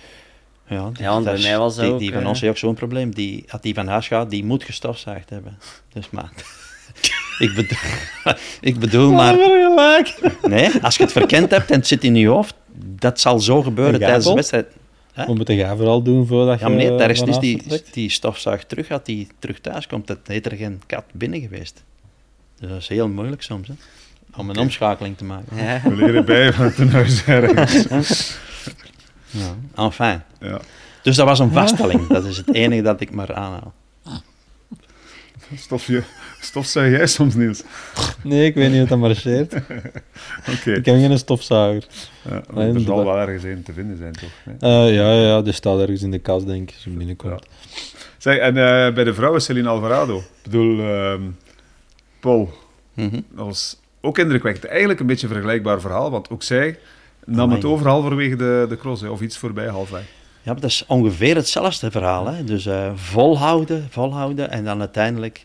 Ja, 0.69 0.91
Ja, 0.95 1.11
want 1.11 1.25
bij 1.25 1.33
dat 1.33 1.43
is- 1.43 1.49
mij 1.49 1.59
was 1.59 1.75
dat 1.75 1.85
die, 1.85 1.93
ook, 1.93 1.99
die 1.99 2.13
van 2.13 2.23
eh, 2.23 2.29
ons 2.29 2.41
heeft 2.41 2.53
ook 2.53 2.59
zo'n 2.59 2.75
probleem. 2.75 3.15
Die, 3.15 3.45
als 3.49 3.61
die 3.61 3.75
van 3.75 3.87
huis 3.89 4.07
gaat, 4.07 4.31
die 4.31 4.45
moet 4.45 4.65
gestofzuigd 4.65 5.31
hebben. 5.31 5.59
Dus 5.93 6.11
maar... 6.11 6.31
ik, 7.39 7.55
bedoel, 7.55 7.79
ik 8.71 8.79
bedoel 8.79 9.13
maar... 9.13 9.35
Nee, 10.43 10.71
als 10.83 10.97
je 10.97 11.03
het 11.03 11.13
verkend 11.13 11.51
hebt 11.51 11.71
en 11.71 11.77
het 11.77 11.87
zit 11.87 12.05
in 12.05 12.15
je 12.15 12.29
hoofd, 12.29 12.55
dat 12.79 13.21
zal 13.21 13.41
zo 13.41 13.63
gebeuren 13.63 13.95
En 13.95 14.01
tijdens 14.01 14.25
de 14.27 14.35
wedstrijd. 14.35 14.67
Hè? 15.17 15.27
Wat 15.27 15.37
moet 15.37 15.49
jij 15.49 15.77
vooral 15.77 16.03
doen 16.03 16.27
voordat 16.27 16.61
Ja, 16.61 16.69
je 16.69 16.75
meneer, 16.75 16.99
daar 16.99 17.11
is 17.11 17.21
dus 17.21 17.39
die, 17.39 17.59
vertrekt? 17.59 17.95
die 17.95 18.11
stofzuig 18.11 18.65
terug, 18.65 18.91
als 18.91 19.01
die 19.05 19.29
terug 19.39 19.61
thuis 19.61 19.87
komt, 19.87 20.07
dat 20.07 20.19
heet 20.25 20.47
er 20.47 20.57
geen 20.57 20.81
kat 20.87 21.05
binnen 21.13 21.41
geweest. 21.41 21.85
Dus 22.59 22.69
dat 22.69 22.79
is 22.79 22.89
heel 22.89 23.09
moeilijk 23.09 23.43
soms, 23.43 23.69
hè, 23.69 23.75
om 24.37 24.51
een 24.51 24.59
omschakeling 24.59 25.17
te 25.17 25.25
maken. 25.25 25.57
Ja. 25.57 25.81
We 25.83 25.95
leren 25.97 26.25
bij 26.25 26.53
van 26.53 26.73
ten 26.75 26.89
huis 26.89 27.25
ergens. 27.25 28.37
Ja. 29.31 29.55
Enfin. 29.75 30.23
Ja. 30.41 30.61
Dus 31.03 31.17
dat 31.17 31.27
was 31.27 31.39
een 31.39 31.51
vaststelling. 31.53 32.07
Dat 32.07 32.25
is 32.25 32.37
het 32.37 32.55
enige 32.55 32.83
dat 32.83 33.01
ik 33.01 33.11
maar 33.11 33.35
aanhaal. 33.35 33.73
Stofje, 35.55 36.03
stofzuig 36.41 36.91
jij 36.97 37.07
soms, 37.07 37.35
Niels? 37.35 37.63
Nee, 38.23 38.45
ik 38.47 38.55
weet 38.55 38.73
niet 38.73 38.83
of 38.83 38.89
dat 38.89 38.99
marcheert. 38.99 39.55
Oké. 40.55 40.73
Ik 40.73 40.85
heb 40.85 40.95
geen 40.97 41.19
stofzuiger. 41.19 41.85
Ja, 42.23 42.31
Nee, 42.31 42.41
er 42.41 42.45
zal 42.55 42.63
inderdaad. 42.65 43.05
wel 43.05 43.19
ergens 43.19 43.43
een 43.43 43.63
te 43.63 43.73
vinden 43.73 43.97
zijn, 43.97 44.13
toch? 44.13 44.31
Eh, 44.61 44.71
ja, 44.95 45.13
ja, 45.13 45.23
ja, 45.23 45.43
die 45.43 45.53
staat 45.53 45.81
ergens 45.81 46.03
in 46.03 46.11
de 46.11 46.19
kast, 46.19 46.47
denk 46.47 46.69
ik, 46.69 46.75
als 46.75 46.85
je 46.85 46.91
binnenkomt. 46.91 47.47
Zeg, 48.19 48.37
en 48.39 48.57
eh, 48.57 48.95
bij 48.95 49.05
de 49.05 49.15
vrouwen 49.15 49.43
Celine 49.43 49.69
Alvarado. 49.69 50.17
Ik 50.19 50.25
bedoel, 50.43 50.81
ehm, 50.81 51.23
Paul, 52.21 52.53
Mhm. 52.95 53.21
dat 53.31 53.47
was 53.47 53.81
ook 54.01 54.19
indrukwekkend. 54.19 54.65
Eigenlijk 54.67 55.01
een 55.01 55.07
beetje 55.07 55.27
een 55.27 55.33
vergelijkbaar 55.33 55.81
verhaal, 55.81 56.11
want 56.11 56.31
ook 56.31 56.43
zij 56.43 56.79
nam 57.25 57.51
het 57.53 57.65
over 57.65 57.87
halverwege 57.89 58.37
de, 58.37 58.67
de 58.69 58.77
cross, 58.77 59.03
hè, 59.03 59.09
of 59.09 59.21
iets 59.21 59.39
voorbij 59.39 59.67
halfweg. 59.67 60.05
Ja, 60.47 60.55
dat 60.55 60.65
is 60.65 60.85
ongeveer 60.87 61.37
hetzelfde 61.37 61.91
verhaal. 61.91 62.27
Hè? 62.27 62.45
Dus 62.45 62.67
eh, 62.67 62.93
volhouden, 62.95 63.87
volhouden 63.91 64.51
en 64.51 64.65
dan 64.65 64.81
uiteindelijk 64.81 65.45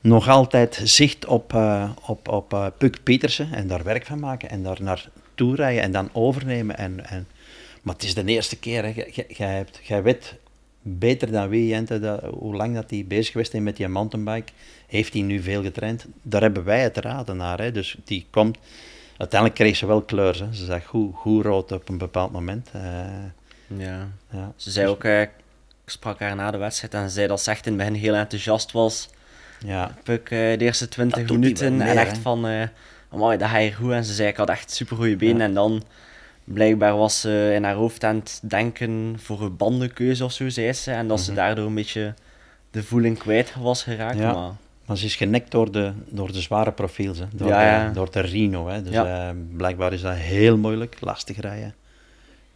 nog 0.00 0.28
altijd 0.28 0.80
zicht 0.84 1.24
op, 1.24 1.54
eh 1.54 1.90
op, 2.06 2.28
op 2.28 2.52
eh, 2.52 2.66
Puk 2.78 3.02
Pietersen 3.02 3.52
en 3.52 3.66
daar 3.66 3.82
werk 3.82 4.06
van 4.06 4.20
maken 4.20 4.50
en 4.50 4.62
daar 4.62 4.82
naartoe 4.82 5.54
rijden 5.54 5.82
en 5.82 5.92
dan 5.92 6.08
overnemen. 6.12 6.78
En, 6.78 7.08
en... 7.08 7.26
Maar 7.82 7.94
het 7.94 8.04
is 8.04 8.14
de 8.14 8.24
eerste 8.24 8.58
keer, 8.58 8.94
jij 9.82 10.02
weet 10.02 10.34
beter 10.82 11.30
dan 11.30 11.48
wie, 11.48 11.66
Jente, 11.66 12.00
dat, 12.00 12.22
hoe 12.22 12.56
lang 12.56 12.74
dat 12.74 12.90
hij 12.90 13.04
bezig 13.08 13.32
geweest 13.32 13.54
is 13.54 13.60
met 13.60 13.76
die 13.76 13.88
mountainbike. 13.88 14.52
Heeft 14.86 15.12
hij 15.12 15.22
nu 15.22 15.42
veel 15.42 15.62
getraind? 15.62 16.06
Daar 16.22 16.42
hebben 16.42 16.64
wij 16.64 16.82
het 16.82 16.96
raden 16.96 17.36
naar. 17.36 17.58
Hè? 17.58 17.72
Dus 17.72 17.96
die 18.04 18.26
komt... 18.30 18.58
Uiteindelijk 19.16 19.60
kreeg 19.60 19.76
ze 19.76 19.86
wel 19.86 20.02
kleur. 20.02 20.38
Hè? 20.38 20.54
Ze 20.54 20.64
zag 20.64 20.84
goed, 20.84 21.14
goed 21.14 21.44
rood 21.44 21.72
op 21.72 21.88
een 21.88 21.98
bepaald 21.98 22.32
moment. 22.32 22.70
Ja. 23.66 24.08
ja. 24.30 24.52
Ze 24.56 24.70
zei 24.70 24.86
ook, 24.88 25.04
eh, 25.04 25.20
ik 25.20 25.30
sprak 25.86 26.18
haar 26.20 26.36
na 26.36 26.50
de 26.50 26.58
wedstrijd 26.58 26.94
en 26.94 27.08
ze 27.08 27.14
zei 27.14 27.26
dat 27.26 27.40
ze 27.42 27.50
echt 27.50 27.66
in 27.66 27.72
het 27.78 27.88
begin 27.88 28.02
heel 28.02 28.14
enthousiast 28.14 28.72
was. 28.72 29.08
Ja, 29.64 29.94
Puk 30.02 30.30
eh, 30.30 30.38
de 30.38 30.64
eerste 30.64 30.88
20 30.88 31.18
Dat 31.18 31.28
doet 31.28 31.36
hij 31.36 31.70
minuten 31.70 31.88
en 31.88 31.98
echt 31.98 32.16
hè. 32.16 32.22
van, 32.22 32.46
eh 32.46 32.62
amai, 33.10 33.38
dat 33.38 33.48
ga 33.48 33.56
je 33.58 33.72
goed. 33.72 33.92
En 33.92 34.04
ze 34.04 34.14
zei, 34.14 34.28
ik 34.28 34.36
had 34.36 34.48
echt 34.48 34.70
super 34.70 34.96
goede 34.96 35.16
benen. 35.16 35.36
Ja. 35.38 35.44
En 35.44 35.54
dan, 35.54 35.82
blijkbaar 36.44 36.96
was 36.96 37.20
ze 37.20 37.52
in 37.54 37.64
haar 37.64 37.74
hoofd 37.74 38.04
aan 38.04 38.16
het 38.16 38.40
denken 38.42 39.16
voor 39.20 39.42
een 39.42 39.56
bandenkeuze 39.56 40.24
of 40.24 40.32
zo, 40.32 40.48
zei 40.48 40.72
ze. 40.72 40.90
En 40.92 41.08
dat 41.08 41.20
ze 41.20 41.30
Mhm. 41.30 41.40
daardoor 41.40 41.66
een 41.66 41.74
beetje 41.74 42.14
de 42.70 42.82
voeling 42.82 43.18
kwijt 43.18 43.54
was 43.58 43.82
geraakt. 43.82 44.18
Ja. 44.18 44.32
Maar 44.32 44.50
maar 44.86 44.96
ze 44.96 45.04
is 45.04 45.16
genekt 45.16 45.50
door 45.50 45.72
de, 45.72 45.92
door 46.08 46.32
de 46.32 46.40
zware 46.40 46.72
profiels, 46.72 47.18
hè. 47.18 47.24
Door, 47.32 47.48
Ja, 47.48 47.62
ja. 47.66 47.86
De, 47.88 47.94
door 47.94 48.10
de 48.10 48.20
Rino. 48.20 48.68
Hè. 48.68 48.82
Dus 48.82 48.92
Ja. 48.92 49.34
blijkbaar 49.56 49.92
is 49.92 50.00
dat 50.00 50.14
heel 50.14 50.56
moeilijk, 50.56 50.96
lastig 51.00 51.40
rijden. 51.40 51.74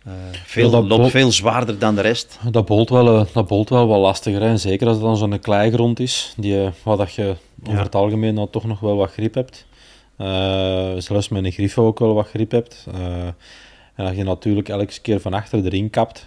Eh, 0.04 0.12
veel, 0.44 0.64
Ja, 0.64 0.70
dat 0.70 0.84
loopt 0.84 1.00
bol- 1.02 1.10
veel 1.10 1.32
zwaarder 1.32 1.78
dan 1.78 1.94
de 1.94 2.00
rest. 2.00 2.38
Dat 2.50 2.66
bolt 2.66 2.88
wel, 2.90 3.18
eh, 3.20 3.26
dat 3.32 3.46
bolt 3.46 3.68
wel 3.68 3.86
wat 3.86 3.98
lastiger. 4.00 4.40
Hè. 4.40 4.48
En 4.48 4.60
Zeker 4.60 4.86
als 4.86 4.96
het 4.96 5.04
dan 5.04 5.16
zo'n 5.16 5.38
kleigrond 5.38 6.00
is, 6.00 6.34
die, 6.36 6.62
eh, 6.64 6.70
waar 6.82 6.96
dat 6.96 7.12
je 7.12 7.34
over 7.62 7.76
Ja. 7.76 7.82
het 7.82 7.94
algemeen 7.94 8.34
dan 8.34 8.50
toch 8.50 8.64
nog 8.64 8.80
wel 8.80 8.96
wat 8.96 9.10
grip 9.12 9.34
hebt. 9.34 9.66
Eh, 10.16 10.90
zelfs 10.98 11.28
met 11.28 11.44
een 11.44 11.52
griffo 11.52 11.86
ook 11.86 11.98
wel 11.98 12.14
wat 12.14 12.28
grip 12.28 12.50
hebt. 12.50 12.86
Eh, 12.94 13.26
en 13.94 14.06
als 14.06 14.16
je 14.16 14.24
natuurlijk 14.24 14.68
elke 14.68 15.00
keer 15.00 15.20
van 15.20 15.34
achter 15.34 15.64
erin 15.64 15.90
kapt, 15.90 16.26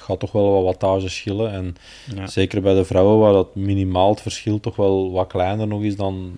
gaat 0.00 0.20
toch 0.20 0.32
wel 0.32 0.52
wat 0.52 0.64
wattage 0.64 1.08
schillen. 1.08 1.52
En 1.52 1.74
Ja. 2.16 2.26
zeker 2.26 2.62
bij 2.62 2.74
de 2.74 2.84
vrouwen, 2.84 3.18
waar 3.18 3.32
dat 3.32 3.54
minimaal 3.54 4.10
het 4.10 4.20
verschil 4.20 4.60
toch 4.60 4.76
wel 4.76 5.10
wat 5.12 5.26
kleiner 5.26 5.66
nog 5.66 5.82
is 5.82 5.96
dan... 5.96 6.32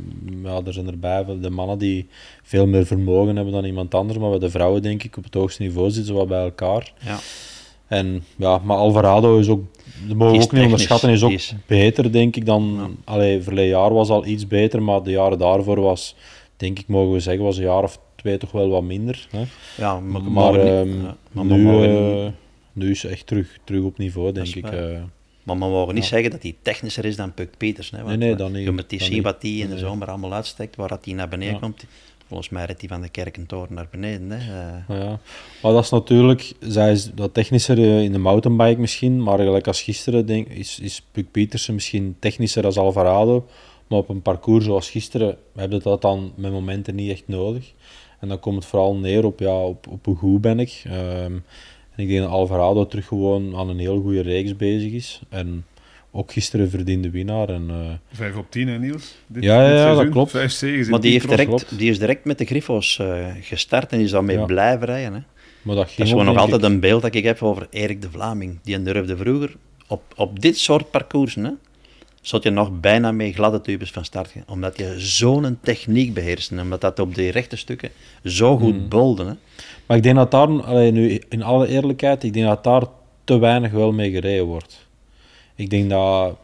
Ja, 0.44 0.60
er 0.66 0.72
zijn 0.72 0.86
erbij 0.86 1.24
de 1.40 1.50
mannen 1.50 1.78
die 1.78 2.08
veel 2.42 2.66
meer 2.66 2.86
vermogen 2.86 3.36
hebben 3.36 3.54
dan 3.54 3.64
iemand 3.64 3.94
anders. 3.94 4.18
Maar 4.18 4.30
bij 4.30 4.38
de 4.38 4.50
vrouwen 4.50 4.82
denk 4.82 5.02
ik 5.02 5.16
op 5.16 5.24
het 5.24 5.34
hoogste 5.34 5.62
niveau 5.62 5.86
zitten 5.90 6.04
ze 6.06 6.12
wat 6.12 6.28
bij 6.28 6.42
elkaar. 6.42 6.92
Ja. 7.04 7.18
En 7.86 8.24
ja, 8.36 8.60
maar 8.64 8.76
Alvarado 8.76 9.38
is 9.38 9.48
ook, 9.48 9.62
dat 10.06 10.16
mogen 10.16 10.38
we 10.38 10.42
ook 10.44 10.52
niet 10.52 10.62
onderschatten, 10.62 11.10
is 11.10 11.22
ook 11.22 11.38
beter, 11.66 12.12
denk 12.12 12.36
ik, 12.36 12.46
dan... 12.46 12.96
Allee, 13.04 13.42
verleden 13.42 13.70
jaar 13.70 13.94
was 13.94 14.08
al 14.08 14.26
iets 14.26 14.46
beter, 14.46 14.82
maar 14.82 15.02
de 15.02 15.10
jaren 15.10 15.38
daarvoor 15.38 15.80
was, 15.80 16.16
denk 16.56 16.78
ik, 16.78 16.88
mogen 16.88 17.12
we 17.12 17.20
zeggen, 17.20 17.44
was 17.44 17.56
een 17.56 17.62
jaar 17.62 17.82
of 17.82 17.98
twee 18.16 18.38
toch 18.38 18.50
wel 18.52 18.68
wat 18.68 18.82
minder. 18.82 19.26
Hè? 19.30 19.42
Ja, 19.76 20.00
maar, 20.00 20.22
Maar, 20.22 20.52
maar, 20.52 20.54
ehm, 20.60 21.02
ja, 21.02 21.16
maar 21.32 21.44
nu, 21.44 22.32
nu 22.72 22.90
is 22.90 23.00
ze 23.00 23.08
echt 23.08 23.26
terug, 23.26 23.58
terug 23.64 23.82
op 23.82 23.98
niveau, 23.98 24.32
denk 24.32 24.46
ik. 24.54 24.64
eh. 24.64 25.02
Maar 25.42 25.56
we 25.58 25.64
mogen 25.64 25.94
niet 25.94 26.02
Ja. 26.02 26.08
zeggen 26.08 26.30
dat 26.30 26.42
hij 26.42 26.56
technischer 26.62 27.04
is 27.04 27.16
dan 27.16 27.34
Puck 27.34 27.56
Peters. 27.56 27.90
Hè, 27.90 27.96
want 27.96 28.08
Nee, 28.08 28.16
nee, 28.28 28.36
dan 28.36 28.52
niet. 28.52 28.64
Je 28.64 28.70
moet 28.70 28.84
zien 28.88 29.12
niet. 29.12 29.22
wat 29.22 29.40
die 29.40 29.62
in 29.62 29.68
de 29.70 29.78
zomer 29.78 30.08
allemaal 30.08 30.32
uitsteekt, 30.32 30.76
waar 30.76 30.88
dat 30.88 31.04
hij 31.04 31.14
naar 31.14 31.28
beneden 31.28 31.54
Ja. 31.54 31.60
komt. 31.60 31.84
Volgens 32.26 32.48
mij 32.48 32.64
redt 32.64 32.80
hij 32.80 32.88
van 32.88 33.00
de 33.00 33.08
Kerkentoren 33.08 33.74
naar 33.74 33.86
beneden. 33.90 34.30
Hè. 34.30 34.36
eh. 34.38 34.98
Ja, 35.00 35.18
maar 35.62 35.72
dat 35.72 35.84
is 35.84 35.90
natuurlijk, 35.90 36.52
zij 36.60 36.92
is 36.92 37.10
wat 37.14 37.34
technischer 37.34 37.78
eh, 37.78 38.02
in 38.02 38.12
de 38.12 38.18
mountainbike 38.18 38.80
misschien, 38.80 39.22
maar 39.22 39.38
gelijk 39.38 39.66
als 39.66 39.82
gisteren 39.82 40.26
denk, 40.26 40.48
is, 40.48 40.78
is 40.80 41.02
Puck 41.12 41.30
Pietersen 41.30 41.74
misschien 41.74 42.16
technischer 42.18 42.64
als 42.64 42.76
Alvarado, 42.78 43.46
maar 43.86 43.98
op 43.98 44.08
een 44.08 44.22
parcours 44.22 44.64
zoals 44.64 44.90
gisteren 44.90 45.36
hebben 45.56 45.78
we 45.78 45.84
dat 45.84 46.02
dan 46.02 46.32
met 46.34 46.52
momenten 46.52 46.94
niet 46.94 47.10
echt 47.10 47.22
nodig. 47.26 47.72
En 48.20 48.28
dan 48.28 48.40
komt 48.40 48.56
het 48.56 48.64
vooral 48.64 48.94
neer 48.96 49.24
op, 49.24 49.38
ja, 49.40 49.54
op, 49.64 49.86
op 49.88 50.04
hoe 50.04 50.16
goed 50.16 50.40
ben 50.40 50.60
ik. 50.60 50.82
Ehm, 50.86 51.32
en 51.96 52.02
ik 52.02 52.08
denk 52.08 52.20
dat 52.20 52.30
Alvarado 52.30 52.86
terug 52.86 53.06
gewoon 53.06 53.56
aan 53.56 53.68
een 53.68 53.78
heel 53.78 54.00
goede 54.00 54.20
reeks 54.20 54.56
bezig 54.56 54.92
is. 54.92 55.20
En 55.28 55.64
ook 56.10 56.32
gisteren 56.32 56.70
verdiende 56.70 57.10
winnaar. 57.10 57.48
En, 57.48 57.64
eh, 57.70 57.76
Vijf 58.16 58.36
op 58.36 58.46
tien, 58.50 58.68
hè, 58.68 58.78
Niels? 58.78 59.14
Dit, 59.26 59.42
Ja, 59.42 59.62
ja, 59.62 59.68
dit 59.68 59.78
ja, 59.78 59.94
dat 59.94 60.08
klopt. 60.08 60.30
Vijf 60.30 60.50
zegens 60.52 60.84
in 60.84 60.90
Maar 60.90 61.00
die, 61.00 61.12
heeft 61.12 61.28
direct, 61.28 61.48
klopt. 61.48 61.78
die 61.78 61.90
is 61.90 61.98
direct 61.98 62.24
met 62.24 62.38
de 62.38 62.44
Griffo's 62.44 62.98
eh, 62.98 63.26
gestart 63.40 63.92
en 63.92 64.00
is 64.00 64.10
daarmee 64.10 64.38
Ja. 64.38 64.44
blijven 64.44 64.86
rijden. 64.86 65.12
Hè. 65.14 65.20
maar 65.62 65.74
dat, 65.76 65.84
ging 65.84 65.96
Dat 65.96 66.06
is 66.06 66.12
gewoon 66.12 66.26
nog 66.26 66.36
altijd 66.38 66.62
ik- 66.62 66.68
een 66.68 66.80
beeld 66.80 67.02
dat 67.02 67.14
ik 67.14 67.24
heb 67.24 67.42
over 67.42 67.66
Erik 67.70 68.02
de 68.02 68.10
Vlaming. 68.10 68.58
Die 68.62 68.82
durfde 68.82 69.16
vroeger 69.16 69.54
op, 69.88 70.02
op 70.16 70.40
dit 70.40 70.58
soort 70.58 70.90
parcoursen, 70.90 71.44
hè, 71.44 71.50
zat 72.22 72.42
je 72.42 72.50
nog 72.50 72.80
bijna 72.80 73.12
met 73.12 73.34
gladde 73.34 73.60
tubes 73.60 73.90
van 73.90 74.04
start 74.04 74.28
gaan. 74.28 74.42
Omdat 74.46 74.78
je 74.78 74.94
zo'n 74.98 75.58
techniek 75.62 76.14
beheerst. 76.14 76.50
en 76.50 76.60
Omdat 76.60 76.80
dat 76.80 76.98
op 76.98 77.14
die 77.14 77.30
rechte 77.30 77.56
stukken 77.56 77.90
zo 78.24 78.58
goed 78.58 78.74
Hmm. 78.74 78.88
bolde. 78.88 79.24
Hè. 79.24 79.32
Maar 79.86 79.96
ik 79.96 80.02
denk 80.02 80.16
dat 80.16 80.30
daar, 80.30 80.62
allee, 80.62 80.90
nu 80.90 81.20
in 81.28 81.42
alle 81.42 81.66
eerlijkheid, 81.68 82.22
ik 82.22 82.32
denk 82.32 82.46
dat 82.46 82.64
daar 82.64 82.82
te 83.24 83.38
weinig 83.38 83.70
wel 83.70 83.92
mee 83.92 84.10
gereden 84.10 84.46
wordt. 84.46 84.86
Ik 85.54 85.70
denk 85.70 85.90
dat. 85.90 86.36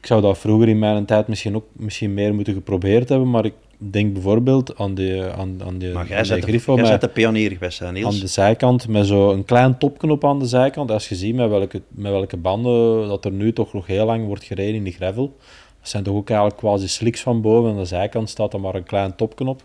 Ik 0.00 0.10
zou 0.10 0.20
dat 0.20 0.38
vroeger 0.38 0.68
in 0.68 0.78
mijn 0.78 1.04
tijd 1.04 1.28
misschien 1.28 1.56
ook 1.56 1.66
misschien 1.72 2.14
meer 2.14 2.34
moeten 2.34 2.54
geprobeerd 2.54 3.08
hebben, 3.08 3.30
maar 3.30 3.44
ik 3.44 3.54
denk 3.78 4.12
bijvoorbeeld 4.12 4.78
aan 4.78 4.94
de, 4.94 5.32
aan, 5.36 5.60
aan 5.64 5.78
de, 5.78 5.90
Maar 5.94 6.08
jij 6.08 6.18
de 6.18 6.24
zet 6.24 6.42
Griffo 6.44 6.74
jij 6.74 6.90
met- 6.90 7.00
de 7.00 7.08
pionier 7.08 7.50
geweest, 7.50 7.78
hè, 7.78 7.86
aan 7.86 7.94
de 8.20 8.26
zijkant 8.26 8.88
met 8.88 9.06
zo'n 9.06 9.44
klein 9.44 9.78
topknop 9.78 10.24
aan 10.24 10.38
de 10.38 10.46
zijkant. 10.46 10.90
Als 10.90 11.08
je 11.08 11.14
ziet 11.14 11.34
met 11.34 11.48
welke, 11.48 11.82
met 11.88 12.12
welke 12.12 12.36
banden 12.36 13.08
dat 13.08 13.24
er 13.24 13.32
nu 13.32 13.52
toch 13.52 13.72
nog 13.72 13.86
heel 13.86 14.06
lang 14.06 14.26
wordt 14.26 14.44
gereden 14.44 14.74
in 14.74 14.84
de 14.84 14.90
gravel. 14.90 15.36
Dat 15.80 15.88
zijn 15.88 16.02
toch 16.02 16.14
ook 16.14 16.28
eigenlijk 16.28 16.58
quasi 16.60 16.88
slicks 16.88 17.20
van 17.20 17.40
boven. 17.40 17.70
Aan 17.70 17.76
de 17.76 17.84
zijkant 17.84 18.30
staat 18.30 18.52
er 18.52 18.60
maar 18.60 18.74
een 18.74 18.84
klein 18.84 19.16
topknop. 19.16 19.62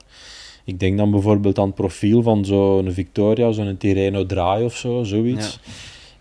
Ik 0.66 0.80
denk 0.80 0.98
dan 0.98 1.12
bijvoorbeeld 1.12 1.60
aan 1.60 1.66
het 1.66 1.76
profiel 1.76 2.22
van 2.22 2.46
zo'n 2.46 2.92
Victoria, 2.92 3.52
zo'n 3.52 3.78
Tirreno 3.78 4.26
Draai 4.26 4.64
of 4.66 4.76
zo, 4.76 5.04
zoiets. 5.04 5.60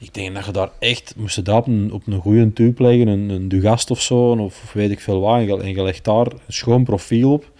Ik 0.01 0.15
denk 0.15 0.35
dat 0.35 0.45
je 0.45 0.53
daar 0.53 0.71
echt, 0.79 1.15
moest 1.17 1.35
je 1.37 1.43
dat 1.43 1.57
op 1.57 1.67
een, 1.67 1.93
op 1.93 2.07
een 2.07 2.21
goede 2.21 2.53
tube 2.53 2.83
leggen, 2.83 3.07
een, 3.09 3.29
een 3.31 3.49
Dugast 3.49 3.91
of 3.91 4.01
zo, 4.01 4.31
of, 4.31 4.41
of 4.41 4.73
weet 4.73 4.91
ik 4.91 5.01
veel 5.01 5.21
wat, 5.21 5.35
en 5.37 5.47
je, 5.47 5.61
en 5.63 5.69
je 5.75 5.83
legt 5.83 6.05
daar 6.05 6.27
een 6.27 6.39
schoon 6.47 6.85
profiel 6.85 7.33
op, 7.33 7.51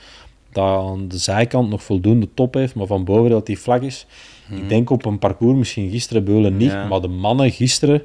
dat 0.53 0.65
aan 0.89 1.09
de 1.09 1.19
zijkant 1.19 1.69
nog 1.69 1.83
voldoende 1.83 2.29
top 2.35 2.55
heeft, 2.55 2.75
maar 2.75 2.87
van 2.87 3.05
boven 3.05 3.31
dat 3.31 3.47
die 3.47 3.59
vlak 3.59 3.83
is. 3.83 4.07
Ik 4.51 4.69
denk 4.69 4.91
op 4.91 5.05
een 5.05 5.19
parcours, 5.19 5.59
misschien 5.59 5.91
gisteren 5.91 6.25
Beulen 6.25 6.57
niet, 6.57 6.71
Ja. 6.71 6.87
maar 6.87 7.01
de 7.01 7.09
mannen 7.09 7.51
gisteren, 7.51 8.03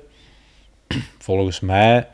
volgens 1.20 1.60
mij, 1.60 2.08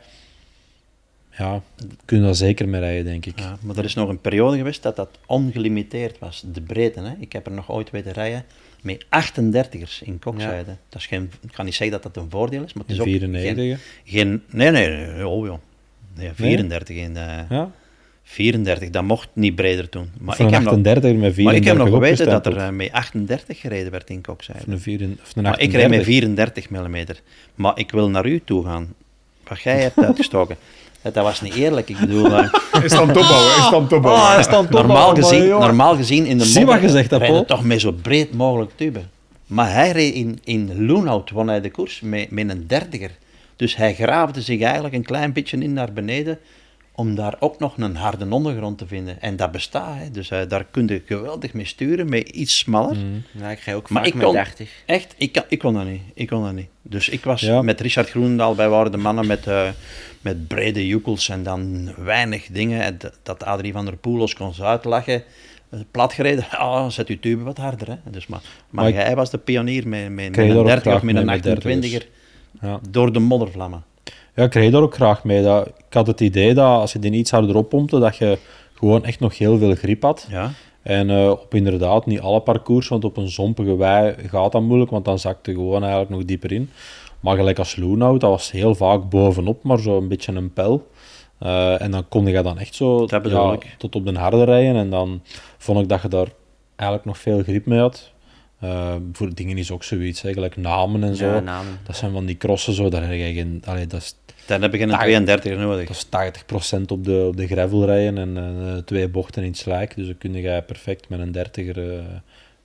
ja, 1.38 1.62
kunnen 2.04 2.26
daar 2.26 2.34
zeker 2.34 2.68
mee 2.68 2.80
rijden, 2.80 3.04
denk 3.04 3.26
ik. 3.26 3.38
Ja, 3.38 3.58
maar 3.60 3.76
er 3.76 3.84
is 3.84 3.94
nog 3.94 4.08
een 4.08 4.20
periode 4.20 4.56
geweest 4.56 4.82
dat 4.82 4.96
dat 4.96 5.08
ongelimiteerd 5.26 6.18
was, 6.18 6.44
de 6.52 6.60
breedte. 6.60 7.00
Hè. 7.00 7.12
Ik 7.18 7.32
heb 7.32 7.46
er 7.46 7.52
nog 7.52 7.70
ooit 7.70 7.90
weten 7.90 8.12
rijden 8.12 8.44
met 8.82 9.04
38ers 9.04 10.02
in 10.04 10.18
kokzijde. 10.18 10.76
Dat 10.88 11.00
is 11.00 11.06
geen, 11.06 11.30
ik 11.42 11.54
ga 11.54 11.62
niet 11.62 11.74
zeggen 11.74 12.00
dat 12.02 12.14
dat 12.14 12.22
een 12.24 12.30
voordeel 12.30 12.62
is, 12.62 12.72
maar 12.72 12.82
het 12.82 12.92
is 12.92 12.98
ook 13.00 13.06
94, 13.06 13.80
geen. 14.04 14.42
Nee, 14.50 14.70
nee, 14.70 14.88
nee, 14.88 15.28
oh 15.28 15.46
joh. 15.46 15.58
Nee, 16.16 16.30
34 16.34 16.96
in... 16.96 17.16
eh, 17.16 17.38
ja? 17.50 17.70
34, 18.30 18.90
dat 18.90 19.02
mocht 19.02 19.28
niet 19.32 19.54
breder 19.54 19.86
doen. 19.90 20.10
Maar 20.18 20.40
ik, 20.40 20.50
heb 20.50 20.62
nog, 20.62 20.72
38 20.72 21.14
met 21.14 21.34
34 21.34 21.44
maar 21.44 21.54
ik 21.54 21.64
heb 21.64 21.76
nog 21.76 21.88
geweten 21.88 22.26
dat 22.26 22.46
er 22.46 22.56
eh, 22.56 22.68
met 22.68 22.92
38 22.92 23.60
gereden 23.60 23.90
werd 23.90 24.10
in 24.10 24.20
kokzijde. 24.20 24.60
Of 24.66 24.72
een, 24.72 24.80
vier- 24.80 25.08
of 25.22 25.36
een 25.36 25.42
Maar 25.42 25.60
ik 25.60 25.72
rijd 25.72 25.84
38. 25.84 25.96
met 25.96 26.04
34 26.04 26.70
mm. 26.70 27.04
Maar 27.54 27.78
ik 27.78 27.90
wil 27.90 28.10
naar 28.10 28.26
u 28.26 28.40
toe 28.44 28.64
gaan. 28.64 28.94
Wat 29.48 29.60
jij 29.60 29.80
hebt 29.80 29.98
uitgestoken. 29.98 30.56
Dat 31.02 31.14
was 31.14 31.40
niet 31.40 31.54
eerlijk. 31.54 31.88
Ik 31.88 31.98
bedoel, 31.98 32.32
eh, 32.32 32.84
Is 32.84 32.90
dan 32.90 33.12
topbouwen, 33.12 33.56
is 33.58 33.68
dan 33.70 33.88
topbouwen. 33.88 34.22
Ah, 34.22 34.34
hij 34.34 34.44
top 34.44 34.70
normaal, 34.70 35.14
gezien, 35.14 35.48
normaal 35.48 35.96
gezien 35.96 36.26
in 36.26 36.38
de 36.38 36.44
Zie 36.44 36.64
wat 36.64 37.08
Paul? 37.08 37.44
toch 37.44 37.64
met 37.64 37.80
zo 37.80 37.92
breed 37.92 38.34
mogelijk 38.34 38.70
tube. 38.74 39.00
Maar 39.46 39.72
hij 39.72 39.90
reed 39.90 40.14
in, 40.14 40.38
in 40.44 40.86
Loenhout, 40.86 41.30
won 41.30 41.48
hij 41.48 41.60
de 41.60 41.70
koers, 41.70 42.00
met, 42.00 42.30
met 42.30 42.50
een 42.50 42.66
dertiger. 42.66 43.10
Dus 43.56 43.76
hij 43.76 43.94
graafde 43.94 44.40
zich 44.40 44.60
eigenlijk 44.60 44.94
een 44.94 45.02
klein 45.02 45.32
beetje 45.32 45.58
in 45.58 45.72
naar 45.72 45.92
beneden, 45.92 46.38
om 47.00 47.14
daar 47.14 47.34
ook 47.38 47.58
nog 47.58 47.76
een 47.78 47.96
harde 47.96 48.26
ondergrond 48.30 48.78
te 48.78 48.86
vinden. 48.86 49.20
En 49.20 49.36
dat 49.36 49.52
bestaat, 49.52 49.96
hè. 49.98 50.10
dus 50.10 50.30
eh, 50.30 50.38
daar 50.48 50.64
kun 50.70 50.86
je 50.86 51.02
geweldig 51.06 51.52
mee 51.52 51.64
sturen, 51.64 52.08
met 52.08 52.28
iets 52.28 52.58
smaller. 52.58 52.96
Mm. 52.96 53.22
Ja, 53.32 53.50
ik 53.50 53.58
ga 53.58 53.72
ook 53.72 53.90
Maar 53.90 54.02
vaak 54.02 54.10
ik 54.10 54.16
met 54.16 54.24
kon- 54.26 54.34
30. 54.34 54.70
Echt, 54.86 55.14
ik, 55.16 55.32
kan, 55.32 55.42
ik 55.48 55.58
kon 55.58 55.74
dat 55.74 55.84
niet. 55.86 56.00
Ik 56.14 56.26
kon 56.26 56.42
dat 56.44 56.52
niet. 56.52 56.68
Dus 56.82 57.08
ik 57.08 57.24
was 57.24 57.40
Ja. 57.40 57.62
met 57.62 57.80
Richard 57.80 58.10
Groenendaal, 58.10 58.56
wij 58.56 58.68
waren 58.68 58.90
de 58.92 58.96
mannen 58.98 59.26
met, 59.26 59.46
eh, 59.46 59.68
met 60.20 60.48
brede 60.48 60.86
joekels 60.86 61.28
en 61.28 61.42
dan 61.42 61.90
weinig 61.96 62.46
dingen. 62.46 62.82
En 62.82 62.98
dat- 63.22 63.44
Adrie 63.44 63.72
van 63.72 63.84
der 63.84 63.96
Poel 63.96 64.20
ons 64.20 64.34
kon 64.34 64.52
uitlachen. 64.60 65.22
Eh, 65.70 65.80
Plat 65.90 66.12
gereden, 66.12 66.44
ah, 66.58 66.88
zet 66.90 67.08
uw 67.08 67.18
tube 67.20 67.42
wat 67.42 67.56
harder. 67.56 67.88
Hè. 67.88 68.10
Dus 68.10 68.26
maar 68.26 68.40
maar, 68.40 68.50
Maar 68.70 68.88
ik- 68.88 68.94
jij 68.94 69.14
was 69.16 69.30
de 69.30 69.38
pionier 69.38 69.88
met, 69.88 70.02
met, 70.10 70.14
met 70.36 70.38
een 70.38 70.56
ook 70.56 70.66
30 70.66 70.94
of 70.94 71.02
met 71.02 71.16
een 71.16 71.24
met 71.24 71.46
28er 71.46 72.06
Ja. 72.60 72.80
door 72.90 73.12
de 73.12 73.18
moddervlammen. 73.18 73.84
Ja, 74.34 74.44
ik 74.44 74.54
reed 74.54 74.72
daar 74.72 74.82
ook 74.82 74.94
graag 74.94 75.24
mee. 75.24 75.42
Dat, 75.42 75.66
ik 75.66 75.94
had 75.94 76.06
het 76.06 76.20
idee 76.20 76.54
dat 76.54 76.80
als 76.80 76.92
je 76.92 76.98
die 76.98 77.12
iets 77.12 77.30
harder 77.30 77.56
oppompte, 77.56 77.98
dat 77.98 78.16
je 78.16 78.38
gewoon 78.74 79.04
echt 79.04 79.20
nog 79.20 79.38
heel 79.38 79.58
veel 79.58 79.74
grip 79.74 80.02
had. 80.02 80.26
Ja. 80.30 80.50
En 80.82 81.10
eh, 81.10 81.30
op 81.30 81.54
inderdaad 81.54 82.06
niet 82.06 82.20
alle 82.20 82.40
parcours, 82.40 82.88
want 82.88 83.04
op 83.04 83.16
een 83.16 83.28
zompige 83.28 83.76
wei 83.76 84.14
gaat 84.28 84.52
dat 84.52 84.62
moeilijk, 84.62 84.90
want 84.90 85.04
dan 85.04 85.18
zakte 85.18 85.50
je 85.50 85.56
gewoon 85.56 85.80
eigenlijk 85.80 86.10
nog 86.10 86.24
dieper 86.24 86.52
in. 86.52 86.70
Maar 87.20 87.36
gelijk 87.36 87.58
als 87.58 87.76
Loenhout, 87.76 88.20
dat 88.20 88.30
was 88.30 88.50
heel 88.50 88.74
vaak 88.74 89.08
bovenop, 89.08 89.62
maar 89.62 89.78
zo 89.78 89.96
een 89.96 90.08
beetje 90.08 90.32
een 90.32 90.52
pel. 90.52 90.88
Eh, 91.38 91.82
en 91.82 91.90
dan 91.90 92.08
kon 92.08 92.26
je 92.26 92.42
dan 92.42 92.58
echt 92.58 92.74
zo 92.74 93.06
ja, 93.06 93.58
tot 93.78 93.94
op 93.94 94.06
de 94.06 94.18
harde 94.18 94.44
rijden. 94.44 94.76
En 94.76 94.90
dan 94.90 95.22
vond 95.58 95.80
ik 95.80 95.88
dat 95.88 96.02
je 96.02 96.08
daar 96.08 96.28
eigenlijk 96.76 97.08
nog 97.08 97.18
veel 97.18 97.42
grip 97.42 97.66
mee 97.66 97.78
had. 97.78 98.12
Eh, 98.60 98.94
voor 99.12 99.34
dingen 99.34 99.58
is 99.58 99.70
ook 99.70 99.84
zoiets, 99.84 100.22
hè, 100.22 100.32
gelijk 100.32 100.56
namen 100.56 101.04
en 101.04 101.16
zo. 101.16 101.26
Ja, 101.26 101.40
namen. 101.40 101.78
Dat 101.86 101.96
zijn 101.96 102.12
van 102.12 102.24
die 102.26 102.36
crossen 102.36 102.72
zo, 102.74 102.88
daar 102.88 103.02
heb 103.02 103.10
je 103.12 103.32
geen... 103.32 103.62
Allee, 103.66 103.86
dat 103.86 104.00
is 104.00 104.14
Dan 104.46 104.62
heb 104.62 104.74
ik 104.74 104.80
een 104.80 104.88
Daar- 104.88 104.98
32 105.00 105.56
nodig. 105.56 105.86
dat 105.88 105.96
is 105.96 106.04
80% 106.78 106.80
op 106.90 107.04
de, 107.04 107.24
op 107.28 107.36
de 107.36 107.46
gravel 107.46 107.84
rijden 107.86 108.18
en 108.18 108.36
eh, 108.36 108.76
twee 108.76 109.08
bochten 109.08 109.42
in 109.42 109.48
het 109.48 109.58
slijk. 109.58 109.96
Dus 109.96 110.06
dan 110.06 110.18
kun 110.18 110.32
je 110.34 110.62
perfect 110.66 111.08
met 111.08 111.20
een 111.20 111.32
30er. 111.32 111.76
eh, 111.78 111.84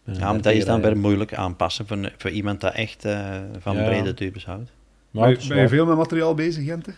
met 0.03 0.15
een 0.15 0.21
Ja, 0.21 0.31
maar 0.31 0.41
dat 0.41 0.53
30er 0.53 0.57
is 0.57 0.65
dan 0.65 0.81
weer 0.81 0.97
moeilijk 0.97 1.33
aanpassen 1.33 1.87
voor, 1.87 2.11
voor 2.17 2.29
iemand 2.31 2.61
dat 2.61 2.73
echt 2.73 3.05
eh, 3.05 3.29
van 3.59 3.75
Ja. 3.75 3.83
brede 3.83 4.13
tubes 4.13 4.45
houdt. 4.45 4.69
Maar 5.11 5.37
Ben, 5.47 5.57
je 5.61 5.67
veel 5.67 5.85
met 5.85 5.97
materiaal 5.97 6.33
bezig, 6.33 6.65
Gente? 6.65 6.91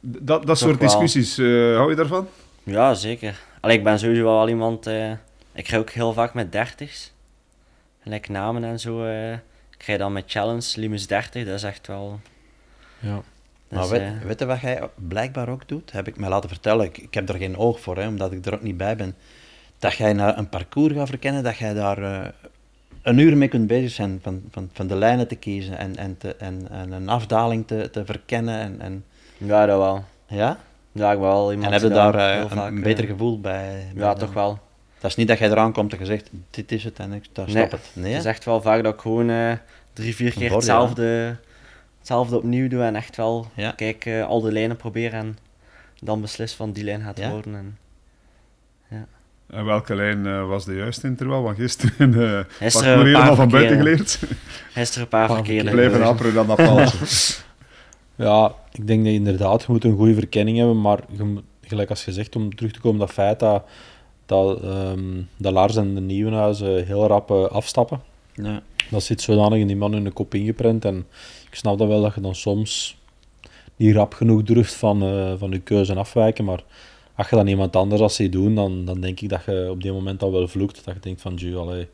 Dat, 0.00 0.46
dat 0.46 0.58
soort 0.58 0.78
wel. 0.78 0.88
discussies, 0.88 1.38
eh, 1.38 1.46
hou 1.76 1.90
je 1.90 1.96
daarvan? 1.96 2.28
Ja, 2.62 2.94
zeker. 2.94 3.38
Allee, 3.60 3.76
ik 3.76 3.84
ben 3.84 3.98
sowieso 3.98 4.22
wel 4.24 4.48
iemand... 4.48 4.86
eh, 4.86 5.10
ik 5.54 5.68
ga 5.68 5.76
ook 5.78 5.90
heel 5.90 6.12
vaak 6.12 6.34
met 6.34 6.52
30's. 8.06 8.26
Gelijk 8.26 8.28
namen 8.28 8.64
en 8.64 8.80
zo. 8.80 9.04
eh. 9.04 9.32
ik 9.78 9.82
ga 9.84 9.96
dan 9.96 10.12
met 10.12 10.24
Challenge, 10.26 10.72
Limus 10.74 11.06
30. 11.06 11.44
Dat 11.44 11.54
is 11.54 11.62
echt 11.62 11.86
wel... 11.86 12.20
Ja. 12.98 13.20
Maar 13.68 13.88
weet, 13.88 14.00
eh, 14.00 14.10
weet 14.24 14.38
je 14.38 14.46
wat 14.46 14.60
jij 14.60 14.88
blijkbaar 14.94 15.48
ook 15.48 15.68
doet? 15.68 15.92
Heb 15.92 16.08
ik 16.08 16.16
mij 16.18 16.28
laten 16.28 16.48
vertellen. 16.48 16.84
Ik, 16.86 16.98
ik 16.98 17.14
heb 17.14 17.28
er 17.28 17.34
geen 17.38 17.56
oog 17.56 17.80
voor, 17.80 17.96
hè, 17.96 18.06
omdat 18.08 18.32
ik 18.32 18.46
er 18.46 18.54
ook 18.54 18.62
niet 18.62 18.76
bij 18.76 18.96
ben. 18.96 19.14
Dat 19.78 19.94
jij 19.94 20.12
naar 20.12 20.38
een 20.38 20.48
parcours 20.48 20.94
gaat 20.94 21.08
verkennen, 21.08 21.42
dat 21.42 21.56
jij 21.56 21.74
daar 21.74 22.02
eh, 22.02 22.28
een 23.02 23.18
uur 23.18 23.36
mee 23.36 23.48
kunt 23.48 23.66
bezig 23.66 23.90
zijn. 23.90 24.18
Van, 24.22 24.42
van, 24.50 24.70
van 24.72 24.86
de 24.86 24.94
lijnen 24.96 25.28
te 25.28 25.36
kiezen 25.36 25.78
en, 25.78 25.96
en, 25.96 26.16
te, 26.18 26.36
en, 26.36 26.68
en 26.70 26.92
een 26.92 27.08
afdaling 27.08 27.66
te, 27.66 27.90
te 27.90 28.04
verkennen. 28.04 28.58
En, 28.58 28.80
en, 28.80 29.04
Ja, 29.38 29.66
dat 29.66 29.78
wel. 29.78 30.04
ja? 30.26 30.58
Ja, 30.92 31.12
ik 31.12 31.18
ben 31.18 31.28
wel 31.28 31.52
iemand 31.52 31.66
En 31.66 31.72
heb 31.72 31.82
je 31.82 31.86
die 31.88 31.96
daar 31.96 32.40
een, 32.40 32.48
vaak, 32.48 32.70
een 32.70 32.82
beter 32.82 33.04
gevoel 33.06 33.40
bij? 33.40 33.88
bij 33.94 34.02
Ja, 34.04 34.14
toch 34.14 34.32
wel. 34.32 34.58
Dat 35.00 35.10
is 35.10 35.16
niet 35.16 35.28
dat 35.28 35.38
jij 35.38 35.50
eraan 35.50 35.72
komt 35.72 35.92
en 35.92 35.98
je 35.98 36.04
zegt, 36.04 36.30
dit 36.50 36.72
is 36.72 36.84
het 36.84 36.98
en 36.98 37.12
ik 37.12 37.24
daar 37.32 37.46
Nee, 37.46 37.56
stop 37.56 37.70
het. 37.70 37.90
Nee, 37.92 38.10
Het 38.12 38.20
is 38.20 38.26
echt 38.28 38.44
wel 38.44 38.62
vaak 38.62 38.82
dat 38.82 38.94
ik 38.94 39.00
gewoon 39.00 39.30
eh, 39.30 39.52
drie, 39.92 40.14
vier 40.14 40.32
keer 40.32 40.52
hetzelfde, 40.52 41.36
hetzelfde 41.98 42.36
opnieuw 42.36 42.68
doe. 42.68 42.82
En 42.82 42.96
echt 42.96 43.16
wel 43.16 43.46
Ja. 43.54 43.70
kijk, 43.70 44.06
eh, 44.06 44.26
al 44.26 44.40
de 44.40 44.52
lijnen 44.52 44.76
proberen 44.76 45.18
en 45.20 45.38
dan 46.00 46.20
beslis 46.20 46.52
van 46.54 46.72
die 46.72 46.84
lijn 46.84 47.02
gaat 47.02 47.18
Ja. 47.18 47.30
worden. 47.30 47.54
En, 47.54 47.78
En 49.50 49.64
welke 49.64 49.94
lijn 49.94 50.26
eh, 50.26 50.46
was 50.48 50.64
de 50.64 50.74
juiste 50.74 51.06
interval? 51.06 51.42
Want 51.42 51.56
gisteren 51.56 52.12
uh, 52.14 52.40
Gisteren 52.48 52.92
een 52.92 52.98
helemaal 53.06 53.26
paar 53.26 53.36
van 53.36 53.48
buiten 53.48 53.76
verkeerde. 53.76 54.06
geleerd. 54.08 54.38
gisteren 54.72 55.02
een 55.02 55.08
paar 55.08 55.28
verkeerde. 55.30 55.70
Blijven 55.70 56.02
haperen 56.02 56.34
dan 56.34 56.46
dat 56.46 56.60
valt. 56.62 56.94
ja, 58.26 58.54
ik 58.72 58.86
denk 58.86 59.02
dat 59.02 59.12
je 59.12 59.18
inderdaad, 59.18 59.60
je 59.60 59.66
moet 59.72 59.84
een 59.84 59.96
goede 59.96 60.14
verkenning 60.14 60.58
hebben, 60.58 60.80
maar 60.80 60.98
je 61.16 61.42
gelijk 61.62 61.90
als 61.90 62.02
gezegd, 62.04 62.36
om 62.36 62.54
terug 62.56 62.72
te 62.72 62.80
komen 62.80 63.00
op 63.00 63.06
dat 63.06 63.14
feit 63.16 63.38
dat, 63.40 63.64
dat, 64.26 64.62
ehm, 64.62 65.22
dat 65.36 65.52
Lars 65.52 65.76
en 65.76 65.94
de 65.94 66.00
Nieuwenhuizen 66.00 66.86
heel 66.86 67.06
rap 67.06 67.30
eh, 67.30 67.44
afstappen. 67.44 68.00
Ja. 68.34 68.62
Dat 68.90 69.02
zit 69.02 69.20
zodanig 69.20 69.58
in 69.58 69.66
die 69.66 69.76
man 69.76 69.94
in 69.94 70.04
de 70.04 70.10
kop 70.10 70.34
ingeprent. 70.34 70.84
En 70.84 71.06
ik 71.50 71.54
snap 71.54 71.78
dat 71.78 71.88
wel 71.88 72.02
dat 72.02 72.14
je 72.14 72.20
dan 72.20 72.34
soms 72.34 72.96
niet 73.76 73.94
rap 73.94 74.14
genoeg 74.14 74.42
durft 74.42 74.74
van, 74.74 75.04
uh, 75.04 75.32
van 75.38 75.50
je 75.50 75.58
keuze 75.58 75.94
afwijken. 75.94 76.44
Maar 76.44 76.64
als 77.14 77.30
je 77.30 77.36
dan 77.36 77.46
iemand 77.46 77.76
anders 77.76 78.00
als 78.00 78.14
ze 78.14 78.28
doen, 78.28 78.54
dan, 78.54 78.84
dan 78.84 79.00
denk 79.00 79.20
ik 79.20 79.28
dat 79.28 79.44
je 79.44 79.68
op 79.70 79.82
die 79.82 79.92
moment 79.92 80.22
al 80.22 80.32
wel 80.32 80.48
vloekt. 80.48 80.84
Dat 80.84 80.94
je 80.94 81.00
denkt 81.00 81.20
van, 81.20 81.34
ju, 81.34 81.56
allee, 81.56 81.88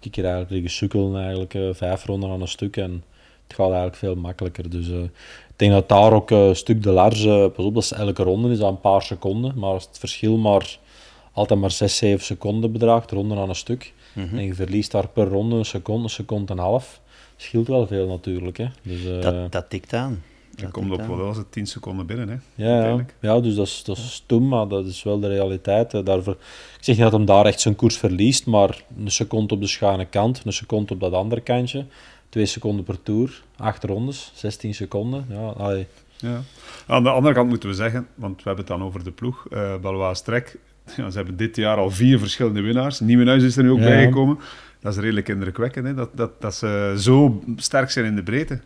ik 0.00 0.14
hier 0.14 0.24
eigenlijk 0.24 0.52
liggen 0.52 0.70
sukkelen 0.70 1.20
eigenlijk 1.20 1.54
uh, 1.54 1.68
vijf 1.72 2.04
ronden 2.04 2.30
aan 2.30 2.40
een 2.40 2.48
stuk. 2.48 2.76
En 2.76 3.04
het 3.46 3.56
gaat 3.56 3.66
eigenlijk 3.66 3.96
veel 3.96 4.14
makkelijker. 4.14 4.70
Dus 4.70 4.88
uh, 4.88 5.02
ik 5.02 5.54
denk 5.56 5.72
dat 5.72 5.88
daar 5.88 6.12
ook 6.12 6.30
een 6.30 6.56
stuk 6.56 6.82
de 6.82 6.90
large, 6.90 7.52
pas 7.54 7.64
op, 7.64 7.74
dat 7.74 7.82
is 7.82 7.92
elke 7.92 8.22
ronde 8.22 8.50
is 8.50 8.58
dat 8.58 8.68
een 8.68 8.80
paar 8.80 9.02
seconden. 9.02 9.52
Maar 9.56 9.70
als 9.70 9.84
het 9.84 9.98
verschil 9.98 10.36
maar 10.36 10.78
altijd 11.38 11.60
maar 11.60 11.70
6, 11.70 11.96
7 11.96 12.24
seconden 12.24 12.72
bedraagt, 12.72 13.10
ronden 13.10 13.38
aan 13.38 13.48
een 13.48 13.54
stuk. 13.54 13.92
Mm 14.12 14.38
En 14.38 14.44
je 14.44 14.54
verliest 14.54 14.90
daar 14.90 15.08
per 15.08 15.28
ronde 15.28 15.56
een 15.56 15.64
seconde, 15.64 16.02
een 16.02 16.10
seconde 16.10 16.52
en 16.52 16.58
een 16.58 16.64
half. 16.64 17.00
Scheelt 17.36 17.68
wel 17.68 17.86
veel 17.86 18.06
natuurlijk. 18.06 18.56
Hè. 18.56 18.66
Dus, 18.82 19.04
uh, 19.04 19.20
dat, 19.20 19.52
dat 19.52 19.70
tikt 19.70 19.92
aan. 19.92 20.22
Dan 20.60 20.70
komt 20.70 20.92
op 20.92 21.06
wel 21.06 21.26
eens 21.26 21.38
10 21.50 21.66
seconden 21.66 22.06
binnen. 22.06 22.28
Hè, 22.28 22.64
ja, 22.64 22.86
ja, 22.86 23.04
ja, 23.20 23.40
dus 23.40 23.54
dat 23.54 23.66
is, 23.66 23.84
dat 23.84 23.96
is 23.96 24.12
stom, 24.12 24.48
maar 24.48 24.68
dat 24.68 24.86
is 24.86 25.02
wel 25.02 25.20
de 25.20 25.28
realiteit. 25.28 26.06
Daarvoor, 26.06 26.32
ik 26.78 26.84
zeg 26.84 26.94
niet 26.94 27.04
dat 27.04 27.12
hem 27.12 27.24
daar 27.24 27.46
echt 27.46 27.60
zijn 27.60 27.76
koers 27.76 27.96
verliest, 27.96 28.46
maar 28.46 28.82
een 28.98 29.10
seconde 29.10 29.54
op 29.54 29.60
de 29.60 29.66
schuine 29.66 30.04
kant, 30.04 30.42
een 30.44 30.52
seconde 30.52 30.92
op 30.92 31.00
dat 31.00 31.12
andere 31.12 31.40
kantje. 31.40 31.84
Twee 32.28 32.46
seconden 32.46 32.84
per 32.84 33.02
toer, 33.02 33.42
acht 33.56 33.84
rondes, 33.84 34.32
16 34.34 34.74
seconden. 34.74 35.26
Ja, 35.28 35.48
allee. 35.48 35.86
ja. 36.16 36.40
Aan 36.86 37.02
de 37.02 37.10
andere 37.10 37.34
kant 37.34 37.48
moeten 37.48 37.68
we 37.68 37.74
zeggen, 37.74 38.06
want 38.14 38.36
we 38.36 38.42
hebben 38.44 38.64
het 38.64 38.74
dan 38.76 38.86
over 38.86 39.04
de 39.04 39.10
ploeg, 39.10 39.46
uh, 39.50 39.76
Balois 39.76 40.20
Trek. 40.20 40.58
Ja, 40.96 41.10
ze 41.10 41.16
hebben 41.16 41.36
dit 41.36 41.56
jaar 41.56 41.76
al 41.76 41.90
vier 41.90 42.18
verschillende 42.18 42.60
winnaars. 42.60 43.00
Nieuwenhuis 43.00 43.42
is 43.42 43.56
er 43.56 43.62
nu 43.62 43.70
ook 43.70 43.78
ja. 43.78 43.84
bijgekomen. 43.84 44.38
Dat 44.80 44.92
is 44.92 44.98
redelijk 44.98 45.28
indrukwekkend, 45.28 45.86
hè? 45.86 45.94
Dat, 45.94 46.16
dat, 46.16 46.40
dat 46.40 46.54
ze 46.54 46.94
zo 46.98 47.42
sterk 47.56 47.90
zijn 47.90 48.04
in 48.06 48.14
de 48.14 48.22
breedte. 48.22 48.60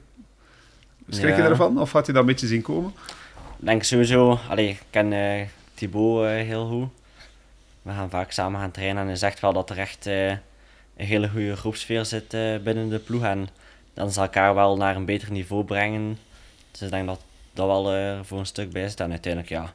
Schrik 1.08 1.36
je 1.36 1.42
ervan? 1.42 1.80
Of 1.80 1.92
had 1.92 2.06
je 2.06 2.12
dat 2.12 2.20
een 2.20 2.26
beetje 2.26 2.46
zien 2.46 2.62
komen? 2.62 2.92
Ik 3.58 3.66
denk 3.66 3.82
sowieso... 3.82 4.38
Allee, 4.48 4.68
ik 4.68 4.82
ken 4.90 5.12
uh, 5.12 5.46
Thibaut 5.74 6.24
uh, 6.24 6.30
heel 6.30 6.68
goed. 6.68 6.88
We 7.82 7.90
gaan 7.90 8.10
vaak 8.10 8.30
samen 8.30 8.60
gaan 8.60 8.70
trainen 8.70 9.02
en 9.02 9.06
hij 9.06 9.16
zegt 9.16 9.40
wel 9.40 9.52
dat 9.52 9.70
er 9.70 9.78
echt 9.78 10.06
uh, 10.06 10.28
een 10.28 10.38
hele 10.96 11.28
goede 11.28 11.56
groepsfeer 11.56 12.04
zit 12.04 12.36
binnen 12.64 12.88
de 12.88 12.98
ploeg. 12.98 13.22
En 13.22 13.48
dan 13.94 14.12
zal 14.12 14.22
elkaar 14.22 14.54
wel 14.54 14.76
naar 14.76 14.96
een 14.96 15.04
beter 15.04 15.32
niveau 15.32 15.64
brengen. 15.64 16.18
Dus 16.70 16.82
ik 16.82 16.90
denk 16.90 17.06
dat 17.06 17.20
dat 17.52 17.66
wel 17.66 18.24
voor 18.24 18.38
een 18.38 18.46
stuk 18.46 18.72
bij 18.72 18.88
zit. 18.88 19.00
En 19.00 19.10
uiteindelijk, 19.10 19.52
ja, 19.52 19.72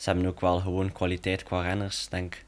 ze 0.00 0.10
hebben 0.10 0.28
ook 0.28 0.40
wel 0.40 0.60
gewoon 0.60 0.92
kwaliteit 0.92 1.42
qua 1.42 1.62
renners. 1.62 2.04
Ik 2.04 2.10
denk, 2.10 2.44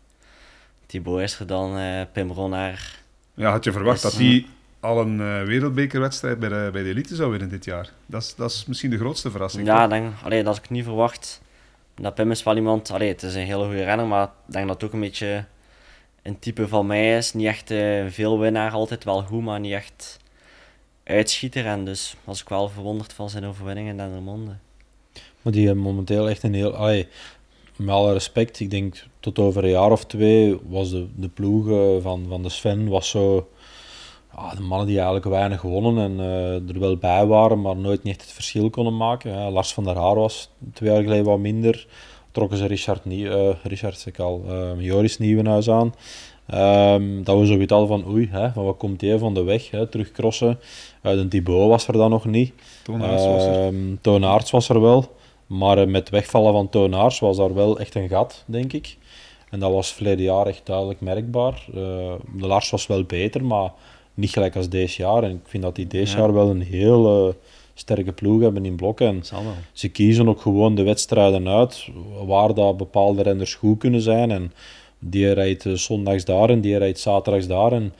Thibaut 0.86 1.20
is 1.20 1.38
er 1.38 1.46
dan, 1.46 1.78
Pim 2.12 2.30
Ronnaar... 2.30 3.00
Ja, 3.34 3.50
had 3.50 3.64
je 3.64 3.72
verwacht 3.72 4.02
dat 4.02 4.12
die 4.12 4.46
al 4.80 5.00
een 5.00 5.20
uh, 5.20 5.42
wereldbekerwedstrijd 5.42 6.38
bij 6.38 6.48
de, 6.48 6.68
bij 6.72 6.82
de 6.82 6.88
elite 6.88 7.14
zou 7.14 7.30
winnen 7.30 7.48
dit 7.48 7.64
jaar. 7.64 7.90
Dat 8.06 8.22
is, 8.22 8.34
dat 8.34 8.50
is 8.50 8.64
misschien 8.66 8.90
de 8.90 8.98
grootste 8.98 9.30
verrassing. 9.30 9.66
Ja, 9.66 9.86
denk, 9.86 10.14
allee, 10.22 10.42
dat 10.42 10.54
had 10.54 10.64
ik 10.64 10.70
niet 10.70 10.84
verwacht. 10.84 11.40
Dat 11.94 12.14
Pim 12.14 12.30
is 12.30 12.42
wel 12.42 12.56
iemand, 12.56 12.90
allee, 12.90 13.08
het 13.08 13.22
is 13.22 13.34
een 13.34 13.44
hele 13.44 13.64
goede 13.64 13.84
renner, 13.84 14.06
maar 14.06 14.24
ik 14.24 14.52
denk 14.52 14.66
dat 14.66 14.74
het 14.74 14.84
ook 14.84 14.92
een 14.92 15.00
beetje 15.00 15.44
een 16.22 16.38
type 16.38 16.68
van 16.68 16.86
mij 16.86 17.16
is. 17.16 17.32
Niet 17.32 17.46
echt 17.46 17.70
uh, 17.70 18.04
veel 18.08 18.38
winnaar, 18.38 18.72
altijd 18.72 19.04
wel 19.04 19.22
goed, 19.22 19.42
maar 19.42 19.60
niet 19.60 19.72
echt 19.72 20.18
uitschieter. 21.04 21.66
En 21.66 21.84
dus 21.84 22.16
was 22.24 22.40
ik 22.40 22.48
wel 22.48 22.68
verwonderd 22.68 23.12
van 23.12 23.30
zijn 23.30 23.44
overwinningen 23.44 23.90
in 23.90 23.96
Dendermonde. 23.96 24.56
Maar 25.42 25.52
die 25.52 25.66
hebben 25.66 25.84
momenteel 25.84 26.28
echt 26.28 26.42
een 26.42 26.54
heel... 26.54 26.74
Allee, 26.76 27.08
met 27.76 27.94
alle 27.94 28.12
respect, 28.12 28.60
ik 28.60 28.70
denk 28.70 29.06
tot 29.20 29.38
over 29.38 29.64
een 29.64 29.70
jaar 29.70 29.90
of 29.90 30.04
twee 30.04 30.58
was 30.68 30.90
de, 30.90 31.06
de 31.16 31.28
ploeg 31.28 31.66
van, 32.02 32.24
van 32.28 32.42
de 32.42 32.48
Sven 32.48 32.88
was 32.88 33.08
zo 33.08 33.48
ja, 34.36 34.54
de 34.54 34.62
mannen 34.62 34.86
die 34.86 34.96
eigenlijk 34.96 35.26
weinig 35.26 35.60
gewonnen 35.60 35.98
en 36.04 36.26
uh, 36.26 36.68
er 36.74 36.80
wel 36.80 36.96
bij 36.96 37.26
waren, 37.26 37.60
maar 37.60 37.76
nooit 37.76 38.02
niet 38.02 38.12
echt 38.12 38.22
het 38.22 38.32
verschil 38.32 38.70
konden 38.70 38.96
maken. 38.96 39.32
Ja, 39.32 39.50
Lars 39.50 39.74
van 39.74 39.84
der 39.84 39.96
Haar 39.96 40.14
was 40.14 40.50
twee 40.72 40.90
jaar 40.90 41.02
geleden 41.02 41.24
wat 41.24 41.38
minder. 41.38 41.86
Trokken 42.30 42.58
ze 42.58 42.66
Richard, 42.66 43.04
Nie 43.04 43.24
uh, 43.24 43.48
Richard 43.62 44.06
ik 44.06 44.18
al, 44.18 44.44
uh, 44.48 44.70
Joris 44.78 45.18
Nieuwenhuis 45.18 45.70
aan. 45.70 45.94
Um, 46.54 47.24
dat 47.24 47.38
we 47.38 47.46
zoiets 47.46 47.72
hadden 47.72 47.88
van 47.88 48.12
oei, 48.12 48.28
hè, 48.30 48.52
van 48.52 48.64
wat 48.64 48.76
komt 48.76 49.00
hij 49.00 49.18
van 49.18 49.34
de 49.34 49.42
weg, 49.42 49.70
hè, 49.70 49.86
terugcrossen. 49.86 50.58
Uh, 51.02 51.12
de 51.12 51.28
Thibaut 51.28 51.68
was 51.68 51.86
er 51.86 51.92
dan 51.92 52.10
nog 52.10 52.24
niet. 52.24 52.52
Toonaarts 52.82 53.26
was 53.26 53.44
er. 53.44 53.66
Um, 53.66 53.98
Toonaarts 54.00 54.50
was 54.50 54.68
er 54.68 54.80
wel. 54.80 55.16
Maar 55.52 55.88
met 55.88 56.10
wegvallen 56.10 56.52
van 56.52 56.68
Toonaarts 56.68 57.18
was 57.18 57.36
daar 57.36 57.54
wel 57.54 57.78
echt 57.78 57.94
een 57.94 58.08
gat, 58.08 58.44
denk 58.46 58.72
ik. 58.72 58.96
En 59.50 59.60
dat 59.60 59.72
was 59.72 59.92
verleden 59.92 60.24
jaar 60.24 60.46
echt 60.46 60.66
duidelijk 60.66 61.00
merkbaar. 61.00 61.64
de 62.36 62.46
Lars 62.46 62.70
was 62.70 62.86
wel 62.86 63.04
beter, 63.04 63.44
maar 63.44 63.72
niet 64.14 64.30
gelijk 64.30 64.56
als 64.56 64.68
deze 64.68 65.02
jaar. 65.02 65.22
En 65.22 65.30
ik 65.30 65.40
vind 65.44 65.62
dat 65.62 65.74
die 65.76 65.86
deze 65.86 66.16
jaar 66.16 66.32
wel 66.32 66.50
een 66.50 66.62
heel 66.62 67.34
sterke 67.74 68.12
ploeg 68.12 68.40
hebben 68.40 68.64
in 68.64 68.76
blokken. 68.76 69.06
En 69.06 69.22
ze 69.72 69.88
kiezen 69.88 70.28
ook 70.28 70.40
gewoon 70.40 70.74
de 70.74 70.82
wedstrijden 70.82 71.48
uit 71.48 71.88
waar 72.26 72.54
dat 72.54 72.76
bepaalde 72.76 73.22
renners 73.22 73.54
goed 73.54 73.78
kunnen 73.78 74.00
zijn. 74.00 74.30
En 74.30 74.52
die 74.98 75.32
rijdt 75.32 75.66
zondags 75.74 76.24
daar 76.24 76.50
en 76.50 76.60
die 76.60 76.76
rijdt 76.76 77.00
zaterdags 77.00 77.46
daar. 77.46 77.72
En 77.72 77.94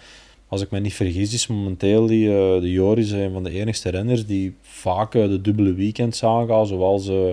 als 0.52 0.60
ik 0.60 0.70
me 0.70 0.80
niet 0.80 0.94
vergis, 0.94 1.34
is 1.34 1.46
momenteel 1.46 2.06
die, 2.06 2.26
uh, 2.26 2.60
de 2.60 2.70
Joris 2.70 3.10
een 3.10 3.32
van 3.32 3.42
de 3.42 3.50
enigste 3.50 3.90
renners 3.90 4.26
die 4.26 4.54
vaak 4.60 5.14
uh, 5.14 5.28
de 5.28 5.40
dubbele 5.40 5.74
weekends 5.74 6.24
aangaan, 6.24 6.66
zoals 6.66 7.08
uh, 7.08 7.30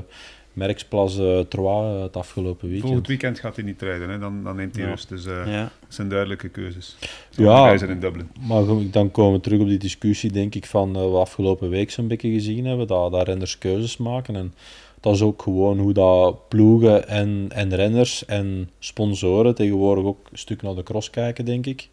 Merksplas 0.54 1.20
uh, 1.20 1.40
Trois 1.40 2.02
het 2.02 2.18
afgelopen 2.18 2.68
weekend. 2.68 2.88
Volgend 2.88 3.08
weekend 3.08 3.40
gaat 3.40 3.56
hij 3.56 3.66
niet 3.66 3.82
rijden, 3.82 4.10
hè? 4.10 4.20
Dan, 4.20 4.44
dan 4.44 4.56
neemt 4.56 4.76
hij 4.76 4.84
ja. 4.84 4.90
rust. 4.90 5.10
Dus 5.10 5.24
ja. 5.24 5.62
dat 5.62 5.72
zijn 5.88 6.10
duidelijke 6.10 6.50
keuzes. 6.50 6.98
Ja, 7.30 7.78
zijn 7.78 7.92
in 7.92 8.00
Dublin. 8.00 8.30
maar 8.48 8.64
dan 8.92 9.12
komen 9.12 9.34
we 9.34 9.40
terug 9.40 9.60
op 9.60 9.68
die 9.68 9.78
discussie, 9.78 10.32
denk 10.32 10.56
ik, 10.56 10.66
van 10.66 10.98
uh, 10.98 11.12
we 11.12 11.18
afgelopen 11.18 11.70
week 11.70 11.92
zo'n 11.92 12.08
beetje 12.08 12.32
gezien 12.32 12.66
hebben, 12.66 12.88
dat, 12.88 13.12
dat 13.12 13.28
renners 13.28 13.58
keuzes 13.58 13.98
maken. 13.98 14.36
En 14.36 14.54
dat 15.00 15.16
is 15.16 15.22
ook 15.22 15.42
gewoon 15.42 15.80
hoe 15.80 15.94
dat 15.94 16.48
ploegen 16.48 17.08
en, 17.08 17.48
en 17.50 17.76
renners 17.76 18.26
en 18.26 18.70
sponsoren 18.80 19.56
tegenwoordig 19.56 20.04
ook 20.04 20.28
een 20.32 20.38
stuk 20.38 20.62
naar 20.62 20.76
de 20.76 20.84
cross 20.84 21.10
kijken, 21.10 21.46
denk 21.46 21.66
ik. 21.66 21.90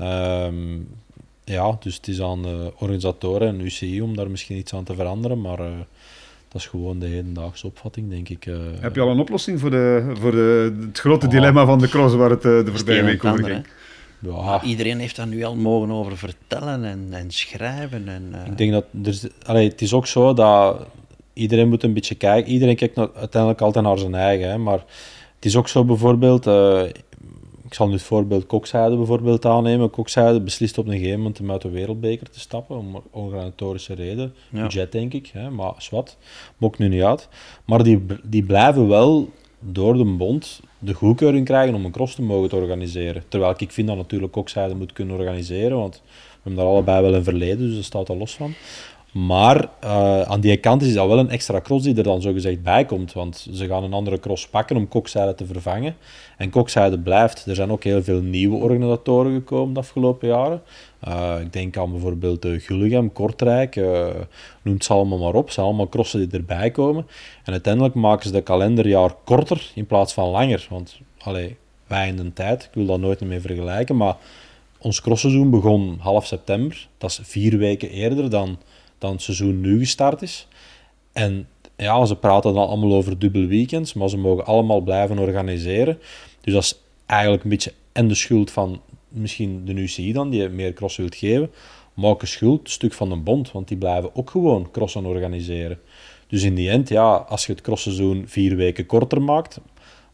Um, 0.00 0.88
ja, 1.44 1.76
dus 1.80 1.94
het 1.94 2.08
is 2.08 2.22
aan 2.22 2.42
de 2.42 2.72
organisatoren 2.78 3.48
en 3.48 3.60
UCI 3.60 4.00
om 4.00 4.16
daar 4.16 4.30
misschien 4.30 4.56
iets 4.56 4.74
aan 4.74 4.84
te 4.84 4.94
veranderen, 4.94 5.40
maar 5.40 5.58
dat 6.48 6.60
is 6.60 6.66
gewoon 6.66 6.98
de 6.98 7.06
hedendaagse 7.06 7.66
opvatting, 7.66 8.10
denk 8.10 8.28
ik. 8.28 8.46
Uh, 8.46 8.56
Heb 8.80 8.94
je 8.94 9.00
al 9.00 9.10
een 9.10 9.18
oplossing 9.18 9.60
voor, 9.60 9.70
de, 9.70 10.12
voor 10.20 10.30
de, 10.30 10.76
het 10.86 10.98
grote 10.98 11.26
oh, 11.26 11.32
dilemma 11.32 11.64
van 11.64 11.78
de 11.78 11.88
cross 11.88 12.14
waar 12.14 12.30
het 12.30 12.44
uh, 12.44 12.64
de 12.64 12.72
voorbije 12.74 13.02
week 13.02 13.24
over 13.24 13.44
ging? 13.44 13.66
Ja. 14.20 14.62
iedereen 14.62 14.98
heeft 14.98 15.16
daar 15.16 15.26
nu 15.26 15.42
al 15.42 15.56
mogen 15.56 15.90
over 15.90 16.16
vertellen 16.16 16.84
en, 16.84 17.08
en 17.10 17.30
schrijven. 17.30 18.08
En, 18.08 18.32
uh... 18.34 18.46
Ik 18.46 18.58
denk 18.58 18.72
dat 18.72 18.84
er, 19.04 19.30
allee, 19.46 19.68
het 19.68 19.82
is 19.82 19.92
ook 19.92 20.06
zo 20.06 20.32
dat 20.32 20.86
iedereen 21.32 21.68
moet 21.68 21.82
een 21.82 21.92
beetje 21.92 22.14
kijken. 22.14 22.52
Iedereen 22.52 22.76
kijkt 22.76 22.96
naar, 22.96 23.08
uiteindelijk 23.14 23.60
altijd 23.60 23.84
naar 23.84 23.98
zijn 23.98 24.14
eigen. 24.14 24.50
Hè, 24.50 24.58
maar 24.58 24.84
het 25.34 25.44
is 25.44 25.56
ook 25.56 25.68
zo 25.68 25.84
bijvoorbeeld, 25.84 26.46
ik 27.68 27.74
zal 27.74 27.86
nu 27.86 27.92
het 27.92 28.02
voorbeeld 28.02 28.46
Kokzijde 28.46 28.96
bijvoorbeeld 28.96 29.44
aannemen. 29.44 29.90
Kokzijde 29.90 30.40
beslist 30.40 30.78
op 30.78 30.86
een 30.86 30.92
gegeven 30.92 31.18
moment 31.18 31.40
om 31.40 31.50
uit 31.50 31.62
de 31.62 31.70
wereldbeker 31.70 32.30
te 32.30 32.40
stappen, 32.40 32.76
om 32.76 33.02
organisatorische 33.10 33.94
reden. 33.94 34.34
Ja. 34.50 34.62
Budget, 34.62 34.92
denk 34.92 35.12
ik, 35.12 35.30
hè, 35.32 35.50
maar 35.50 35.72
zwart. 35.78 36.16
Mocht 36.56 36.78
nu 36.78 36.88
niet 36.88 37.02
uit. 37.02 37.28
Maar 37.64 37.82
die, 37.82 38.04
die 38.22 38.42
blijven 38.42 38.88
wel 38.88 39.28
door 39.60 39.96
de 39.96 40.04
bond 40.04 40.60
de 40.78 40.94
goedkeuring 40.94 41.44
krijgen 41.44 41.74
om 41.74 41.84
een 41.84 41.90
cross 41.90 42.14
te 42.14 42.22
mogen 42.22 42.48
te 42.48 42.56
organiseren. 42.56 43.22
Terwijl 43.28 43.54
ik 43.56 43.72
vind 43.72 43.88
dat 43.88 43.96
natuurlijk 43.96 44.32
Kokzijde 44.32 44.74
moet 44.74 44.92
kunnen 44.92 45.16
organiseren, 45.16 45.78
want 45.78 46.02
we 46.04 46.10
hebben 46.42 46.54
daar 46.64 46.72
allebei 46.72 47.02
wel 47.02 47.14
een 47.14 47.24
verleden, 47.24 47.58
dus 47.58 47.74
dat 47.74 47.84
staat 47.84 48.08
er 48.08 48.16
los 48.16 48.34
van. 48.34 48.54
Maar 49.12 49.68
uh, 49.84 50.22
aan 50.22 50.40
die 50.40 50.56
kant 50.56 50.82
is 50.82 50.94
dat 50.94 51.06
wel 51.06 51.18
een 51.18 51.30
extra 51.30 51.60
cross 51.60 51.84
die 51.84 51.96
er 51.96 52.02
dan 52.02 52.22
zogezegd 52.22 52.62
bij 52.62 52.84
komt. 52.84 53.12
Want 53.12 53.46
ze 53.52 53.66
gaan 53.66 53.84
een 53.84 53.92
andere 53.92 54.20
cross 54.20 54.48
pakken 54.48 54.76
om 54.76 54.88
kokzijde 54.88 55.34
te 55.34 55.46
vervangen. 55.46 55.96
En 56.36 56.50
kokzijde 56.50 56.98
blijft. 56.98 57.46
Er 57.46 57.54
zijn 57.54 57.70
ook 57.70 57.84
heel 57.84 58.02
veel 58.02 58.20
nieuwe 58.20 58.56
organisatoren 58.56 59.34
gekomen 59.34 59.74
de 59.74 59.80
afgelopen 59.80 60.28
jaren. 60.28 60.62
Uh, 61.08 61.34
ik 61.40 61.52
denk 61.52 61.76
aan 61.76 61.90
bijvoorbeeld 61.90 62.44
uh, 62.44 62.60
Gulligem, 62.60 63.12
Kortrijk, 63.12 63.76
uh, 63.76 64.06
noem 64.62 64.80
ze 64.80 64.92
allemaal 64.92 65.18
maar 65.18 65.34
op. 65.34 65.44
Het 65.44 65.54
zijn 65.54 65.66
allemaal 65.66 65.88
crossen 65.88 66.28
die 66.28 66.38
erbij 66.38 66.70
komen. 66.70 67.06
En 67.44 67.52
uiteindelijk 67.52 67.94
maken 67.94 68.26
ze 68.26 68.32
de 68.32 68.42
kalenderjaar 68.42 69.14
korter 69.24 69.70
in 69.74 69.86
plaats 69.86 70.12
van 70.12 70.28
langer. 70.28 70.66
Want 70.70 70.98
allee, 71.18 71.56
wij 71.86 72.08
in 72.08 72.16
de 72.16 72.32
tijd, 72.32 72.62
ik 72.64 72.70
wil 72.72 72.86
dat 72.86 73.00
nooit 73.00 73.20
meer 73.20 73.40
vergelijken, 73.40 73.96
maar 73.96 74.16
ons 74.78 75.00
crossseizoen 75.00 75.50
begon 75.50 75.96
half 76.00 76.26
september. 76.26 76.88
Dat 76.98 77.10
is 77.10 77.20
vier 77.22 77.58
weken 77.58 77.90
eerder 77.90 78.30
dan 78.30 78.58
dan 78.98 79.12
het 79.12 79.22
seizoen 79.22 79.60
nu 79.60 79.78
gestart 79.78 80.22
is. 80.22 80.46
En 81.12 81.48
ja, 81.76 82.04
ze 82.04 82.16
praten 82.16 82.54
dan 82.54 82.68
allemaal 82.68 82.92
over 82.92 83.18
dubbele 83.18 83.46
weekends, 83.46 83.94
maar 83.94 84.08
ze 84.08 84.18
mogen 84.18 84.46
allemaal 84.46 84.80
blijven 84.80 85.18
organiseren. 85.18 85.98
Dus 86.40 86.52
dat 86.52 86.62
is 86.62 86.80
eigenlijk 87.06 87.42
een 87.42 87.50
beetje 87.50 87.72
en 87.92 88.08
de 88.08 88.14
schuld 88.14 88.50
van 88.50 88.80
misschien 89.08 89.64
de 89.64 89.72
UCI 89.72 90.12
dan, 90.12 90.30
die 90.30 90.48
meer 90.48 90.72
cross 90.72 90.96
wilt 90.96 91.14
geven, 91.14 91.50
maar 91.94 92.10
ook 92.10 92.22
een 92.22 92.28
schuld, 92.28 92.60
een 92.64 92.70
stuk 92.70 92.92
van 92.92 93.08
de 93.08 93.16
bond, 93.16 93.52
want 93.52 93.68
die 93.68 93.76
blijven 93.76 94.10
ook 94.14 94.30
gewoon 94.30 94.70
crossen 94.70 95.04
organiseren. 95.04 95.80
Dus 96.26 96.42
in 96.42 96.54
die 96.54 96.70
end, 96.70 96.88
ja, 96.88 97.14
als 97.14 97.46
je 97.46 97.52
het 97.52 97.60
crossseizoen 97.60 98.24
vier 98.26 98.56
weken 98.56 98.86
korter 98.86 99.22
maakt, 99.22 99.60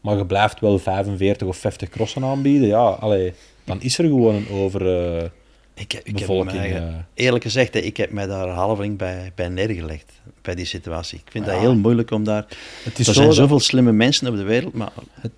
maar 0.01 0.17
je 0.17 0.25
blijft 0.25 0.59
wel 0.59 0.79
45 0.79 1.47
of 1.47 1.57
50 1.57 1.89
crossen 1.89 2.23
aanbieden, 2.23 2.67
ja, 2.67 2.99
dan 3.63 3.81
is 3.81 3.97
er 3.97 4.05
gewoon 4.05 4.35
een 4.35 4.49
over... 4.49 4.81
Uh, 5.21 5.29
Ik, 5.77 5.91
heb- 5.91 6.05
ik 6.05 6.19
heb 6.19 6.43
mij, 6.43 6.75
eh, 6.75 6.83
eerlijk 7.13 7.43
gezegd, 7.43 7.75
ik 7.75 7.97
heb 7.97 8.11
mij 8.11 8.27
daar 8.27 8.47
halveling 8.47 8.97
bij, 8.97 9.31
bij 9.35 9.47
neergelegd, 9.49 10.11
bij 10.41 10.55
die 10.55 10.65
situatie. 10.65 11.17
Ik 11.25 11.31
vind 11.31 11.45
Ja. 11.45 11.51
dat 11.51 11.59
heel 11.59 11.75
moeilijk 11.75 12.11
om 12.11 12.23
daar... 12.23 12.45
het 12.83 12.99
is 12.99 12.99
Er 12.99 13.05
zo 13.05 13.11
zijn 13.13 13.25
dat- 13.27 13.35
zoveel 13.35 13.59
slimme 13.59 13.91
mensen 13.91 14.27
op 14.27 14.35
de 14.35 14.43
wereld, 14.43 14.73
maar 14.73 14.89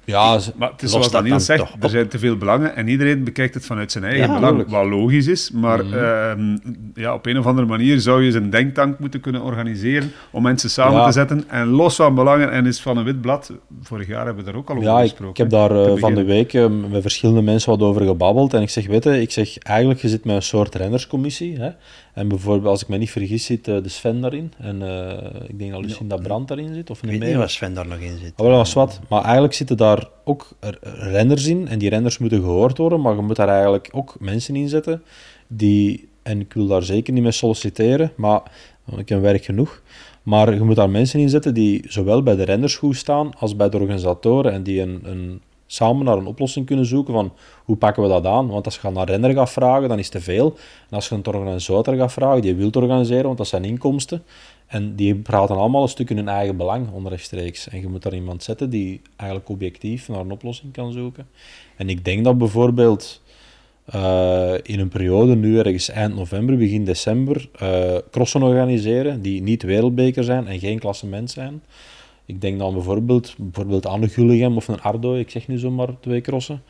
Ja, 0.05 0.39
ze- 0.39 0.51
Maar 0.55 0.71
het 0.71 0.81
is 0.81 0.89
zoals 0.89 1.05
dat 1.05 1.13
Daniel 1.13 1.31
dan 1.31 1.41
zegt, 1.41 1.59
toch 1.59 1.75
er 1.79 1.89
zijn 1.89 2.07
te 2.07 2.19
veel 2.19 2.37
belangen 2.37 2.75
en 2.75 2.87
iedereen 2.87 3.23
bekijkt 3.23 3.53
het 3.53 3.65
vanuit 3.65 3.91
zijn 3.91 4.03
eigen 4.03 4.27
Ja, 4.27 4.33
belang, 4.39 4.69
wat 4.69 4.85
logisch 4.85 5.27
is. 5.27 5.51
Maar 5.51 5.85
Mhm. 5.85 5.93
ehm, 5.97 6.57
ja, 6.93 7.13
op 7.13 7.25
een 7.25 7.37
of 7.37 7.45
andere 7.45 7.67
manier 7.67 7.99
zou 7.99 8.23
je 8.23 8.33
een 8.35 8.49
denktank 8.49 8.99
moeten 8.99 9.19
kunnen 9.19 9.41
organiseren 9.41 10.11
om 10.31 10.41
mensen 10.43 10.69
samen 10.69 10.99
Ja. 10.99 11.05
te 11.05 11.11
zetten 11.11 11.43
en 11.49 11.67
los 11.67 11.95
van 11.95 12.15
belangen 12.15 12.51
en 12.51 12.65
is 12.65 12.79
van 12.81 12.97
een 12.97 13.03
wit 13.03 13.21
blad. 13.21 13.51
Vorig 13.81 14.07
jaar 14.07 14.25
hebben 14.25 14.45
we 14.45 14.51
daar 14.51 14.59
ook 14.59 14.69
al 14.69 14.75
over 14.75 14.87
Ja, 14.89 14.97
ik, 14.97 15.01
gesproken. 15.09 15.29
ik 15.29 15.37
heb 15.37 15.49
daar 15.49 15.85
eh, 15.85 15.91
van 15.97 16.13
de 16.15 16.23
week 16.23 16.53
eh, 16.53 16.67
met 16.89 17.01
verschillende 17.01 17.41
mensen 17.41 17.69
wat 17.69 17.81
over 17.81 18.05
gebabbeld. 18.05 18.53
En 18.53 18.61
ik 18.61 18.69
zeg, 18.69 18.87
weet 18.87 19.03
je, 19.03 19.21
ik 19.21 19.31
zeg, 19.31 19.57
eigenlijk, 19.57 20.01
je 20.01 20.09
zit 20.09 20.25
met 20.27 20.35
een 20.35 20.41
soort 20.41 20.75
rennerscommissie. 20.75 21.57
Hè? 21.57 21.69
En 22.13 22.27
bijvoorbeeld, 22.27 22.67
als 22.67 22.81
ik 22.81 22.87
me 22.87 22.97
niet 22.97 23.11
vergis, 23.11 23.45
zit 23.45 23.67
eh, 23.67 23.83
de 23.83 23.89
Sven 23.89 24.21
daarin. 24.21 24.53
En 24.57 24.81
eh, 24.81 25.49
ik 25.49 25.59
denk 25.59 25.71
dat 25.71 25.81
Lucinda 25.81 26.15
Brandt 26.17 26.47
daarin 26.47 26.73
zit. 26.73 26.89
Of 26.89 27.03
ik 27.03 27.09
weet 27.09 27.19
niet 27.19 27.35
waar 27.35 27.49
Sven 27.49 27.73
daar 27.73 27.87
nog 27.87 27.99
in 27.99 28.17
zit. 28.17 28.33
Wel, 28.35 28.47
dat 28.47 28.57
was 28.57 28.73
wat. 28.73 28.99
Maar 29.09 29.23
eigenlijk 29.23 29.53
zitten 29.53 29.77
daar 29.77 30.07
ook 30.23 30.47
renners 30.81 31.45
in. 31.45 31.67
En 31.67 31.79
die 31.79 31.89
renners 31.89 32.17
moeten 32.17 32.41
gehoord 32.41 32.77
worden. 32.77 33.01
Maar 33.01 33.15
je 33.15 33.21
moet 33.21 33.35
daar 33.35 33.49
eigenlijk 33.49 33.89
ook 33.91 34.15
mensen 34.19 34.55
in 34.55 34.69
zetten 34.69 35.03
die... 35.47 36.09
En 36.23 36.39
ik 36.39 36.53
wil 36.53 36.67
daar 36.67 36.83
zeker 36.83 37.13
niet 37.13 37.23
mee 37.23 37.31
solliciteren, 37.31 38.11
maar 38.15 38.41
want 38.83 38.99
ik 39.01 39.09
heb 39.09 39.21
werk 39.21 39.43
genoeg. 39.43 39.81
Maar 40.23 40.53
je 40.53 40.63
moet 40.63 40.75
daar 40.75 40.89
mensen 40.89 41.19
in 41.19 41.29
zetten 41.29 41.53
die 41.53 41.83
zowel 41.87 42.23
bij 42.23 42.35
de 42.35 42.43
renners 42.43 42.75
goed 42.75 42.95
staan 42.95 43.31
als 43.37 43.55
bij 43.55 43.69
de 43.69 43.77
organisatoren. 43.77 44.51
En 44.51 44.63
die 44.63 44.81
een, 44.81 44.99
een, 45.03 45.41
samen 45.67 46.05
naar 46.05 46.17
een 46.17 46.25
oplossing 46.25 46.65
kunnen 46.65 46.85
zoeken 46.85 47.13
van 47.13 47.33
hoe 47.63 47.75
pakken 47.75 48.03
we 48.03 48.09
dat 48.09 48.25
aan. 48.25 48.47
Want 48.47 48.65
als 48.65 48.79
je 48.81 48.89
naar 48.89 49.07
renner 49.07 49.33
gaat 49.33 49.49
vragen, 49.49 49.89
dan 49.89 49.99
is 49.99 50.09
te 50.09 50.21
veel. 50.21 50.57
En 50.89 50.95
als 50.95 51.09
je 51.09 51.15
een 51.15 51.25
organisator 51.25 51.95
gaat 51.95 52.13
vragen, 52.13 52.41
die 52.41 52.55
wil 52.55 52.69
organiseren, 52.71 53.25
want 53.25 53.37
dat 53.37 53.47
zijn 53.47 53.65
inkomsten. 53.65 54.23
En 54.67 54.95
die 54.95 55.15
praten 55.15 55.55
allemaal 55.55 55.81
een 55.81 55.89
stuk 55.89 56.09
in 56.09 56.17
hun 56.17 56.27
eigen 56.27 56.57
belang, 56.57 56.91
onrechtstreeks. 56.91 57.69
En 57.69 57.79
je 57.79 57.87
moet 57.87 58.03
daar 58.03 58.13
iemand 58.13 58.43
zetten 58.43 58.69
die 58.69 59.01
eigenlijk 59.15 59.49
objectief 59.49 60.07
naar 60.07 60.19
een 60.19 60.31
oplossing 60.31 60.73
kan 60.73 60.91
zoeken. 60.91 61.27
En 61.75 61.89
ik 61.89 62.05
denk 62.05 62.23
dat 62.23 62.37
bijvoorbeeld 62.37 63.21
eh, 63.85 64.53
in 64.63 64.79
een 64.79 64.89
periode, 64.89 65.35
nu 65.35 65.59
ergens 65.59 65.89
eind 65.89 66.15
november, 66.15 66.57
begin 66.57 66.85
december, 66.85 67.49
eh, 67.59 67.95
crossen 68.11 68.43
organiseren 68.43 69.21
die 69.21 69.41
niet 69.41 69.63
wereldbeker 69.63 70.23
zijn 70.23 70.47
en 70.47 70.59
geen 70.59 70.79
klassement 70.79 71.31
zijn. 71.31 71.61
Ik 72.27 72.41
denk 72.41 72.59
dan 72.59 72.73
bijvoorbeeld, 72.73 73.35
bijvoorbeeld 73.37 73.87
aan 73.87 74.01
de 74.01 74.07
Gulligem 74.07 74.55
of 74.55 74.67
een 74.67 74.81
Ardo, 74.81 75.15
ik 75.15 75.29
zeg 75.29 75.47
nu 75.47 75.57
zomaar 75.57 75.99
twee 75.99 76.21
crossen. 76.21 76.61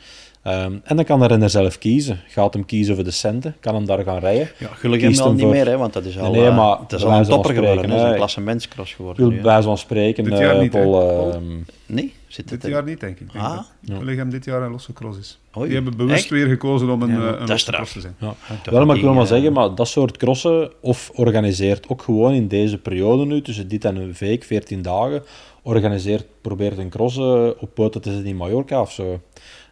Ehm, 0.47 0.73
en 0.83 0.95
dan 0.95 1.05
kan 1.05 1.19
de 1.19 1.27
renner 1.27 1.49
zelf 1.49 1.77
kiezen. 1.77 2.19
Gaat 2.27 2.53
hem 2.53 2.65
kiezen 2.65 2.95
voor 2.95 3.03
de 3.03 3.11
centen, 3.11 3.55
kan 3.59 3.75
hem 3.75 3.85
daar 3.85 4.03
gaan 4.03 4.19
rijden. 4.19 4.49
Ja, 4.59 4.67
gelukkig 4.67 5.07
Kiest 5.07 5.19
al 5.21 5.25
hem 5.27 5.35
niet 5.35 5.43
voor- 5.45 5.53
meer, 5.53 5.65
hè, 5.67 5.77
want 5.77 5.93
dat 5.93 6.05
is 6.05 6.19
al, 6.19 6.31
Nee, 6.31 6.41
nee, 6.41 6.49
eh, 6.49 6.57
maar 6.57 6.79
het 6.79 6.91
is 6.91 7.03
al 7.03 7.11
een 7.11 7.23
topper 7.25 7.53
geworden. 7.53 7.89
Het 7.89 7.99
is 8.01 8.05
een 8.09 8.15
klassementscross 8.15 8.93
geworden. 8.93 9.29
wil 9.29 9.41
bij 9.41 9.61
van 9.61 9.77
spreken, 9.77 10.23
Dit 10.23 10.37
jaar 10.37 10.53
eh, 10.55 10.59
niet, 10.61 10.71
Paul, 10.71 11.31
ehm, 11.33 11.43
Nee, 11.85 12.13
zit 12.27 12.37
het 12.37 12.47
Dit 12.49 12.63
er- 12.63 12.69
jaar 12.69 12.83
niet, 12.83 12.99
denk 12.99 13.19
ik. 13.19 13.27
Ik 13.27 13.33
denk 13.33 13.45
Ah. 13.45 13.55
dat 13.55 13.65
Ja. 13.81 13.97
William 13.99 14.29
dit 14.29 14.45
jaar 14.45 14.61
een 14.61 14.71
losse 14.71 14.93
cross 14.93 15.17
is. 15.19 15.39
Oei, 15.57 15.65
Die 15.67 15.75
hebben 15.75 15.97
bewust 15.97 16.19
echt? 16.19 16.29
weer 16.29 16.47
gekozen 16.47 16.89
om 16.89 17.01
een, 17.01 17.09
Ja, 17.09 17.15
eh, 17.15 17.23
dat 17.31 17.39
een 17.41 17.47
losse 17.47 17.71
cross 17.71 17.93
te 17.93 17.99
zijn. 18.01 18.15
Ja. 18.19 18.33
Wel, 18.71 18.85
maar 18.85 18.95
ik 18.95 19.01
wil 19.01 19.13
maar 19.13 19.27
zeggen, 19.27 19.53
maar 19.53 19.75
dat 19.75 19.87
soort 19.87 20.17
crossen, 20.17 20.71
of 20.81 21.11
organiseert 21.15 21.89
ook 21.89 22.01
gewoon 22.01 22.33
in 22.33 22.47
deze 22.47 22.77
periode 22.77 23.25
nu, 23.25 23.41
tussen 23.41 23.67
dit 23.67 23.85
en 23.85 23.95
een 23.95 24.15
week, 24.19 24.43
14 24.43 24.81
dagen, 24.81 25.23
organiseert, 25.61 26.25
probeert 26.41 26.77
een 26.77 26.89
cross 26.89 27.17
op 27.59 27.69
poten 27.73 28.01
te 28.01 28.09
zetten 28.11 28.29
in 28.29 28.35
Mallorca 28.35 28.81
of 28.81 28.91
zo. 28.91 29.21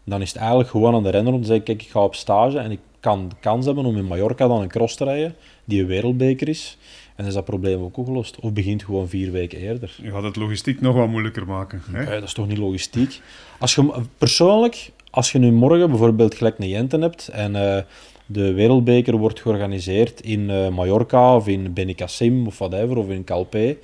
Dan 0.06 0.22
is 0.22 0.30
het 0.30 0.38
eigenlijk 0.38 0.70
gewoon 0.70 0.96
aan 0.96 1.04
de 1.04 1.10
renner 1.10 1.34
om 1.34 1.42
te 1.42 1.48
zeggen, 1.48 1.66
kijk, 1.66 1.82
ik 1.82 1.90
ga 1.90 2.04
op 2.04 2.16
stage 2.16 2.58
en 2.58 2.72
ik 2.72 2.80
kan 3.00 3.30
de 3.30 3.36
kans 3.40 3.66
hebben 3.66 3.86
om 3.86 3.98
in 3.98 4.06
Mallorca 4.06 4.48
dan 4.48 4.62
een 4.62 4.68
cross 4.68 4.96
te 4.96 5.04
rijden, 5.04 5.36
die 5.66 5.82
een 5.82 5.88
wereldbeker 5.88 6.50
is. 6.50 6.78
En 7.16 7.26
is 7.26 7.34
dat 7.34 7.46
probleem 7.46 7.82
ook 7.82 7.98
opgelost. 7.98 8.40
Of 8.40 8.54
begint 8.54 8.84
gewoon 8.84 9.08
vier 9.08 9.32
weken 9.32 9.60
eerder. 9.60 9.96
Je 10.02 10.12
gaat 10.12 10.24
het 10.24 10.36
logistiek 10.36 10.82
nog 10.82 10.96
wat 10.96 11.08
moeilijker 11.08 11.46
maken. 11.46 11.82
Hè? 11.92 12.02
Ja, 12.02 12.10
dat 12.10 12.24
is 12.24 12.34
toch 12.34 12.48
niet 12.48 12.58
logistiek? 12.58 13.22
Als 13.60 13.76
je, 13.76 13.92
persoonlijk, 14.18 14.92
als 15.10 15.32
je 15.32 15.40
nu 15.40 15.52
morgen 15.52 15.90
bijvoorbeeld 15.90 16.36
gelijk 16.36 16.60
een 16.60 16.68
Jenten 16.68 17.02
hebt 17.02 17.28
en 17.28 17.56
eh, 17.56 17.84
de 18.26 18.54
wereldbeker 18.54 19.18
wordt 19.18 19.42
georganiseerd 19.42 20.22
in 20.22 20.50
eh, 20.50 20.70
Mallorca 20.70 21.36
of 21.36 21.48
in 21.48 21.74
Benicassim 21.74 22.48
of 22.48 22.58
whatever, 22.58 22.98
of 22.98 23.10
in 23.10 23.24
Calpe, 23.24 23.78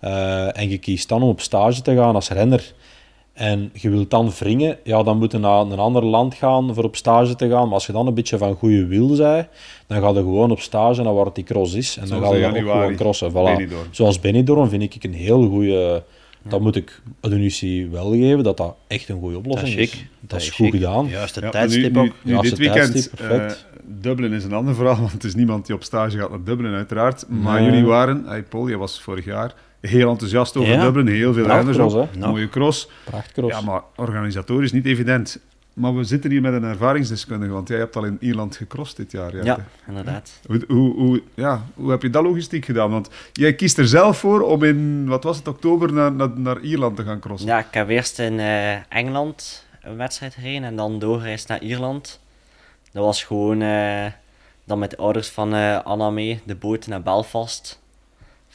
eh, 0.00 0.58
en 0.58 0.68
je 0.68 0.78
kiest 0.78 1.08
dan 1.08 1.22
om 1.22 1.28
op 1.28 1.40
stage 1.40 1.82
te 1.82 1.94
gaan 1.94 2.14
als 2.14 2.28
renner 2.28 2.74
en 3.38 3.70
je 3.72 3.90
wilt 3.90 4.10
dan 4.10 4.30
wringen, 4.38 4.78
ja, 4.84 5.02
dan 5.02 5.18
moet 5.18 5.32
je 5.32 5.38
naar 5.38 5.60
een 5.60 5.78
ander 5.78 6.04
land 6.04 6.34
gaan 6.34 6.74
voor 6.74 6.84
op 6.84 6.96
stage 6.96 7.34
te 7.34 7.48
gaan. 7.48 7.64
Maar 7.64 7.74
als 7.74 7.86
je 7.86 7.92
dan 7.92 8.06
een 8.06 8.14
beetje 8.14 8.38
van 8.38 8.54
goede 8.54 8.86
wil 8.86 9.08
zij, 9.08 9.48
dan 9.86 10.00
ga 10.00 10.08
je 10.08 10.14
gewoon 10.14 10.50
op 10.50 10.60
stage 10.60 11.02
naar 11.02 11.14
waar 11.14 11.24
het 11.24 11.34
die 11.34 11.44
cross 11.44 11.74
is. 11.74 11.96
En 11.96 12.08
dan 12.08 12.18
Zoals 12.18 12.24
ga 12.32 12.34
je 12.34 12.40
dan 12.40 12.50
ook 12.50 12.56
januari, 12.56 12.80
gewoon 12.80 12.96
crossen. 12.96 13.30
Voilà. 13.30 13.34
Benidorm. 13.34 13.86
Zoals 13.90 14.20
Benidorm 14.20 14.68
vind 14.68 14.82
ik 14.94 15.04
een 15.04 15.14
heel 15.14 15.48
goede... 15.48 16.02
Dat 16.42 16.60
moet 16.60 16.76
ik 16.76 17.00
de 17.20 17.88
wel 17.90 18.10
geven, 18.10 18.44
dat 18.44 18.56
dat 18.56 18.74
echt 18.86 19.08
een 19.08 19.18
goede 19.20 19.36
oplossing 19.36 19.74
is 19.74 19.76
is. 19.76 19.90
chic. 19.90 20.06
Dat, 20.20 20.40
is 20.40 20.50
goed 20.50 20.66
chic. 20.66 20.74
gedaan. 20.74 21.06
Juist, 21.06 21.34
Ja, 21.34 21.40
maar 21.40 21.50
tijdstip 21.50 21.92
nu, 21.92 21.98
ook. 21.98 22.04
nu, 22.04 22.12
nu 22.22 22.32
Ja, 22.32 22.40
dit 22.40 22.58
weekend, 22.58 23.10
eh, 23.10 23.46
Dublin 23.84 24.32
is 24.32 24.44
een 24.44 24.52
ander 24.52 24.74
verhaal, 24.74 24.96
want 25.00 25.12
het 25.12 25.24
is 25.24 25.34
niemand 25.34 25.66
die 25.66 25.74
op 25.74 25.82
stage 25.82 26.18
gaat 26.18 26.30
naar 26.30 26.44
Dublin, 26.44 26.72
uiteraard. 26.74 27.24
Maar 27.28 27.60
Nee. 27.60 27.70
jullie 27.70 27.84
waren, 27.86 28.24
hey 28.26 28.42
Paul, 28.42 28.68
jij 28.68 28.76
was 28.76 29.00
vorig 29.00 29.24
jaar 29.24 29.54
heel 29.80 30.10
enthousiast 30.10 30.56
over 30.56 30.72
Ja. 30.72 30.82
Dublin, 30.82 31.06
heel 31.06 31.32
veel 31.32 31.46
renners 31.46 31.78
op, 31.78 32.16
mooie 32.16 32.48
cross. 32.48 32.88
Prachtcross. 33.04 33.58
Ja, 33.58 33.60
maar 33.60 33.82
organisatorisch 33.96 34.72
niet 34.72 34.86
evident. 34.86 35.38
Maar 35.78 35.96
we 35.96 36.04
zitten 36.04 36.30
hier 36.30 36.40
met 36.40 36.52
een 36.52 36.64
ervaringsdeskundige, 36.64 37.52
want 37.52 37.68
jij 37.68 37.78
hebt 37.78 37.96
al 37.96 38.04
in 38.04 38.16
Ierland 38.20 38.56
gecrossed 38.56 38.96
dit 38.96 39.12
jaar. 39.12 39.44
Ja, 39.44 39.58
inderdaad. 39.86 40.40
Hoe, 40.46 40.64
hoe, 40.68 40.94
hoe, 40.94 41.22
ja, 41.34 41.62
hoe 41.74 41.90
heb 41.90 42.02
je 42.02 42.10
dat 42.10 42.22
logistiek 42.22 42.64
gedaan? 42.64 42.90
Want 42.90 43.08
jij 43.32 43.54
kiest 43.54 43.78
er 43.78 43.88
zelf 43.88 44.18
voor 44.18 44.40
om 44.40 44.62
in, 44.62 45.06
wat 45.06 45.24
was 45.24 45.36
het, 45.36 45.48
oktober 45.48 45.92
naar, 45.92 46.12
naar, 46.12 46.30
naar 46.34 46.60
Ierland 46.60 46.96
te 46.96 47.02
gaan 47.04 47.20
crossen. 47.20 47.48
Ja, 47.48 47.58
ik 47.58 47.66
heb 47.70 47.88
eerst 47.88 48.18
in 48.18 48.38
eh, 48.40 48.92
Engeland 48.92 49.66
een 49.82 49.96
wedstrijd 49.96 50.34
gereden 50.34 50.64
en 50.64 50.76
dan 50.76 50.98
doorgereisd 50.98 51.48
naar 51.48 51.62
Ierland. 51.62 52.20
Dat 52.92 53.04
was 53.04 53.24
gewoon 53.24 53.62
eh, 53.62 54.06
dan 54.64 54.78
met 54.78 54.90
de 54.90 54.96
ouders 54.96 55.28
van 55.28 55.54
eh, 55.54 55.84
Anna 55.84 56.10
mee, 56.10 56.40
de 56.44 56.54
boot 56.54 56.86
naar 56.86 57.02
Belfast. 57.02 57.80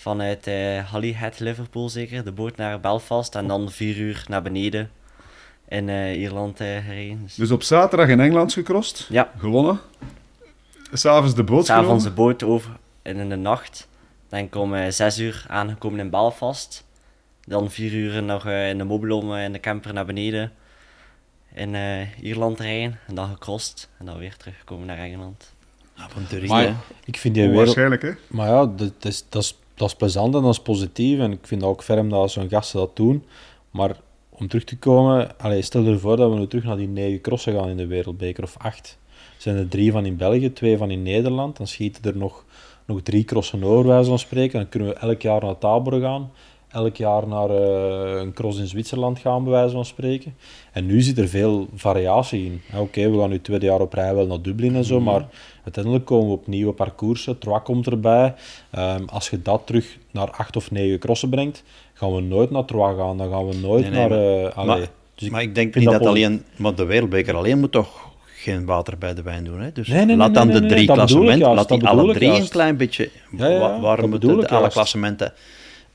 Vanuit 0.03 0.47
eh 0.47 0.91
Holyhead, 0.91 1.39
Liverpool 1.39 1.89
zeker, 1.89 2.23
de 2.23 2.31
boot 2.31 2.57
naar 2.57 2.79
Belfast 2.79 3.35
en 3.35 3.47
dan 3.47 3.71
vier 3.71 3.97
uur 3.97 4.25
naar 4.27 4.41
beneden 4.41 4.91
in 5.67 5.89
eh, 5.89 6.19
Ierland 6.19 6.59
eh, 6.59 6.67
gereden. 6.85 7.19
Dus, 7.23 7.35
Dus 7.35 7.51
op 7.51 7.63
zaterdag 7.63 8.07
in 8.07 8.19
Engeland 8.19 8.53
gecrossed, 8.53 9.07
ja, 9.09 9.31
gewonnen. 9.37 9.79
S'avonds 10.93 11.35
de 11.35 11.43
boot 11.43 11.65
s'avonds 11.65 12.03
de 12.03 12.11
boot 12.11 12.43
over 12.43 12.71
en 13.01 13.17
in 13.17 13.29
de 13.29 13.35
nacht. 13.35 13.87
Dan 14.29 14.49
kom 14.49 14.75
ik 14.75 14.91
zes 14.91 15.19
uur 15.19 15.45
aangekomen 15.47 15.99
in 15.99 16.09
Belfast. 16.09 16.83
Dan 17.45 17.71
vier 17.71 17.93
uur 17.93 18.23
nog 18.23 18.45
eh, 18.45 18.69
in 18.69 18.77
de 18.77 18.83
mobilom 18.83 19.35
in 19.35 19.51
de 19.51 19.59
camper 19.59 19.93
naar 19.93 20.05
beneden. 20.05 20.51
In 21.53 21.75
eh, 21.75 22.23
Ierland 22.23 22.59
rijden 22.59 22.99
en 23.07 23.15
dan 23.15 23.29
gecrossed. 23.29 23.89
En 23.97 24.05
dan 24.05 24.17
weer 24.17 24.37
teruggekomen 24.37 24.87
naar 24.87 24.97
Engeland. 24.97 25.53
Maar 26.47 26.75
ik 27.05 27.17
vind 27.17 27.33
die 27.33 27.43
wereld... 27.43 27.65
Waarschijnlijk, 27.65 28.01
hè? 28.01 28.11
Maar 28.27 28.47
ja, 28.47 28.65
dat 28.65 28.93
is, 28.99 29.25
dat, 29.29 29.43
is, 29.43 29.57
dat 29.75 29.87
is 29.87 29.95
plezant 29.95 30.35
en 30.35 30.41
dat 30.41 30.51
is 30.51 30.61
positief. 30.61 31.19
En 31.19 31.31
ik 31.31 31.47
vind 31.47 31.61
dat 31.61 31.69
ook 31.69 31.83
ferm 31.83 32.09
dat 32.09 32.31
zo'n 32.31 32.49
gasten 32.49 32.79
dat 32.79 32.95
doen. 32.95 33.23
Maar 33.71 33.95
om 34.29 34.47
terug 34.47 34.63
te 34.63 34.77
komen, 34.77 35.35
stel 35.59 35.81
je 35.81 35.99
voor 35.99 36.17
dat 36.17 36.31
we 36.31 36.39
nu 36.39 36.47
terug 36.47 36.63
naar 36.63 36.77
die 36.77 36.87
negen 36.87 37.21
crossen 37.21 37.53
gaan 37.53 37.69
in 37.69 37.77
de 37.77 37.87
wereldbeker, 37.87 38.43
of 38.43 38.57
acht. 38.57 38.97
Er 39.35 39.41
zijn 39.41 39.55
er 39.57 39.67
drie 39.67 39.91
van 39.91 40.05
in 40.05 40.17
België, 40.17 40.53
twee 40.53 40.77
van 40.77 40.91
in 40.91 41.01
Nederland. 41.01 41.57
Dan 41.57 41.67
schieten 41.67 42.03
er 42.03 42.17
nog, 42.17 42.45
nog 42.85 43.01
drie 43.01 43.23
crossen 43.23 43.63
over, 43.63 43.87
wijze 43.87 44.09
van 44.09 44.19
spreken. 44.19 44.59
Dan 44.59 44.69
kunnen 44.69 44.89
we 44.89 44.95
elk 44.95 45.21
jaar 45.21 45.43
naar 45.43 45.57
Tabor 45.57 46.01
gaan. 46.01 46.31
Elk 46.73 46.95
jaar 46.95 47.27
naar 47.27 47.49
eh, 47.49 48.21
een 48.21 48.33
cross 48.33 48.59
in 48.59 48.67
Zwitserland 48.67 49.19
gaan, 49.19 49.43
bij 49.43 49.51
wijze 49.53 49.73
van 49.73 49.85
spreken. 49.85 50.35
En 50.71 50.85
nu 50.85 51.01
zit 51.01 51.17
er 51.17 51.27
veel 51.27 51.67
variatie 51.75 52.45
in. 52.45 52.61
Oké, 52.79 53.09
we 53.11 53.19
gaan 53.19 53.27
nu 53.29 53.35
het 53.35 53.43
tweede 53.43 53.65
jaar 53.65 53.81
op 53.81 53.93
rij 53.93 54.15
wel 54.15 54.27
naar 54.27 54.41
Dublin 54.41 54.75
en 54.75 54.83
zo, 54.83 54.99
maar 54.99 55.25
uiteindelijk 55.63 56.05
komen 56.05 56.27
we 56.27 56.33
op 56.33 56.47
nieuwe 56.47 56.73
parcoursen. 56.73 57.37
Troa 57.37 57.59
komt 57.59 57.87
erbij. 57.87 58.33
Ehm, 58.71 59.03
als 59.05 59.29
je 59.29 59.41
dat 59.41 59.61
terug 59.65 59.97
naar 60.11 60.31
acht 60.31 60.55
of 60.55 60.71
negen 60.71 60.99
crossen 60.99 61.29
brengt, 61.29 61.63
gaan 61.93 62.15
we 62.15 62.21
nooit 62.21 62.51
naar 62.51 62.65
Troa 62.65 62.93
gaan. 62.93 63.17
Dan 63.17 63.29
gaan 63.31 63.47
we 63.47 63.55
nooit 63.55 63.81
Nee, 63.81 63.91
nee, 63.91 63.99
naar... 63.99 64.09
maar- 64.09 64.45
eh, 64.49 64.57
allee. 64.57 64.79
maar- 64.79 64.89
Dus 65.15 65.29
maar 65.29 65.41
ik 65.41 65.55
denk 65.55 65.75
niet 65.75 65.83
dat, 65.85 65.93
dat 65.93 66.07
alleen... 66.07 66.43
Maar 66.55 66.75
de 66.75 66.85
wereldbeker 66.85 67.35
alleen 67.35 67.59
moet 67.59 67.71
toch 67.71 68.11
geen 68.25 68.65
water 68.65 68.97
bij 68.97 69.13
de 69.13 69.21
wijn 69.21 69.43
doen, 69.43 69.59
hè? 69.61 69.71
Dus 69.71 69.87
Nee, 69.87 70.05
nee, 70.05 70.15
laat 70.15 70.33
dan 70.33 70.47
nee, 70.47 70.59
de 70.61 70.67
drie 70.67 70.81
ik 70.81 70.87
klassementen, 70.87 71.53
laat 71.53 71.69
die 71.69 71.87
alle 71.87 72.09
ik 72.11 72.17
drie 72.17 72.29
een 72.31 72.49
klein 72.49 72.77
beetje... 72.77 73.09
Ja, 73.37 73.47
ja, 73.47 73.79
waarom 73.79 74.09
bedoel 74.09 74.29
moeten 74.29 74.49
ik 74.49 74.53
de, 74.55 74.59
alle 74.61 74.69
klassementen 74.69 75.33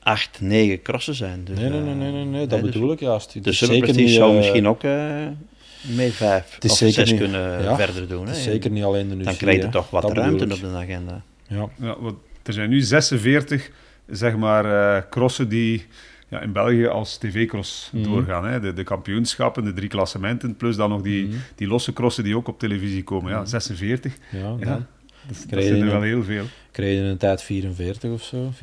acht, 0.03 0.41
negen 0.41 0.81
crossen 0.81 1.15
zijn? 1.15 1.43
Dus, 1.43 1.57
Nee, 1.59 1.69
nee, 1.69 1.79
eh, 1.79 1.85
nee, 1.85 1.95
nee, 1.95 2.11
nee, 2.11 2.25
nee, 2.25 2.47
dat 2.47 2.61
dus 2.61 2.71
bedoel 2.71 2.91
ik 2.91 2.99
juist. 2.99 3.33
Het 3.33 3.43
De 3.43 3.49
niet, 3.93 4.09
zou 4.09 4.29
eh, 4.31 4.35
misschien 4.37 4.67
ook 4.67 4.83
eh 4.83 5.25
mee 5.81 6.11
vijf 6.11 6.53
het 6.55 6.63
is 6.63 6.71
of 6.71 6.77
zeker 6.77 6.93
zes 6.93 7.11
niet- 7.11 7.19
kunnen 7.19 7.61
ja, 7.63 7.75
verder 7.75 8.07
doen. 8.07 8.27
Het 8.27 8.35
is 8.37 8.45
hè. 8.45 8.51
zeker 8.51 8.71
niet 8.71 8.83
alleen 8.83 9.07
de 9.09 9.15
UCI. 9.15 9.23
Dan 9.23 9.35
krijg 9.35 9.57
je 9.57 9.63
hè. 9.63 9.71
toch 9.71 9.89
wat 9.89 10.01
Dat 10.01 10.11
ruimte 10.17 10.43
op 10.43 10.59
de 10.59 10.67
agenda. 10.67 11.21
Ja. 11.47 11.69
Ja, 11.79 11.95
want 11.99 12.15
er 12.43 12.53
zijn 12.53 12.69
nu 12.69 12.81
46 12.81 13.71
zeg 14.07 14.35
maar, 14.37 14.95
eh, 14.97 15.03
crossen 15.09 15.49
die 15.49 15.85
ja, 16.29 16.41
in 16.41 16.51
België 16.51 16.85
als 16.87 17.17
tv-cross 17.17 17.89
Mhm. 17.93 18.03
doorgaan. 18.03 18.45
Hè. 18.45 18.59
De, 18.59 18.73
de 18.73 18.83
kampioenschappen, 18.83 19.63
de 19.63 19.73
drie 19.73 19.89
klassementen, 19.89 20.55
plus 20.55 20.75
dan 20.75 20.89
nog 20.89 21.01
die, 21.01 21.25
Mhm. 21.27 21.35
die 21.55 21.67
losse 21.67 21.93
crossen 21.93 22.23
die 22.23 22.35
ook 22.35 22.47
op 22.47 22.59
televisie 22.59 23.03
komen. 23.03 23.31
Ja, 23.31 23.37
Mhm. 23.39 23.47
46. 23.47 24.13
Ja, 24.31 24.55
Ja. 24.59 24.87
Dat, 25.29 25.37
dat 25.37 25.45
Krijg 25.47 25.65
je 25.65 25.69
zijn 25.69 25.85
er 25.85 25.91
wel 25.91 26.01
heel 26.01 26.23
veel. 26.23 26.43
Kreeg 26.71 26.97
je 26.97 27.03
een 27.03 27.17
tijd 27.17 27.41
44 27.41 28.11
of 28.11 28.23
zo, 28.23 28.49
4,45 28.53 28.57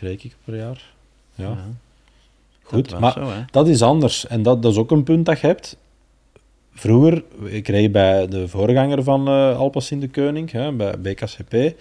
reken 0.00 0.24
ik 0.24 0.36
per 0.44 0.56
jaar. 0.56 0.92
Ja. 1.34 1.56
Goed, 2.62 2.90
dat 2.90 3.00
maar 3.00 3.12
zo, 3.12 3.30
dat 3.50 3.68
is 3.68 3.82
anders. 3.82 4.26
En 4.26 4.42
dat, 4.42 4.62
dat 4.62 4.72
is 4.72 4.78
ook 4.78 4.90
een 4.90 5.02
punt 5.02 5.26
dat 5.26 5.40
je 5.40 5.46
hebt. 5.46 5.76
Vroeger, 6.72 7.22
ik 7.44 7.68
reed 7.68 7.92
bij 7.92 8.26
de 8.26 8.48
voorganger 8.48 9.02
van 9.02 9.28
eh 9.28 9.58
Alpes 9.58 9.90
in 9.90 10.00
de 10.00 10.08
Koning, 10.08 10.50
hè, 10.50 10.72
bij 10.72 11.00
BKCP. 11.00 11.74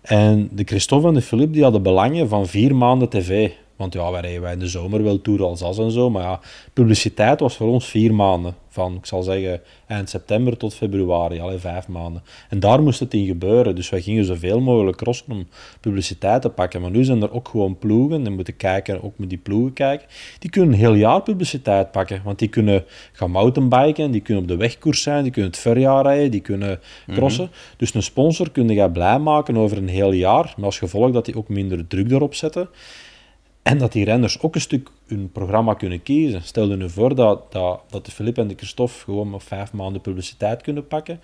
En 0.00 0.48
de 0.52 0.64
Christophe 0.64 1.08
en 1.08 1.14
de 1.14 1.22
Philippe 1.22 1.52
die 1.52 1.62
hadden 1.62 1.82
belangen 1.82 2.28
van 2.28 2.46
vier 2.46 2.76
maanden 2.76 3.08
tv. 3.08 3.50
Want 3.80 3.92
ja, 3.92 4.10
wij 4.10 4.20
reden 4.20 4.40
wij 4.40 4.52
in 4.52 4.58
de 4.58 4.68
zomer 4.68 5.02
wel 5.02 5.20
Tour 5.20 5.42
Alsace 5.42 5.82
en 5.82 5.90
zo. 5.90 6.10
Maar 6.10 6.22
ja, 6.22 6.40
publiciteit 6.72 7.40
was 7.40 7.56
voor 7.56 7.68
ons 7.68 7.86
vier 7.86 8.14
maanden. 8.14 8.54
Van, 8.68 8.94
ik 8.94 9.06
zal 9.06 9.22
zeggen, 9.22 9.60
eind 9.86 10.10
september 10.10 10.56
tot 10.56 10.74
februari. 10.74 11.40
Alle 11.40 11.58
vijf 11.58 11.88
maanden. 11.88 12.22
En 12.48 12.60
daar 12.60 12.82
moest 12.82 13.00
het 13.00 13.14
in 13.14 13.26
gebeuren. 13.26 13.74
Dus 13.74 13.90
wij 13.90 14.00
gingen 14.00 14.24
zoveel 14.24 14.60
mogelijk 14.60 15.00
rossen 15.00 15.32
om 15.32 15.48
publiciteit 15.80 16.42
te 16.42 16.48
pakken. 16.48 16.80
Maar 16.80 16.90
nu 16.90 17.04
zijn 17.04 17.22
er 17.22 17.32
ook 17.32 17.48
gewoon 17.48 17.78
ploegen. 17.78 18.26
En 18.26 18.32
moeten 18.32 18.56
kijken, 18.56 19.02
ook 19.02 19.12
met 19.16 19.28
die 19.28 19.38
ploegen 19.38 19.72
kijken. 19.72 20.06
Die 20.38 20.50
kunnen 20.50 20.72
een 20.72 20.78
heel 20.78 20.94
jaar 20.94 21.22
publiciteit 21.22 21.90
pakken. 21.90 22.20
Want 22.24 22.38
die 22.38 22.48
kunnen 22.48 22.84
gaan 23.12 23.30
mountainbiken. 23.30 24.10
Die 24.10 24.20
kunnen 24.20 24.42
op 24.42 24.48
de 24.48 24.56
wegkoers 24.56 25.02
zijn. 25.02 25.22
Die 25.22 25.32
kunnen 25.32 25.50
het 25.50 25.60
verjaar 25.60 26.02
rijden. 26.02 26.30
Die 26.30 26.40
kunnen 26.40 26.80
crossen. 27.12 27.50
Dus 27.76 27.94
een 27.94 28.02
sponsor 28.02 28.50
kun 28.50 28.68
je 28.68 28.90
blij 28.90 29.18
maken 29.18 29.56
over 29.56 29.76
een 29.76 29.88
heel 29.88 30.12
jaar. 30.12 30.54
Maar 30.56 30.66
als 30.66 30.78
gevolg 30.78 31.10
dat 31.10 31.24
die 31.24 31.36
ook 31.36 31.48
minder 31.48 31.86
druk 31.86 32.10
erop 32.10 32.34
zetten. 32.34 32.68
En 33.62 33.78
dat 33.78 33.92
die 33.92 34.04
renners 34.04 34.40
ook 34.40 34.54
een 34.54 34.60
stuk 34.60 34.90
hun 35.06 35.30
programma 35.32 35.74
kunnen 35.74 36.02
kiezen. 36.02 36.42
Stel 36.42 36.68
je 36.68 36.76
nu 36.76 36.90
voor 36.90 37.14
dat, 37.14 37.52
dat, 37.52 37.82
dat 37.90 38.04
de 38.04 38.10
Philippe 38.10 38.40
en 38.40 38.48
de 38.48 38.54
Christophe 38.54 38.98
gewoon 38.98 39.30
maar 39.30 39.40
vijf 39.40 39.72
maanden 39.72 40.00
publiciteit 40.00 40.62
kunnen 40.62 40.86
pakken. 40.86 41.20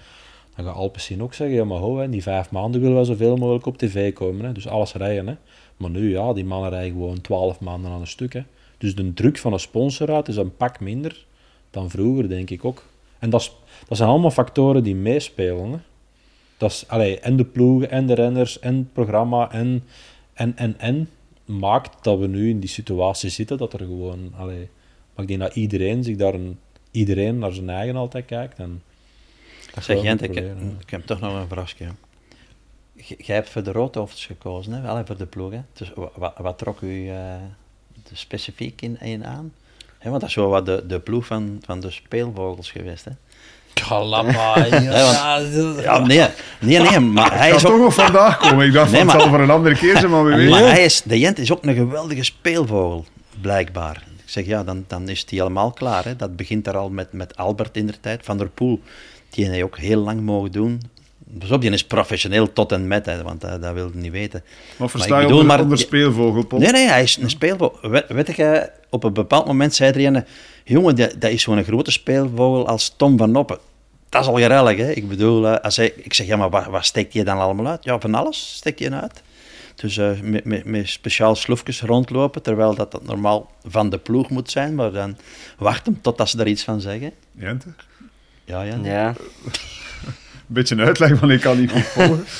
Dan 0.56 0.64
gaat 0.64 0.74
Alpecin 0.74 1.22
ook 1.22 1.34
zeggen, 1.34 1.56
ja 1.56 1.64
maar 1.64 1.78
ho, 1.78 2.00
in 2.00 2.10
die 2.10 2.22
vijf 2.22 2.50
maanden 2.50 2.80
willen 2.80 2.98
we 2.98 3.04
zoveel 3.04 3.36
mogelijk 3.36 3.66
op 3.66 3.78
tv 3.78 4.12
komen. 4.12 4.44
Hè. 4.44 4.52
Dus 4.52 4.68
alles 4.68 4.92
rijden. 4.92 5.26
Hè. 5.26 5.34
Maar 5.76 5.90
nu, 5.90 6.10
ja, 6.10 6.32
die 6.32 6.44
mannen 6.44 6.70
rijden 6.70 6.92
gewoon 6.92 7.20
twaalf 7.20 7.60
maanden 7.60 7.90
aan 7.90 8.00
een 8.00 8.06
stuk. 8.06 8.32
Hè. 8.32 8.42
Dus 8.78 8.94
de 8.94 9.14
druk 9.14 9.38
van 9.38 9.52
een 9.52 9.60
sponsor 9.60 10.14
uit 10.14 10.28
is 10.28 10.36
een 10.36 10.56
pak 10.56 10.80
minder 10.80 11.24
dan 11.70 11.90
vroeger, 11.90 12.28
denk 12.28 12.50
ik 12.50 12.64
ook. 12.64 12.84
En 13.18 13.30
dat, 13.30 13.40
is, 13.40 13.56
dat 13.88 13.96
zijn 13.96 14.08
allemaal 14.08 14.30
factoren 14.30 14.82
die 14.82 14.96
meespelen. 14.96 15.70
Hè. 15.70 15.78
Dat 16.56 16.70
is, 16.70 16.84
allee, 16.88 17.20
en 17.20 17.36
de 17.36 17.44
ploegen, 17.44 17.90
en 17.90 18.06
de 18.06 18.14
renners, 18.14 18.58
en 18.58 18.76
het 18.76 18.92
programma, 18.92 19.52
en, 19.52 19.84
en, 20.32 20.56
en, 20.56 20.78
en 20.78 21.08
maakt 21.46 22.04
dat 22.04 22.18
we 22.18 22.26
nu 22.26 22.48
in 22.50 22.60
die 22.60 22.68
situatie 22.68 23.30
zitten, 23.30 23.58
dat 23.58 23.72
er 23.72 23.78
gewoon... 23.78 24.32
Allee, 24.36 24.68
maar 25.14 25.24
ik 25.24 25.28
denk 25.28 25.40
dat 25.40 25.54
iedereen 25.54 26.04
zich 26.04 26.16
daar 26.16 26.34
een, 26.34 26.58
iedereen 26.90 27.38
naar 27.38 27.52
zijn 27.52 27.70
eigen 27.70 27.96
altijd 27.96 28.24
kijkt. 28.24 28.58
En 28.58 28.82
dat 29.74 29.84
Zeg 29.84 29.96
ik, 29.96 30.34
hè. 30.34 30.50
ik 30.80 30.90
heb 30.90 31.06
toch 31.06 31.20
nog 31.20 31.34
een 31.34 31.48
vraagje. 31.48 31.86
Jij 32.94 33.36
hebt 33.36 33.48
voor 33.48 33.62
de 33.62 33.72
roodhoofds 33.72 34.26
gekozen, 34.26 34.72
hè? 34.72 34.80
Wel, 34.80 35.06
voor 35.06 35.16
de 35.16 35.26
ploeg. 35.26 35.52
Hè? 35.52 35.60
Dus 35.72 35.92
wa- 35.94 36.10
wa- 36.14 36.34
wat, 36.38 36.58
trok 36.58 36.80
u 36.80 37.08
eh, 37.08 37.34
specifiek 38.12 38.82
in, 38.82 39.00
in 39.00 39.24
aan? 39.24 39.52
Want 40.02 40.20
dat 40.20 40.28
is 40.28 40.34
wel 40.34 40.48
wat 40.48 40.66
de, 40.66 40.84
de 40.86 41.00
ploeg 41.00 41.26
van, 41.26 41.58
van 41.64 41.80
de 41.80 41.90
speelvogels 41.90 42.70
geweest. 42.70 43.04
Hè? 43.04 43.10
Kalama, 43.88 44.66
ja, 44.66 45.38
Ja, 45.82 45.98
nee, 45.98 46.26
nee, 46.60 46.78
nee, 46.80 47.00
maar 47.00 47.38
hij 47.38 47.50
is 47.50 47.62
toch 47.62 47.78
nog 47.78 47.94
vandaag 47.94 48.38
komen. 48.38 48.66
Ik 48.66 48.72
dacht 48.72 48.90
Nee, 48.90 49.00
van, 49.00 49.10
het 49.10 49.20
zal 49.20 49.30
voor 49.30 49.40
een 49.40 49.50
andere 49.50 49.76
keer 49.76 49.98
zijn, 49.98 50.10
maar 50.10 50.24
we 50.24 50.34
weten. 50.34 50.50
Maar 50.50 50.70
hij 50.70 50.84
is, 50.84 51.02
de 51.02 51.18
Jent 51.18 51.38
is 51.38 51.52
ook 51.52 51.64
een 51.64 51.74
geweldige 51.74 52.24
speelvogel, 52.24 53.04
blijkbaar. 53.40 53.96
Ik 53.96 54.32
zeg, 54.32 54.46
ja, 54.46 54.64
dan, 54.64 54.84
dan 54.86 55.08
is 55.08 55.24
hij 55.28 55.38
helemaal 55.38 55.70
klaar. 55.72 56.04
Hè. 56.04 56.16
Dat 56.16 56.36
begint 56.36 56.64
daar 56.64 56.76
al 56.76 56.90
met, 56.90 57.12
met 57.12 57.36
Albert 57.36 57.76
in 57.76 57.86
de 57.86 58.00
tijd. 58.00 58.20
Van 58.24 58.38
der 58.38 58.48
Poel, 58.48 58.80
die 59.30 59.44
heeft 59.44 59.56
hij 59.56 59.64
ook 59.64 59.78
heel 59.78 60.00
lang 60.00 60.20
mogen 60.20 60.52
doen. 60.52 60.82
Dus 61.28 61.50
op, 61.50 61.60
die 61.60 61.70
is 61.70 61.84
professioneel 61.84 62.52
tot 62.52 62.72
en 62.72 62.86
met, 62.86 63.06
hè, 63.06 63.22
want 63.22 63.40
dat, 63.40 63.62
dat 63.62 63.74
wil 63.74 63.86
ik 63.86 63.94
niet 63.94 64.12
weten. 64.12 64.44
Wat 64.76 64.90
versta 64.90 65.08
Maar 65.08 65.18
je 65.18 65.22
ik 65.24 65.28
bedoel, 65.28 65.42
onder, 65.42 65.56
maar- 65.56 65.64
onder 65.64 65.78
speelvogelpot? 65.78 66.60
Nee, 66.60 66.72
nee, 66.72 66.88
hij 66.88 67.02
is 67.02 67.16
een 67.16 67.30
speelvogel. 67.30 67.90
Weet, 67.90 68.04
weet 68.08 68.36
je, 68.36 68.70
op 68.90 69.04
een 69.04 69.12
bepaald 69.12 69.46
moment 69.46 69.74
zei 69.74 69.90
er 69.92 70.14
een... 70.14 70.24
Jongen, 70.64 70.96
dat, 70.96 71.14
dat 71.18 71.30
is 71.30 71.42
zo'n 71.42 71.64
grote 71.64 71.90
speelvogel 71.90 72.66
als 72.68 72.94
Tom 72.96 73.18
van 73.18 73.30
Noppen. 73.30 73.58
Dat 74.08 74.22
is 74.22 74.28
al 74.28 74.36
gerellig, 74.36 74.76
hè. 74.76 74.90
Ik 74.90 75.08
bedoel, 75.08 75.46
eh, 75.46 75.60
als 75.60 75.76
hij, 75.76 75.92
ik 75.96 76.14
zeg, 76.14 76.26
ja, 76.26 76.36
maar 76.36 76.50
wat, 76.50 76.66
wat 76.66 76.84
steekt 76.84 77.12
je 77.12 77.24
dan 77.24 77.38
allemaal 77.38 77.66
uit? 77.66 77.84
Ja, 77.84 78.00
van 78.00 78.14
alles 78.14 78.52
steekt 78.56 78.78
je 78.78 78.90
uit. 78.90 79.22
Dus 79.74 79.96
eh, 79.96 80.20
met, 80.20 80.44
met, 80.44 80.64
met 80.64 80.88
speciaal 80.88 81.34
sloefjes 81.34 81.80
rondlopen, 81.82 82.42
terwijl 82.42 82.74
dat, 82.74 82.90
dat 82.92 83.02
normaal 83.04 83.50
van 83.64 83.90
de 83.90 83.98
ploeg 83.98 84.30
moet 84.30 84.50
zijn, 84.50 84.74
maar 84.74 84.92
dan 84.92 85.16
wacht 85.58 85.86
hem 85.86 86.00
totdat 86.00 86.28
ze 86.28 86.38
er 86.38 86.46
iets 86.46 86.64
van 86.64 86.80
zeggen. 86.80 87.12
Jente? 87.32 87.68
Ja, 88.44 88.62
ja. 88.62 88.78
Ja, 88.82 89.14
beetje 90.46 90.74
een 90.74 90.80
uitleg, 90.80 91.20
want 91.20 91.32
ik 91.32 91.40
kan 91.40 91.60
niet 91.60 91.70
goed 91.70 91.82
volgen. 91.84 92.24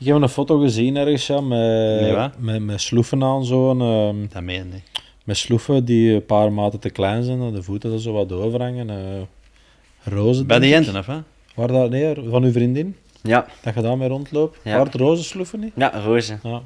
Ik 0.00 0.06
heb 0.06 0.22
een 0.22 0.28
foto 0.28 0.58
gezien 0.58 0.96
ergens, 0.96 1.26
ja, 1.26 1.40
met, 1.40 1.58
Nee, 2.00 2.28
met, 2.38 2.62
met 2.62 2.80
sloeven 2.80 3.22
aan 3.22 3.44
zo'n... 3.44 3.80
ehm, 3.80 4.16
Dat 4.32 4.42
meen 4.42 4.72
ik. 4.74 5.00
met 5.24 5.36
sloeven 5.36 5.84
die 5.84 6.12
een 6.14 6.26
paar 6.26 6.52
maten 6.52 6.78
te 6.80 6.90
klein 6.90 7.22
zijn, 7.22 7.40
en 7.40 7.52
de 7.52 7.62
voeten 7.62 7.92
er 7.92 8.00
zo 8.00 8.12
wat 8.12 8.32
overhangen. 8.32 8.90
eh 8.90 10.12
rozen, 10.12 10.46
Bij 10.46 10.58
de. 10.58 10.68
Jenten, 10.68 10.96
of 10.96 11.06
hè? 11.06 11.18
Waar 11.54 11.68
dat, 11.68 11.90
nee, 11.90 12.14
van 12.30 12.42
uw 12.42 12.52
vriendin, 12.52 12.96
ja, 13.22 13.46
dat 13.62 13.74
je 13.74 13.80
daarmee 13.82 14.08
rondloopt. 14.08 14.58
Ja. 14.64 14.76
Waar 14.76 14.84
het 14.84 14.94
rozensloeven 14.94 15.60
niet? 15.60 15.72
ja, 15.76 16.00
rozen. 16.04 16.40
Ja. 16.42 16.60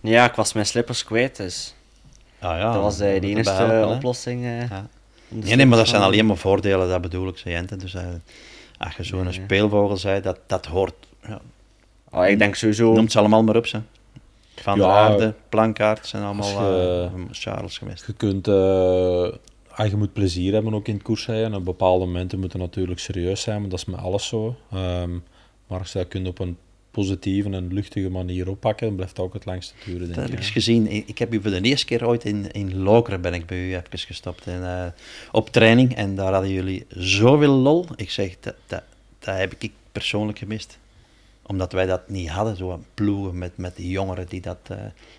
Ja, 0.00 0.24
ik 0.28 0.34
was 0.34 0.52
mijn 0.52 0.66
slippers 0.66 1.04
kwijt, 1.04 1.36
dus 1.36 1.74
Ah, 2.40 2.58
ja, 2.58 2.72
dat 2.72 2.82
was 2.82 3.00
eh, 3.00 3.12
moet 3.12 3.20
de 3.20 3.26
enige 3.28 3.86
oplossing. 3.86 4.44
eh, 4.44 4.68
Ja. 4.68 4.86
Nee, 5.28 5.56
nee, 5.56 5.66
maar 5.66 5.78
dat 5.78 5.88
zijn 5.88 6.02
alleen 6.02 6.26
maar 6.26 6.36
voordelen, 6.36 6.88
dat 6.88 7.00
bedoel 7.00 7.28
ik, 7.28 7.36
zei 7.38 7.54
Jente. 7.54 7.76
Dus 7.76 7.94
eh, 7.94 8.02
als 8.78 8.96
je 8.96 9.02
zo'n 9.04 9.24
Nee. 9.24 9.32
speelvogel 9.32 9.96
zei, 9.96 10.20
dat, 10.20 10.38
dat 10.46 10.66
hoort... 10.66 10.94
Ja, 11.26 11.40
Oh, 12.10 12.26
ik 12.26 12.38
denk 12.38 12.54
sowieso... 12.54 12.92
Noemt 12.92 13.12
ze 13.12 13.18
allemaal 13.18 13.42
maar 13.42 13.56
op, 13.56 13.66
ze. 13.66 13.80
Van 14.56 14.78
Ja. 14.78 14.86
Aarde, 14.86 15.34
Plankaart, 15.48 16.06
zijn 16.06 16.22
allemaal 16.22 16.48
je- 16.62 17.10
eh, 17.14 17.20
Charles 17.30 17.78
geweest. 17.78 18.06
Je 18.06 18.12
kunt... 18.12 18.48
eh, 18.48 19.74
ah, 19.78 19.86
je 19.90 19.96
moet 19.96 20.12
plezier 20.12 20.52
hebben 20.52 20.74
ook 20.74 20.88
in 20.88 20.94
het 20.94 21.02
koersrijden. 21.02 21.46
En 21.46 21.54
op 21.54 21.64
bepaalde 21.64 22.04
momenten 22.04 22.38
moeten 22.40 22.58
natuurlijk 22.58 23.00
serieus 23.00 23.40
zijn, 23.40 23.60
maar 23.60 23.68
dat 23.70 23.78
is 23.78 23.84
met 23.84 24.00
alles 24.00 24.26
zo. 24.26 24.56
Ehm, 24.72 25.10
maar 25.66 25.78
als 25.78 25.92
je 25.92 25.98
dat 25.98 26.08
kunt 26.08 26.28
op 26.28 26.38
een 26.38 26.56
positieve 26.98 27.50
en 27.50 27.72
luchtige 27.72 28.10
manier 28.10 28.48
oppakken, 28.48 28.86
dan 28.86 28.96
blijft 28.96 29.16
het 29.16 29.26
ook 29.26 29.32
het 29.32 29.44
langste 29.44 29.74
duren, 29.84 30.00
denk 30.00 30.14
Dat 30.14 30.24
heb 30.24 30.32
ik 30.32 30.38
eens 30.38 30.50
gezien. 30.50 31.08
Ik 31.08 31.18
heb 31.18 31.34
u 31.34 31.40
voor 31.42 31.50
de 31.50 31.60
eerste 31.60 31.86
keer 31.86 32.06
ooit 32.06 32.24
in, 32.24 32.50
in 32.52 32.78
Lokeren 32.78 33.20
ben 33.20 33.34
ik 33.34 33.46
bij 33.46 33.58
u 33.58 33.74
even 33.74 33.98
gestopt. 33.98 34.46
En, 34.46 34.64
eh, 34.64 34.86
op 35.32 35.50
training. 35.50 35.96
En 35.96 36.14
daar 36.14 36.32
hadden 36.32 36.50
jullie 36.50 36.86
zoveel 36.88 37.52
lol. 37.52 37.86
Ik 37.96 38.10
zeg, 38.10 38.36
dat, 38.40 38.54
dat, 38.66 38.82
dat 39.18 39.36
heb 39.36 39.54
ik 39.58 39.72
persoonlijk 39.92 40.38
gemist. 40.38 40.78
Omdat 41.42 41.72
wij 41.72 41.86
dat 41.86 42.08
niet 42.08 42.28
hadden. 42.28 42.56
Zo 42.56 42.84
ploegen 42.94 43.38
met, 43.38 43.56
met 43.56 43.76
die 43.76 43.90
jongeren 43.90 44.26
die 44.28 44.40
dat 44.40 44.58
eh, 44.68 44.76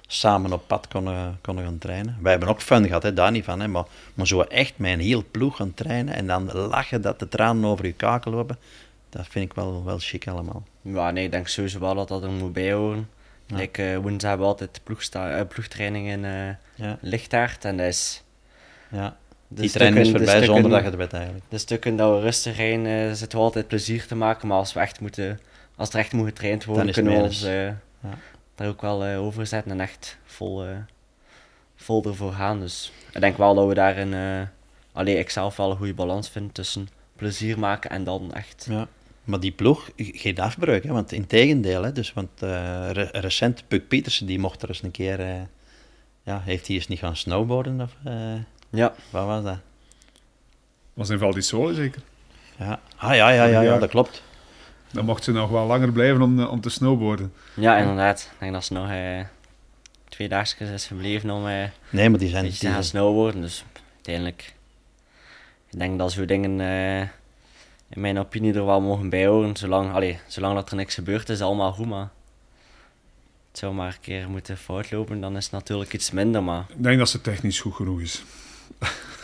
samen 0.07 0.53
op 0.53 0.63
pad 0.67 0.87
konden, 0.87 1.37
konden 1.41 1.63
gaan 1.63 1.77
trainen. 1.77 2.17
Wij 2.21 2.31
hebben 2.31 2.49
ook 2.49 2.61
fun 2.61 2.85
gehad, 2.87 3.03
hè, 3.03 3.13
daar 3.13 3.31
niet 3.31 3.43
van. 3.43 3.59
Hè, 3.59 3.67
maar, 3.67 3.85
maar 4.13 4.27
zo 4.27 4.41
echt 4.41 4.73
met 4.77 4.91
een 4.91 4.99
heel 4.99 5.23
ploeg 5.31 5.55
gaan 5.55 5.73
trainen. 5.73 6.13
En 6.13 6.27
dan 6.27 6.51
lachen 6.51 7.01
dat 7.01 7.19
de 7.19 7.27
tranen 7.27 7.69
over 7.69 7.85
je 7.85 7.93
kaken 7.93 8.31
lopen. 8.31 8.57
Dat 9.09 9.27
vind 9.29 9.45
ik 9.45 9.53
wel, 9.53 9.83
wel 9.83 9.97
chic 9.99 10.27
allemaal. 10.27 10.63
Ja, 10.81 11.11
nee, 11.11 11.25
ik 11.25 11.31
denk 11.31 11.47
sowieso 11.47 11.79
wel 11.79 11.95
dat 11.95 12.07
dat 12.07 12.23
er 12.23 12.29
moet 12.29 12.53
bijhoren. 12.53 13.09
Ja. 13.45 13.55
Like, 13.55 13.91
eh, 13.91 13.97
woensdag 13.97 14.29
hebben 14.29 14.47
we 14.47 14.53
altijd 14.53 14.79
ploegsta 14.83 15.37
eh, 15.37 15.47
ploegtraining 15.47 16.07
in 16.07 16.25
eh 16.25 16.47
Ja, 16.75 16.97
Lichtaard. 17.01 17.65
En 17.65 17.77
dat 17.77 17.85
is... 17.85 18.23
ja. 18.89 19.17
de 19.47 19.61
Die 19.61 19.69
training 19.69 20.01
is 20.01 20.07
stukken- 20.07 20.27
voorbij 20.29 20.45
zonder 20.45 20.63
stukken- 20.63 20.69
dat 20.71 20.79
je 20.79 20.85
het 20.85 21.11
weet 21.11 21.13
eigenlijk. 21.21 21.45
De 21.49 21.57
stukken 21.57 21.95
dat 21.95 22.15
we 22.15 22.19
rustig 22.21 22.57
rijden, 22.57 22.85
eh, 22.85 23.13
zitten 23.13 23.37
we 23.37 23.43
altijd 23.43 23.67
plezier 23.67 24.05
te 24.07 24.15
maken. 24.15 24.47
Maar 24.47 24.57
als 24.57 24.73
we 24.73 24.79
echt 24.79 24.99
moeten... 24.99 25.39
Als 25.75 25.89
er 25.89 25.99
echt 25.99 26.13
moet 26.13 26.25
getraind 26.27 26.65
worden, 26.65 26.93
kunnen 26.93 27.13
we 27.17 27.21
ons 27.21 27.43
eh, 27.43 27.65
Ja. 27.65 27.73
daar 28.55 28.67
ook 28.67 28.81
wel 28.81 29.05
eh, 29.05 29.21
over 29.21 29.45
zetten 29.47 29.71
en 29.71 29.79
echt 29.79 30.17
vol, 30.25 30.65
eh, 30.65 30.69
vol 31.75 32.03
ervoor 32.03 32.31
gaan. 32.33 32.59
Dus 32.59 32.91
ik 33.13 33.21
denk 33.21 33.37
wel 33.37 33.53
dat 33.55 33.67
we 33.67 33.73
daarin... 33.73 34.13
eh 34.13 34.41
alleen 34.93 35.17
ik 35.19 35.29
zelf 35.29 35.55
wel 35.55 35.71
een 35.71 35.77
goede 35.77 35.93
balans 35.93 36.29
vind 36.29 36.53
tussen 36.53 36.87
plezier 37.15 37.59
maken 37.59 37.89
en 37.89 38.03
dan 38.03 38.33
echt... 38.33 38.65
Ja. 38.69 38.87
Maar 39.29 39.39
die 39.39 39.51
ploeg, 39.51 39.89
geen 39.97 40.39
afbreuk, 40.39 40.83
hè? 40.83 40.91
want 40.93 41.11
in 41.11 41.27
tegendeel. 41.27 41.83
Hè? 41.83 41.91
Dus, 41.91 42.13
want 42.13 42.29
eh, 42.39 42.89
re- 42.91 43.09
recent, 43.11 43.63
Puk 43.67 43.87
Pietersen, 43.87 44.25
die 44.25 44.39
mocht 44.39 44.61
er 44.61 44.69
eens 44.69 44.83
een 44.83 44.91
keer... 44.91 45.19
eh, 45.19 45.41
ja, 46.23 46.41
heeft 46.45 46.67
hij 46.67 46.75
eens 46.75 46.87
niet 46.87 46.99
gaan 46.99 47.15
snowboarden? 47.15 47.81
Of, 47.81 47.95
eh, 48.03 48.33
Ja, 48.69 48.93
wat 49.09 49.25
was 49.25 49.43
dat? 49.43 49.57
Was 50.93 51.09
in 51.09 51.17
Val 51.17 51.31
di 51.31 51.41
Sole 51.41 51.73
zeker. 51.73 52.01
Ja. 52.57 52.79
Ah, 52.95 53.15
ja, 53.15 53.29
ja, 53.29 53.43
ja, 53.45 53.45
ja, 53.45 53.61
Ja. 53.61 53.77
dat 53.77 53.89
klopt. 53.89 54.23
Dan 54.91 55.05
mocht 55.05 55.23
ze 55.23 55.31
nog 55.31 55.49
wel 55.49 55.65
langer 55.65 55.91
blijven 55.91 56.21
om, 56.21 56.43
om 56.43 56.61
te 56.61 56.69
snowboarden. 56.69 57.33
ja 57.53 57.77
inderdaad. 57.77 58.29
Ik 58.33 58.39
denk 58.39 58.53
dat 58.53 58.63
ze 58.65 58.73
nog 58.73 58.89
twee 60.09 60.27
dagjes 60.29 60.69
is 60.69 60.85
gebleven 60.87 61.29
om... 61.29 61.47
eh, 61.47 61.63
Nee, 61.89 62.09
maar 62.09 62.19
die 62.19 62.27
een 62.27 62.33
zijn... 62.33 62.43
beetje 62.43 62.59
te 62.59 62.65
Die 62.65 62.73
gaan 62.73 62.83
zijn 62.83 63.03
snowboarden. 63.03 63.41
Dus 63.41 63.63
uiteindelijk, 63.95 64.53
ik 65.71 65.79
denk 65.79 65.97
dat 65.99 66.11
zo'n 66.11 66.25
dingen 66.25 66.59
eh, 66.61 67.07
in 67.89 68.01
mijn 68.01 68.17
opinie 68.19 68.53
er 68.53 68.65
wel 68.65 68.81
mogen 68.81 69.09
bijhoren. 69.09 69.55
Zolang, 69.55 69.93
allee, 69.93 70.19
zolang 70.27 70.55
dat 70.55 70.69
er 70.69 70.75
niks 70.75 70.93
gebeurt, 70.93 71.29
is 71.29 71.39
het 71.39 71.47
allemaal 71.47 71.71
goed. 71.71 71.85
Maar 71.87 72.09
het 73.49 73.59
zou 73.59 73.73
maar 73.73 73.87
een 73.93 73.99
keer 74.01 74.29
moeten 74.29 74.57
fout 74.57 74.91
lopen, 74.91 75.21
dan 75.21 75.37
is 75.37 75.43
het 75.43 75.53
natuurlijk 75.53 75.93
iets 75.93 76.11
minder. 76.11 76.43
Maar 76.43 76.65
Ik 76.69 76.83
denk 76.83 76.97
dat 76.97 77.09
ze 77.09 77.21
technisch 77.21 77.59
goed 77.59 77.73
genoeg 77.75 78.01
is. 78.01 78.23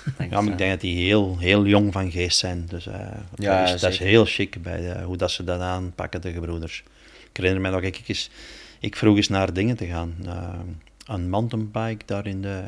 ik 0.06 0.18
denk 0.18 0.32
ja, 0.32 0.36
maar 0.36 0.44
ik 0.44 0.50
dat, 0.50 0.58
denk 0.58 0.72
dat 0.72 0.82
die 0.82 1.06
heel, 1.06 1.38
heel 1.40 1.66
jong 1.66 1.94
van 1.94 2.12
geest 2.12 2.38
zijn. 2.38 2.66
Dus 2.70 2.88
eh, 2.88 3.00
Ja, 3.36 3.66
dat, 3.66 3.74
is, 3.76 3.82
dat 3.82 3.92
is 3.92 4.00
heel 4.00 4.26
chic 4.26 4.62
bij 4.62 4.78
de- 4.82 5.02
hoe 5.04 5.18
dat 5.18 5.32
ze 5.32 5.44
dat 5.44 5.60
aanpakken, 5.62 6.22
de 6.22 6.32
gebroeders. 6.32 6.84
ik 7.30 7.38
herinner 7.38 7.62
me 7.62 7.70
nog, 7.70 7.82
ik, 7.82 7.98
ik, 7.98 8.08
is, 8.08 8.30
ik 8.80 8.96
vroeg 8.96 9.16
eens 9.16 9.28
naar 9.28 9.54
dingen 9.54 9.76
te 9.78 9.86
gaan. 9.86 10.16
Uh, 10.26 10.50
een 11.06 11.30
mountainbike 11.30 12.06
daar 12.06 12.28
in 12.28 12.42
de... 12.42 12.62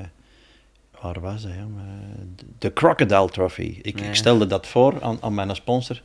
Waar 1.02 1.20
was 1.20 1.42
dat? 1.42 1.52
Ja? 1.52 1.68
De 2.58 2.74
Crocodile 2.74 3.30
Trophy. 3.30 3.80
Ik, 3.82 4.02
ik 4.02 4.16
stelde 4.16 4.48
dat 4.48 4.68
voor 4.68 5.04
aan, 5.04 5.18
aan 5.22 5.34
mijn 5.34 5.56
sponsor. 5.56 6.02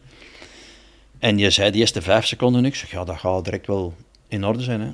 En 1.18 1.38
je 1.38 1.51
zei 1.51 1.70
de 1.70 1.78
eerste 1.78 2.03
vijf 2.03 2.26
seconden 2.26 2.62
niks. 2.62 2.90
Ja, 2.90 3.05
dat 3.05 3.18
gaat 3.18 3.45
direct 3.45 3.66
wel 3.66 3.95
in 4.28 4.45
orde 4.45 4.62
zijn. 4.62 4.80
Hè? 4.80 4.90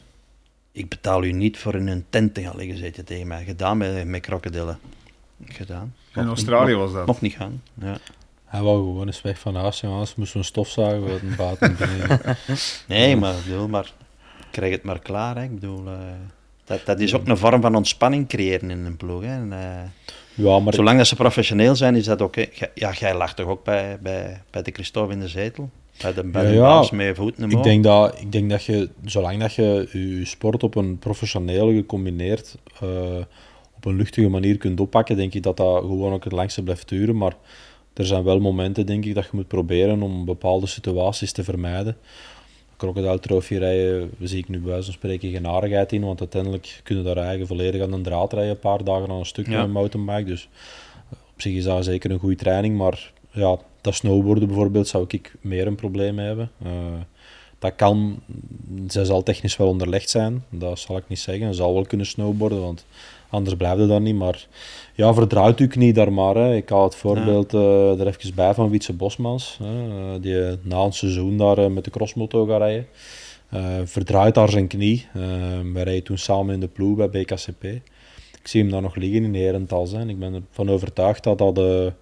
Ik 0.73 0.89
betaal 0.89 1.25
u 1.25 1.33
niet 1.33 1.59
voor 1.59 1.75
in 1.75 1.87
een 1.87 2.05
tent 2.11 2.35
te 2.35 2.43
gaan 2.43 2.57
liggen, 2.57 2.79
zei 2.79 2.93
je 2.95 3.05
tegen 3.05 3.27
mij. 3.27 3.45
Gedaan 3.45 3.77
met, 3.77 4.07
met 4.07 4.21
krokodillen. 4.21 4.79
Gedaan. 5.45 5.95
in 6.15 6.27
Australië 6.27 6.75
was 6.75 6.93
dat? 6.93 7.07
Mocht 7.07 7.21
niet 7.21 7.35
gaan, 7.35 7.63
ja. 7.75 7.99
Hij 8.45 8.63
wou 8.63 8.77
gewoon 8.77 9.07
eens 9.07 9.23
weg 9.23 9.39
van 9.39 9.55
huis, 9.55 9.81
ja. 9.81 9.89
anders 9.89 10.15
moest 10.15 10.35
een 10.35 10.45
stofzuigen 10.45 11.09
wat 11.09 11.21
een 11.21 11.37
baten 11.37 11.77
Nee, 12.89 13.17
maar 13.17 13.35
ik 13.35 13.45
bedoel, 13.45 13.69
maar 13.69 13.93
krijg 14.51 14.73
het 14.73 14.83
maar 14.83 14.99
klaar. 14.99 15.37
Hè. 15.37 15.43
Ik 15.43 15.55
bedoel, 15.55 15.87
uh, 15.87 15.99
dat, 16.69 16.81
dat 16.85 17.01
is 17.01 17.15
ook 17.15 17.29
een 17.29 17.37
vorm 17.37 17.61
van 17.61 17.75
ontspanning 17.75 18.29
creëren 18.29 18.71
in 18.71 18.85
een 18.85 18.97
ploeg. 18.97 19.23
Hè. 19.23 19.29
En, 19.29 19.51
uh, 19.53 20.47
ja, 20.47 20.59
maar 20.59 20.75
zolang 20.75 20.99
dat 20.99 21.07
ze 21.07 21.17
professioneel 21.17 21.77
zijn, 21.77 21.95
is 21.95 22.05
dat 22.05 22.21
oké. 22.21 22.41
Okay. 22.41 22.71
Ja, 22.75 22.93
jij 22.93 23.17
lacht 23.17 23.37
toch 23.37 23.47
ook 23.47 23.65
bij, 23.65 23.99
bij, 24.01 24.43
bij 24.51 24.63
de 24.63 24.71
Christophe 24.71 25.13
in 25.13 25.21
de 25.21 25.29
zetel? 25.29 25.71
Bij 26.03 26.15
de, 26.15 26.25
bij 26.25 26.55
ja, 26.55 26.81
de 26.81 26.97
met 26.97 27.17
voeten 27.17 27.51
ik 27.51 27.63
denk, 27.63 27.85
dat, 27.85 28.21
ik 28.21 28.33
denk 28.33 28.51
dat 28.51 28.65
je, 28.65 28.89
zolang 29.05 29.41
dat 29.41 29.55
je 29.55 29.89
je 29.93 30.25
sport 30.25 30.63
op 30.63 30.75
een 30.75 30.99
professionele 30.99 31.75
gecombineerd, 31.75 32.57
uh, 32.83 32.89
op 33.77 33.85
een 33.85 33.97
luchtige 33.97 34.29
manier 34.29 34.57
kunt 34.57 34.81
oppakken, 34.81 35.17
denk 35.17 35.35
ik 35.35 35.43
dat 35.43 35.57
dat 35.57 35.81
gewoon 35.81 36.13
ook 36.13 36.25
het 36.25 36.33
langste 36.33 36.63
blijft 36.63 36.89
duren. 36.89 37.17
Maar 37.17 37.37
er 37.95 38.07
zijn 38.07 38.25
wel 38.25 38.41
momenten, 38.41 38.87
denk 38.87 39.05
ik, 39.05 39.15
dat 39.15 39.25
je 39.25 39.31
moet 39.33 39.49
proberen 39.49 40.03
om 40.03 40.25
bepaalde 40.25 40.67
situaties 40.67 41.33
te 41.33 41.45
vermijden. 41.45 41.97
Crocodile 42.79 43.19
Trophy 43.19 43.55
rijden 43.55 44.11
zie 44.21 44.39
ik 44.39 44.49
nu 44.49 44.59
bij 44.59 44.73
wijze 44.73 44.93
spreken 44.93 45.31
geen 45.31 45.47
aardigheid 45.47 45.93
in, 45.93 46.05
want 46.05 46.21
uiteindelijk 46.21 46.81
kunnen 46.85 47.05
daar 47.05 47.17
eigen 47.17 47.47
volledig 47.47 47.83
aan 47.83 47.93
een 47.93 48.03
draad 48.03 48.33
rijden, 48.33 48.51
een 48.51 48.59
paar 48.59 48.85
dagen 48.85 49.11
aan 49.11 49.19
een 49.19 49.27
stuk 49.27 49.47
ja. 49.47 49.53
met 49.53 49.63
een 49.63 49.71
mountainbike. 49.71 50.25
Dus 50.25 50.49
op 51.11 51.41
zich 51.41 51.55
is 51.55 51.65
dat 51.65 51.85
zeker 51.85 52.11
een 52.11 52.19
goede 52.19 52.37
training, 52.37 52.77
maar 52.77 53.13
ja, 53.31 53.59
dat 53.81 53.95
snowboarden 53.95 54.49
bijvoorbeeld 54.49 54.89
zou 54.89 55.05
ik 55.09 55.35
meer 55.41 55.67
een 55.67 55.75
probleem 55.75 56.19
hebben. 56.19 56.51
Uh, 56.67 56.73
dat 57.59 57.75
kan, 57.77 58.21
zij 58.87 59.05
zal 59.05 59.23
technisch 59.23 59.57
wel 59.57 59.69
onderlegd 59.69 60.11
zijn, 60.11 60.45
dat 60.51 60.79
zal 60.79 60.97
ik 60.97 61.09
niet 61.09 61.19
zeggen. 61.19 61.47
Ze 61.47 61.55
zal 61.55 61.75
wel 61.75 61.87
kunnen 61.87 62.07
snowboarden, 62.07 62.61
want 62.61 62.85
anders 63.29 63.57
blijft 63.57 63.79
het 63.79 63.89
dan 63.89 64.03
niet. 64.03 64.15
Maar 64.15 64.47
ja, 64.99 65.15
verdraait 65.15 65.59
uw 65.59 65.69
knie 65.69 65.93
daar 65.93 66.13
maar. 66.13 66.35
Hè. 66.35 66.55
Ik 66.55 66.69
haal 66.69 66.85
het 66.85 66.95
voorbeeld 66.95 67.53
ja. 67.53 67.59
uh, 67.59 68.01
er 68.01 68.07
even 68.07 68.35
bij 68.35 68.55
van 68.55 68.71
Wietse 68.71 68.93
Bosmans, 68.93 69.59
hè, 69.63 69.87
uh, 69.87 70.21
die 70.21 70.59
na 70.63 70.77
een 70.77 70.93
seizoen 70.93 71.37
daar 71.37 71.71
met 71.73 71.85
de 71.85 71.91
crossmoto 71.91 72.47
gaat 72.47 72.59
rijden. 72.59 72.87
verdraait 73.87 74.35
daar 74.35 74.51
zijn 74.51 74.67
knie. 74.67 75.07
wij 75.73 75.83
rijden 75.83 76.03
toen 76.03 76.19
samen 76.19 76.55
in 76.55 76.61
de 76.61 76.69
ploeg 76.69 76.97
bij 76.97 77.11
BKCP. 77.11 77.65
Ik 78.41 78.49
zie 78.49 78.63
hem 78.63 78.71
daar 78.71 78.83
nog 78.83 78.95
liggen 78.95 79.25
in 79.25 79.35
Herentals. 79.35 79.93
Hè. 79.93 79.99
En 79.99 80.09
ik 80.09 80.19
ben 80.19 80.35
ervan 80.35 80.71
overtuigd 80.71 81.25
dat 81.25 81.39
dat 81.39 81.59
een 81.59 81.95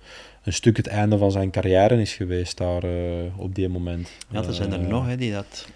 stuk 0.52 0.76
het 0.76 0.86
einde 0.86 1.18
van 1.18 1.30
zijn 1.30 1.50
carrière 1.50 2.00
is 2.00 2.14
geweest 2.14 2.58
daar 2.58 2.82
op 3.36 3.54
die 3.54 3.68
moment. 3.68 4.10
Ja, 4.30 4.44
er 4.44 4.54
zijn 4.54 4.72
er 4.72 4.80
nog 4.80 5.06
hè, 5.06 5.16
die 5.16 5.32
dat 5.32 5.66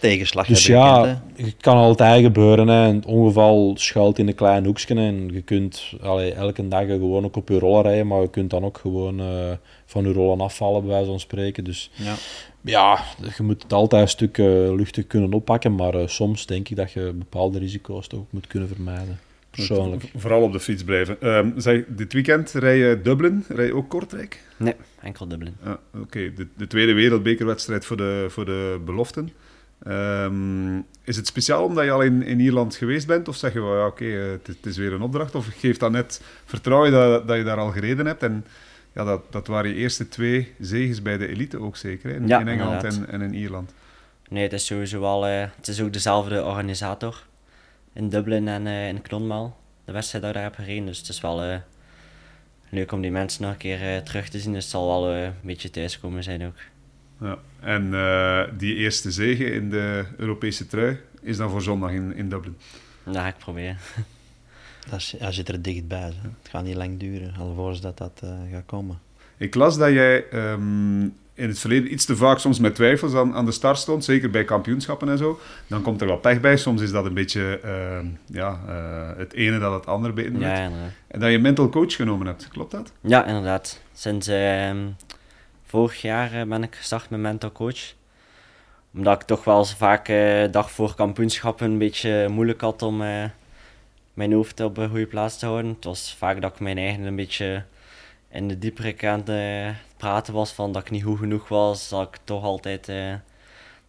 tegenslag 0.00 0.46
dus 0.46 0.66
hebben 0.66 0.86
ja, 0.86 1.02
gekend, 1.02 1.46
het 1.46 1.54
kan 1.60 1.76
altijd 1.76 2.22
gebeuren. 2.22 2.68
Hè. 2.68 2.88
Een 2.88 3.04
ongeval 3.04 3.74
schuilt 3.78 4.18
in 4.18 4.28
een 4.28 4.34
klein 4.34 4.64
hoekje 4.64 4.94
en 4.94 5.30
je 5.32 5.42
kunt 5.42 5.92
allee, 6.02 6.32
elke 6.32 6.68
dag 6.68 6.86
gewoon 6.86 7.24
ook 7.24 7.36
op 7.36 7.48
je 7.48 7.58
rollen 7.58 7.82
rijden, 7.82 8.06
maar 8.06 8.20
je 8.20 8.30
kunt 8.30 8.50
dan 8.50 8.64
ook 8.64 8.78
gewoon 8.78 9.20
uh, 9.20 9.26
van 9.86 10.04
je 10.04 10.12
rollen 10.12 10.40
afvallen, 10.40 10.80
bij 10.80 10.90
wijze 10.90 11.10
van 11.10 11.20
spreken. 11.20 11.64
Dus 11.64 11.90
ja, 11.94 12.14
ja 12.60 12.98
je 13.36 13.42
moet 13.42 13.62
het 13.62 13.72
altijd 13.72 14.02
een 14.02 14.08
stuk 14.08 14.38
uh, 14.38 14.74
luchtig 14.74 15.06
kunnen 15.06 15.32
oppakken, 15.32 15.74
maar 15.74 15.94
uh, 15.94 16.06
soms 16.06 16.46
denk 16.46 16.68
ik 16.68 16.76
dat 16.76 16.92
je 16.92 17.12
bepaalde 17.14 17.58
risico's 17.58 18.06
toch 18.06 18.24
moet 18.30 18.46
kunnen 18.46 18.68
vermijden. 18.68 19.18
Persoonlijk. 19.50 20.10
Vooral 20.16 20.42
op 20.42 20.52
de 20.52 20.60
fiets 20.60 20.84
blijven. 20.84 21.28
Um, 21.28 21.52
zeg, 21.56 21.82
dit 21.88 22.12
weekend 22.12 22.52
rij 22.52 22.76
je 22.76 23.00
Dublin, 23.02 23.44
rij 23.48 23.66
je 23.66 23.74
ook 23.74 23.88
Kortrijk? 23.88 24.42
Nee, 24.56 24.74
enkel 25.00 25.28
Dublin. 25.28 25.54
Ah, 25.62 25.70
Oké, 25.70 26.02
okay. 26.02 26.34
de, 26.34 26.46
de, 26.56 26.66
tweede 26.66 26.92
wereldbekerwedstrijd 26.92 27.84
voor 27.84 27.96
de, 27.96 28.26
voor 28.28 28.44
de 28.44 28.80
beloften. 28.84 29.32
Um, 29.86 30.86
is 31.04 31.16
het 31.16 31.26
speciaal 31.26 31.64
omdat 31.64 31.84
je 31.84 31.90
al 31.90 32.02
in, 32.02 32.22
in 32.22 32.40
Ierland 32.40 32.76
geweest 32.76 33.06
bent? 33.06 33.28
Of 33.28 33.36
zeg 33.36 33.52
je, 33.52 33.60
well, 33.60 33.76
ja, 33.76 33.86
oké, 33.86 34.04
okay, 34.04 34.26
uh, 34.26 34.30
het, 34.30 34.46
het, 34.46 34.66
is 34.66 34.76
weer 34.76 34.92
een 34.92 35.02
opdracht? 35.02 35.34
Of 35.34 35.46
geeft 35.46 35.80
dat 35.80 35.90
net 35.90 36.20
vertrouwen 36.44 36.90
dat, 36.92 37.28
dat 37.28 37.36
je 37.36 37.44
daar 37.44 37.58
al 37.58 37.70
gereden 37.70 38.06
hebt? 38.06 38.22
En 38.22 38.44
ja, 38.92 39.04
dat, 39.04 39.32
dat 39.32 39.46
waren 39.46 39.70
je 39.70 39.76
eerste 39.76 40.08
twee 40.08 40.54
zegens 40.58 41.02
bij 41.02 41.16
de 41.18 41.28
elite 41.28 41.60
ook 41.60 41.76
zeker? 41.76 42.14
In, 42.14 42.26
ja, 42.26 42.40
in 42.40 42.48
Engeland 42.48 42.84
en, 42.84 43.08
en, 43.08 43.20
in 43.20 43.34
Ierland. 43.34 43.72
Nee, 44.28 44.42
het 44.42 44.52
is 44.52 44.66
sowieso 44.66 45.00
wel... 45.00 45.28
Uh, 45.28 45.44
het 45.56 45.68
is 45.68 45.80
ook 45.80 45.92
dezelfde 45.92 46.44
organisator 46.44 47.26
in 47.92 48.08
Dublin 48.08 48.48
en 48.48 48.66
uh, 48.66 48.88
in 48.88 49.02
Clonmel. 49.02 49.56
De 49.84 49.92
wedstrijd 49.92 50.24
dat 50.24 50.34
ik 50.34 50.40
daar 50.40 50.50
heb 50.50 50.58
gereden, 50.58 50.86
dus 50.86 50.98
het 50.98 51.08
is 51.08 51.20
wel 51.20 51.62
leuk 52.68 52.92
om 52.92 53.00
die 53.00 53.10
mensen 53.10 53.42
nog 53.42 53.52
een 53.52 53.56
keer 53.56 54.02
terug 54.02 54.28
te 54.28 54.38
zien. 54.38 54.52
Dus 54.52 54.62
het 54.62 54.72
zal 54.72 54.86
wel 54.86 55.14
een 55.14 55.32
beetje 55.42 55.70
thuiskomen 55.70 56.22
zijn 56.22 56.46
ook. 56.46 56.56
Ja. 57.20 57.38
En 57.60 57.86
uh, 57.92 58.42
die 58.58 58.74
eerste 58.74 59.10
zege 59.10 59.44
in 59.44 59.70
de 59.70 60.04
Europese 60.16 60.66
trui 60.66 60.98
is 61.20 61.36
dan 61.36 61.50
voor 61.50 61.62
zondag 61.62 61.90
in, 61.90 62.14
in 62.14 62.28
Dublin. 62.28 62.56
Dat 63.04 63.14
ga 63.14 63.26
ik 63.26 63.38
proberen. 63.38 63.78
Dat 64.90 65.14
hij 65.18 65.32
zit 65.32 65.48
er 65.48 65.62
dichtbij. 65.62 65.98
Hè. 65.98 66.28
Het 66.42 66.50
gaat 66.50 66.64
niet 66.64 66.76
lang 66.76 66.98
duren, 66.98 67.34
alvorens 67.38 67.80
dat 67.80 67.98
dat 67.98 68.20
uh, 68.24 68.30
gaat 68.52 68.66
komen. 68.66 68.98
Ik 69.36 69.54
las 69.54 69.78
dat 69.78 69.92
jij 69.92 70.32
um, 70.32 71.02
in 71.34 71.48
het 71.48 71.58
verleden 71.58 71.92
iets 71.92 72.04
te 72.04 72.16
vaak 72.16 72.38
soms 72.38 72.58
met 72.58 72.74
twijfels 72.74 73.14
aan, 73.14 73.34
aan 73.34 73.44
de 73.44 73.52
start 73.52 73.78
stond, 73.78 74.04
zeker 74.04 74.30
bij 74.30 74.44
kampioenschappen 74.44 75.08
en 75.08 75.18
zo. 75.18 75.40
Dan 75.66 75.82
komt 75.82 76.00
er 76.00 76.06
wat 76.06 76.20
pech 76.20 76.40
bij. 76.40 76.56
Soms 76.56 76.82
is 76.82 76.90
dat 76.90 77.04
een 77.04 77.14
beetje 77.14 77.60
uh, 77.64 78.10
ja, 78.26 78.60
uh, 78.68 79.18
het 79.18 79.32
ene 79.32 79.58
dat 79.58 79.72
het 79.72 79.86
andere 79.86 80.12
beïnvloedt. 80.12 80.44
Ja, 80.44 80.70
en 81.06 81.20
dat 81.20 81.30
je 81.30 81.38
mental 81.38 81.68
coach 81.68 81.94
genomen 81.94 82.26
hebt, 82.26 82.48
klopt 82.48 82.70
dat? 82.70 82.92
Ja, 83.00 83.26
inderdaad. 83.26 83.80
Sinds 83.92 84.26
ehm, 84.26 84.86
vorig 85.70 86.02
jaar 86.02 86.46
ben 86.46 86.62
ik 86.62 86.74
gestart 86.74 87.10
met 87.10 87.20
mental 87.20 87.52
coach. 87.52 87.94
Omdat 88.94 89.20
ik 89.20 89.26
toch 89.26 89.44
wel 89.44 89.64
vaak 89.64 90.08
uh, 90.08 90.50
dag 90.50 90.70
voor 90.70 90.94
kampioenschappen 90.94 91.70
een 91.70 91.78
beetje 91.78 92.28
moeilijk 92.28 92.60
had 92.60 92.82
om 92.82 93.02
uh, 93.02 93.24
mijn 94.14 94.32
hoofd 94.32 94.60
op 94.60 94.76
een 94.76 94.88
goede 94.88 95.06
plaats 95.06 95.38
te 95.38 95.46
houden. 95.46 95.70
Het 95.70 95.84
was 95.84 96.14
vaak 96.14 96.40
dat 96.40 96.52
ik 96.52 96.60
mijn 96.60 96.78
eigen 96.78 97.02
een 97.02 97.16
beetje 97.16 97.64
in 98.28 98.48
de 98.48 98.58
diepere 98.58 98.92
kant 98.92 99.30
praten 99.96 100.34
was 100.34 100.52
van 100.52 100.72
dat 100.72 100.82
ik 100.82 100.90
niet 100.90 101.02
goed 101.02 101.18
genoeg 101.18 101.48
was. 101.48 101.88
Dat 101.88 102.08
ik 102.08 102.18
toch 102.24 102.44
altijd, 102.44 102.86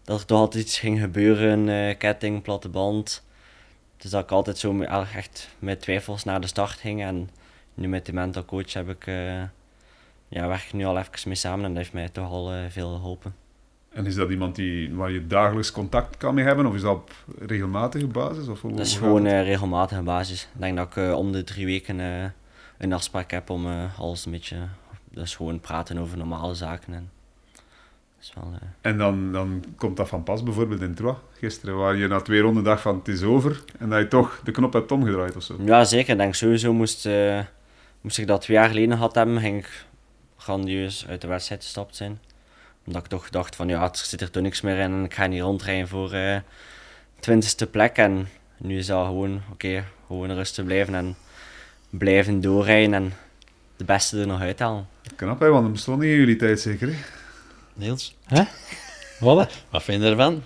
dat 0.04 0.20
er 0.20 0.26
toch 0.26 0.40
altijd 0.40 0.64
iets 0.64 0.80
ging 0.80 1.00
gebeuren, 1.00 1.98
ketting, 1.98 2.42
platte 2.42 2.70
band. 2.70 3.24
Dus 3.98 4.12
dat 4.12 4.24
ik 4.24 4.32
altijd 4.32 4.58
zo 4.58 4.82
echt 4.82 5.50
met 5.60 5.82
twijfels 5.82 6.24
naar 6.24 6.42
de 6.42 6.48
start 6.48 6.80
ging. 6.80 7.04
En 7.04 7.30
nu 7.74 7.88
met 7.88 8.06
de 8.06 8.14
mental 8.14 8.46
coach 8.46 8.74
heb 8.74 8.90
ik 8.90 9.08
ja, 10.32 10.48
werk 10.48 10.74
nu 10.74 10.86
al 10.86 10.98
even 10.98 11.12
mee 11.26 11.36
samen 11.36 11.66
en 11.66 11.70
dat 11.70 11.78
heeft 11.78 11.94
mij 11.94 12.10
toch 12.10 12.30
al 12.30 12.54
uh, 12.54 12.60
veel 12.70 12.96
geholpen. 12.96 13.36
En 13.90 14.06
is 14.06 14.16
dat 14.16 14.30
iemand 14.30 14.56
die, 14.56 14.94
waar 14.94 15.12
je 15.12 15.28
dagelijks 15.28 15.72
contact 15.72 16.18
kan 16.18 16.34
mee 16.34 16.46
hebben, 16.46 16.66
of 16.66 16.76
is 16.76 16.82
dat 16.82 16.96
op 16.96 17.12
regelmatige 17.40 18.08
basis? 18.08 18.48
Of 18.48 18.62
hoe, 18.62 18.72
dat 18.72 18.86
is 18.86 18.98
gewoon 18.98 19.26
uh, 19.26 19.44
regelmatige 19.44 20.02
basis. 20.02 20.42
Ik 20.54 20.62
denk 20.62 20.78
dat 20.78 20.88
ik 20.88 20.96
uh, 20.96 21.14
om 21.14 21.32
de 21.32 21.44
drie 21.44 21.66
weken 21.66 22.00
een 22.78 22.94
afspraak 22.94 23.32
heb 23.32 23.50
om 23.50 23.68
alles 23.98 24.26
een 24.26 24.32
beetje... 24.32 24.58
Dus 25.10 25.36
gewoon 25.36 25.60
praten 25.60 25.98
over 25.98 26.18
normale 26.18 26.54
zaken. 26.54 26.94
En, 26.94 27.10
is 28.20 28.34
wel, 28.36 28.52
en 28.82 28.98
dan, 28.98 29.32
dan 29.32 29.64
komt 29.78 29.98
dat 29.98 30.08
van 30.08 30.24
pas, 30.24 30.44
bijvoorbeeld 30.44 30.82
in 30.82 30.94
Troyes, 30.94 31.18
gisteren, 31.38 31.78
waar 31.78 31.96
je 31.96 32.08
na 32.08 32.22
twee 32.22 32.42
ronden 32.42 32.64
dacht 32.64 32.82
van 32.82 32.96
het 32.96 33.08
is 33.08 33.24
over, 33.24 33.64
en 33.80 33.90
dat 33.90 34.00
je 34.00 34.08
toch 34.08 34.42
de 34.44 34.52
knop 34.52 34.74
hebt 34.74 34.92
omgedraaid 34.92 35.36
of 35.36 35.44
zo. 35.44 35.56
Ja, 35.66 35.84
zeker. 35.84 36.12
Ik 36.12 36.18
denk 36.18 36.36
sowieso 36.36 36.74
moest, 36.74 37.10
moest 38.02 38.18
ik 38.18 38.28
dat 38.28 38.42
twee 38.42 38.58
jaar 38.58 38.70
geleden 38.70 38.96
gehad 38.96 39.16
hebben, 39.16 39.40
ging 39.40 39.58
ik 39.58 39.86
grandieus 40.42 41.06
uit 41.08 41.22
de 41.22 41.28
wedstrijd 41.28 41.64
gestapt 41.64 41.96
zijn. 41.96 42.20
Omdat 42.86 43.04
ik 43.04 43.10
toch 43.10 43.30
dacht 43.30 43.56
van 43.56 43.68
ja, 43.68 43.82
er 43.82 43.90
zit 43.94 44.22
er 44.22 44.32
toch 44.32 44.44
niks 44.44 44.62
meer 44.62 44.78
in 44.78 44.92
en 44.92 45.04
ik 45.04 45.14
ga 45.14 45.28
niet 45.28 45.42
rondrijden 45.42 45.88
voor 45.88 46.14
uh, 46.14 46.38
twintigste 47.20 47.68
plek. 47.68 47.98
En 47.98 48.28
nu 48.58 48.78
is 48.78 48.86
dat 48.86 49.06
gewoon 49.06 49.42
oké, 49.52 49.84
gewoon 50.08 50.32
rustig 50.32 50.66
blijven 50.66 50.96
en 50.96 51.16
blijven 51.90 52.42
doorrijden 52.42 52.94
en 52.94 53.14
de 53.78 53.84
beste 53.84 54.20
er 54.20 54.28
nog 54.28 54.42
uithalen. 54.42 54.88
Knap 55.16 55.40
hè, 55.40 55.50
want 55.50 55.64
dat 55.64 55.72
bestond 55.72 56.00
niet 56.00 56.12
in 56.12 56.18
jullie 56.18 56.36
tijd 56.36 56.60
zeker 56.60 56.88
hè? 56.88 56.96
Niels? 57.74 58.16
Hè? 58.26 58.44
Wat? 59.20 59.64
Wat 59.70 59.84
vind 59.84 60.04
je 60.04 60.10
ervan? 60.10 60.44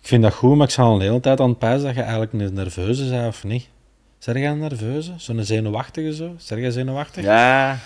Ik 0.00 0.10
vind 0.10 0.22
dat 0.22 0.34
goed, 0.34 0.56
maar 0.56 0.66
ik 0.66 0.72
zal 0.72 0.98
de 0.98 1.04
hele 1.04 1.20
tijd 1.20 1.40
aan 1.40 1.48
het 1.48 1.58
pijzen 1.58 1.86
dat 1.86 1.94
je 1.94 2.00
eigenlijk 2.00 2.32
een 2.32 2.54
nerveuze 2.54 3.08
bent 3.08 3.26
of 3.26 3.44
niet. 3.44 3.68
Zeg 4.18 4.36
jij 4.36 4.54
nerveuze? 4.54 5.14
Zo'n 5.16 5.44
zenuwachtige 5.44 6.14
zo? 6.14 6.34
Zeg 6.36 6.58
jij 6.58 6.70
zenuwachtig? 6.70 7.24
Ja, 7.24 7.78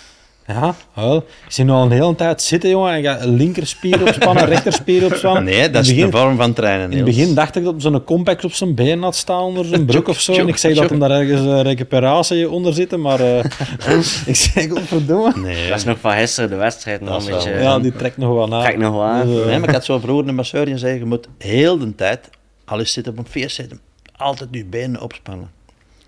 Ja, 0.49 0.75
wel. 0.95 1.17
Ik 1.17 1.53
zie 1.53 1.65
nu 1.65 1.71
al 1.71 1.83
een 1.83 1.91
hele 1.91 2.15
tijd 2.15 2.43
zitten, 2.43 2.71
jongen. 2.71 2.93
En 2.93 3.03
ga 3.03 3.21
een 3.21 3.35
linkerspier 3.35 4.03
opspannen, 4.03 4.45
rechterspier 4.55 5.05
opspannen. 5.05 5.45
Nee, 5.45 5.71
dat 5.71 5.87
is 5.87 5.91
een 5.91 6.11
vorm 6.11 6.37
van 6.37 6.53
trainen. 6.53 6.91
In 6.91 6.97
het 6.97 7.05
begin 7.07 7.35
dacht 7.35 7.57
ik 7.57 7.65
dat 7.65 7.75
zo'n 7.79 8.05
compact 8.05 8.45
op 8.45 8.53
zijn 8.53 8.75
been 8.75 9.03
had 9.03 9.17
staan 9.17 9.43
onder 9.43 9.65
zijn 9.65 9.85
broek 9.91 10.09
of 10.09 10.21
zo. 10.21 10.33
En 10.33 10.49
ik 10.49 10.57
zeg 10.57 10.75
dat 10.75 10.91
hem 10.91 10.99
daar 10.99 11.11
ergens 11.11 11.41
een 11.41 11.63
recuperatie 11.63 12.51
onder 12.51 12.75
zit, 12.75 12.97
maar 12.97 13.21
eh, 13.21 13.45
ik 14.27 14.37
zeg, 14.37 14.69
godverdomme. 14.69 15.33
Nee. 15.37 15.69
Dat 15.69 15.79
is 15.79 15.85
nog 15.85 15.99
van 15.99 16.13
gisteren 16.13 16.51
de 16.51 16.57
wedstrijd 16.57 17.01
nog 17.01 17.27
een 17.27 17.33
beetje... 17.33 17.51
Ja, 17.51 17.79
die 17.79 17.93
trekt 17.93 18.17
nog 18.17 18.35
wel 18.35 18.49
na. 18.49 18.61
Trekt 18.61 18.79
nog 18.79 18.93
wel 18.93 19.05
aan. 19.05 19.27
Dus, 19.27 19.41
eh, 19.41 19.47
Nee, 19.47 19.59
maar 19.59 19.69
ik 19.69 19.75
had 19.75 19.85
zo 19.85 19.99
vroeger 19.99 20.29
een 20.29 20.35
masseur 20.35 20.65
die 20.65 20.79
zei, 20.79 20.99
je 20.99 21.05
moet 21.05 21.29
heel 21.39 21.79
de 21.79 21.95
tijd, 21.95 22.31
al 22.65 22.81
is 22.81 22.93
zitten 22.93 23.13
op 23.13 23.19
een 23.19 23.27
feest 23.31 23.55
zitten, 23.55 23.81
altijd 24.17 24.49
je 24.53 24.65
benen 24.65 25.01
opspannen. 25.01 25.51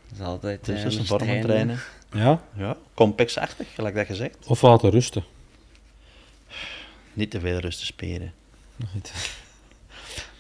Dat 0.09 0.19
is 0.21 0.27
altijd 0.27 0.65
Dus 0.65 0.83
dat 0.83 0.87
is 0.87 0.95
een 0.95 1.01
een 1.01 1.07
vorm 1.07 1.27
van 1.27 1.41
trainen. 1.41 1.79
Ja, 2.13 2.43
Ja, 2.57 2.77
compactachtig, 2.95 3.75
gelijk 3.75 3.95
dat 3.95 4.07
gezegd. 4.07 4.47
of 4.47 4.63
laten 4.63 4.91
rusten. 4.91 5.25
Niet 7.13 7.31
te 7.31 7.41
veel 7.41 7.59
rusten 7.59 7.87
speren. 7.87 8.33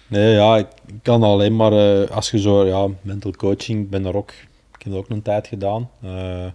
Nee, 0.06 0.32
ja, 0.34 0.56
ik 0.56 0.66
kan 1.02 1.22
alleen 1.22 1.56
maar, 1.56 1.72
eh, 1.72 2.10
als 2.10 2.30
je 2.30 2.38
zo, 2.38 2.66
ja, 2.66 2.88
mental 3.02 3.30
coaching, 3.30 3.82
ik 3.82 3.90
ben 3.90 4.02
daar 4.02 4.14
ook, 4.14 4.30
ik 4.76 4.82
heb 4.82 4.92
dat 4.92 5.02
ook 5.02 5.08
een 5.08 5.22
tijd 5.22 5.46
gedaan. 5.46 5.90
Eh, 6.02 6.46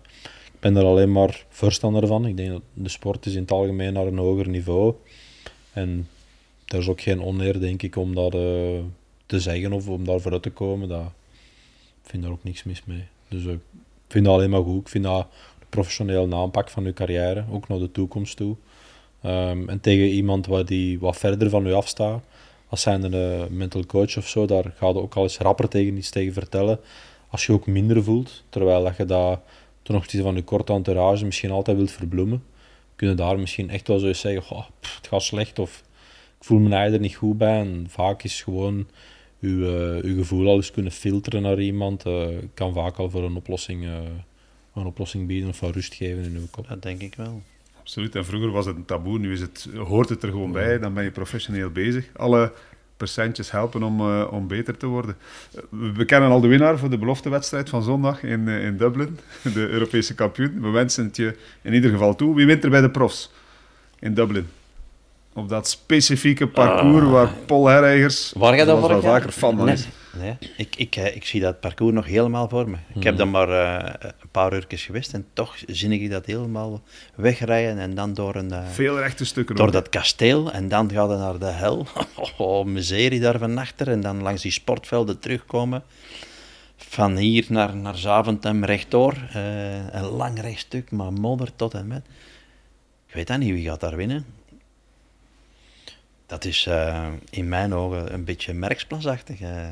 ik 0.53 0.59
ben 0.59 0.75
er 0.75 0.83
alleen 0.83 1.11
maar 1.11 1.45
voorstander 1.49 2.07
van. 2.07 2.25
Ik 2.25 2.37
denk 2.37 2.49
dat 2.49 2.61
de 2.73 2.89
sport 2.89 3.25
is 3.25 3.33
in 3.33 3.41
het 3.41 3.51
algemeen 3.51 3.93
naar 3.93 4.05
een 4.05 4.17
hoger 4.17 4.49
niveau. 4.49 4.93
En 5.71 6.07
er 6.65 6.77
is 6.79 6.87
ook 6.87 7.01
geen 7.01 7.21
oneer, 7.21 7.59
denk 7.59 7.81
ik, 7.81 7.95
om 7.95 8.15
dat 8.15 8.33
eh, 8.33 8.79
te 9.25 9.39
zeggen 9.39 9.73
of 9.73 9.87
om 9.87 10.05
daar 10.05 10.19
vooruit 10.19 10.43
te 10.43 10.49
komen. 10.49 10.89
Dat, 10.89 11.05
ik 12.03 12.09
vind 12.09 12.23
daar 12.23 12.31
ook 12.31 12.43
niks 12.43 12.63
mis 12.63 12.81
mee. 12.85 13.05
Dus 13.27 13.43
vind 14.07 14.25
dat 14.25 14.33
alleen 14.33 14.49
maar 14.49 14.63
goed. 14.63 14.81
Ik 14.81 14.87
vind 14.87 15.03
dat 15.03 15.27
een 15.59 15.67
professionele 15.69 16.35
aanpak 16.35 16.69
van 16.69 16.83
je 16.83 16.93
carrière, 16.93 17.45
ook 17.51 17.67
naar 17.67 17.79
de 17.79 17.91
toekomst 17.91 18.37
toe. 18.37 18.55
Ehm, 19.21 19.69
en 19.69 19.79
tegen 19.79 20.07
iemand 20.07 20.47
wat, 20.47 20.67
die 20.67 20.99
wat 20.99 21.17
verder 21.17 21.49
van 21.49 21.67
u 21.67 21.73
afstaat, 21.73 22.23
als 22.69 22.81
zijn 22.81 23.13
een 23.13 23.57
mental 23.57 23.85
coach 23.85 24.17
of 24.17 24.27
zo, 24.27 24.45
daar 24.45 24.73
ga 24.75 24.87
je 24.87 25.01
ook 25.01 25.15
al 25.15 25.23
eens 25.23 25.37
rapper 25.37 25.67
tegen 25.67 25.97
iets 25.97 26.09
tegen 26.09 26.33
vertellen. 26.33 26.79
Als 27.29 27.45
je 27.45 27.53
ook 27.53 27.67
minder 27.67 28.03
voelt, 28.03 28.43
terwijl 28.49 28.83
dat 28.83 28.97
je 28.97 29.05
dat 29.05 29.39
ten 29.81 29.95
opzichte 29.95 30.25
van 30.25 30.35
je 30.35 30.43
korte 30.43 30.73
entourage 30.73 31.25
misschien 31.25 31.51
altijd 31.51 31.77
wilt 31.77 31.91
verbloemen, 31.91 32.43
kun 32.95 33.09
je 33.09 33.15
daar 33.15 33.39
misschien 33.39 33.69
echt 33.69 33.87
wel 33.87 33.99
zo 33.99 34.13
zeggen, 34.13 34.41
"Goh, 34.41 34.65
pff, 34.79 34.95
het 34.95 35.07
gaat 35.07 35.21
slecht 35.21 35.59
of 35.59 35.83
ik 36.37 36.43
voel 36.43 36.59
me 36.59 36.75
er 36.75 36.99
niet 36.99 37.15
goed 37.15 37.37
bij. 37.37 37.59
En 37.59 37.85
vaak 37.89 38.23
is 38.23 38.41
gewoon 38.43 38.87
uw, 39.39 39.65
eh, 39.65 40.03
uw 40.03 40.17
gevoel 40.17 40.47
al 40.47 40.55
eens 40.55 40.71
kunnen 40.71 40.91
filteren 40.91 41.41
naar 41.41 41.59
iemand, 41.59 42.05
eh, 42.05 42.27
kan 42.53 42.73
vaak 42.73 42.97
al 42.97 43.09
voor 43.09 43.23
een 43.23 43.35
oplossing, 43.35 43.85
eh, 43.85 43.99
een 44.75 44.85
oplossing 44.85 45.27
bieden 45.27 45.49
of 45.49 45.59
wat 45.59 45.73
rust 45.73 45.93
geven 45.93 46.23
in 46.23 46.35
uw 46.35 46.47
kop. 46.51 46.67
Dat 46.67 46.81
denk 46.81 47.01
ik 47.01 47.15
wel. 47.15 47.41
Absoluut. 47.79 48.15
En 48.15 48.25
vroeger 48.25 48.51
was 48.51 48.65
het 48.65 48.75
een 48.75 48.85
taboe, 48.85 49.19
nu 49.19 49.31
is 49.31 49.41
het, 49.41 49.67
hoort 49.75 50.09
het 50.09 50.23
er 50.23 50.29
gewoon 50.29 50.51
bij. 50.51 50.79
Dan 50.79 50.93
ben 50.93 51.03
je 51.03 51.11
professioneel 51.11 51.69
bezig. 51.69 52.09
Alle 52.15 52.51
percentjes 52.97 53.51
helpen 53.51 53.83
om, 53.83 53.99
eh, 53.99 54.27
om 54.31 54.47
beter 54.47 54.77
te 54.77 54.85
worden. 54.85 55.17
We 55.69 56.05
kennen 56.05 56.29
al 56.29 56.41
de 56.41 56.47
winnaar 56.47 56.77
voor 56.77 56.89
de 56.89 56.97
beloftewedstrijd 56.97 57.69
van 57.69 57.83
zondag 57.83 58.23
in, 58.23 58.47
in 58.47 58.77
Dublin, 58.77 59.19
de 59.53 59.67
Europese 59.67 60.15
kampioen. 60.15 60.61
We 60.61 60.69
wensen 60.69 61.05
het 61.05 61.15
je 61.15 61.37
in 61.61 61.73
ieder 61.73 61.91
geval 61.91 62.15
toe. 62.15 62.35
Wie 62.35 62.45
wint 62.45 62.63
er 62.63 62.69
bij 62.69 62.81
de 62.81 62.89
profs 62.89 63.31
in 63.99 64.13
Dublin? 64.13 64.47
Op 65.35 65.49
dat 65.49 65.67
specifieke 65.69 66.47
parcours 66.47 67.05
waar 67.09 67.29
Paul 67.45 67.65
Herreigers 67.67 68.31
Waar 68.35 68.55
jij 68.55 68.65
dat 68.65 68.87
wel 68.87 69.01
vaker 69.01 69.31
van 69.31 69.55
Nee. 69.55 69.73
is. 69.73 69.87
Nee, 70.19 70.37
ik, 70.57 70.75
ik, 70.75 70.95
eh, 70.95 71.15
ik 71.15 71.25
zie 71.25 71.41
dat 71.41 71.59
parcours 71.59 71.93
nog 71.93 72.05
helemaal 72.05 72.49
voor 72.49 72.69
me. 72.69 72.77
Ik 72.93 73.03
heb 73.03 73.17
dan 73.17 73.29
maar 73.29 73.49
eh, 73.49 73.93
een 74.21 74.29
paar 74.31 74.53
uurtjes 74.53 74.83
geweest 74.85 75.13
en 75.13 75.25
toch 75.33 75.57
zie 75.67 75.89
ik 76.01 76.11
dat 76.11 76.25
helemaal 76.25 76.81
wegrijden 77.15 77.77
en 77.79 77.95
dan 77.95 78.13
door, 78.13 78.35
een, 78.35 78.51
eh, 78.51 78.67
Veel 78.67 78.99
rechte 78.99 79.25
stukken. 79.25 79.55
door 79.55 79.65
ook. 79.65 79.71
dat 79.73 79.89
kasteel 79.89 80.51
en 80.51 80.67
dan 80.69 80.91
gaat 80.91 81.09
het 81.09 81.19
naar 81.19 81.39
de 81.39 81.45
hel. 81.45 81.87
Oh, 82.37 82.65
miserie 82.65 83.19
daar 83.19 83.39
van 83.39 83.57
achter 83.57 83.87
en 83.89 84.01
dan 84.01 84.21
langs 84.21 84.41
die 84.41 84.51
sportvelden 84.51 85.19
terugkomen. 85.19 85.83
Van 86.77 87.15
hier 87.17 87.45
naar, 87.49 87.75
naar 87.75 87.97
Zaventem 87.97 88.65
rechtdoor. 88.65 89.13
eh, 89.33 89.93
een 89.93 90.05
lang 90.05 90.41
rechtstuk, 90.41 90.91
maar 90.91 91.13
modder 91.13 91.55
tot 91.55 91.73
en 91.73 91.87
met. 91.87 92.05
Ik 93.07 93.13
weet 93.13 93.27
dat 93.27 93.37
niet, 93.37 93.51
wie 93.53 93.65
gaat 93.69 93.79
daar 93.79 93.95
winnen? 93.95 94.25
Dat 96.25 96.45
is 96.45 96.65
eh, 96.65 97.07
in 97.29 97.49
mijn 97.49 97.73
ogen 97.73 98.13
een 98.13 98.23
beetje 98.23 98.53
merksplasachtig. 98.53 99.41
eh 99.41 99.67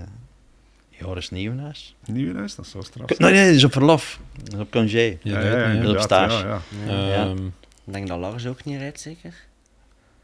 Joris 0.89 1.29
Nieuwenhuis. 1.29 1.95
Nieuwenhuis, 2.05 2.55
dat 2.55 2.65
is 2.65 2.71
zo 2.71 2.81
straf. 2.81 3.17
Nee, 3.17 3.31
nee, 3.31 3.45
dat 3.45 3.55
is 3.55 3.63
op 3.63 3.71
verlof. 3.71 4.19
Dat 4.43 4.53
is 4.53 4.59
op 4.59 4.71
congé. 4.71 5.17
Ja, 5.23 5.39
ja, 5.39 5.89
Op 5.89 5.99
stage. 5.99 6.45
Ja, 6.47 6.61
ja. 6.87 7.07
Ja. 7.07 7.23
Ehm, 7.23 7.45
Ik 7.85 7.93
denk 7.93 8.07
dat 8.07 8.19
Lars 8.19 8.45
ook 8.47 8.63
niet 8.63 8.77
rijdt, 8.79 8.99
zeker? 8.99 9.33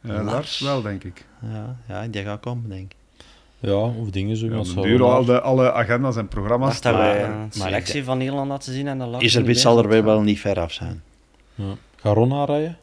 Ja, 0.01 0.13
Lars 0.13 0.25
Lars. 0.31 0.59
wel, 0.59 0.81
denk 0.81 1.03
ik. 1.03 1.25
Ja, 1.51 1.75
ja, 1.87 2.07
die 2.07 2.23
gaat 2.23 2.39
komen, 2.39 2.69
denk 2.69 2.91
ik. 2.91 2.97
ja, 3.59 3.73
of 3.75 4.09
dingen 4.09 4.37
zo. 4.37 4.45
Ja, 4.45 4.61
de 4.81 4.97
wel- 4.97 5.13
al 5.13 5.25
de, 5.25 5.41
alle 5.41 5.73
agenda's 5.73 6.15
en 6.15 6.27
programma's. 6.27 6.81
Maar- 6.81 7.29
een 7.29 7.51
selectie 7.51 8.03
van 8.03 8.17
Nederland 8.17 8.49
hadden 8.49 8.73
zien 8.73 8.87
en 8.87 8.97
dat 8.97 9.07
Lars 9.07 9.23
Iserbiet 9.23 9.49
niet 9.49 9.59
zal 9.59 9.73
bij 9.73 9.83
er 9.83 9.89
weer 9.89 9.97
zat. 9.97 10.05
wel 10.07 10.21
niet 10.21 10.39
ver 10.39 10.59
af 10.59 10.71
zijn. 10.71 11.03
Ja. 11.55 11.75
Ga 11.95 12.13
Ron 12.13 12.33
aanrijden? 12.33 12.77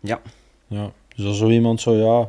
Ja. 0.00 0.20
Ja. 0.66 0.90
Dus 1.16 1.26
als 1.26 1.38
zo 1.38 1.48
iemand 1.48 1.80
zo, 1.80 1.94
ja... 1.94 2.28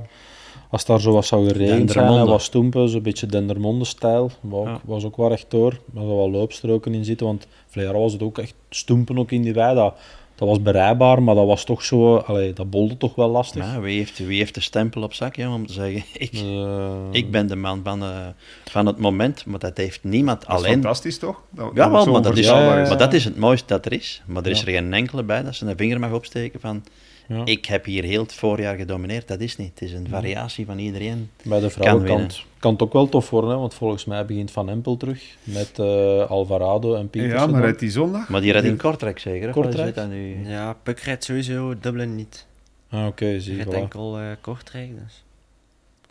Als 0.69 0.86
daar 0.86 0.99
zo 1.01 1.11
wat 1.11 1.25
zou 1.25 1.47
geregend 1.47 1.91
zijn 1.91 2.07
en 2.13 2.25
wat 2.25 2.41
stoempen, 2.41 2.89
zo'n 2.89 3.01
beetje 3.01 3.25
Dendermonde-stijl, 3.25 4.31
was, 4.41 4.59
ook- 4.61 4.67
Ja. 4.67 4.79
was 4.86 5.03
ook 5.03 5.17
wel 5.17 5.29
rechtdoor. 5.29 5.79
Maar 5.93 6.03
er 6.03 6.15
wel 6.15 6.31
loopstroken 6.31 6.93
in 6.93 7.05
zitten, 7.05 7.25
want 7.27 7.47
verleden 7.67 7.93
jaar 7.93 8.01
was 8.03 8.13
het 8.13 8.21
ook 8.21 8.38
echt 8.38 8.53
stoempen 8.69 9.17
ook 9.17 9.31
in 9.31 9.41
die 9.41 9.53
wei. 9.53 9.75
Dat, 9.75 9.95
dat 10.36 10.47
was 10.47 10.61
bereikbaar, 10.61 11.23
maar 11.23 11.36
dat 11.36 11.45
was 11.45 11.63
toch 11.63 11.83
zo... 11.83 12.15
Allee, 12.17 12.53
dat 12.53 12.69
bolde 12.69 12.97
toch 12.97 13.15
wel 13.15 13.29
lastig. 13.29 13.63
Ja, 13.63 13.79
wie, 13.79 13.97
heeft, 13.97 14.17
wie 14.17 14.38
heeft 14.38 14.53
de 14.53 14.61
stempel 14.61 15.01
op 15.01 15.13
zak 15.13 15.36
ja, 15.36 15.53
om 15.53 15.67
te 15.67 15.73
zeggen, 15.73 16.03
ik, 16.25 16.31
eh, 16.33 16.88
ik 17.11 17.31
ben 17.31 17.47
de 17.47 17.55
man 17.55 17.81
van, 17.83 18.03
eh, 18.03 18.27
van 18.65 18.86
het 18.86 18.97
moment, 18.99 19.45
maar 19.45 19.59
dat 19.59 19.77
heeft 19.77 20.03
niemand 20.03 20.41
Dat 20.41 20.49
is 20.49 20.55
alleen. 20.55 20.71
fantastisch, 20.71 21.17
toch? 21.19 21.41
Dat, 21.49 21.71
Ja, 21.73 21.91
wel, 21.91 22.05
maar 22.05 22.21
dat, 22.21 22.38
is, 22.38 22.45
ja, 22.45 22.65
maar 22.88 22.97
dat 22.97 23.13
is 23.13 23.23
het 23.23 23.38
mooiste 23.38 23.67
dat 23.67 23.86
er 23.86 23.93
is. 23.93 24.21
Maar 24.25 24.43
er 24.43 24.51
is 24.51 24.59
Ja. 24.61 24.65
er 24.65 24.71
geen 24.73 24.93
enkele 24.93 25.23
bij 25.23 25.43
dat 25.43 25.55
ze 25.55 25.65
een 25.65 25.77
vinger 25.77 25.99
mag 25.99 26.11
opsteken 26.11 26.59
van 26.59 26.83
ja. 27.28 27.41
ik 27.45 27.65
heb 27.65 27.86
hier 27.86 28.03
heel 28.03 28.21
het 28.21 28.34
voorjaar 28.34 28.76
gedomineerd. 28.78 29.28
Dat 29.28 29.39
is 29.39 29.57
niet. 29.57 29.69
Het 29.69 29.82
is 29.82 29.93
een 29.93 30.07
variatie 30.09 30.65
van 30.65 30.78
iedereen. 30.78 31.30
Bij 31.43 31.59
de 31.59 31.69
vrouwenkant 31.69 32.43
kan 32.59 32.73
het 32.73 32.82
ook 32.82 32.93
wel 32.93 33.09
tof 33.09 33.30
worden, 33.30 33.49
hè, 33.49 33.57
want 33.57 33.73
volgens 33.73 34.05
mij 34.05 34.26
begint 34.26 34.51
Van 34.51 34.69
Empel 34.69 34.97
terug 34.97 35.36
met 35.43 35.80
eh, 35.80 36.30
Alvarado 36.30 36.95
en 36.95 37.09
Pietersen. 37.09 37.39
Ja, 37.39 37.45
maar 37.45 37.53
dan. 37.53 37.61
rijdt 37.61 37.80
die 37.80 37.91
zondag? 37.91 38.30
Maar 38.30 38.41
die 38.41 38.51
redt 38.51 38.65
in 38.65 38.78
Kortrijk 38.78 39.19
zeker? 39.19 39.51
Kortrijk? 39.51 39.95
dat 39.95 40.09
nu? 40.09 40.49
Ja, 40.49 40.73
Puk 40.84 40.99
rijdt 40.99 41.23
sowieso, 41.23 41.80
Dublin 41.80 42.15
niet. 42.15 42.45
Ah, 42.89 43.05
Oké, 43.07 43.39
zie 43.39 43.51
je 43.51 43.57
rijdt 43.57 43.71
voilà. 43.73 43.82
enkel 43.82 44.19
eh 44.19 44.26
Kortrijk, 44.41 44.89
dus... 45.03 45.23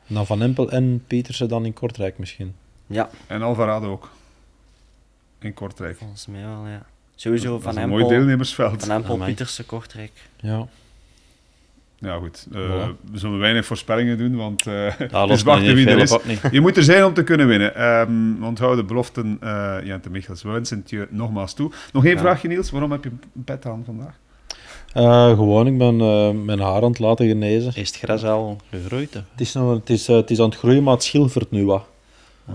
Nou, 0.07 0.27
Van 0.27 0.43
Empel 0.43 0.71
en 0.71 1.05
Pietersen 1.07 1.49
dan 1.49 1.65
in 1.65 1.73
Kortrijk 1.73 2.19
misschien. 2.19 2.55
Ja, 2.87 3.11
En 3.27 3.43
Alvarado 3.43 3.91
ook. 3.91 4.11
In 5.41 5.55
Kortrijk. 5.55 5.97
volgens 5.97 6.27
mij 6.27 6.41
wel, 6.41 6.67
ja. 6.67 6.87
Sowieso 7.15 7.49
Dat 7.49 7.59
is 7.59 7.65
Van 7.65 7.77
een 7.77 7.83
Empel, 7.83 7.99
mooi 7.99 8.15
deelnemersveld. 8.15 8.85
Van 8.85 8.97
Empel, 8.97 9.15
Amai. 9.15 9.29
Pietersen, 9.29 9.67
Kortrijk. 9.67 10.13
Ja. 10.41 10.67
Ja, 12.05 12.17
goed. 12.19 12.47
Eh, 12.53 12.61
Voilà. 12.61 13.11
We 13.13 13.19
zullen 13.19 13.39
weinig 13.39 13.65
voorspellingen 13.67 14.19
doen, 14.19 14.37
want 14.37 14.67
eh 14.67 14.75
Daar 14.75 14.97
het 14.99 15.11
is 15.13 15.13
lost 15.13 15.45
men 15.45 15.55
wachten 15.55 15.75
niet 15.75 15.85
wie 15.85 15.95
er 15.95 15.99
is. 16.01 16.17
Je 16.51 16.61
moet 16.61 16.77
er 16.77 16.83
zijn 16.83 17.05
om 17.05 17.15
te 17.15 17.25
kunnen 17.25 17.47
winnen. 17.47 17.75
Ehm 17.75 18.45
onthoud 18.45 18.77
de 18.77 18.85
beloften, 18.85 19.37
eh 19.41 19.77
Jente 19.85 20.11
Michels. 20.11 20.43
We 20.43 20.51
wensen 20.51 20.79
het 20.79 20.91
je 20.91 21.07
nogmaals 21.11 21.55
toe. 21.55 21.71
Nog 21.93 22.05
één 22.05 22.15
Ja. 22.15 22.21
vraagje, 22.21 22.49
Niels. 22.49 22.71
Waarom 22.71 22.91
heb 22.91 23.05
je 23.05 23.11
een 23.35 23.45
pet 23.45 23.67
aan 23.67 23.83
vandaag? 23.85 24.15
Eh, 24.93 25.29
gewoon, 25.29 25.67
ik 25.67 25.79
ben 25.79 26.01
eh, 26.01 26.31
mijn 26.31 26.61
haar 26.61 26.83
aan 26.83 26.91
het 26.91 26.99
laten 26.99 27.27
genezen. 27.29 27.73
Is 27.75 27.89
het 27.89 27.97
gras 27.99 28.25
al 28.25 28.57
gegroeid? 28.71 29.15
hè? 29.15 29.21
Het 29.31 29.41
is, 29.41 29.53
nog, 29.53 29.75
het, 29.75 29.91
is, 29.91 30.07
het 30.07 30.31
is 30.31 30.39
aan 30.41 30.49
het 30.49 30.59
groeien, 30.59 30.83
maar 30.83 30.95
het 30.95 31.03
schilfert 31.03 31.51
nu 31.51 31.65
wat. 31.65 31.85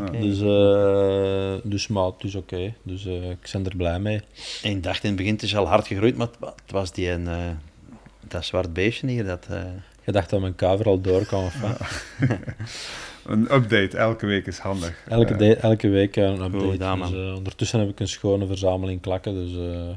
Oké. 0.02 0.20
Dus, 0.20 0.41
eh, 0.41 1.54
dus 1.70 1.88
maar 1.88 2.04
het 2.06 2.24
is 2.24 2.36
oké. 2.36 2.74
Dus 2.84 3.06
eh, 3.06 3.30
ik 3.30 3.50
ben 3.52 3.66
er 3.66 3.76
blij 3.76 4.00
mee. 4.00 4.22
En 4.64 4.72
ik 4.72 4.84
dacht 4.84 5.04
in 5.04 5.10
het 5.10 5.18
begin, 5.18 5.34
het 5.34 5.43
is 5.43 5.56
al 5.56 5.68
hard 5.68 5.88
gegroeid, 5.88 6.18
maar 6.18 6.28
het 6.28 6.36
wa- 6.39 6.54
het 6.64 6.72
was 6.72 6.91
die 6.91 7.12
een, 7.12 7.28
eh, 7.28 7.36
dat 8.28 8.45
zwart 8.45 8.74
beestje 8.74 9.07
hier. 9.07 9.26
Dat, 9.26 9.45
eh, 9.49 9.61
Je 10.05 10.11
dacht 10.11 10.30
dat 10.30 10.39
mijn 10.41 10.55
kuiver 10.55 10.86
al 10.86 11.01
door 11.01 11.26
kan 11.26 11.43
of 11.43 11.61
wat? 11.61 11.78
Een 13.26 13.53
update 13.53 13.97
elke 13.97 14.26
week 14.26 14.47
is 14.47 14.57
handig. 14.57 14.93
Elke, 15.07 15.36
de- 15.36 15.55
elke 15.55 15.89
week 15.89 16.17
eh, 16.17 16.24
een 16.24 16.38
Goed 16.38 16.45
update. 16.53 16.72
gedaan, 16.72 16.99
dus, 16.99 17.11
eh, 17.11 17.36
ondertussen 17.36 17.80
heb 17.80 17.89
ik 17.89 17.99
een 17.99 18.07
schone 18.07 18.47
verzameling 18.47 19.01
klakken. 19.01 19.34
Dus 19.34 19.51
eh, 19.74 19.89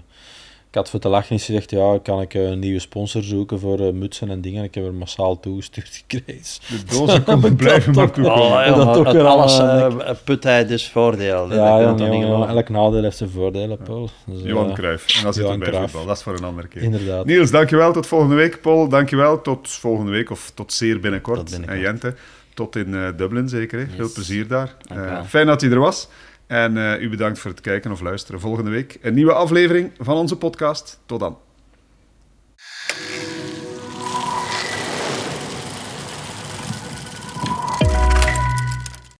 ik 0.72 0.78
had 0.78 0.90
voor 0.90 1.00
te 1.00 1.08
lachen 1.08 1.32
eens 1.32 1.44
gezegd, 1.44 1.70
ja, 1.70 1.98
kan 2.02 2.20
ik 2.20 2.34
eh, 2.34 2.42
een 2.42 2.58
nieuwe 2.58 2.78
sponsor 2.78 3.22
zoeken 3.22 3.58
voor 3.60 3.80
eh, 3.80 3.92
mutsen 3.92 4.30
en 4.30 4.40
dingen. 4.40 4.64
Ik 4.64 4.74
heb 4.74 4.84
er 4.84 4.94
massaal 4.94 5.40
toegestuurd 5.40 5.88
gekregen. 6.06 6.42
de 6.68 6.96
dozen 6.98 7.24
komen 7.28 7.56
blijven 7.56 7.94
maar 7.94 8.10
toe. 8.10 8.30
Oh, 8.30 8.48
ja, 8.48 8.74
dat 8.74 8.94
toch 8.94 9.12
weer 9.12 9.24
al, 9.24 9.40
alles 9.40 9.58
eh, 9.58 10.10
put 10.24 10.44
hij 10.44 10.66
dus 10.66 10.88
voordeel. 10.90 11.48
Dat 11.48 11.58
Ja, 11.58 11.92
niet 11.92 12.24
elk 12.24 12.68
nadeel 12.68 13.02
heeft 13.02 13.16
zijn 13.16 13.30
voordelen, 13.30 13.78
Paul. 13.84 14.10
Dus, 14.26 14.42
Johan 14.42 14.74
Cruijff. 14.74 15.16
En 15.16 15.22
dat 15.24 15.34
zit 15.34 15.44
Johan 15.44 15.62
er 15.62 15.70
bij 15.70 15.80
voetbal. 15.80 16.06
Dat 16.06 16.16
is 16.16 16.22
voor 16.22 16.36
een 16.36 16.44
andere 16.44 16.68
keer. 16.68 16.82
Inderdaad. 16.82 17.24
Niels, 17.24 17.50
dankjewel. 17.50 17.92
Tot 17.92 18.06
volgende 18.06 18.34
week. 18.34 18.60
Paul, 18.60 18.88
dankjewel. 18.88 19.42
Tot 19.42 19.68
volgende 19.68 20.10
week 20.10 20.30
of 20.30 20.52
tot 20.54 20.72
zeer 20.72 21.00
binnenkort. 21.00 21.38
Tot 21.38 21.50
binnenkort. 21.50 21.78
En 21.78 21.84
Jente, 21.84 22.14
tot 22.54 22.76
in 22.76 22.94
eh, 22.94 23.08
Dublin 23.16 23.48
zeker. 23.48 23.78
Hè. 23.78 23.86
Veel 23.96 24.04
Yes. 24.04 24.12
plezier 24.12 24.46
daar. 24.48 24.74
Eh, 24.88 25.20
fijn 25.26 25.46
dat 25.46 25.60
hij 25.60 25.70
er 25.70 25.78
was. 25.78 26.08
En 26.46 26.76
eh, 26.76 27.00
u 27.00 27.08
bedankt 27.08 27.38
voor 27.38 27.50
het 27.50 27.60
kijken 27.60 27.90
of 27.92 28.00
luisteren. 28.00 28.40
Volgende 28.40 28.70
week 28.70 28.98
een 29.02 29.14
nieuwe 29.14 29.32
aflevering 29.32 29.92
van 29.98 30.16
onze 30.16 30.36
podcast. 30.36 31.00
Tot 31.06 31.20
dan. 31.20 31.38